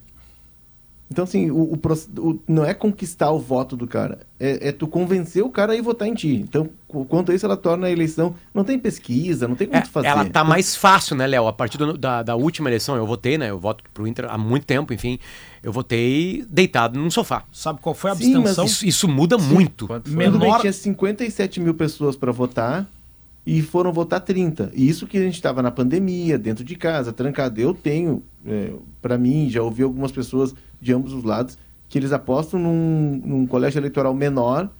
Então, 1.09 1.23
assim, 1.23 1.53
o, 1.53 1.73
o 1.73 1.79
o- 2.19 2.41
não 2.49 2.65
é 2.65 2.75
conquistar 2.75 3.31
o 3.31 3.39
voto 3.39 3.77
do 3.77 3.87
cara, 3.87 4.21
é, 4.41 4.69
é 4.69 4.73
tu 4.73 4.89
convencer 4.89 5.41
o 5.45 5.49
cara 5.49 5.73
a 5.73 5.77
ir 5.77 5.81
votar 5.81 6.09
em 6.09 6.15
ti. 6.15 6.35
Então, 6.35 6.69
qu- 6.89 7.05
quanto 7.05 7.31
a 7.31 7.35
isso, 7.35 7.47
ela 7.47 7.57
torna 7.57 7.87
a 7.87 7.91
eleição... 7.91 8.35
Não 8.53 8.65
tem 8.65 8.77
pesquisa, 8.77 9.47
não 9.47 9.55
tem 9.55 9.69
como 9.69 9.79
É, 9.79 9.83
tu 9.83 9.89
fazer. 9.91 10.09
ela 10.09 10.25
tá 10.25 10.43
mais 10.43 10.75
fácil, 10.75 11.15
né, 11.15 11.25
Léo? 11.25 11.47
A 11.47 11.53
partir 11.53 11.79
do- 11.79 11.97
da, 11.97 12.25
da 12.25 12.35
última 12.35 12.69
eleição, 12.69 12.97
eu 12.97 13.07
votei, 13.07 13.39
né? 13.39 13.51
Eu 13.51 13.59
voto 13.61 13.85
pro 13.95 14.05
Inter 14.07 14.27
há 14.29 14.37
muito 14.37 14.67
tempo, 14.67 14.93
enfim. 14.93 15.17
Eu 15.63 15.73
votei 15.73 16.45
deitado 16.51 16.99
num 16.99 17.09
sofá. 17.09 17.45
Sabe 17.53 17.79
qual 17.81 17.95
foi 17.95 18.11
a 18.11 18.15
Sim, 18.17 18.25
mas 18.33 18.37
abstenção? 18.59 18.65
Isso, 18.65 18.85
isso 18.87 19.07
muda 19.09 19.39
muito. 19.39 19.87
Tudo 19.87 20.01
bem, 20.09 20.29
menor 20.29 20.61
tinha 20.61 20.73
57 20.73 21.61
mil 21.61 21.75
pessoas 21.75 22.17
para 22.17 22.33
votar 22.33 22.85
e 23.47 23.63
foram 23.63 23.93
votar 23.93 24.21
30. 24.21 24.73
E 24.75 24.89
isso 24.89 25.07
que 25.07 25.17
a 25.17 25.23
gente 25.23 25.35
estava 25.37 25.63
na 25.63 25.71
pandemia, 25.71 26.37
dentro 26.37 26.65
de 26.65 26.75
casa, 26.75 27.13
trancado. 27.13 27.61
Eu 27.61 27.73
tenho, 27.73 28.25
para 29.01 29.17
mim, 29.17 29.49
já 29.49 29.63
ouvi 29.63 29.85
algumas 29.85 30.11
pessoas 30.11 30.53
de 30.81 30.93
ambos 30.93 31.13
os 31.13 31.25
lados, 31.25 31.57
que 31.89 31.99
eles 31.99 32.13
apostam 32.13 32.59
num, 32.61 33.21
num 33.25 33.47
colégio 33.47 33.79
eleitoral 33.79 34.15
menor 34.15 34.71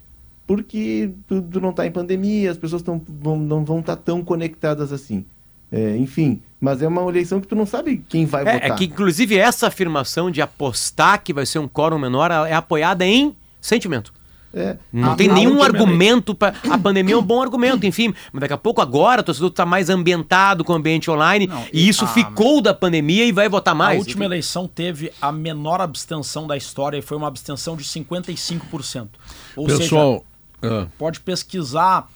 porque 0.47 1.11
tudo 1.27 1.59
não 1.59 1.71
está 1.71 1.85
em 1.85 1.91
pandemia, 1.91 2.49
as 2.49 2.57
pessoas 2.57 2.81
tão, 2.81 3.01
vão, 3.21 3.37
não 3.37 3.65
vão 3.65 3.81
estar 3.81 3.97
tão 3.97 4.23
conectadas 4.23 4.93
assim. 4.93 5.25
É, 5.69 5.97
enfim, 5.97 6.41
mas 6.61 6.81
é 6.81 6.87
uma 6.87 7.01
eleição 7.09 7.41
que 7.41 7.47
tu 7.47 7.53
não 7.53 7.65
sabe 7.65 8.01
quem 8.07 8.25
vai 8.25 8.43
É, 8.47 8.53
votar. 8.53 8.71
é 8.71 8.73
que, 8.75 8.85
inclusive, 8.85 9.37
essa 9.37 9.67
afirmação 9.67 10.31
de 10.31 10.41
apostar 10.41 11.21
que 11.21 11.33
vai 11.33 11.45
ser 11.45 11.59
um 11.59 11.67
quórum 11.67 11.99
menor 11.99 12.31
é 12.31 12.53
apoiada 12.53 13.05
em 13.05 13.35
sentimento. 13.59 14.13
É. 14.57 14.77
Não 14.91 15.11
A- 15.11 15.15
tem 15.15 15.29
a 15.29 15.33
nenhum 15.33 15.61
argumento 15.61 16.33
para 16.33 16.55
A 16.69 16.77
pandemia 16.77 17.13
é 17.13 17.17
um 17.17 17.21
bom 17.21 17.41
argumento, 17.41 17.85
enfim. 17.85 18.13
Mas 18.33 18.41
daqui 18.41 18.53
a 18.53 18.57
pouco 18.57 18.81
agora 18.81 19.21
o 19.21 19.23
torcedor 19.23 19.49
está 19.49 19.65
mais 19.65 19.89
ambientado 19.89 20.63
com 20.63 20.73
o 20.73 20.75
ambiente 20.75 21.11
online 21.11 21.49
e 21.71 21.87
isso 21.87 22.05
a- 22.05 22.07
ficou 22.07 22.61
da 22.61 22.73
pandemia 22.73 23.25
e 23.25 23.31
vai 23.31 23.47
votar 23.47 23.73
A 23.73 23.77
mais. 23.77 23.99
última 23.99 24.25
eleição 24.25 24.67
teve 24.67 25.11
a 25.21 25.31
menor 25.31 25.81
abstenção 25.81 26.47
da 26.47 26.57
história 26.57 26.97
e 26.97 27.01
foi 27.01 27.17
uma 27.17 27.27
abstenção 27.27 27.75
de 27.77 27.83
55%. 27.83 29.09
Ou 29.55 29.67
Pessoal, 29.67 30.25
seja, 30.61 30.81
ah, 30.83 30.87
pode 30.97 31.19
pesquisar, 31.19 32.07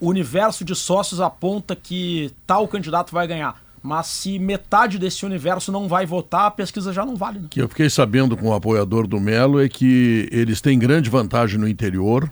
o 0.00 0.08
universo 0.08 0.64
de 0.64 0.74
sócios 0.74 1.20
aponta 1.20 1.76
que 1.76 2.32
tal 2.46 2.66
candidato 2.66 3.12
vai 3.12 3.26
ganhar. 3.26 3.61
Mas 3.82 4.06
se 4.06 4.38
metade 4.38 4.98
desse 4.98 5.26
universo 5.26 5.72
não 5.72 5.88
vai 5.88 6.06
votar, 6.06 6.46
a 6.46 6.50
pesquisa 6.50 6.92
já 6.92 7.04
não 7.04 7.16
vale. 7.16 7.40
Né? 7.40 7.46
que 7.50 7.60
eu 7.60 7.68
fiquei 7.68 7.90
sabendo 7.90 8.36
com 8.36 8.48
o 8.48 8.54
apoiador 8.54 9.06
do 9.08 9.18
Melo 9.18 9.60
é 9.60 9.68
que 9.68 10.28
eles 10.30 10.60
têm 10.60 10.78
grande 10.78 11.10
vantagem 11.10 11.58
no 11.58 11.66
interior 11.66 12.30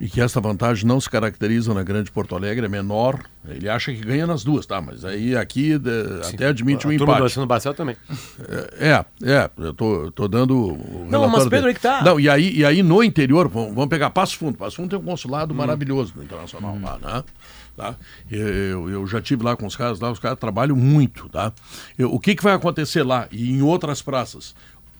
e 0.00 0.08
que 0.08 0.20
essa 0.20 0.40
vantagem 0.40 0.84
não 0.84 1.00
se 1.00 1.08
caracteriza 1.08 1.72
na 1.72 1.84
Grande 1.84 2.10
Porto 2.10 2.34
Alegre, 2.34 2.66
é 2.66 2.68
menor. 2.68 3.20
Ele 3.48 3.68
acha 3.68 3.92
que 3.92 4.00
ganha 4.00 4.26
nas 4.26 4.42
duas, 4.42 4.66
tá? 4.66 4.80
Mas 4.80 5.04
aí 5.04 5.36
aqui 5.36 5.78
de- 5.78 6.20
até 6.28 6.46
admite 6.46 6.88
um 6.88 6.90
A 6.90 6.98
turma 6.98 7.14
do 7.20 7.24
empate. 7.28 7.46
Barcel 7.46 7.72
também. 7.74 7.94
É, 8.80 9.04
é, 9.22 9.48
eu 9.58 9.72
tô, 9.72 10.10
tô 10.10 10.26
dando 10.26 10.58
o 10.58 11.06
Não, 11.08 11.28
mas 11.28 11.46
Pedro, 11.46 11.68
aí 11.68 11.74
que 11.74 11.80
tá. 11.80 12.02
Não, 12.02 12.18
e 12.18 12.28
aí, 12.28 12.52
e 12.52 12.64
aí 12.64 12.82
no 12.82 13.00
interior, 13.04 13.46
vamos, 13.48 13.72
vamos 13.74 13.88
pegar 13.88 14.10
Passo 14.10 14.36
Fundo. 14.36 14.58
Passo 14.58 14.74
Fundo 14.74 14.90
tem 14.90 14.98
um 14.98 15.02
consulado 15.04 15.54
maravilhoso 15.54 16.14
no 16.16 16.24
Internacional 16.24 16.76
lá, 16.82 16.98
né? 16.98 17.24
Tá? 17.76 17.96
Eu, 18.30 18.90
eu 18.90 19.06
já 19.06 19.20
tive 19.20 19.42
lá 19.42 19.56
com 19.56 19.66
os 19.66 19.74
caras 19.74 19.98
lá, 19.98 20.10
os 20.10 20.18
caras 20.18 20.38
trabalham 20.38 20.76
muito, 20.76 21.28
tá? 21.30 21.52
Eu- 21.98 22.12
o 22.12 22.20
que, 22.20 22.34
que 22.34 22.42
vai 22.42 22.52
acontecer 22.52 23.02
lá 23.02 23.26
e 23.32 23.50
em 23.50 23.62
outras 23.62 24.02
praças? 24.02 24.54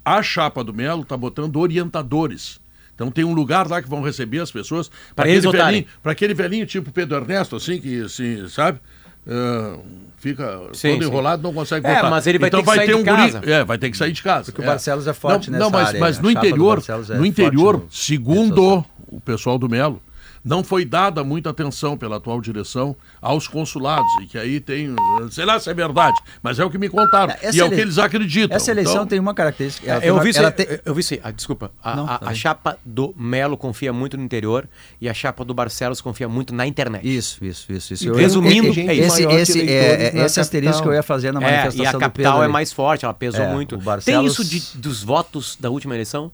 A 0.05 0.23
chapa 0.23 0.65
do 0.65 0.73
Melo 0.73 1.05
tá 1.05 1.16
botando 1.16 1.57
orientadores. 1.57 2.61
Então 2.94 3.11
tem 3.11 3.24
um 3.24 3.35
lugar 3.35 3.69
lá 3.69 3.81
que 3.82 3.89
vão 3.89 4.01
receber 4.03 4.40
as 4.40 4.51
pessoas 4.51 4.90
eles 5.19 5.44
aquele 5.44 5.62
velhinho, 5.65 5.86
para 6.03 6.12
aquele 6.12 6.35
velhinho 6.35 6.66
tipo 6.66 6.90
Pedro 6.90 7.16
Ernesto, 7.16 7.57
assim, 7.57 7.78
que 7.81 8.03
assim, 8.03 8.49
sabe? 8.49 8.81
Ah, 9.27 9.78
fica 10.19 10.61
Sim, 10.73 10.93
todo 10.94 11.03
sim. 11.05 11.09
enrolado, 11.11 11.43
não 11.43 11.53
consegue 11.53 11.86
É, 11.86 11.94
votar. 11.97 12.11
mas 12.11 12.27
ele 12.27 12.39
vai 12.39 12.49
então 12.49 12.61
ter 12.61 12.65
que 12.65 12.66
vai 12.66 12.77
sair 12.78 12.86
ter 12.86 12.93
de 12.94 13.01
um 13.01 13.05
guri- 13.05 13.32
casa. 13.32 13.51
É, 13.51 13.65
vai 13.65 13.78
ter 13.78 13.90
que 13.90 13.97
sair 13.97 14.12
de 14.12 14.23
casa. 14.23 14.47
Porque 14.51 14.61
o 14.61 14.65
é. 14.65 14.66
Barcelos 14.66 15.07
é 15.07 15.12
forte 15.12 15.51
não, 15.51 15.59
nessa 15.59 15.70
Não, 15.70 15.78
mas, 15.78 15.89
área, 15.89 16.01
mas 16.01 16.19
a 16.19 16.23
no 16.23 16.31
interior, 16.31 16.82
é 17.11 17.15
no 17.16 17.27
interior, 17.27 17.74
no- 17.78 17.86
segundo 17.90 18.85
o 19.09 19.20
pessoal 19.20 19.59
do 19.59 19.69
Melo, 19.69 20.03
não 20.44 20.64
foi 20.64 20.85
dada 20.85 21.23
muita 21.23 21.51
atenção 21.51 21.97
pela 21.97 22.16
atual 22.16 22.40
direção 22.40 22.97
aos 23.20 23.47
consulados, 23.47 24.06
e 24.23 24.27
que 24.27 24.36
aí 24.39 24.59
tem, 24.60 24.94
sei 25.31 25.44
lá 25.44 25.59
se 25.60 25.70
é 25.70 25.74
verdade, 25.74 26.19
mas 26.43 26.59
é 26.59 26.64
o 26.64 26.70
que 26.70 26.78
me 26.78 26.89
contaram, 26.89 27.32
Essa 27.40 27.56
e 27.56 27.60
é 27.60 27.64
o 27.64 27.69
que 27.70 27.81
eles 27.81 27.97
acreditam. 27.98 28.56
Essa 28.56 28.70
eleição 28.73 28.94
Então, 28.94 29.06
tem 29.06 29.20
uma 29.20 29.35
característica. 29.35 29.89
ela 29.89 30.01
tem 30.01 30.09
eu, 30.09 30.14
uma- 30.14 30.23
vi 30.24 30.31
isso, 30.31 30.51
tem- 30.52 30.66
eu 30.85 30.94
vi 30.94 31.01
isso 31.01 31.14
aí. 31.14 31.20
Ah, 31.23 31.31
desculpa. 31.31 31.70
A, 31.82 31.97
Não, 31.97 32.09
a- 32.09 32.19
tá 32.19 32.28
a 32.31 32.35
chapa 32.35 32.78
do 32.85 33.14
Melo 33.16 33.56
confia 33.56 33.93
muito 33.93 34.16
no 34.16 34.24
interior 34.24 34.69
e 35.01 35.09
a 35.09 35.14
chapa 35.14 35.44
do 35.44 35.55
Barcelos 35.55 36.01
confia 36.01 36.28
muito 36.28 36.52
na 36.55 36.66
internet. 36.66 37.06
Isso, 37.06 37.44
isso, 37.44 37.73
isso. 37.73 37.94
isso. 37.94 38.09
Eu- 38.09 38.14
resumindo, 38.14 38.69
esse, 38.69 38.81
é 38.81 38.94
isso. 38.94 39.14
esse, 39.31 39.59
esse, 39.59 39.70
é, 39.70 40.24
esse 40.24 40.40
asterisco 40.40 40.82
que 40.82 40.89
eu 40.89 40.93
ia 40.94 41.02
fazer 41.02 41.32
na 41.32 41.40
É, 41.40 41.44
manifestação 41.44 41.85
e 41.85 41.86
a 41.86 41.93
capital 41.98 42.43
é 42.43 42.48
mais 42.48 42.73
forte, 42.73 43.05
ela 43.05 43.14
pesou 43.14 43.44
É, 43.44 43.52
muito. 43.52 43.77
Barcelos- 43.78 44.36
Tem 44.36 44.44
isso 44.44 44.44
de- 44.74 44.78
dos 44.78 45.02
votos 45.02 45.56
da 45.60 45.70
última 45.70 45.94
eleição? 45.94 46.32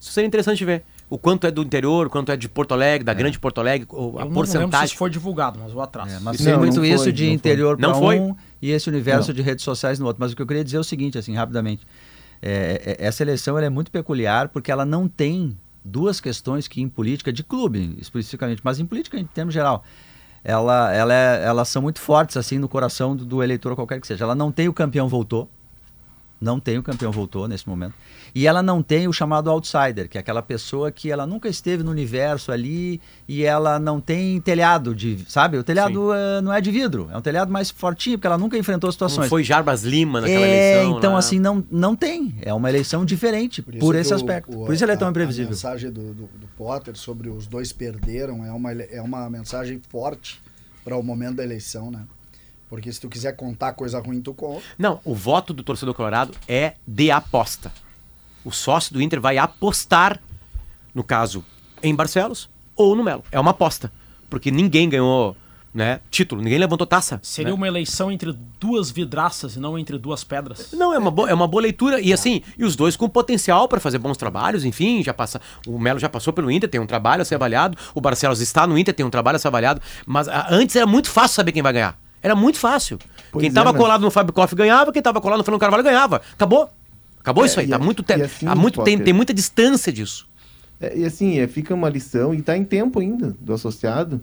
Isso 0.00 0.10
seria 0.12 0.26
interessante 0.26 0.64
ver. 0.64 0.82
O 1.14 1.18
quanto 1.18 1.46
é 1.46 1.50
do 1.50 1.60
interior, 1.62 2.06
o 2.06 2.10
quanto 2.10 2.32
é 2.32 2.36
de 2.38 2.48
Porto 2.48 2.72
Alegre, 2.72 3.04
da 3.04 3.12
grande 3.12 3.38
Porto 3.38 3.58
Alegre, 3.60 3.86
a 3.90 3.94
Eu 3.94 4.00
não 4.00 4.12
lembro 4.12 4.28
se 4.28 4.32
porcentagem. 4.52 4.86
isso 4.86 4.96
foi 4.96 5.10
divulgado, 5.10 5.58
mas 5.62 5.70
vou 5.70 5.82
atrás. 5.82 6.10
É, 6.10 6.18
mas 6.20 6.38
Não, 6.38 6.44
tem 6.44 6.52
não 6.54 6.60
muito 6.60 6.74
foi, 6.76 6.88
isso 6.88 7.12
de 7.12 7.22
não 7.24 7.28
foi. 7.28 7.34
interior 7.34 7.76
para 7.76 7.88
Não 7.88 7.98
foi? 7.98 8.18
um 8.20 8.34
e 8.62 8.70
esse 8.70 8.88
universo 8.88 9.28
Não. 9.28 9.34
de 9.34 9.42
redes 9.42 9.62
sociais 9.62 9.98
no 9.98 10.06
outro. 10.06 10.20
Mas 10.22 10.32
o 10.32 10.36
que 10.36 10.40
eu 10.40 10.46
queria 10.46 10.64
dizer 10.64 10.78
é 10.78 10.80
o 10.80 10.84
seguinte, 10.84 11.18
assim, 11.18 11.34
rapidamente. 11.34 11.86
É, 12.40 12.96
é, 12.98 13.06
essa 13.06 13.22
eleição 13.22 13.58
ela 13.58 13.66
é 13.66 13.70
muito 13.70 13.90
peculiar 13.90 14.48
porque 14.48 14.72
ela 14.72 14.86
não 14.86 15.06
tem 15.06 15.54
duas 15.84 16.18
questões 16.18 16.66
que 16.66 16.80
em 16.80 16.88
política, 16.88 17.30
de 17.30 17.42
clube 17.44 17.94
especificamente, 18.00 18.62
mas 18.64 18.80
em 18.80 18.86
política 18.86 19.18
em 19.18 19.24
termos 19.26 19.52
geral, 19.52 19.84
ela, 20.42 20.92
ela 20.94 21.12
é- 21.12 21.44
elas 21.44 21.68
são 21.68 21.82
muito 21.82 22.00
fortes 22.00 22.36
assim 22.38 22.58
no 22.58 22.68
coração 22.68 23.14
do, 23.14 23.24
do 23.26 23.42
eleitor 23.42 23.74
qualquer 23.76 24.00
que 24.00 24.06
seja. 24.06 24.24
Ela 24.24 24.34
não 24.34 24.50
tem 24.50 24.66
o 24.66 24.72
campeão 24.72 25.08
voltou, 25.08 25.50
não 26.42 26.58
tem 26.58 26.76
o 26.76 26.82
campeão 26.82 27.12
voltou 27.12 27.46
nesse 27.46 27.68
momento. 27.68 27.94
E 28.34 28.46
ela 28.46 28.62
não 28.62 28.82
tem 28.82 29.06
o 29.06 29.12
chamado 29.12 29.48
outsider, 29.48 30.08
que 30.08 30.18
é 30.18 30.20
aquela 30.20 30.42
pessoa 30.42 30.90
que 30.90 31.10
ela 31.10 31.24
nunca 31.26 31.48
esteve 31.48 31.82
no 31.84 31.90
universo 31.90 32.50
ali 32.50 33.00
e 33.28 33.44
ela 33.44 33.78
não 33.78 34.00
tem 34.00 34.40
telhado 34.40 34.94
de, 34.94 35.24
sabe? 35.28 35.56
O 35.56 35.62
telhado 35.62 36.12
eh, 36.12 36.40
não 36.40 36.52
é 36.52 36.60
de 36.60 36.70
vidro, 36.70 37.08
é 37.12 37.16
um 37.16 37.20
telhado 37.22 37.52
mais 37.52 37.70
fortinho, 37.70 38.18
porque 38.18 38.26
ela 38.26 38.36
nunca 38.38 38.58
enfrentou 38.58 38.88
Como 38.88 38.92
situações. 38.92 39.28
foi 39.28 39.44
Jarbas 39.44 39.84
Lima 39.84 40.20
naquela 40.20 40.44
é, 40.44 40.74
eleição. 40.82 40.98
então 40.98 41.12
lá. 41.12 41.18
assim 41.18 41.38
não, 41.38 41.64
não 41.70 41.94
tem, 41.94 42.34
é 42.42 42.52
uma 42.52 42.68
eleição 42.68 43.04
diferente 43.04 43.62
por, 43.62 43.72
que 43.94 44.00
esse 44.00 44.12
aspecto. 44.12 44.50
o- 44.60 44.64
por 44.66 44.74
isso 44.74 44.84
ele 44.84 44.92
é 44.92 44.96
tão 44.96 45.06
a- 45.06 45.10
imprevisível. 45.10 45.48
A 45.48 45.50
mensagem 45.50 45.90
do, 45.92 46.02
do, 46.12 46.22
do 46.24 46.46
Potter 46.56 46.96
sobre 46.96 47.28
os 47.28 47.46
dois 47.46 47.72
perderam 47.72 48.44
é 48.44 48.50
uma, 48.50 48.72
é 48.72 49.00
uma 49.00 49.30
mensagem 49.30 49.80
forte 49.88 50.42
para 50.84 50.96
o 50.96 51.02
momento 51.02 51.36
da 51.36 51.44
eleição, 51.44 51.90
né? 51.90 52.00
Porque 52.72 52.90
se 52.90 52.98
tu 52.98 53.06
quiser 53.06 53.36
contar 53.36 53.74
coisa 53.74 54.00
ruim, 54.00 54.22
tu 54.22 54.32
conta. 54.32 54.62
Não, 54.78 54.98
o 55.04 55.14
voto 55.14 55.52
do 55.52 55.62
torcedor 55.62 55.92
colorado 55.92 56.32
é 56.48 56.72
de 56.86 57.10
aposta. 57.10 57.70
O 58.42 58.50
sócio 58.50 58.94
do 58.94 59.02
Inter 59.02 59.20
vai 59.20 59.36
apostar, 59.36 60.18
no 60.94 61.04
caso, 61.04 61.44
em 61.82 61.94
Barcelos 61.94 62.48
ou 62.74 62.96
no 62.96 63.04
Melo. 63.04 63.24
É 63.30 63.38
uma 63.38 63.50
aposta. 63.50 63.92
Porque 64.30 64.50
ninguém 64.50 64.88
ganhou 64.88 65.36
né, 65.74 66.00
título, 66.10 66.40
ninguém 66.40 66.58
levantou 66.58 66.86
taça. 66.86 67.20
Seria 67.22 67.50
né? 67.50 67.54
uma 67.54 67.68
eleição 67.68 68.10
entre 68.10 68.32
duas 68.58 68.90
vidraças 68.90 69.54
e 69.56 69.60
não 69.60 69.78
entre 69.78 69.98
duas 69.98 70.24
pedras. 70.24 70.72
Não, 70.72 70.94
é 70.94 70.98
uma, 70.98 71.10
boa, 71.10 71.28
é 71.28 71.34
uma 71.34 71.46
boa 71.46 71.60
leitura. 71.60 72.00
E 72.00 72.10
assim, 72.10 72.40
e 72.56 72.64
os 72.64 72.74
dois 72.74 72.96
com 72.96 73.06
potencial 73.06 73.68
para 73.68 73.80
fazer 73.80 73.98
bons 73.98 74.16
trabalhos, 74.16 74.64
enfim, 74.64 75.02
já 75.02 75.12
passa. 75.12 75.42
O 75.66 75.78
Melo 75.78 75.98
já 75.98 76.08
passou 76.08 76.32
pelo 76.32 76.50
Inter, 76.50 76.70
tem 76.70 76.80
um 76.80 76.86
trabalho 76.86 77.20
a 77.20 77.24
ser 77.26 77.34
avaliado. 77.34 77.76
O 77.94 78.00
Barcelos 78.00 78.40
está 78.40 78.66
no 78.66 78.78
Inter, 78.78 78.94
tem 78.94 79.04
um 79.04 79.10
trabalho 79.10 79.36
a 79.36 79.38
ser 79.38 79.48
avaliado. 79.48 79.82
Mas 80.06 80.26
ah, 80.26 80.46
antes 80.48 80.74
era 80.74 80.86
muito 80.86 81.10
fácil 81.10 81.34
saber 81.34 81.52
quem 81.52 81.60
vai 81.60 81.74
ganhar. 81.74 82.01
Era 82.22 82.34
muito 82.36 82.58
fácil. 82.58 82.98
Pois 83.30 83.42
quem 83.42 83.50
é, 83.50 83.52
tava 83.52 83.72
mas- 83.72 83.80
colado 83.80 84.00
no 84.02 84.10
Fábio 84.10 84.32
Koff 84.32 84.54
ganhava, 84.54 84.92
quem 84.92 85.02
tava 85.02 85.20
colado 85.20 85.38
no 85.38 85.44
Fernando 85.44 85.60
Carvalho 85.60 85.82
ganhava. 85.82 86.20
Acabou. 86.34 86.70
Acabou 87.20 87.44
É, 87.44 87.46
isso 87.46 87.60
aí. 87.60 87.66
Tá 87.68 87.76
a- 87.76 87.78
muito, 87.78 88.02
te- 88.02 88.12
assim, 88.14 88.46
há 88.46 88.54
muito 88.54 88.82
tem, 88.82 88.94
Potter- 88.94 89.04
tem 89.04 89.14
muita 89.14 89.32
distância 89.34 89.92
disso. 89.92 90.28
É, 90.80 90.98
e 90.98 91.04
assim, 91.04 91.38
é, 91.38 91.46
fica 91.46 91.72
uma 91.74 91.88
lição, 91.88 92.34
e 92.34 92.38
está 92.38 92.56
em 92.56 92.64
tempo 92.64 92.98
ainda 93.00 93.36
do 93.40 93.52
associado, 93.52 94.20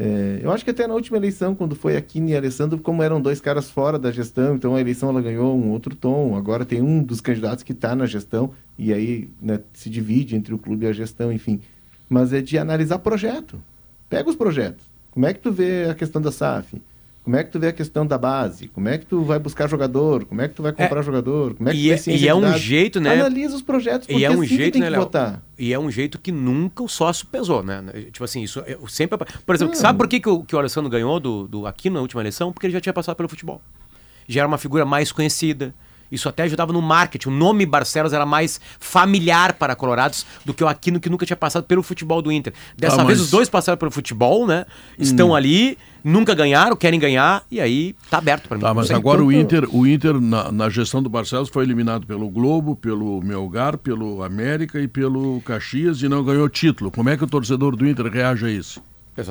É, 0.00 0.38
eu 0.44 0.52
acho 0.52 0.62
que 0.64 0.70
até 0.70 0.86
na 0.86 0.94
última 0.94 1.16
eleição, 1.16 1.56
quando 1.56 1.74
foi 1.74 1.96
Aquino 1.96 2.28
e 2.28 2.36
Alessandro, 2.36 2.78
como 2.78 3.02
eram 3.02 3.20
dois 3.20 3.40
caras 3.40 3.68
fora 3.68 3.98
da 3.98 4.12
gestão, 4.12 4.54
então 4.54 4.76
a 4.76 4.80
eleição 4.80 5.08
ela 5.08 5.20
ganhou 5.20 5.58
um 5.58 5.70
outro 5.70 5.92
tom. 5.96 6.36
Agora 6.36 6.64
tem 6.64 6.80
um 6.80 7.02
dos 7.02 7.20
candidatos 7.20 7.64
que 7.64 7.72
está 7.72 7.96
na 7.96 8.06
gestão 8.06 8.52
e 8.78 8.92
aí 8.92 9.28
né, 9.42 9.58
se 9.72 9.90
divide 9.90 10.36
entre 10.36 10.54
o 10.54 10.58
clube 10.58 10.86
e 10.86 10.88
a 10.88 10.92
gestão, 10.92 11.32
enfim. 11.32 11.60
Mas 12.08 12.32
é 12.32 12.40
de 12.40 12.56
analisar 12.56 13.00
projeto. 13.00 13.60
Pega 14.08 14.30
os 14.30 14.36
projetos. 14.36 14.86
Como 15.10 15.26
é 15.26 15.34
que 15.34 15.40
tu 15.40 15.50
vê 15.50 15.88
a 15.90 15.94
questão 15.96 16.22
da 16.22 16.30
SAF? 16.30 16.80
Como 17.28 17.36
é 17.36 17.44
que 17.44 17.50
tu 17.50 17.60
vê 17.60 17.66
a 17.66 17.72
questão 17.74 18.06
da 18.06 18.16
base? 18.16 18.68
Como 18.68 18.88
é 18.88 18.96
que 18.96 19.04
tu 19.04 19.22
vai 19.22 19.38
buscar 19.38 19.68
jogador? 19.68 20.24
Como 20.24 20.40
é 20.40 20.48
que 20.48 20.54
tu 20.54 20.62
vai 20.62 20.72
comprar 20.72 21.02
jogador? 21.02 21.54
Como 21.54 21.68
é 21.68 21.72
que 21.72 21.78
E 21.78 21.92
é, 21.92 22.00
e 22.06 22.26
é 22.26 22.34
um 22.34 22.56
jeito, 22.56 23.02
né? 23.02 23.20
Analisa 23.20 23.54
os 23.54 23.60
projetos, 23.60 24.06
porque 24.06 24.18
E 24.18 24.24
é 24.24 24.30
um 24.30 24.40
assim 24.40 24.48
que 24.48 24.56
jeito, 24.56 24.72
tem 24.72 24.80
né, 24.80 24.86
que 24.86 24.92
Léo? 24.92 25.00
votar. 25.02 25.42
E 25.58 25.70
é 25.70 25.78
um 25.78 25.90
jeito 25.90 26.18
que 26.18 26.32
nunca 26.32 26.82
o 26.82 26.88
sócio 26.88 27.26
pesou, 27.26 27.62
né? 27.62 27.84
Tipo 28.10 28.24
assim, 28.24 28.42
isso 28.42 28.60
é- 28.60 28.78
sempre. 28.88 29.18
Por 29.44 29.54
exemplo, 29.54 29.76
sabe 29.76 29.98
por 29.98 30.08
que, 30.08 30.20
que, 30.20 30.28
o, 30.30 30.42
que 30.42 30.56
o 30.56 30.58
Alessandro 30.58 30.88
ganhou 30.88 31.20
do, 31.20 31.46
do 31.46 31.66
Aquino 31.66 31.96
na 31.96 32.00
última 32.00 32.22
eleição? 32.22 32.50
Porque 32.50 32.66
ele 32.66 32.72
já 32.72 32.80
tinha 32.80 32.94
passado 32.94 33.14
pelo 33.14 33.28
futebol. 33.28 33.60
Já 34.26 34.40
era 34.40 34.48
uma 34.48 34.56
figura 34.56 34.86
mais 34.86 35.12
conhecida. 35.12 35.74
Isso 36.10 36.28
até 36.28 36.44
ajudava 36.44 36.72
no 36.72 36.80
marketing. 36.82 37.28
O 37.28 37.32
nome 37.32 37.66
Barcelos 37.66 38.12
era 38.12 38.24
mais 38.26 38.60
familiar 38.78 39.52
para 39.54 39.74
colorados 39.76 40.24
do 40.44 40.54
que 40.54 40.64
o 40.64 40.68
Aquino, 40.68 40.98
que 41.00 41.08
nunca 41.10 41.26
tinha 41.26 41.36
passado 41.36 41.64
pelo 41.64 41.82
futebol 41.82 42.22
do 42.22 42.32
Inter. 42.32 42.52
Dessa 42.76 43.02
Ah, 43.02 43.04
vez 43.04 43.18
mas- 43.18 43.26
os 43.26 43.30
dois 43.30 43.48
passaram 43.48 43.76
pelo 43.78 43.90
futebol, 43.90 44.46
né? 44.46 44.64
Estão 44.98 45.30
Hum. 45.30 45.34
ali, 45.34 45.76
nunca 46.02 46.34
ganharam, 46.34 46.74
querem 46.76 46.98
ganhar, 46.98 47.42
e 47.50 47.60
aí 47.60 47.94
tá 48.10 48.18
aberto 48.18 48.48
para 48.48 48.56
mim. 48.56 48.62
Tá, 48.64 48.72
mas 48.72 48.90
agora 48.90 49.22
o 49.22 49.30
Inter, 49.32 49.68
o 49.74 49.86
Inter 49.86 50.20
na, 50.20 50.50
na 50.50 50.68
gestão 50.70 51.02
do 51.02 51.08
Barcelos 51.10 51.48
foi 51.50 51.64
eliminado 51.64 52.06
pelo 52.06 52.28
Globo, 52.30 52.74
pelo 52.74 53.20
Melgar, 53.22 53.76
pelo 53.76 54.22
América 54.22 54.80
e 54.80 54.88
pelo 54.88 55.40
Caxias 55.42 56.00
e 56.02 56.08
não 56.08 56.24
ganhou 56.24 56.48
título. 56.48 56.90
Como 56.90 57.08
é 57.10 57.16
que 57.16 57.24
o 57.24 57.26
torcedor 57.26 57.76
do 57.76 57.86
Inter 57.86 58.06
reage 58.06 58.46
a 58.46 58.50
isso? 58.50 58.80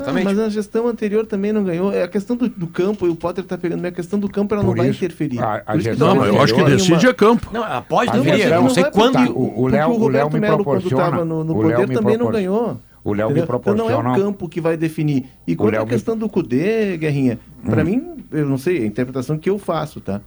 Ah, 0.06 0.12
mas 0.14 0.38
na 0.38 0.50
gestão 0.50 0.88
anterior 0.88 1.26
também 1.26 1.52
não 1.54 1.64
ganhou. 1.64 1.92
É 1.94 2.04
a 2.04 2.08
questão 2.08 2.36
do, 2.36 2.50
do 2.50 2.68
campo, 2.68 3.06
e 3.08 3.10
o 3.10 3.16
Potter 3.16 3.44
tá 3.44 3.58
pegando, 3.58 3.82
mas 3.82 3.92
a 3.92 3.96
questão 3.96 4.20
do 4.20 4.28
campo 4.30 4.54
ela 4.54 4.64
não 4.64 4.72
Por 4.72 4.78
vai 4.78 4.90
isso, 4.90 4.98
interferir. 5.04 5.40
a- 5.40 5.64
a 5.66 5.78
gestão 5.78 6.16
Não, 6.16 6.26
eu 6.26 6.42
acho 6.42 6.54
que 6.56 6.64
decide 6.64 6.94
uma- 7.06 7.10
é 7.10 7.14
campo. 7.14 7.50
Não, 7.54 7.64
ela 7.66 7.82
pode 7.82 8.10
A 8.10 8.14
deveria, 8.14 8.38
gestão- 8.40 8.64
não 8.64 8.70
sei 8.70 8.84
vai 8.84 8.92
quando. 8.92 9.14
porque- 9.18 9.32
O- 9.32 9.60
o 9.62 9.68
Léo- 9.68 9.90
o 9.90 9.92
Léo 9.92 10.00
Roberto 10.00 10.34
me 10.34 10.40
Melo, 10.40 10.58
quando 10.64 10.64
proporciona- 10.82 11.04
estava 11.06 11.26
no, 11.26 11.44
no 11.44 11.54
poder, 11.56 11.88
me 11.88 11.94
também 11.96 12.18
não 12.18 12.32
ganhou. 12.32 12.78
o 13.04 13.14
Léo 13.14 13.28
me 13.30 13.40
entendeu? 13.40 13.56
Então 13.60 13.76
não 13.76 13.86
é 13.86 13.88
o 13.94 13.98
proporciona- 14.02 14.16
campo 14.16 14.50
que 14.50 14.60
vai 14.60 14.76
definir. 14.76 15.26
E 15.48 15.56
quanto 15.56 15.76
à 15.76 15.80
me- 15.84 15.86
questão 15.90 16.18
do 16.18 16.28
Cudê, 16.28 16.98
Guerrinha, 16.98 17.40
Hum. 17.66 17.70
pra 17.70 17.84
mim, 17.84 18.04
eu 18.32 18.46
não 18.46 18.58
sei, 18.58 18.80
é 18.80 18.84
a 18.84 18.86
interpretação 18.86 19.38
que 19.38 19.50
eu 19.50 19.58
faço, 19.58 20.02
tá? 20.02 20.20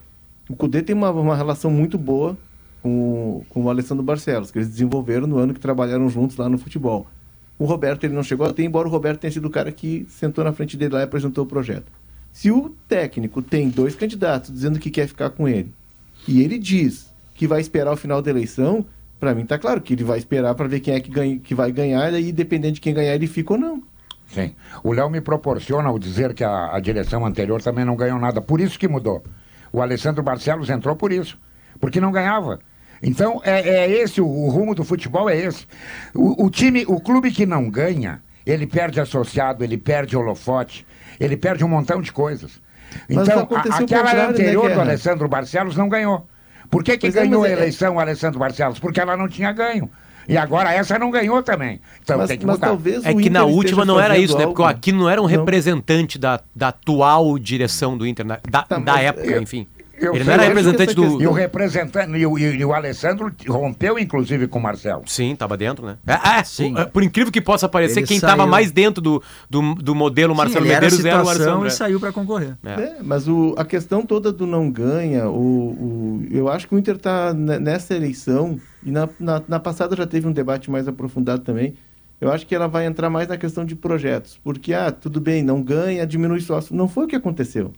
O 0.49 0.57
Cudê 0.57 0.81
tem 0.83 0.97
uma, 0.97 1.11
uma 1.11 1.37
relação 1.37 1.71
muito 1.71 1.99
boa 1.99 2.37
com, 2.83 3.43
com 3.51 3.65
o 3.65 3.69
Alessandro 3.71 4.03
Barcelos, 4.03 4.51
que 4.51 4.59
eles 4.59 4.69
desenvolveram 4.69 5.27
no 5.27 5.39
ano 5.39 5.53
que 5.53 5.61
trabalharam 5.61 6.09
juntos 6.09 6.37
lá 6.37 6.49
no 6.49 6.57
futebol. 6.59 7.07
O 7.61 7.67
Roberto 7.67 8.05
ele 8.05 8.15
não 8.15 8.23
chegou 8.23 8.47
a 8.47 8.55
ter, 8.55 8.65
embora 8.65 8.89
o 8.89 8.91
Roberto 8.91 9.21
tenha 9.21 9.31
sido 9.31 9.45
o 9.45 9.51
cara 9.51 9.71
que 9.71 10.07
sentou 10.09 10.43
na 10.43 10.51
frente 10.51 10.79
dele 10.79 10.95
lá 10.95 11.01
e 11.01 11.03
apresentou 11.03 11.45
o 11.45 11.47
projeto. 11.47 11.93
Se 12.33 12.51
o 12.51 12.71
técnico 12.89 13.43
tem 13.43 13.69
dois 13.69 13.95
candidatos 13.95 14.51
dizendo 14.51 14.79
que 14.79 14.91
quer 14.91 15.07
ficar 15.07 15.29
com 15.29 15.47
ele, 15.47 15.71
e 16.27 16.41
ele 16.41 16.59
diz 16.59 17.13
que 17.35 17.47
vai 17.47 17.61
esperar 17.61 17.93
o 17.93 17.99
final 17.99 18.23
da 18.23 18.31
eleição, 18.31 18.83
pra 19.19 19.35
mim 19.35 19.45
tá 19.45 19.59
claro 19.59 19.83
que 19.83 19.93
ele 19.93 20.03
vai 20.03 20.17
esperar 20.17 20.55
pra 20.55 20.67
ver 20.67 20.81
quem 20.81 20.95
é 20.95 21.01
que, 21.01 21.11
ganha, 21.11 21.39
que 21.39 21.55
vai 21.55 21.71
ganhar, 21.71 22.11
e 22.19 22.33
dependendo 22.33 22.77
de 22.77 22.81
quem 22.81 22.95
ganhar, 22.95 23.15
ele 23.15 23.27
fica 23.27 23.53
ou 23.53 23.61
não. 23.61 23.83
Sim. 24.29 24.55
O 24.83 24.95
Léo 24.95 25.11
me 25.11 25.21
proporciona 25.21 25.91
ao 25.91 25.99
dizer 25.99 26.33
que 26.33 26.43
a, 26.43 26.75
a 26.75 26.81
direção 26.81 27.27
anterior 27.27 27.61
também 27.61 27.85
não 27.85 27.95
ganhou 27.95 28.19
nada. 28.19 28.41
Por 28.41 28.59
isso 28.59 28.79
que 28.79 28.89
mudou. 28.89 29.23
O 29.71 29.83
Alessandro 29.83 30.23
Barcelos 30.23 30.71
entrou 30.71 30.97
por 30.97 31.13
isso. 31.13 31.39
Porque 31.79 32.01
não 32.01 32.11
ganhava. 32.11 32.59
Então, 33.03 33.41
é, 33.45 33.61
é 33.87 33.91
esse, 33.91 34.21
o, 34.21 34.27
o 34.27 34.49
rumo 34.51 34.75
do 34.75 34.85
futebol 34.85 35.29
é 35.31 35.37
esse. 35.37 35.67
O, 36.15 36.45
o 36.47 36.51
time, 36.51 36.85
o 36.87 37.01
clube 37.01 37.31
que 37.31 37.47
não 37.47 37.69
ganha, 37.71 38.21
ele 38.45 38.67
perde 38.67 39.01
associado, 39.01 39.65
ele 39.65 39.79
perde 39.79 40.17
holofote, 40.17 40.87
ele 41.19 41.37
perde 41.37 41.65
um 41.65 41.69
montão 41.69 42.01
de 42.03 42.13
coisas. 42.13 42.61
Mas 43.09 43.29
Então, 43.29 43.49
a, 43.55 43.77
aquela 43.79 44.13
né, 44.15 44.27
anterior 44.27 44.63
do 44.63 44.69
Guerra? 44.69 44.83
Alessandro 44.83 45.29
Barcelos 45.29 45.77
não 45.77 45.89
ganhou. 45.89 46.27
Por 46.71 46.85
que, 46.85 46.93
que 46.93 47.07
Pois 47.07 47.17
é, 47.17 47.23
ganhou 47.25 47.41
mas 47.43 47.51
a 47.51 47.55
é- 47.55 47.57
eleição 47.59 47.95
o 47.97 48.01
Alessandro 48.01 48.39
Barcelos? 48.39 48.79
Porque 48.79 49.01
ela 49.01 49.17
não 49.17 49.29
tinha 49.29 49.51
ganho. 49.53 49.91
E 50.29 50.37
agora 50.37 50.73
essa 50.73 50.99
não 50.99 51.11
ganhou 51.11 51.43
também. 51.43 51.81
Então 52.03 52.19
Mas- 52.19 52.29
tem 52.29 52.39
que 52.39 52.47
mudar. 52.47 52.69
talvez 52.69 53.05
É 53.05 53.13
que 53.13 53.19
Inter 53.21 53.33
na 53.33 53.45
última 53.45 53.85
não 53.85 53.99
era 53.99 54.17
isso, 54.19 54.37
né? 54.39 54.45
Porque 54.47 54.63
o 54.63 54.65
Aquino 54.67 55.01
não 55.01 55.09
era 55.11 55.21
um 55.21 55.25
Não. 55.25 55.31
representante 55.31 56.19
da, 56.19 56.41
da 56.55 56.69
atual 56.69 57.37
direção 57.39 57.97
do 57.97 58.07
Inter, 58.07 58.25
da, 58.27 58.37
Tá, 58.37 58.79
da 58.79 59.01
época, 59.01 59.27
eu- 59.27 59.43
enfim. 59.43 59.67
Eu 60.01 60.15
Ele 60.15 60.25
sei, 60.25 60.35
não 60.37 60.43
era 60.43 60.43
representante 60.53 60.95
do. 60.95 61.23
E 61.23 61.27
o 61.27 61.33
representante, 61.33 62.11
e 62.17 62.27
o, 62.27 62.39
e- 62.39 62.57
e 62.57 62.65
o 62.65 62.73
Alessandro 62.73 63.33
rompeu, 63.49 63.99
inclusive, 63.99 64.47
com 64.49 64.59
o 64.59 64.63
Marcelo. 64.63 65.03
Sim, 65.07 65.37
tava 65.37 65.57
dentro, 65.57 65.85
né? 65.87 65.97
É, 66.07 66.39
é, 66.41 66.45
Sim. 66.45 66.75
o- 66.75 66.87
por 66.89 67.03
incrível 67.03 67.33
que 67.33 67.41
possa 67.41 67.69
parecer, 67.69 68.01
Ele 68.01 68.07
quem 68.07 68.21
tava 68.21 68.39
saiu. 68.39 68.47
mais 68.49 68.71
dentro 68.73 69.01
do, 69.03 69.23
do, 69.49 69.75
do 69.75 69.95
modelo 69.95 70.35
Marcelo 70.35 70.63
Sim, 70.65 70.69
ele 70.69 70.75
era 70.75 70.85
Medeiros 70.87 71.05
era 71.05 71.25
o 71.25 71.29
Alessandro. 71.29 71.65
e 71.65 71.67
é. 71.69 71.71
saiu 71.71 72.01
para 72.01 72.13
concorrer. 72.13 72.57
É. 72.65 72.71
É, 72.73 72.97
mas 73.03 73.29
o, 73.29 73.55
a 73.59 73.65
questão 73.65 74.03
toda 74.05 74.33
do 74.33 74.47
não 74.47 74.71
ganha, 74.71 75.29
o, 75.29 75.35
o- 75.39 76.27
eu 76.31 76.49
acho 76.49 76.67
que 76.67 76.75
o 76.75 76.79
Inter 76.79 76.97
está 76.97 77.33
nessa 77.35 77.95
eleição, 77.95 78.59
e 78.85 78.91
na, 78.91 79.09
na, 79.19 79.43
na 79.47 79.61
passada 79.61 79.95
já 79.95 80.07
teve 80.07 80.27
um 80.27 80.33
debate 80.33 80.71
mais 80.71 80.89
aprofundado 80.89 81.43
também, 81.43 81.75
eu 82.21 82.31
acho 82.31 82.47
que 82.47 82.55
ela 82.55 82.67
vai 82.69 82.85
entrar 82.87 83.09
mais 83.09 83.29
na 83.29 83.37
questão 83.39 83.65
de 83.65 83.75
projetos. 83.75 84.39
Porque, 84.45 84.75
ah, 84.75 84.91
tudo 84.91 85.21
bem, 85.21 85.43
não 85.43 85.63
ganha, 85.63 86.07
diminui 86.07 86.41
sócio. 86.41 86.75
Não 86.77 86.87
foi 86.87 87.05
o 87.05 87.09
que 87.09 87.17
aconteceu. 87.17 87.73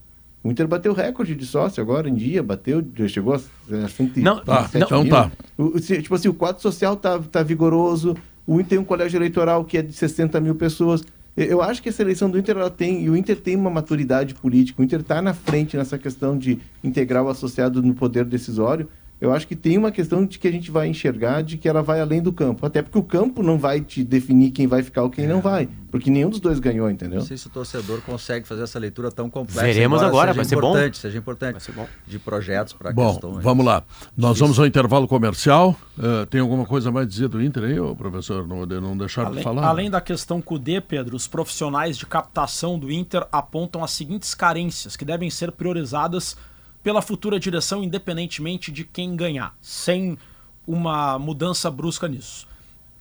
O 0.44 0.50
Inter 0.50 0.66
bateu 0.66 0.92
recorde 0.92 1.34
de 1.36 1.46
sócio 1.46 1.80
agora 1.82 2.08
em 2.08 2.14
dia, 2.14 2.42
bateu, 2.42 2.84
já 2.96 3.06
chegou 3.06 3.34
a, 3.34 3.36
a 3.36 3.88
107 3.88 4.20
Não, 4.20 4.40
Tá, 4.44 4.68
mil. 4.74 4.82
então 4.84 5.06
tá. 5.08 5.30
O- 5.56 5.78
tipo 5.78 6.14
assim, 6.14 6.28
o 6.28 6.34
quadro 6.34 6.60
social 6.60 6.96
tá, 6.96 7.18
tá 7.18 7.42
vigoroso, 7.42 8.16
o 8.46 8.54
Inter 8.54 8.66
tem 8.70 8.78
um 8.78 8.84
colégio 8.84 9.18
eleitoral 9.18 9.64
que 9.64 9.78
é 9.78 9.82
de 9.82 9.92
60 9.92 10.40
mil 10.40 10.54
pessoas. 10.56 11.04
Eu- 11.36 11.62
acho 11.62 11.80
que 11.82 11.88
essa 11.88 12.02
eleição 12.02 12.28
do 12.28 12.38
Inter 12.38 12.56
ela 12.56 12.70
tem, 12.70 13.04
e 13.04 13.08
o 13.08 13.16
Inter 13.16 13.36
tem 13.40 13.54
uma 13.54 13.70
maturidade 13.70 14.34
política, 14.34 14.82
o 14.82 14.84
Inter 14.84 15.00
está 15.00 15.22
na 15.22 15.32
frente 15.32 15.76
nessa 15.76 15.96
questão 15.96 16.36
de 16.36 16.58
integrar 16.82 17.22
o 17.22 17.28
associado 17.28 17.80
no 17.82 17.94
poder 17.94 18.24
decisório. 18.24 18.88
Eu 19.22 19.32
acho 19.32 19.46
que 19.46 19.54
tem 19.54 19.78
uma 19.78 19.92
questão 19.92 20.26
de 20.26 20.36
que 20.36 20.48
a 20.48 20.50
gente 20.50 20.68
vai 20.68 20.88
enxergar 20.88 21.42
de 21.42 21.56
que 21.56 21.68
ela 21.68 21.80
vai 21.80 22.00
além 22.00 22.20
do 22.20 22.32
campo. 22.32 22.66
Até 22.66 22.82
porque 22.82 22.98
o 22.98 23.04
campo 23.04 23.40
não 23.40 23.56
vai 23.56 23.80
te 23.80 24.02
definir 24.02 24.50
quem 24.50 24.66
vai 24.66 24.82
ficar 24.82 25.04
ou 25.04 25.10
quem 25.10 25.28
não 25.28 25.40
vai. 25.40 25.68
Porque 25.92 26.10
nenhum 26.10 26.28
dos 26.28 26.40
dois 26.40 26.58
ganhou, 26.58 26.90
entendeu? 26.90 27.20
Não 27.20 27.26
sei 27.26 27.36
se 27.36 27.46
o 27.46 27.50
torcedor 27.50 28.00
consegue 28.00 28.48
fazer 28.48 28.64
essa 28.64 28.80
leitura 28.80 29.12
tão 29.12 29.30
complexa. 29.30 29.62
Veremos 29.62 30.02
agora, 30.02 30.32
seja 30.32 30.36
vai 30.36 30.44
ser 30.44 30.56
bom. 30.56 30.70
importante, 30.70 30.98
Seja 30.98 31.18
importante, 31.18 31.52
Vai 31.52 31.60
ser 31.60 31.70
bom. 31.70 31.86
De 32.04 32.18
projetos 32.18 32.72
para 32.72 32.92
Bom, 32.92 33.12
questões. 33.12 33.44
vamos 33.44 33.64
lá. 33.64 33.84
Nós 34.16 34.40
vamos 34.40 34.58
ao 34.58 34.66
intervalo 34.66 35.06
comercial. 35.06 35.76
Eh, 36.02 36.26
tem 36.26 36.40
alguma 36.40 36.66
coisa 36.66 36.90
mais 36.90 37.06
a 37.06 37.08
dizer 37.08 37.28
do 37.28 37.40
Inter 37.40 37.62
aí, 37.62 37.78
ô, 37.78 37.94
professor? 37.94 38.44
Não, 38.48 38.66
não 38.66 38.96
deixaram 38.96 39.30
de 39.30 39.40
falar? 39.40 39.64
além 39.68 39.88
da 39.88 40.00
questão 40.00 40.42
Cudê, 40.42 40.80
Pedro, 40.80 41.14
os 41.14 41.28
profissionais 41.28 41.96
de 41.96 42.06
captação 42.06 42.76
do 42.76 42.90
Inter 42.90 43.24
apontam 43.30 43.84
as 43.84 43.92
seguintes 43.92 44.34
carências 44.34 44.96
que 44.96 45.04
devem 45.04 45.30
ser 45.30 45.52
priorizadas 45.52 46.36
pela 46.82 47.02
futura 47.02 47.38
direção, 47.38 47.82
independentemente 47.82 48.72
de 48.72 48.84
quem 48.84 49.14
ganhar, 49.14 49.56
sem 49.60 50.18
uma 50.66 51.18
mudança 51.18 51.70
brusca 51.70 52.08
nisso. 52.08 52.46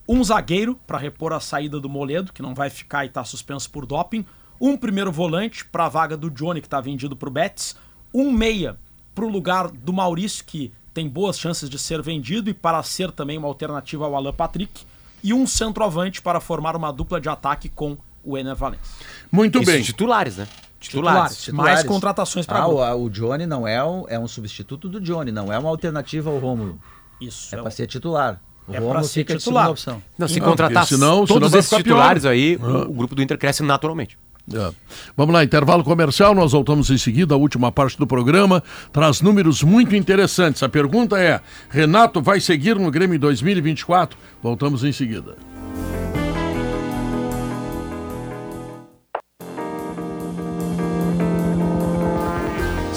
Um 0.08 0.22
zagueiro 0.22 0.78
para 0.86 0.98
repor 0.98 1.32
a 1.32 1.40
saída 1.40 1.78
do 1.78 1.88
Moledo, 1.88 2.32
que 2.32 2.42
não 2.42 2.54
vai 2.54 2.70
ficar 2.70 3.04
e 3.04 3.08
está 3.08 3.24
suspenso 3.24 3.70
por 3.70 3.86
doping. 3.86 4.24
Um 4.60 4.76
primeiro 4.76 5.10
volante 5.10 5.64
para 5.64 5.86
a 5.86 5.88
vaga 5.88 6.16
do 6.16 6.30
Johnny, 6.30 6.60
que 6.60 6.66
está 6.66 6.80
vendido 6.80 7.16
para 7.16 7.28
o 7.28 7.32
Betis. 7.32 7.76
Um 8.12 8.30
meia 8.30 8.78
para 9.14 9.24
o 9.24 9.28
lugar 9.28 9.68
do 9.68 9.92
Maurício, 9.92 10.44
que 10.44 10.72
tem 10.92 11.08
boas 11.08 11.38
chances 11.38 11.70
de 11.70 11.78
ser 11.78 12.02
vendido 12.02 12.50
e 12.50 12.54
para 12.54 12.82
ser 12.82 13.10
também 13.10 13.38
uma 13.38 13.48
alternativa 13.48 14.04
ao 14.04 14.14
Alan 14.14 14.32
Patrick. 14.32 14.84
E 15.22 15.32
um 15.32 15.46
centroavante 15.46 16.20
para 16.20 16.40
formar 16.40 16.74
uma 16.74 16.92
dupla 16.92 17.20
de 17.20 17.28
ataque 17.28 17.68
com 17.68 17.96
o 18.24 18.36
Ener 18.36 18.56
Valencia. 18.56 19.06
Muito 19.30 19.58
Isso, 19.58 19.70
bem. 19.70 19.82
titulares, 19.82 20.36
né? 20.36 20.48
Titulares. 20.82 21.36
Titulares. 21.42 21.74
Mais 21.74 21.86
contratações 21.86 22.46
para 22.46 22.58
ah, 22.58 22.64
agora. 22.64 22.94
o, 22.96 23.04
o 23.04 23.10
Johnny 23.10 23.46
não 23.46 23.66
é 23.66 23.82
um, 23.84 24.04
é 24.08 24.18
um 24.18 24.28
substituto 24.28 24.88
do 24.88 25.00
Johnny, 25.00 25.30
não 25.32 25.52
é 25.52 25.58
uma 25.58 25.68
alternativa 25.68 26.30
ao 26.30 26.38
Rômulo. 26.38 26.78
Isso. 27.20 27.54
É 27.54 27.58
o- 27.58 27.62
para 27.62 27.70
ser 27.70 27.86
titular. 27.86 28.40
O 28.66 28.74
É 28.74 29.02
ser 29.02 29.08
fica 29.20 29.32
de 29.34 29.40
titular. 29.40 29.64
segunda 29.64 29.70
opção. 29.70 30.02
Não, 30.16 30.28
se 30.28 30.38
Não, 30.40 30.46
contratar 30.48 30.86
senão- 30.86 31.14
senão 31.14 31.26
todos 31.26 31.50
vai 31.50 31.58
esses 31.60 31.70
ficar 31.70 31.82
pior. 31.82 31.94
titulares 31.96 32.24
aí, 32.24 32.58
Ah. 32.62 32.66
o, 32.66 32.90
o 32.90 32.92
grupo 32.92 33.14
do 33.14 33.22
Inter 33.22 33.36
cresce 33.38 33.62
naturalmente. 33.62 34.16
É. 34.52 34.72
Vamos 35.16 35.32
lá, 35.32 35.44
intervalo 35.44 35.84
comercial, 35.84 36.34
nós 36.34 36.50
voltamos 36.50 36.90
em 36.90 36.98
seguida, 36.98 37.32
a 37.34 37.36
última 37.38 37.70
parte 37.70 37.96
do 37.96 38.06
programa 38.08 38.60
traz 38.92 39.20
números 39.20 39.62
muito 39.62 39.94
interessantes. 39.94 40.62
A 40.64 40.68
pergunta 40.68 41.16
é: 41.16 41.40
Renato 41.70 42.20
vai 42.20 42.40
seguir 42.40 42.74
no 42.76 42.90
Grêmio 42.90 43.14
em 43.14 43.20
2024? 43.20 44.18
Voltamos 44.42 44.82
em 44.82 44.90
seguida. 44.90 45.36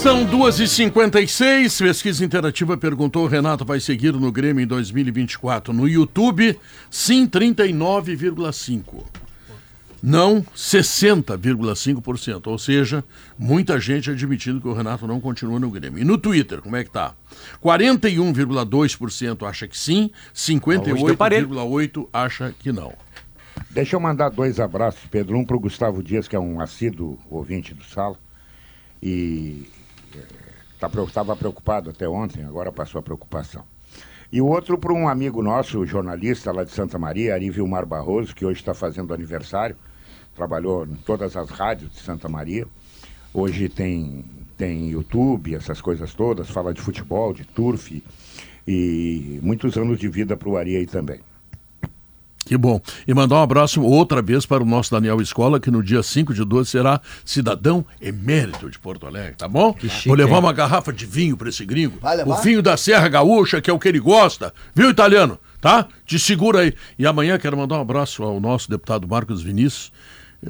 São 0.05 0.23
2h56, 0.23 1.79
pesquisa 1.79 2.23
interativa 2.23 2.77
perguntou: 2.77 3.25
Renato 3.25 3.65
vai 3.65 3.79
seguir 3.79 4.13
no 4.13 4.31
Grêmio 4.31 4.61
em 4.61 4.67
2024? 4.67 5.73
No 5.73 5.87
YouTube, 5.87 6.59
sim, 6.91 7.25
39,5%. 7.27 9.03
Não 10.03 10.43
60,5%. 10.55 12.45
Ou 12.45 12.59
seja, 12.59 13.03
muita 13.35 13.79
gente 13.79 14.11
admitindo 14.11 14.61
que 14.61 14.67
o 14.67 14.73
Renato 14.73 15.07
não 15.07 15.19
continua 15.19 15.59
no 15.59 15.71
Grêmio. 15.71 15.99
E 15.99 16.05
no 16.05 16.19
Twitter, 16.19 16.61
como 16.61 16.75
é 16.75 16.83
que 16.83 16.91
tá? 16.91 17.15
41,2% 17.63 19.49
acha 19.49 19.67
que 19.67 19.75
sim, 19.75 20.11
Hoje 20.93 21.03
deu 21.03 21.17
parelho. 21.17 21.49
58,8% 21.49 22.09
acha 22.13 22.53
que 22.59 22.71
não. 22.71 22.93
Deixa 23.71 23.95
eu 23.95 23.99
mandar 23.99 24.29
dois 24.29 24.59
abraços, 24.59 25.01
Pedro. 25.09 25.35
Um 25.35 25.43
para 25.43 25.55
o 25.55 25.59
Gustavo 25.59 26.03
Dias, 26.03 26.27
que 26.27 26.35
é 26.35 26.39
um 26.39 26.61
assíduo 26.61 27.17
ouvinte 27.27 27.73
do 27.73 27.83
Sala. 27.83 28.19
E 29.01 29.65
estava 30.75 31.33
tá, 31.33 31.35
preocupado 31.35 31.89
até 31.89 32.07
ontem, 32.07 32.43
agora 32.43 32.71
passou 32.71 32.99
a 32.99 33.03
preocupação. 33.03 33.63
E 34.31 34.41
o 34.41 34.47
outro 34.47 34.77
para 34.77 34.93
um 34.93 35.07
amigo 35.07 35.41
nosso, 35.41 35.85
jornalista 35.85 36.51
lá 36.51 36.63
de 36.63 36.71
Santa 36.71 36.99
Maria, 36.99 37.33
Ari 37.33 37.49
Vilmar 37.49 37.85
Barroso, 37.85 38.35
que 38.35 38.45
hoje 38.45 38.59
está 38.59 38.73
fazendo 38.73 39.13
aniversário. 39.13 39.75
Trabalhou 40.33 40.85
em 40.85 40.95
todas 40.95 41.37
as 41.37 41.49
rádios 41.49 41.91
de 41.91 41.99
Santa 41.99 42.27
Maria. 42.27 42.67
Hoje 43.33 43.69
tem, 43.69 44.25
tem 44.57 44.89
YouTube, 44.89 45.55
essas 45.55 45.79
coisas 45.79 46.13
todas, 46.13 46.49
fala 46.49 46.73
de 46.73 46.81
futebol, 46.81 47.33
de 47.33 47.45
turf. 47.45 48.03
E 48.67 49.39
muitos 49.41 49.77
anos 49.77 49.99
de 49.99 50.07
vida 50.09 50.35
para 50.35 50.49
o 50.49 50.57
Ari 50.57 50.75
aí 50.75 50.85
também. 50.87 51.21
Que 52.45 52.55
bom. 52.57 52.79
E 53.07 53.13
mandar 53.13 53.37
um 53.37 53.41
abraço 53.41 53.81
outra 53.81 54.21
vez 54.21 54.45
para 54.45 54.61
o 54.61 54.65
nosso 54.65 54.91
Daniel 54.91 55.19
Escola, 55.19 55.59
que 55.59 55.71
no 55.71 55.81
dia 55.81 56.03
5 56.03 56.31
de 56.33 56.45
12 56.45 56.69
será 56.69 57.01
cidadão 57.25 57.83
emérito 57.99 58.69
de 58.69 58.77
Porto 58.77 59.07
Alegre, 59.07 59.33
tá 59.35 59.47
bom? 59.47 59.75
chique, 59.79 60.07
Vou 60.07 60.15
levar 60.15 60.35
hein? 60.35 60.39
uma 60.41 60.53
garrafa 60.53 60.93
de 60.93 61.05
vinho 61.07 61.35
para 61.35 61.49
esse 61.49 61.65
gringo. 61.65 61.97
O 62.25 62.35
vinho 62.35 62.61
da 62.61 62.77
Serra 62.77 63.09
Gaúcha, 63.09 63.59
que 63.59 63.69
é 63.69 63.73
o 63.73 63.79
que 63.79 63.87
ele 63.87 63.99
gosta. 63.99 64.53
Viu, 64.75 64.89
italiano? 64.91 65.39
Tá? 65.59 65.87
Te 66.05 66.19
segura 66.19 66.59
aí. 66.59 66.73
E 66.99 67.07
amanhã 67.07 67.39
quero 67.39 67.57
mandar 67.57 67.77
um 67.79 67.81
abraço 67.81 68.21
ao 68.21 68.39
nosso 68.39 68.69
deputado 68.69 69.07
Marcos 69.07 69.41
Vinícius. 69.41 69.91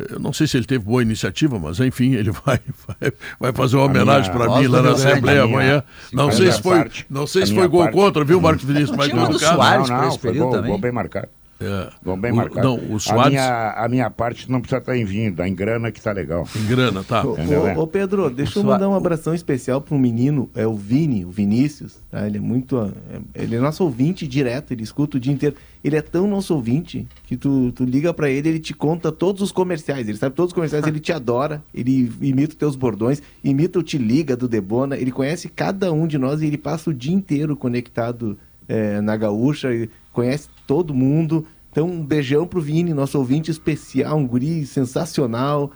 Eu 0.10 0.20
não 0.20 0.34
sei 0.34 0.46
se 0.48 0.58
ele 0.58 0.66
teve 0.66 0.84
boa 0.84 1.02
iniciativa, 1.02 1.58
mas 1.58 1.80
enfim, 1.80 2.16
ele 2.16 2.32
vai, 2.46 2.60
vai, 2.86 3.14
vai 3.40 3.54
fazer 3.54 3.78
uma 3.78 3.84
A 3.84 3.86
homenagem 3.86 4.30
para 4.34 4.60
mim 4.60 4.68
lá 4.68 4.82
na 4.82 4.92
Assembleia 4.92 5.44
amanhã. 5.44 5.82
Não 6.12 6.30
sei 6.30 6.52
se 6.52 6.62
foi, 6.62 6.92
não 7.10 7.26
sei 7.26 7.46
se 7.46 7.56
foi 7.56 7.70
gol 7.70 7.84
parte- 7.84 7.94
contra, 7.96 8.26
viu, 8.26 8.42
Marcos 8.42 8.66
Vinícius? 8.66 8.98
Mas 8.98 9.08
tinha 9.10 9.26
do. 9.26 9.40
Soares 9.40 9.90
não, 9.90 10.02
não, 10.02 10.18
foi 10.20 10.34
gol, 10.34 10.52
também. 10.52 10.70
gol 10.72 10.78
bem 10.80 10.92
marcado. 10.92 11.30
É. 11.60 11.90
Gol 12.04 12.18
bem 12.18 12.32
O- 12.32 12.36
marcado. 12.36 12.68
Não, 12.68 12.76
o 12.76 12.98
A 13.10 13.30
minha, 13.30 13.72
a 13.72 13.88
minha 13.88 14.10
parte 14.10 14.52
não 14.52 14.60
precisa 14.60 14.80
estar 14.80 14.98
em 14.98 15.06
vinho, 15.06 15.34
dá 15.34 15.48
em 15.48 15.56
grana 15.56 15.90
que 15.92 16.02
tá 16.02 16.12
legal. 16.12 16.46
em 16.56 16.66
grana, 16.68 17.04
tá? 17.04 17.26
Ô, 17.26 17.36
ô, 17.78 17.84
ô, 17.84 17.88
Pedro, 17.88 18.30
deixa 18.30 18.60
eu 18.60 18.64
mandar 18.64 18.90
um 18.90 18.94
abração 18.96 19.34
especial 19.34 19.80
para 19.80 19.96
um 19.96 20.00
menino, 20.00 20.50
é 20.54 20.68
o 20.68 20.76
Vini, 20.76 21.24
o 21.24 21.30
Vinícius. 21.32 21.98
tá? 22.12 22.28
Ele 22.28 22.38
é 22.38 22.42
muito. 22.42 22.78
é- 22.78 23.44
Ele 23.44 23.56
é 23.56 23.60
nosso 23.60 23.84
ouvinte 23.86 24.28
direto, 24.28 24.72
ele 24.74 24.84
escuta 24.84 25.16
o 25.16 25.20
dia 25.20 25.32
inteiro. 25.32 25.56
Ele 25.84 25.96
é 25.96 26.02
tão 26.02 26.28
nosso 26.28 26.54
ouvinte 26.54 27.08
que 27.26 27.38
tu, 27.38 27.72
tu 27.72 27.86
liga 27.86 28.14
para 28.14 28.30
ele, 28.30 28.50
ele 28.50 28.60
te 28.60 28.74
conta 28.74 29.12
todos 29.12 29.42
os 29.42 29.52
comerciais. 29.52 30.10
Ele 30.10 30.18
sabe 30.18 30.36
todos 30.36 30.50
os 30.50 30.54
comerciais, 30.54 30.86
ele 30.86 31.00
te 31.00 31.14
adora, 31.14 31.64
ele 31.74 32.12
imita 32.22 32.50
os 32.50 32.56
teus 32.56 32.76
bordões, 32.76 33.22
imita 33.44 33.80
o 33.80 33.84
Te 33.84 33.98
Liga 33.98 34.36
do 34.36 34.48
Debona. 34.48 34.98
Ele 34.98 35.12
conhece 35.12 35.48
cada 35.48 35.94
um 35.94 36.06
de 36.08 36.18
nós 36.18 36.42
e 36.42 36.48
ele 36.48 36.58
passa 36.58 36.90
o 36.90 36.94
dia 36.94 37.14
inteiro 37.14 37.56
conectado 37.56 38.38
é, 38.68 39.00
na 39.00 39.16
gaúcha, 39.16 39.72
ele 39.72 39.92
conhece 40.12 40.50
todo 40.66 40.94
mundo. 40.94 41.46
Então, 41.72 41.88
um 41.88 42.06
beijão 42.06 42.48
pro 42.48 42.62
Vini, 42.62 42.94
nosso 42.94 43.18
ouvinte 43.18 43.52
especial, 43.52 44.18
um 44.18 44.28
guri 44.28 44.66
sensacional. 44.66 45.72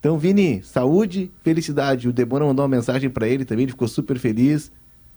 Então, 0.00 0.18
Vini, 0.18 0.62
saúde, 0.62 1.30
felicidade. 1.42 2.08
O 2.08 2.12
Debona 2.12 2.46
mandou 2.46 2.64
uma 2.64 2.76
mensagem 2.76 3.10
pra 3.10 3.28
ele 3.28 3.44
também, 3.44 3.64
ele 3.64 3.72
ficou 3.72 3.86
super 3.86 4.18
feliz. 4.18 4.72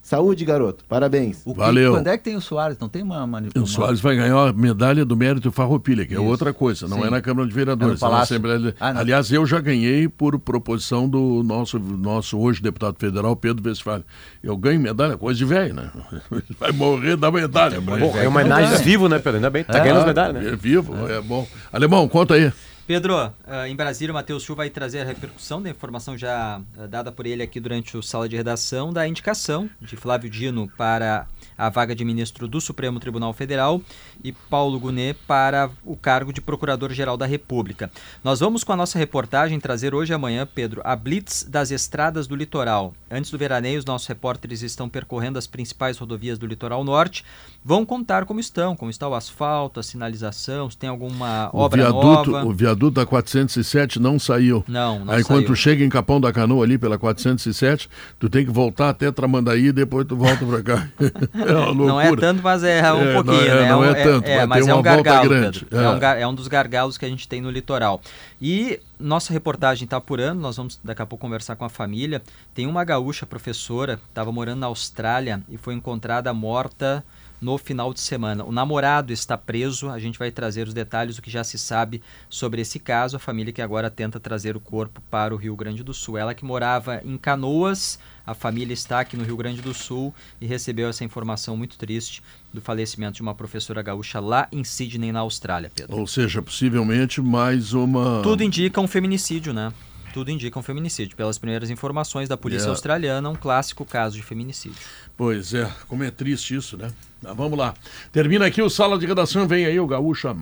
Saúde, 0.05 0.45
garoto. 0.45 0.85
Parabéns. 0.87 1.41
O 1.43 1.51
que- 1.53 1.59
Valeu. 1.59 1.93
Quando 1.93 2.05
é 2.05 2.15
que 2.15 2.23
tem 2.23 2.35
o 2.35 2.41
Soares? 2.41 2.77
Não 2.79 2.87
tem 2.87 3.01
uma... 3.01 3.23
uma 3.23 3.41
O 3.59 3.65
Soares 3.65 3.99
vai 3.99 4.15
ganhar 4.15 4.37
a 4.49 4.53
medalha 4.53 5.03
do 5.03 5.17
mérito 5.17 5.51
Farroupilha, 5.51 6.05
que 6.05 6.13
é 6.13 6.17
Isso. 6.17 6.23
outra 6.25 6.53
coisa, 6.53 6.87
não 6.87 6.99
Sim. 6.99 7.07
é 7.07 7.09
na 7.09 7.21
Câmara 7.23 7.47
de 7.47 7.53
É 7.53 7.55
Vereadores. 7.55 7.99
no 7.99 8.07
é 8.07 8.11
na. 8.11 8.19
Assembleia 8.21 8.59
de- 8.59 8.75
Ah, 8.79 8.93
não. 8.93 9.01
Aliás, 9.01 9.31
eu 9.31 9.43
já 9.47 9.59
ganhei 9.59 10.07
por 10.07 10.37
proposição 10.37 11.09
do 11.09 11.41
nosso, 11.43 11.79
nosso 11.79 12.37
hoje 12.37 12.61
deputado 12.61 12.95
federal, 12.99 13.35
Pedro 13.35 13.67
Westphal. 13.67 14.01
Eu 14.43 14.55
ganho 14.55 14.79
medalha, 14.79 15.17
coisa 15.17 15.39
de 15.39 15.45
velho, 15.45 15.73
né? 15.73 15.89
Vai 16.59 16.71
morrer 16.71 17.17
da 17.17 17.31
medalha. 17.31 17.81
mas- 17.81 17.99
Bom, 17.99 18.15
é 18.15 18.27
homenagem 18.27 18.77
vivo, 18.83 19.09
né, 19.09 19.17
Pedro? 19.17 19.37
Ainda 19.37 19.49
bem. 19.49 19.63
Tá 19.63 19.79
ganhando 19.79 20.01
as 20.01 20.05
medalhas, 20.05 20.35
né? 20.43 20.51
É 20.51 20.55
vivo, 20.55 20.93
é 21.09 21.19
bom. 21.19 21.47
Alemão, 21.73 22.07
conta 22.07 22.35
aí. 22.35 22.53
Pedro, 22.87 23.15
ah, 23.17 23.67
em 23.67 23.75
Brasília, 23.75 24.11
o 24.11 24.13
Matheus 24.13 24.43
Chu 24.43 24.53
vai 24.53 24.69
trazer 24.69 25.01
a 25.01 25.03
repercussão 25.05 25.59
da 25.59 25.71
informação 25.71 26.15
já 26.15 26.61
ah, 26.77 26.85
dada 26.85 27.11
por 27.11 27.25
ele 27.25 27.41
aqui 27.41 27.59
durante 27.59 27.97
o 27.97 28.03
sala 28.03 28.29
de 28.29 28.35
redação 28.35 28.93
da 28.93 29.07
indicação 29.07 29.67
de 29.81 29.95
Flávio 29.97 30.29
Dino 30.29 30.69
para 30.77 31.25
a 31.57 31.69
vaga 31.69 31.95
de 31.95 32.03
ministro 32.05 32.47
do 32.47 32.59
Supremo 32.61 32.99
Tribunal 32.99 33.33
Federal 33.33 33.81
e 34.23 34.31
Paulo 34.31 34.79
Gonet 34.79 35.17
para 35.25 35.71
o 35.83 35.95
cargo 35.95 36.31
de 36.33 36.41
Procurador-Geral 36.41 37.15
da 37.17 37.25
República. 37.25 37.89
Nós 38.23 38.41
vamos 38.41 38.63
com 38.63 38.73
a 38.73 38.75
nossa 38.75 38.99
reportagem 38.99 39.59
trazer 39.59 39.95
hoje 39.95 40.11
e 40.11 40.15
amanhã, 40.15 40.45
Pedro, 40.45 40.81
a 40.83 40.95
blitz 40.95 41.43
das 41.43 41.71
estradas 41.71 42.27
do 42.27 42.35
litoral. 42.35 42.93
Antes 43.09 43.31
do 43.31 43.37
veraneio, 43.37 43.79
os 43.79 43.85
nossos 43.85 44.07
repórteres 44.07 44.61
estão 44.61 44.89
percorrendo 44.89 45.39
as 45.39 45.47
principais 45.47 45.97
rodovias 45.97 46.37
do 46.37 46.45
litoral 46.45 46.83
norte. 46.83 47.23
Vão 47.63 47.85
contar 47.85 48.25
como 48.25 48.39
estão, 48.39 48.75
como 48.75 48.91
está 48.91 49.07
o 49.07 49.15
asfalto, 49.15 49.79
a 49.79 49.83
sinalização, 49.83 50.69
se 50.69 50.77
tem 50.77 50.89
alguma 50.89 51.49
O 51.53 51.59
obra 51.59 51.83
viaduto, 51.83 52.31
nova. 52.31 52.45
o 52.45 52.51
viaduto 52.53 52.74
da 52.75 53.05
407 53.05 53.99
não 53.99 54.17
saiu. 54.19 54.63
Não, 54.67 55.05
não 55.05 55.13
Aí 55.13 55.23
quando 55.23 55.39
saiu. 55.39 55.47
tu 55.47 55.55
chega 55.55 55.83
em 55.83 55.89
Capão 55.89 56.19
da 56.21 56.31
Canoa 56.33 56.63
ali 56.65 56.77
pela 56.77 56.97
407, 56.97 57.89
tu 58.19 58.29
tem 58.29 58.45
que 58.45 58.51
voltar 58.51 58.89
até 58.89 59.11
Tramandaí 59.11 59.67
e 59.67 59.71
depois 59.71 60.05
tu 60.07 60.15
volta 60.15 60.45
pra 60.45 60.61
cá. 60.63 60.87
É 61.45 61.51
uma 61.53 61.65
loucura. 61.67 61.85
Não 61.87 62.01
é 62.01 62.15
tanto, 62.15 62.41
mas 62.43 62.63
é 62.63 62.93
um 62.93 63.01
É, 63.01 63.13
pouquinho, 63.13 63.35
não 63.37 63.43
é- 63.43 63.61
né? 63.61 63.69
não 63.69 63.79
um- 63.79 63.83
é 63.85 63.93
tanto, 64.03 64.27
é, 64.27 64.37
vai 64.37 64.45
mas 64.47 64.65
ter 64.65 64.71
é 64.71 64.73
um 64.73 64.81
volta 64.83 65.03
gargalo, 65.03 65.29
grande. 65.29 65.67
É. 65.71 65.75
É. 65.75 65.89
um, 65.89 66.19
é 66.21 66.27
um 66.27 66.33
dos 66.35 66.47
gargalos 66.47 66.97
que 66.97 67.05
a 67.05 67.09
gente 67.09 67.27
tem 67.27 67.41
no 67.41 67.49
litoral. 67.49 68.01
E 68.41 68.79
nossa 68.99 69.31
reportagem 69.33 69.85
está 69.85 69.97
apurando, 69.97 70.39
nós 70.39 70.57
vamos 70.57 70.79
daqui 70.83 71.01
a 71.01 71.05
pouco 71.05 71.21
conversar 71.25 71.55
com 71.55 71.65
a 71.65 71.69
família. 71.69 72.21
Tem 72.53 72.65
uma 72.67 72.83
gaúcha 72.83 73.25
professora, 73.25 73.99
estava 74.09 74.31
morando 74.31 74.59
na 74.59 74.67
Austrália 74.67 75.41
e 75.49 75.57
foi 75.57 75.73
encontrada 75.73 76.33
morta 76.33 77.03
no 77.41 77.57
final 77.57 77.93
de 77.93 77.99
semana. 77.99 78.43
O 78.43 78.51
namorado 78.51 79.11
está 79.13 79.37
preso, 79.37 79.89
a 79.89 79.99
gente 79.99 80.17
vai 80.17 80.31
trazer 80.31 80.67
os 80.67 80.73
detalhes 80.73 81.15
do 81.15 81.21
que 81.21 81.29
já 81.29 81.43
se 81.43 81.57
sabe 81.57 82.01
sobre 82.29 82.61
esse 82.61 82.79
caso. 82.79 83.15
A 83.17 83.19
família 83.19 83.51
que 83.53 83.61
agora 83.61 83.89
tenta 83.89 84.19
trazer 84.19 84.55
o 84.55 84.59
corpo 84.59 85.01
para 85.09 85.33
o 85.33 85.37
Rio 85.37 85.55
Grande 85.55 85.83
do 85.83 85.93
Sul. 85.93 86.17
Ela 86.17 86.33
que 86.33 86.45
morava 86.45 87.01
em 87.03 87.17
Canoas, 87.17 87.99
a 88.25 88.33
família 88.33 88.73
está 88.73 88.99
aqui 89.01 89.15
no 89.15 89.23
Rio 89.23 89.37
Grande 89.37 89.61
do 89.61 89.73
Sul 89.73 90.13
e 90.41 90.45
recebeu 90.45 90.89
essa 90.89 91.03
informação 91.03 91.55
muito 91.55 91.77
triste 91.77 92.23
do 92.53 92.61
falecimento 92.61 93.15
de 93.17 93.21
uma 93.21 93.35
professora 93.35 93.81
gaúcha 93.81 94.19
lá 94.19 94.47
em 94.51 94.63
Sydney, 94.63 95.11
na 95.11 95.19
Austrália, 95.19 95.71
Pedro. 95.73 95.97
Ou 95.97 96.07
seja, 96.07 96.41
possivelmente 96.41 97.21
mais 97.21 97.73
uma. 97.73 98.21
Tudo 98.23 98.43
indica 98.43 98.79
um 98.81 98.87
feminicídio, 98.87 99.53
né? 99.53 99.71
Tudo 100.13 100.31
indica 100.31 100.57
um 100.57 100.63
feminicídio. 100.63 101.17
Pelas 101.17 101.37
primeiras 101.37 101.69
informações 101.69 102.29
da 102.29 102.37
polícia 102.37 102.67
É. 102.67 102.69
australiana, 102.69 103.29
um 103.29 103.35
clássico 103.35 103.83
caso 103.83 104.15
de 104.15 104.23
feminicídio. 104.23 104.77
Pois 105.17 105.53
é, 105.53 105.71
como 105.87 106.03
é 106.03 106.11
triste 106.11 106.55
isso, 106.55 106.77
né? 106.77 106.91
Mas 107.21 107.35
vamos 107.35 107.57
lá. 107.57 107.73
Termina 108.11 108.45
aqui 108.45 108.61
o 108.61 108.69
Sala 108.69 108.99
de 108.99 109.05
Redação. 109.05 109.47
Vem 109.47 109.65
aí 109.65 109.79
o 109.79 109.87
Gaúcha. 109.87 110.35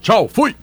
Tchau, 0.00 0.28
fui! 0.28 0.56